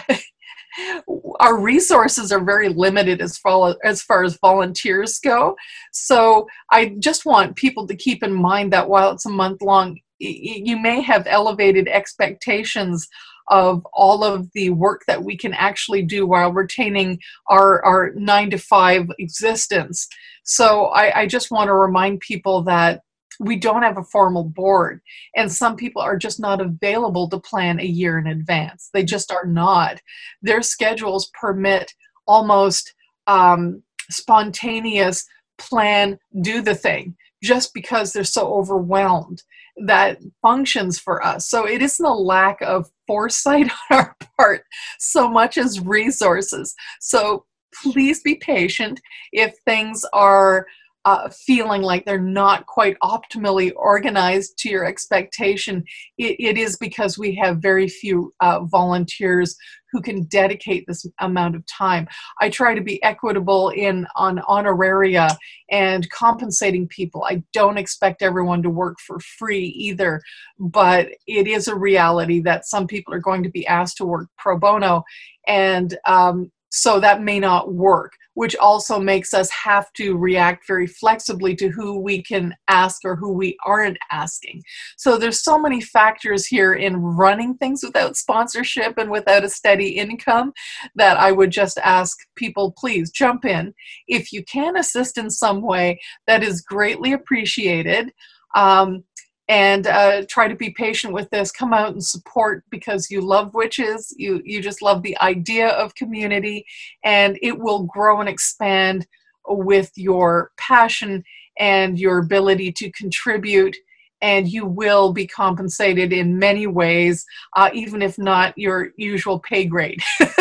our 1.43 1.59
resources 1.59 2.31
are 2.31 2.43
very 2.43 2.69
limited 2.69 3.19
as 3.21 3.37
far 3.37 3.75
as 3.83 4.01
far 4.01 4.23
as 4.23 4.37
volunteers 4.37 5.19
go. 5.19 5.57
So 5.91 6.47
I 6.71 6.95
just 6.99 7.25
want 7.25 7.57
people 7.57 7.85
to 7.87 7.95
keep 7.97 8.23
in 8.23 8.33
mind 8.33 8.71
that 8.71 8.87
while 8.87 9.11
it's 9.11 9.25
a 9.25 9.29
month 9.29 9.61
long, 9.61 9.99
you 10.19 10.77
may 10.77 11.01
have 11.01 11.27
elevated 11.27 11.89
expectations 11.89 13.09
of 13.49 13.85
all 13.91 14.23
of 14.23 14.49
the 14.53 14.69
work 14.69 15.01
that 15.05 15.21
we 15.21 15.35
can 15.35 15.53
actually 15.53 16.01
do 16.01 16.25
while 16.25 16.53
retaining 16.53 17.19
our, 17.49 17.83
our 17.83 18.13
nine 18.15 18.49
to 18.51 18.57
five 18.57 19.09
existence. 19.19 20.07
So 20.45 20.85
I, 20.85 21.23
I 21.23 21.27
just 21.27 21.51
want 21.51 21.67
to 21.67 21.73
remind 21.73 22.21
people 22.21 22.63
that 22.63 23.01
we 23.39 23.55
don't 23.55 23.83
have 23.83 23.97
a 23.97 24.03
formal 24.03 24.43
board. 24.43 25.01
And 25.35 25.51
some 25.51 25.75
people 25.75 26.01
are 26.01 26.17
just 26.17 26.39
not 26.39 26.61
available 26.61 27.29
to 27.29 27.39
plan 27.39 27.79
a 27.79 27.85
year 27.85 28.17
in 28.17 28.27
advance. 28.27 28.89
They 28.93 29.03
just 29.03 29.31
are 29.31 29.45
not. 29.45 30.01
Their 30.41 30.61
schedules 30.61 31.31
permit 31.39 31.93
almost 32.27 32.93
um, 33.27 33.83
spontaneous 34.09 35.25
plan 35.57 36.19
do 36.41 36.61
the 36.61 36.75
thing 36.75 37.15
just 37.41 37.73
because 37.73 38.13
they're 38.13 38.23
so 38.23 38.53
overwhelmed 38.53 39.43
that 39.85 40.19
functions 40.41 40.99
for 40.99 41.25
us. 41.25 41.49
So 41.49 41.67
it 41.67 41.81
isn't 41.81 42.05
a 42.05 42.13
lack 42.13 42.61
of 42.61 42.89
foresight 43.07 43.69
on 43.91 43.97
our 43.97 44.15
part 44.37 44.63
so 44.99 45.29
much 45.29 45.57
as 45.57 45.79
resources. 45.79 46.75
So 46.99 47.45
please 47.81 48.21
be 48.21 48.35
patient. 48.35 49.01
If 49.31 49.55
things 49.65 50.05
are 50.13 50.67
uh, 51.05 51.29
feeling 51.29 51.81
like 51.81 52.05
they're 52.05 52.19
not 52.19 52.65
quite 52.65 52.97
optimally 53.03 53.71
organized 53.75 54.57
to 54.59 54.69
your 54.69 54.85
expectation, 54.85 55.83
it, 56.17 56.35
it 56.39 56.57
is 56.57 56.77
because 56.77 57.17
we 57.17 57.35
have 57.35 57.57
very 57.57 57.87
few 57.87 58.33
uh, 58.39 58.63
volunteers 58.63 59.55
who 59.91 60.01
can 60.01 60.23
dedicate 60.23 60.85
this 60.87 61.05
amount 61.19 61.55
of 61.55 61.63
time. 61.67 62.07
I 62.41 62.49
try 62.49 62.73
to 62.73 62.81
be 62.81 63.01
equitable 63.03 63.69
in 63.69 64.07
on 64.15 64.39
honoraria 64.49 65.29
and 65.69 66.09
compensating 66.09 66.87
people. 66.87 67.23
I 67.23 67.43
don't 67.53 67.77
expect 67.77 68.23
everyone 68.23 68.63
to 68.63 68.69
work 68.69 68.97
for 69.05 69.19
free 69.19 69.65
either, 69.65 70.21
but 70.57 71.09
it 71.27 71.47
is 71.47 71.67
a 71.67 71.75
reality 71.75 72.41
that 72.41 72.65
some 72.65 72.87
people 72.87 73.13
are 73.13 73.19
going 73.19 73.43
to 73.43 73.49
be 73.49 73.67
asked 73.67 73.97
to 73.97 74.05
work 74.05 74.29
pro 74.37 74.57
bono, 74.57 75.03
and 75.47 75.95
um, 76.07 76.51
so 76.71 76.99
that 76.99 77.21
may 77.21 77.39
not 77.39 77.71
work 77.71 78.13
which 78.33 78.55
also 78.55 78.99
makes 78.99 79.33
us 79.33 79.49
have 79.49 79.91
to 79.93 80.17
react 80.17 80.65
very 80.67 80.87
flexibly 80.87 81.55
to 81.55 81.69
who 81.69 81.99
we 81.99 82.21
can 82.21 82.55
ask 82.67 83.01
or 83.05 83.15
who 83.15 83.31
we 83.31 83.57
aren't 83.65 83.97
asking. 84.11 84.61
So 84.97 85.17
there's 85.17 85.43
so 85.43 85.59
many 85.59 85.81
factors 85.81 86.45
here 86.45 86.73
in 86.73 86.97
running 86.97 87.55
things 87.55 87.83
without 87.83 88.17
sponsorship 88.17 88.97
and 88.97 89.11
without 89.11 89.43
a 89.43 89.49
steady 89.49 89.89
income 89.89 90.53
that 90.95 91.17
I 91.17 91.31
would 91.31 91.51
just 91.51 91.77
ask 91.79 92.17
people 92.35 92.73
please 92.77 93.11
jump 93.11 93.45
in. 93.45 93.73
If 94.07 94.31
you 94.31 94.43
can 94.43 94.77
assist 94.77 95.17
in 95.17 95.29
some 95.29 95.61
way, 95.61 95.99
that 96.27 96.43
is 96.43 96.61
greatly 96.61 97.13
appreciated. 97.13 98.11
Um, 98.55 99.03
and 99.47 99.87
uh, 99.87 100.23
try 100.29 100.47
to 100.47 100.55
be 100.55 100.71
patient 100.71 101.13
with 101.13 101.29
this. 101.29 101.51
Come 101.51 101.73
out 101.73 101.91
and 101.91 102.03
support 102.03 102.63
because 102.69 103.11
you 103.11 103.21
love 103.21 103.53
witches. 103.53 104.13
You 104.17 104.41
you 104.45 104.61
just 104.61 104.81
love 104.81 105.03
the 105.03 105.17
idea 105.21 105.69
of 105.69 105.95
community 105.95 106.65
and 107.03 107.37
it 107.41 107.59
will 107.59 107.83
grow 107.83 108.19
and 108.19 108.29
expand 108.29 109.07
with 109.47 109.91
your 109.95 110.51
passion 110.57 111.23
and 111.59 111.99
your 111.99 112.19
ability 112.19 112.71
to 112.71 112.91
contribute 112.91 113.75
and 114.21 114.47
you 114.47 114.65
will 114.65 115.11
be 115.11 115.27
compensated 115.27 116.13
in 116.13 116.39
many 116.39 116.65
ways 116.65 117.25
uh, 117.57 117.69
even 117.73 118.01
if 118.01 118.17
not 118.17 118.57
your 118.57 118.91
usual 118.97 119.39
pay 119.39 119.65
grade. 119.65 120.01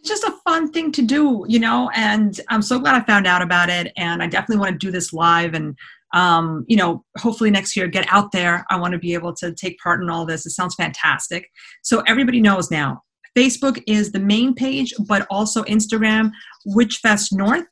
It's 0.00 0.08
just 0.08 0.24
a 0.24 0.38
fun 0.44 0.72
thing 0.72 0.92
to 0.92 1.02
do 1.02 1.44
you 1.46 1.60
know 1.60 1.90
and 1.94 2.40
i'm 2.48 2.62
so 2.62 2.78
glad 2.78 2.94
i 2.94 3.04
found 3.04 3.26
out 3.26 3.42
about 3.42 3.68
it 3.68 3.92
and 3.98 4.22
i 4.22 4.26
definitely 4.26 4.56
want 4.56 4.80
to 4.80 4.86
do 4.86 4.90
this 4.90 5.12
live 5.12 5.52
and 5.52 5.76
um, 6.12 6.64
you 6.68 6.76
know, 6.76 7.04
hopefully 7.18 7.50
next 7.50 7.76
year 7.76 7.86
get 7.86 8.06
out 8.08 8.32
there. 8.32 8.64
I 8.70 8.76
want 8.76 8.92
to 8.92 8.98
be 8.98 9.14
able 9.14 9.34
to 9.36 9.54
take 9.54 9.78
part 9.78 10.02
in 10.02 10.10
all 10.10 10.26
this. 10.26 10.46
It 10.46 10.50
sounds 10.50 10.74
fantastic. 10.74 11.48
So 11.82 12.00
everybody 12.06 12.40
knows 12.40 12.70
now. 12.70 13.02
Facebook 13.36 13.82
is 13.86 14.10
the 14.10 14.18
main 14.18 14.54
page, 14.54 14.92
but 15.06 15.26
also 15.30 15.62
Instagram, 15.64 16.32
Witchfest 16.66 17.32
North, 17.32 17.68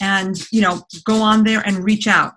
and 0.00 0.36
you 0.52 0.60
know, 0.60 0.82
go 1.04 1.20
on 1.20 1.44
there 1.44 1.62
and 1.66 1.84
reach 1.84 2.06
out. 2.06 2.34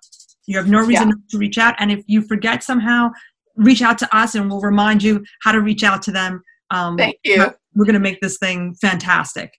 You 0.47 0.57
have 0.57 0.67
no 0.67 0.79
reason 0.79 1.09
yeah. 1.09 1.15
to 1.29 1.37
reach 1.37 1.57
out, 1.57 1.75
and 1.77 1.91
if 1.91 2.03
you 2.07 2.21
forget 2.23 2.63
somehow, 2.63 3.11
reach 3.55 3.81
out 3.81 3.99
to 3.99 4.15
us, 4.15 4.33
and 4.33 4.49
we'll 4.49 4.61
remind 4.61 5.03
you 5.03 5.23
how 5.43 5.51
to 5.51 5.61
reach 5.61 5.83
out 5.83 6.01
to 6.03 6.11
them. 6.11 6.41
Um, 6.71 6.97
Thank 6.97 7.17
you. 7.23 7.45
We're 7.75 7.85
going 7.85 7.93
to 7.93 7.99
make 7.99 8.21
this 8.21 8.39
thing 8.39 8.75
fantastic. 8.81 9.53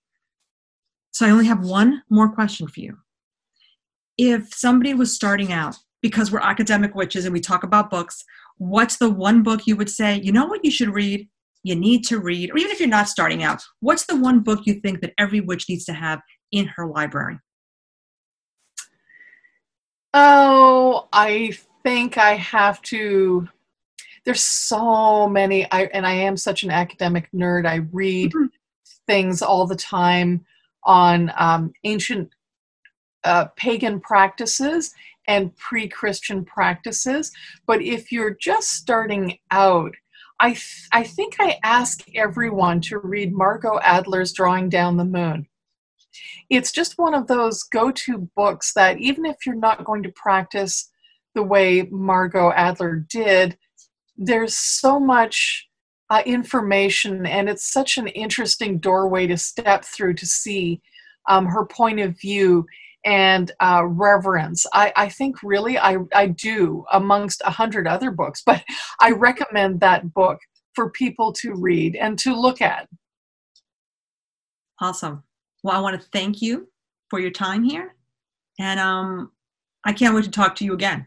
So 1.13 1.25
I 1.27 1.31
only 1.31 1.47
have 1.47 1.65
one 1.65 2.03
more 2.11 2.33
question 2.33 2.67
for 2.67 2.81
you 2.81 2.99
if 4.19 4.53
somebody 4.53 4.93
was 4.93 5.15
starting 5.15 5.53
out 5.53 5.77
because 6.03 6.31
we're 6.31 6.41
academic 6.41 6.95
witches 6.95 7.25
and 7.25 7.33
we 7.33 7.41
talk 7.41 7.63
about 7.63 7.91
books 7.91 8.25
what's 8.59 8.97
the 8.99 9.09
one 9.09 9.43
book 9.43 9.67
you 9.67 9.77
would 9.77 9.89
say 9.89 10.21
you 10.21 10.33
know 10.33 10.47
what 10.47 10.65
you 10.65 10.71
should 10.71 10.93
read 10.93 11.27
you 11.63 11.75
need 11.75 12.05
to 12.05 12.19
read 12.19 12.51
or 12.51 12.59
even 12.59 12.71
if 12.71 12.81
you're 12.81 12.89
not 12.89 13.09
starting 13.09 13.43
out 13.43 13.63
what's 13.81 14.07
the 14.07 14.17
one 14.17 14.41
book 14.41 14.61
you 14.65 14.75
think 14.75 15.01
that 15.01 15.13
every 15.19 15.41
witch 15.41 15.67
needs 15.69 15.85
to 15.85 15.93
have 15.93 16.21
in 16.53 16.67
her 16.67 16.87
library 16.87 17.39
oh 20.15 21.09
i 21.13 21.53
think 21.85 22.19
i 22.19 22.35
have 22.35 22.83
to 22.83 23.49
there's 24.25 24.43
so 24.43 25.29
many 25.29 25.71
I, 25.71 25.85
and 25.85 26.07
i 26.07 26.13
am 26.13 26.37
such 26.37 26.65
an 26.65 26.71
academic 26.71 27.29
nerd 27.33 27.67
i 27.67 27.77
read 27.93 28.33
mm-hmm. 28.33 28.47
things 29.07 29.43
all 29.43 29.67
the 29.67 29.77
time 29.77 30.45
on 30.85 31.33
um, 31.37 31.73
ancient 31.85 32.31
uh, 33.25 33.47
pagan 33.57 34.01
practices 34.01 34.93
and 35.27 35.55
pre 35.57 35.89
Christian 35.89 36.45
practices. 36.45 37.31
But 37.67 37.83
if 37.83 38.11
you're 38.11 38.37
just 38.41 38.73
starting 38.73 39.39
out, 39.51 39.95
I, 40.41 40.51
th- 40.51 40.89
I 40.93 41.05
think 41.05 41.37
I 41.41 41.59
ask 41.63 42.03
everyone 42.15 42.81
to 42.83 42.99
read 42.99 43.33
Margot 43.33 43.79
Adler's 43.83 44.33
Drawing 44.33 44.69
Down 44.69 44.97
the 44.97 45.05
Moon. 45.05 45.47
It's 46.49 46.73
just 46.73 46.99
one 46.99 47.15
of 47.15 47.27
those 47.27 47.63
go 47.63 47.91
to 47.91 48.29
books 48.35 48.73
that 48.75 48.99
even 48.99 49.27
if 49.27 49.37
you're 49.45 49.55
not 49.55 49.85
going 49.85 50.03
to 50.05 50.13
practice 50.13 50.91
the 51.35 51.43
way 51.43 51.89
Margot 51.91 52.53
Adler 52.53 52.97
did, 52.97 53.59
there's 54.17 54.57
so 54.57 54.99
much 54.99 55.69
uh, 56.11 56.23
information 56.25 57.27
and 57.27 57.49
it's 57.49 57.71
such 57.71 57.99
an 57.99 58.09
interesting 58.09 58.79
doorway 58.79 59.27
to 59.27 59.37
step 59.37 59.85
through 59.85 60.15
to 60.15 60.27
see 60.27 60.81
um, 61.29 61.47
her 61.47 61.67
point 61.67 62.01
of 62.01 62.19
view 62.19 62.67
and 63.09 63.53
uh, 63.61 63.83
reverence. 63.87 64.67
I, 64.75 64.93
I 64.95 65.09
think 65.09 65.43
really 65.43 65.79
I, 65.79 65.97
I 66.15 66.27
do 66.27 66.85
amongst 66.93 67.41
a 67.43 67.51
hundred 67.51 67.89
other 67.89 68.11
books, 68.11 68.43
but 68.45 68.63
I 69.01 69.13
recommend 69.13 69.81
that 69.81 70.13
book 70.13 70.39
for 70.75 70.91
people 70.91 71.33
to 71.33 71.55
read 71.55 71.97
and 71.97 72.19
to 72.19 72.39
look 72.39 72.61
at. 72.61 72.87
Awesome. 74.83 75.23
Well, 75.65 75.75
I 75.75 75.81
want 75.81 75.99
to 75.99 76.09
thank 76.13 76.43
you 76.43 76.69
for 77.09 77.19
your 77.19 77.31
time 77.31 77.65
here. 77.65 77.97
And 78.59 78.79
um, 78.79 79.33
I 79.87 79.95
can't 79.95 80.15
wait 80.15 80.25
to 80.25 80.31
talk 80.31 80.55
to 80.57 80.65
you 80.67 80.75
again. 80.75 81.07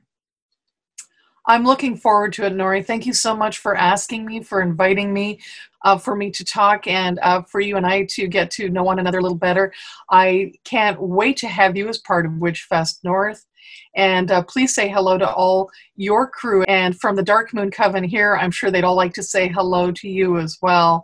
I'm 1.52 1.66
looking 1.66 1.98
forward 1.98 2.32
to 2.34 2.46
it, 2.46 2.54
Nori. 2.54 2.86
Thank 2.86 3.06
you 3.06 3.12
so 3.12 3.36
much 3.36 3.58
for 3.58 3.76
asking 3.76 4.26
me, 4.26 4.42
for 4.42 4.62
inviting 4.62 5.12
me, 5.14 5.42
uh, 5.84 5.98
for 5.98 6.16
me 6.16 6.32
to 6.32 6.46
talk, 6.46 6.88
and 6.88 7.20
uh, 7.22 7.42
for 7.42 7.60
you 7.60 7.76
and 7.76 7.86
I 7.86 8.06
to 8.12 8.28
get 8.28 8.50
to 8.52 8.70
know 8.70 8.84
one 8.84 9.00
another 9.00 9.20
a 9.20 9.22
little 9.22 9.38
better. 9.38 9.74
I 10.10 10.54
can't 10.64 10.98
wait 11.02 11.36
to 11.38 11.50
have 11.50 11.76
you 11.76 11.90
as 11.90 11.98
part 11.98 12.26
of 12.26 12.32
Witchfest 12.32 13.04
North. 13.04 13.46
And 13.98 14.32
uh, 14.32 14.44
please 14.44 14.74
say 14.74 14.88
hello 14.88 15.18
to 15.18 15.30
all 15.30 15.70
your 15.98 16.26
crew. 16.26 16.64
And 16.70 16.98
from 16.98 17.18
the 17.18 17.22
Dark 17.22 17.54
Moon 17.54 17.70
Coven 17.70 18.06
here, 18.06 18.38
I'm 18.38 18.52
sure 18.52 18.72
they'd 18.72 18.86
all 18.86 18.96
like 18.96 19.14
to 19.16 19.24
say 19.24 19.50
hello 19.50 19.92
to 19.92 20.08
you 20.08 20.38
as 20.38 20.58
well. 20.62 21.04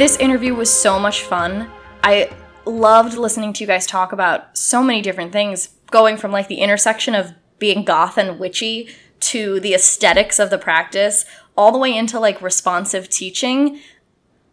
This 0.00 0.16
interview 0.16 0.54
was 0.54 0.72
so 0.72 0.98
much 0.98 1.24
fun. 1.24 1.70
I 2.02 2.30
loved 2.64 3.18
listening 3.18 3.52
to 3.52 3.62
you 3.62 3.66
guys 3.66 3.84
talk 3.84 4.12
about 4.12 4.56
so 4.56 4.82
many 4.82 5.02
different 5.02 5.30
things, 5.30 5.76
going 5.90 6.16
from 6.16 6.32
like 6.32 6.48
the 6.48 6.62
intersection 6.62 7.14
of 7.14 7.34
being 7.58 7.84
goth 7.84 8.16
and 8.16 8.40
witchy 8.40 8.88
to 9.20 9.60
the 9.60 9.74
aesthetics 9.74 10.38
of 10.38 10.48
the 10.48 10.56
practice, 10.56 11.26
all 11.54 11.70
the 11.70 11.76
way 11.76 11.94
into 11.94 12.18
like 12.18 12.40
responsive 12.40 13.10
teaching. 13.10 13.78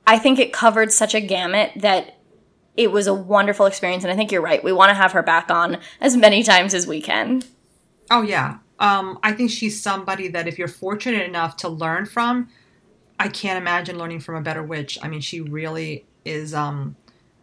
I 0.06 0.19
think 0.19 0.38
it 0.38 0.52
covered 0.52 0.91
such 0.91 1.15
a 1.15 1.22
gamut 1.22 1.72
that 1.78 2.19
it 2.76 2.91
was 2.91 3.07
a 3.07 3.14
wonderful 3.14 3.68
experience. 3.68 4.03
And 4.03 4.11
I 4.11 4.18
think 4.18 4.34
you're 4.34 4.41
right. 4.41 4.61
We 4.61 4.74
want 4.74 4.90
to 4.90 4.95
have 4.95 5.14
her 5.14 5.24
back 5.24 5.49
on 5.49 5.78
as 6.02 6.18
many 6.18 6.44
times 6.44 6.74
as 6.74 6.86
we 6.86 7.02
can. 7.02 7.41
Oh, 8.11 8.22
yeah. 8.22 8.57
Um, 8.80 9.18
I 9.24 9.32
think 9.32 9.52
she's 9.52 9.82
somebody 9.82 10.28
that 10.28 10.45
if 10.49 10.60
you're 10.60 10.68
fortunate 10.68 11.26
enough 11.26 11.56
to 11.57 11.69
learn 11.69 12.06
from, 12.06 12.49
I 13.19 13.27
can't 13.30 13.57
imagine 13.57 13.98
learning 13.98 14.19
from 14.19 14.35
a 14.35 14.41
better 14.41 14.64
witch. 14.64 14.98
I 15.02 15.07
mean, 15.07 15.22
she 15.22 15.41
really 15.41 16.06
is 16.23 16.53
um, 16.53 16.95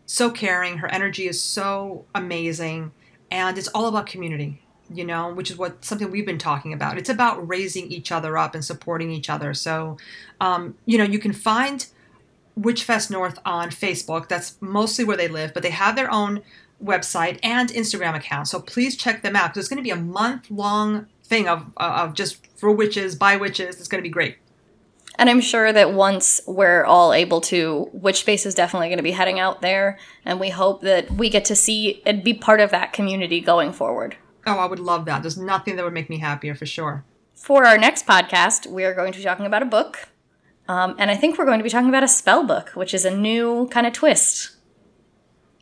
so 0.07 0.31
caring. 0.31 0.79
Her 0.79 0.89
energy 0.89 1.27
is 1.27 1.41
so 1.41 2.05
amazing, 2.15 2.93
and 3.31 3.59
it's 3.59 3.69
all 3.69 3.87
about 3.87 4.07
community. 4.07 4.61
You 4.93 5.05
know, 5.05 5.33
which 5.33 5.51
is 5.51 5.57
what 5.57 5.83
something 5.83 6.11
we've 6.11 6.27
been 6.27 6.39
talking 6.39 6.73
about. 6.75 6.99
It's 6.99 7.09
about 7.09 7.49
raising 7.49 7.91
each 7.91 8.13
other 8.13 8.37
up 8.37 8.55
and 8.55 8.63
supporting 8.63 9.11
each 9.11 9.31
other. 9.31 9.55
So, 9.55 9.97
um, 10.43 10.77
you 10.85 10.99
know, 10.99 11.05
you 11.05 11.19
can 11.19 11.33
find 11.33 11.87
Witchfest 12.61 13.11
North 13.11 13.39
on 13.47 13.71
Facebook. 13.71 14.29
That's 14.29 14.61
mostly 14.61 15.05
where 15.05 15.17
they 15.17 15.27
live, 15.27 15.55
but 15.55 15.63
they 15.63 15.71
have 15.71 15.97
their 15.97 16.11
own 16.11 16.43
website 16.83 17.39
and 17.43 17.71
Instagram 17.71 18.15
account. 18.15 18.49
So 18.49 18.61
please 18.61 18.95
check 18.97 19.23
them 19.23 19.35
out 19.35 19.51
because 19.51 19.65
it's 19.65 19.69
going 19.69 19.79
to 19.79 19.83
be 19.83 19.91
a 19.91 19.97
month 19.97 20.51
long 20.51 21.07
thing 21.25 21.49
of, 21.49 21.71
of 21.79 22.15
just 22.15 22.47
for 22.57 22.71
witches, 22.71 23.17
by 23.17 23.37
witches. 23.37 23.79
It's 23.79 23.89
going 23.89 24.03
to 24.03 24.07
be 24.07 24.13
great. 24.13 24.37
And 25.17 25.31
I'm 25.31 25.41
sure 25.41 25.73
that 25.73 25.93
once 25.93 26.41
we're 26.47 26.85
all 26.85 27.13
able 27.13 27.41
to, 27.43 27.91
Witchspace 27.97 28.47
is 28.47 28.55
definitely 28.55 28.89
going 28.89 28.99
to 28.99 29.05
be 29.05 29.13
heading 29.13 29.39
out 29.39 29.63
there. 29.63 29.99
And 30.25 30.41
we 30.41 30.51
hope 30.51 30.83
that 30.83 31.11
we 31.11 31.31
get 31.31 31.45
to 31.47 31.57
see 31.57 32.03
and 32.05 32.25
be 32.25 32.35
part 32.35 32.61
of 32.61 32.71
that 32.71 32.93
community 32.93 33.41
going 33.41 33.73
forward. 33.73 34.17
Oh, 34.47 34.59
I 34.59 34.67
would 34.67 34.81
love 34.81 35.05
that. 35.07 35.23
There's 35.23 35.39
nothing 35.39 35.77
that 35.77 35.85
would 35.85 35.95
make 35.95 36.11
me 36.11 36.19
happier 36.19 36.55
for 36.55 36.67
sure. 36.67 37.05
For 37.35 37.65
our 37.65 37.79
next 37.79 38.07
podcast, 38.07 38.67
we 38.67 38.85
are 38.85 38.95
going 38.95 39.13
to 39.13 39.19
be 39.19 39.25
talking 39.25 39.47
about 39.47 39.63
a 39.63 39.67
book. 39.67 40.09
Um, 40.67 40.97
and 40.99 41.11
I 41.11 41.17
think 41.17 41.39
we're 41.39 41.45
going 41.45 41.59
to 41.59 41.65
be 41.65 41.71
talking 41.71 41.89
about 41.89 42.03
a 42.03 42.09
spell 42.09 42.45
book, 42.45 42.71
which 42.71 42.95
is 42.95 43.05
a 43.05 43.17
new 43.17 43.69
kind 43.69 43.87
of 43.87 43.93
twist. 43.93 44.57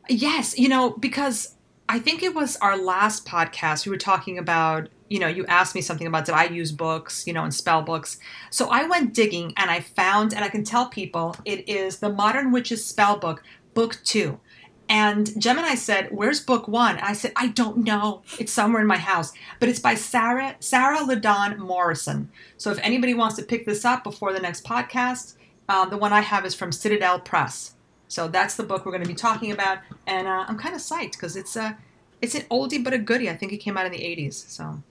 Yes, 0.08 0.58
you 0.58 0.68
know, 0.68 0.90
because 0.90 1.56
I 1.88 1.98
think 1.98 2.22
it 2.22 2.34
was 2.34 2.56
our 2.56 2.76
last 2.76 3.26
podcast, 3.26 3.86
we 3.86 3.90
were 3.90 3.98
talking 3.98 4.38
about 4.38 4.88
you 5.12 5.18
know, 5.18 5.28
you 5.28 5.44
asked 5.44 5.74
me 5.74 5.82
something 5.82 6.06
about 6.06 6.24
did 6.24 6.34
I 6.34 6.44
use 6.44 6.72
books, 6.72 7.26
you 7.26 7.34
know, 7.34 7.44
and 7.44 7.54
spell 7.54 7.82
books. 7.82 8.18
So 8.48 8.70
I 8.70 8.84
went 8.84 9.12
digging 9.12 9.52
and 9.58 9.70
I 9.70 9.80
found, 9.80 10.32
and 10.32 10.42
I 10.42 10.48
can 10.48 10.64
tell 10.64 10.88
people 10.88 11.36
it 11.44 11.68
is 11.68 11.98
the 11.98 12.08
Modern 12.08 12.50
Witches 12.50 12.82
Spell 12.82 13.18
Book, 13.18 13.42
Book 13.74 13.98
Two. 14.04 14.40
And 14.88 15.38
Gemini 15.38 15.74
said, 15.74 16.08
"Where's 16.12 16.40
book 16.40 16.66
one?" 16.66 16.96
I 16.98 17.12
said, 17.12 17.32
"I 17.36 17.48
don't 17.48 17.78
know. 17.78 18.22
It's 18.38 18.52
somewhere 18.52 18.80
in 18.80 18.88
my 18.88 18.96
house, 18.96 19.34
but 19.60 19.68
it's 19.68 19.80
by 19.80 19.94
Sarah 19.96 20.56
Sarah 20.60 21.04
Lyddon 21.04 21.60
Morrison. 21.60 22.30
So 22.56 22.70
if 22.70 22.78
anybody 22.82 23.12
wants 23.12 23.36
to 23.36 23.42
pick 23.42 23.66
this 23.66 23.84
up 23.84 24.02
before 24.02 24.32
the 24.32 24.40
next 24.40 24.64
podcast, 24.64 25.34
um, 25.68 25.90
the 25.90 25.98
one 25.98 26.14
I 26.14 26.20
have 26.20 26.46
is 26.46 26.54
from 26.54 26.72
Citadel 26.72 27.20
Press. 27.20 27.74
So 28.08 28.28
that's 28.28 28.56
the 28.56 28.62
book 28.62 28.86
we're 28.86 28.92
going 28.92 29.04
to 29.04 29.08
be 29.08 29.14
talking 29.14 29.52
about, 29.52 29.78
and 30.06 30.26
uh, 30.26 30.46
I'm 30.48 30.58
kind 30.58 30.74
of 30.74 30.80
psyched 30.80 31.12
because 31.12 31.36
it's 31.36 31.54
a 31.54 31.76
it's 32.22 32.34
an 32.34 32.42
oldie 32.50 32.82
but 32.82 32.94
a 32.94 32.98
goodie. 32.98 33.28
I 33.28 33.36
think 33.36 33.52
it 33.52 33.58
came 33.58 33.76
out 33.76 33.84
in 33.84 33.92
the 33.92 33.98
80s. 33.98 34.48
So 34.48 34.82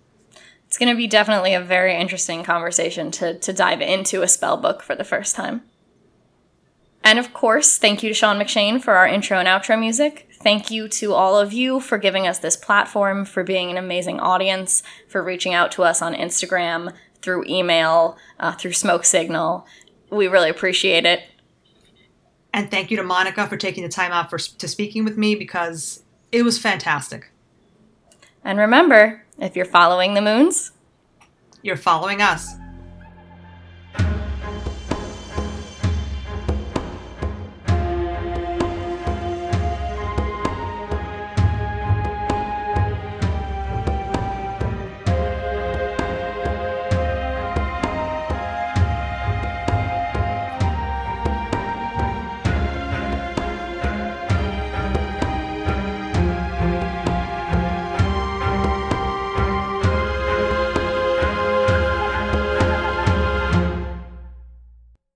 it's 0.72 0.78
going 0.78 0.88
to 0.88 0.96
be 0.96 1.06
definitely 1.06 1.54
a 1.54 1.60
very 1.60 1.94
interesting 1.98 2.46
conversation 2.46 3.12
to, 3.12 3.38
to 3.40 3.52
dive 3.52 3.82
into 3.82 4.22
a 4.22 4.28
spell 4.30 4.56
book 4.56 4.82
for 4.82 4.96
the 4.96 5.04
first 5.04 5.36
time. 5.36 5.64
And 7.04 7.20
of 7.20 7.34
course, 7.34 7.78
thank 7.78 8.02
you 8.02 8.10
to 8.10 8.14
Sean 8.14 8.40
McShane 8.40 8.82
for 8.82 8.94
our 8.94 9.06
intro 9.06 9.38
and 9.38 9.50
outro 9.50 9.78
music. 9.78 10.30
Thank 10.42 10.72
you 10.72 10.88
to 10.88 11.12
all 11.12 11.38
of 11.38 11.52
you 11.52 11.82
for 11.82 11.98
giving 11.98 12.26
us 12.26 12.40
this 12.40 12.56
platform, 12.56 13.26
for 13.26 13.44
being 13.44 13.70
an 13.70 13.76
amazing 13.76 14.22
audience, 14.22 14.82
for 15.10 15.22
reaching 15.22 15.54
out 15.54 15.74
to 15.74 15.84
us 15.84 16.02
on 16.02 16.14
Instagram, 16.14 16.94
through 17.22 17.44
email, 17.50 18.18
uh, 18.40 18.54
through 18.54 18.72
Smoke 18.72 19.04
Signal. 19.04 19.68
We 20.10 20.30
really 20.30 20.50
appreciate 20.50 21.06
it. 21.06 21.24
And 22.54 22.72
thank 22.72 22.92
you 22.92 22.96
to 22.96 23.04
Monica 23.04 23.46
for 23.46 23.58
taking 23.58 23.84
the 23.84 23.90
time 23.90 24.14
out 24.14 24.30
for 24.30 24.38
to 24.38 24.68
speaking 24.70 25.04
with 25.04 25.18
me 25.18 25.36
because 25.36 26.04
it 26.32 26.44
was 26.44 26.58
fantastic. 26.58 27.30
And 28.42 28.58
remember, 28.58 29.26
if 29.42 29.56
you're 29.56 29.66
following 29.66 30.14
the 30.14 30.22
moons, 30.22 30.72
you're 31.64 31.76
following 31.76 32.22
us. 32.22 32.56